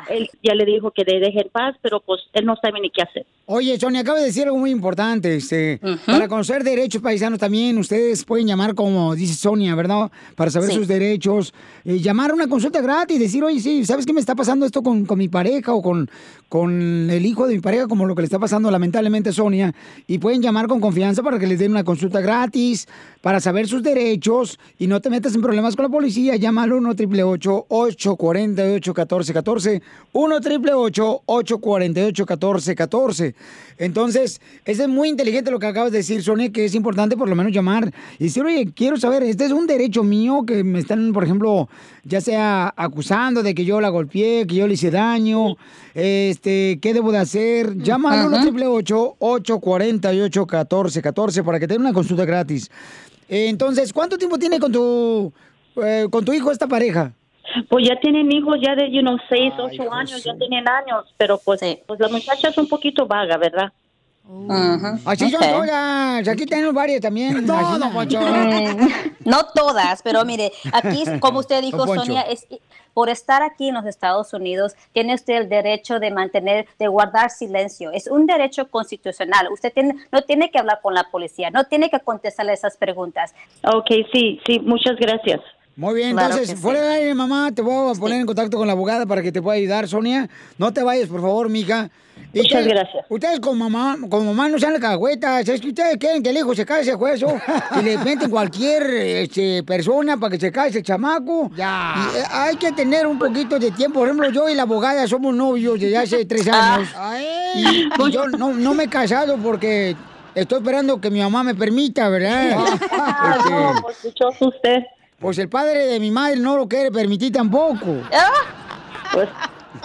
él 0.10 0.30
ya 0.44 0.56
le 0.56 0.66
dijo 0.66 0.92
que 0.92 1.04
le 1.04 1.20
deje 1.20 1.42
en 1.42 1.50
paz, 1.50 1.76
pero 1.82 2.00
pues 2.00 2.22
él 2.34 2.46
no 2.46 2.56
sabe 2.62 2.80
ni 2.82 2.90
qué 2.90 3.02
hacer. 3.02 3.26
Oye, 3.50 3.80
Sonia, 3.80 4.02
acaba 4.02 4.20
de 4.20 4.26
decir 4.26 4.44
algo 4.44 4.58
muy 4.58 4.72
importante. 4.72 5.36
Este, 5.38 5.80
Para 6.06 6.28
conocer 6.28 6.64
derechos 6.66 7.02
paisanos 7.02 7.40
también, 7.40 7.78
ustedes 7.78 8.26
pueden 8.26 8.46
llamar, 8.46 8.76
como 8.76 9.16
dice 9.16 9.36
Sonia, 9.36 9.74
¿verdad? 9.74 10.12
Para 10.36 10.52
saber 10.52 10.70
Sí. 10.70 10.76
sus 10.76 10.88
derechos. 10.88 11.54
eh, 11.86 12.00
llamar 12.00 12.32
a 12.32 12.34
una 12.34 12.48
consulta 12.50 12.82
gratis, 12.82 13.18
decir, 13.20 13.42
oye, 13.46 13.62
sí, 13.62 13.86
¿sabes 13.86 14.06
qué 14.06 14.12
me 14.12 14.20
está 14.20 14.36
pasando 14.36 14.66
esto 14.66 14.84
con, 14.84 15.06
con 15.06 15.18
mi 15.18 15.30
pareja 15.30 15.74
o 15.74 15.82
con, 15.82 16.10
con 16.50 17.10
el 17.10 17.26
hijo 17.26 17.48
de 17.48 17.56
mi 17.56 17.62
pareja, 17.62 17.87
como 17.88 18.06
lo 18.06 18.16
que 18.16 18.22
le 18.22 18.26
está 18.26 18.40
pasando 18.40 18.70
lamentablemente 18.72 19.30
a 19.30 19.34
Sonia? 19.34 19.74
Y 20.08 20.20
pueden 20.20 20.42
llamar 20.42 20.68
con 20.68 20.80
confianza 20.80 21.24
para 21.24 21.40
que 21.40 21.48
les 21.48 21.60
den 21.60 21.72
una 21.72 21.84
consulta 21.84 22.22
gratis, 22.22 22.88
para 23.22 23.40
saber 23.40 23.68
sus 23.68 23.84
derechos 23.84 24.60
y 24.78 24.88
no 24.88 25.02
te 25.02 25.10
metas 25.10 25.36
en 25.36 25.42
problemas 25.42 25.76
con 25.76 25.84
la 25.84 25.90
policía. 25.90 26.36
Llama 26.36 26.64
al 26.64 26.74
1 26.74 26.90
888 26.90 27.66
848 27.70 28.92
1414 28.92 29.82
1 30.14 30.36
888 30.36 31.22
848 31.26 32.24
1414 32.24 33.36
Entonces, 33.78 34.42
eso 34.66 34.84
es 34.84 34.90
muy 34.90 35.10
inteligente 35.10 35.52
lo 35.52 35.60
que 35.60 35.68
acabas 35.68 35.92
de 35.92 36.00
decir, 36.00 36.24
Sonia, 36.24 36.52
que 36.52 36.66
es 36.66 36.76
importante 36.76 37.18
por 37.18 37.30
lo 37.30 37.36
menos 37.36 37.52
llamar 37.54 37.94
y 38.20 38.26
decir, 38.26 38.44
oye, 38.44 38.72
quiero 38.74 38.98
saber, 38.98 39.24
este 39.24 39.46
es 39.46 39.52
un 39.52 39.68
derecho 39.68 40.04
mío 40.04 40.44
que 40.46 40.64
me 40.64 40.80
están, 40.80 41.14
por 41.14 41.24
ejemplo, 41.24 41.70
ya 42.04 42.22
sea 42.22 42.74
acusando 42.76 43.44
de 43.44 43.54
que 43.54 43.66
yo 43.66 43.82
la 43.82 43.90
golpeé, 43.90 44.48
que 44.48 44.56
yo 44.56 44.68
le 44.68 44.74
hice 44.74 44.92
daño, 44.92 45.58
este, 45.94 46.80
¿qué 46.82 46.94
debo 46.94 47.12
de 47.12 47.18
hacer? 47.20 47.77
Llama 47.84 48.14
al 48.14 48.28
1 48.28 48.38
888 48.38 49.16
848 49.20 50.42
1414 50.42 51.44
para 51.44 51.60
que 51.60 51.68
te 51.68 51.74
den 51.74 51.82
una 51.82 51.94
consulta 51.94 52.26
gratis. 52.26 52.70
Eh, 53.30 53.50
Entonces, 53.50 53.94
¿cuánto 53.94 54.18
tiempo 54.18 54.38
tiene 54.38 54.60
con 54.60 54.72
tu, 54.72 55.34
eh, 55.84 56.08
con 56.10 56.24
tu 56.24 56.34
hijo 56.34 56.52
esta 56.52 56.68
pareja? 56.68 57.14
Pues 57.70 57.88
ya 57.88 58.00
tienen 58.00 58.32
hijos 58.32 58.58
ya 58.62 58.76
de, 58.76 58.92
you 58.92 59.02
know, 59.02 59.18
seis, 59.30 59.54
ocho 59.58 59.92
años, 59.92 60.24
ya 60.24 60.36
tienen 60.38 60.68
años, 60.68 61.06
pero 61.18 61.40
pues, 61.44 61.62
pues 61.86 62.00
la 62.00 62.10
muchacha 62.10 62.50
es 62.50 62.58
un 62.58 62.68
poquito 62.68 63.08
vaga, 63.08 63.38
¿verdad? 63.38 63.72
Así 65.06 65.30
son 65.32 65.44
Ok. 65.44 65.50
todas. 65.50 66.28
Aquí 66.28 66.46
tenemos 66.46 66.74
varias 66.74 67.02
también. 67.02 67.46
No, 67.48 67.92
Poncho. 67.94 68.20
No 69.26 69.46
todas, 69.54 70.02
pero 70.02 70.26
mire, 70.26 70.52
aquí, 70.74 71.04
como 71.20 71.40
usted 71.40 71.62
dijo. 71.62 71.86
Sonia, 71.88 72.22
es 72.22 72.46
por 72.94 73.10
estar 73.10 73.44
aquí 73.44 73.70
en 73.70 73.76
los 73.76 73.86
Estados 73.86 74.34
Unidos, 74.34 74.76
tiene 74.92 75.14
usted 75.14 75.36
el 75.36 75.50
derecho 75.50 76.00
de 76.00 76.10
mantener, 76.10 76.66
de 76.80 76.88
guardar 76.88 77.30
silencio. 77.30 77.92
Es 77.92 78.08
un 78.08 78.26
derecho 78.26 78.70
constitucional. 78.72 79.50
Usted 79.52 79.72
tiene, 79.72 79.96
no 80.12 80.24
tiene 80.24 80.50
que 80.50 80.58
hablar 80.58 80.80
con 80.82 80.96
la 80.96 81.04
policía, 81.12 81.52
no 81.52 81.66
tiene 81.66 81.92
que 81.92 82.00
contestarle 82.00 82.54
esas 82.54 82.76
preguntas. 82.76 83.36
Ok, 83.64 83.88
sí, 84.12 84.40
sí, 84.48 84.60
muchas 84.62 84.96
gracias. 84.96 85.42
Muy 85.78 85.94
bien, 85.94 86.14
Claro 86.14 86.34
entonces, 86.34 86.60
fuera 86.60 86.82
de 86.82 86.88
aire, 86.88 87.14
mamá, 87.14 87.52
te 87.54 87.62
voy 87.62 87.96
a 87.96 88.00
poner 88.00 88.20
en 88.20 88.26
contacto 88.26 88.58
con 88.58 88.66
la 88.66 88.74
abogada 88.74 89.06
para 89.06 89.22
que 89.22 89.32
te 89.32 89.44
pueda 89.44 89.58
ayudar, 89.58 89.88
Sonia. 89.88 90.28
No 90.58 90.74
te 90.74 90.82
vayas, 90.82 91.08
por 91.08 91.22
favor, 91.22 91.50
mija. 91.50 91.92
Y 92.34 92.40
Muchas 92.40 92.66
gracias. 92.66 93.06
Ustedes 93.10 93.40
como 93.40 93.70
mamá, 93.70 93.96
como 94.10 94.34
mamá 94.34 94.50
no 94.50 94.58
sean 94.58 94.80
cagüetas. 94.80 95.48
Es 95.48 95.62
que 95.62 95.68
ustedes 95.68 95.98
quieren 95.98 96.24
que 96.24 96.32
el 96.32 96.38
hijo 96.38 96.56
se 96.56 96.66
case, 96.66 96.96
juezo. 96.96 97.28
y 97.80 97.84
le 97.84 98.00
meten 98.00 98.32
cualquier 98.32 98.90
este, 98.90 99.62
persona 99.62 100.18
para 100.18 100.32
que 100.32 100.40
se 100.40 100.52
case 100.52 100.80
el 100.80 100.84
chamaco. 100.84 101.52
Ya. 101.56 101.94
Y, 101.96 102.18
eh, 102.18 102.24
hay 102.28 102.56
que 102.56 102.72
tener 102.72 103.06
un 103.06 103.20
poquito 103.20 103.60
de 103.60 103.70
tiempo. 103.70 104.00
Por 104.00 104.08
ejemplo, 104.08 104.32
yo 104.32 104.50
y 104.50 104.56
la 104.56 104.64
abogada 104.64 105.06
somos 105.06 105.36
novios 105.36 105.80
desde 105.80 105.98
hace 105.98 106.26
tres 106.26 106.48
años. 106.48 106.90
Y, 107.54 107.62
y 107.86 108.12
yo 108.12 108.28
no, 108.30 108.52
no 108.52 108.74
me 108.74 108.86
he 108.86 108.90
casado 108.90 109.38
porque 109.38 109.96
estoy 110.34 110.58
esperando 110.58 111.00
que 111.00 111.12
mi 111.12 111.20
mamá 111.20 111.44
me 111.44 111.54
permita, 111.54 112.10
¿verdad? 112.10 112.58
Este, 113.38 113.52
no, 113.52 113.74
pues 113.84 114.02
dichoso 114.02 114.48
usted. 114.48 114.80
Pues 115.20 115.38
el 115.40 115.50
padre 115.50 115.88
de 115.88 116.00
mi 116.00 116.12
madre 116.12 116.38
no 116.38 116.58
lo 116.58 116.68
quiere 116.68 116.92
permitir 116.92 117.32
tampoco. 117.32 118.02
Pues. 119.14 119.30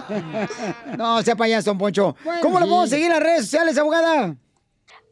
no, 0.99 1.23
sea 1.23 1.37
payaso, 1.37 1.71
don 1.71 1.79
Poncho. 1.79 2.17
¿Cómo 2.43 2.61
lo 2.61 2.67
podemos 2.67 2.91
seguir 2.91 3.07
en 3.07 3.13
las 3.13 3.23
redes 3.23 3.43
sociales, 3.43 3.79
abogada? 3.79 4.37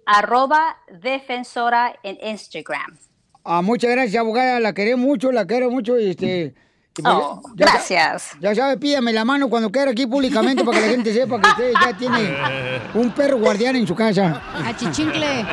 Arroba 0.04 0.76
defensora 1.00 1.98
en 2.02 2.18
Instagram. 2.22 2.98
Ah, 3.44 3.62
muchas 3.62 3.90
gracias, 3.90 4.20
abogada. 4.20 4.60
La 4.60 4.74
queremos 4.74 5.06
mucho, 5.06 5.32
la 5.32 5.46
quiero 5.46 5.70
mucho. 5.70 5.98
Y 5.98 6.10
este, 6.10 6.54
pues, 6.54 6.64
Oh, 7.06 7.40
ya- 7.54 7.66
gracias. 7.66 8.30
Ya 8.40 8.54
sabe, 8.54 8.76
pídame 8.76 9.12
la 9.12 9.24
mano 9.24 9.48
cuando 9.48 9.70
quiera 9.70 9.90
aquí 9.90 10.06
públicamente 10.06 10.64
para 10.64 10.78
que 10.78 10.86
la 10.86 10.92
gente 10.92 11.12
sepa 11.12 11.40
que 11.40 11.48
usted 11.48 11.72
ya 11.84 11.96
tiene 11.96 12.36
un 12.94 13.10
perro 13.12 13.38
guardián 13.38 13.76
en 13.76 13.86
su 13.86 13.94
casa. 13.94 14.42
Achichincle. 14.66 15.44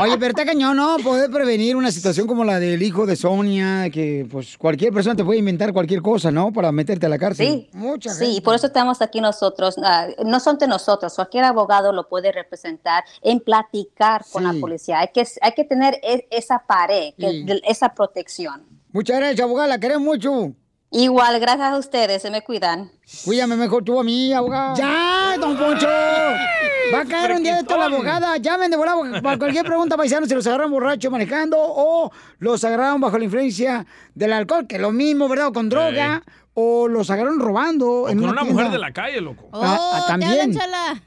Oye, 0.00 0.18
pero 0.18 0.30
está 0.30 0.44
cañón, 0.44 0.76
¿no? 0.76 0.96
Poder 1.02 1.30
prevenir 1.30 1.76
una 1.76 1.90
situación 1.90 2.26
como 2.26 2.44
la 2.44 2.58
del 2.60 2.82
hijo 2.82 3.06
de 3.06 3.16
Sonia, 3.16 3.88
que 3.90 4.26
pues 4.30 4.56
cualquier 4.58 4.92
persona 4.92 5.16
te 5.16 5.24
puede 5.24 5.38
inventar 5.38 5.72
cualquier 5.72 6.02
cosa, 6.02 6.30
¿no? 6.30 6.52
Para 6.52 6.70
meterte 6.72 7.06
a 7.06 7.08
la 7.08 7.18
cárcel. 7.18 7.46
Sí, 7.46 7.70
Mucha 7.72 8.10
sí, 8.12 8.26
gente. 8.26 8.42
por 8.42 8.54
eso 8.54 8.66
estamos 8.66 9.00
aquí 9.00 9.20
nosotros. 9.20 9.76
ah, 9.82 10.06
no 10.24 10.40
son 10.40 10.58
de 10.58 10.66
nosotros, 10.68 11.14
cualquier 11.14 11.44
abogado 11.44 11.92
lo 11.92 12.08
puede 12.08 12.32
representar 12.32 13.04
en 13.22 13.40
platicar 13.40 14.24
con 14.32 14.44
la 14.44 14.52
policía. 14.60 15.00
Hay 15.00 15.08
que, 15.14 15.26
hay 15.40 15.52
que 15.52 15.64
tener 15.64 15.98
e- 16.02 16.26
esa 16.30 16.58
pared, 16.66 17.14
que- 17.18 17.30
Sí. 17.30 17.44
de- 17.44 17.62
esa 17.64 17.94
protección. 17.94 18.62
Muchas 18.98 19.18
gracias, 19.18 19.42
abogada, 19.42 19.68
la 19.68 19.78
queremos 19.78 20.02
mucho. 20.02 20.54
Igual, 20.90 21.38
gracias 21.38 21.72
a 21.72 21.78
ustedes, 21.78 22.20
se 22.20 22.32
me 22.32 22.42
cuidan. 22.42 22.90
Cuídame 23.24 23.54
mejor 23.54 23.84
tú 23.84 24.00
a 24.00 24.02
mí, 24.02 24.32
abogada. 24.32 24.74
¡Ya, 24.74 25.36
don 25.38 25.56
Poncho! 25.56 25.86
Va 26.92 27.02
a 27.02 27.04
caer 27.04 27.36
un 27.36 27.44
día 27.44 27.58
de 27.58 27.62
toda 27.62 27.88
la 27.88 27.94
abogada. 27.94 28.36
Llamen 28.38 28.72
de 28.72 28.76
volada 28.76 29.22
para 29.22 29.38
cualquier 29.38 29.64
pregunta, 29.64 29.96
paisanos, 29.96 30.28
si 30.28 30.34
los 30.34 30.44
agarraron 30.48 30.72
borrachos 30.72 31.12
manejando 31.12 31.56
o 31.60 32.10
los 32.40 32.64
agarraron 32.64 33.00
bajo 33.00 33.16
la 33.18 33.24
influencia 33.26 33.86
del 34.16 34.32
alcohol, 34.32 34.66
que 34.66 34.74
es 34.74 34.82
lo 34.82 34.90
mismo, 34.90 35.28
¿verdad? 35.28 35.46
O 35.46 35.52
con 35.52 35.68
droga, 35.68 36.24
o 36.54 36.88
los 36.88 37.08
agarraron 37.08 37.38
robando. 37.38 37.88
O 37.88 38.08
en 38.08 38.18
con 38.18 38.30
una 38.30 38.42
mujer 38.42 38.72
de 38.72 38.78
la 38.78 38.92
calle, 38.92 39.20
loco. 39.20 39.48
Ah, 39.52 39.78
ah, 39.92 40.04
también. 40.08 40.58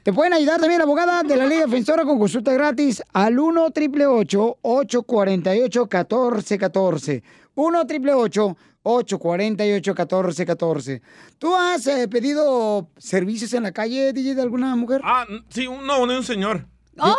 Te 0.02 0.14
pueden 0.14 0.32
ayudar 0.32 0.58
también 0.58 0.78
la 0.78 0.84
abogada 0.84 1.22
de 1.24 1.36
la 1.36 1.44
Ley 1.44 1.58
Defensora 1.58 2.04
con 2.04 2.18
consulta 2.18 2.54
gratis 2.54 3.02
al 3.12 3.38
1 3.38 3.64
888 3.66 4.58
848 4.62 5.80
1414 5.82 7.41
1 7.54 7.80
888 7.80 8.56
848 8.84 9.94
1414 9.94 11.02
¿Tú 11.38 11.54
has 11.54 11.86
eh, 11.86 12.08
pedido 12.08 12.88
servicios 12.98 13.52
en 13.54 13.62
la 13.64 13.72
calle, 13.72 14.12
DJ, 14.12 14.34
de 14.34 14.42
alguna 14.42 14.74
mujer? 14.76 15.00
Ah, 15.04 15.26
sí, 15.48 15.66
no, 15.68 16.06
de 16.06 16.16
un 16.18 16.24
señor. 16.24 16.66
¡Oh! 16.98 17.16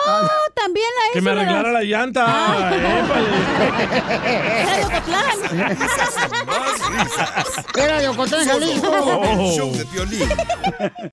También 0.53 0.85
a 0.85 1.14
Que 1.14 1.22
me 1.22 1.31
arreglara 1.31 1.72
la 1.72 1.81
llanta. 1.84 2.26
Ah. 2.27 2.72
Épale. 2.76 3.27
Era 7.84 7.99
de 7.99 8.07
Ocotlán, 8.07 8.47
Jalisco. 8.47 9.23
El 9.23 9.51
show 9.51 9.72
de 9.76 9.85
Piolín. 9.85 10.30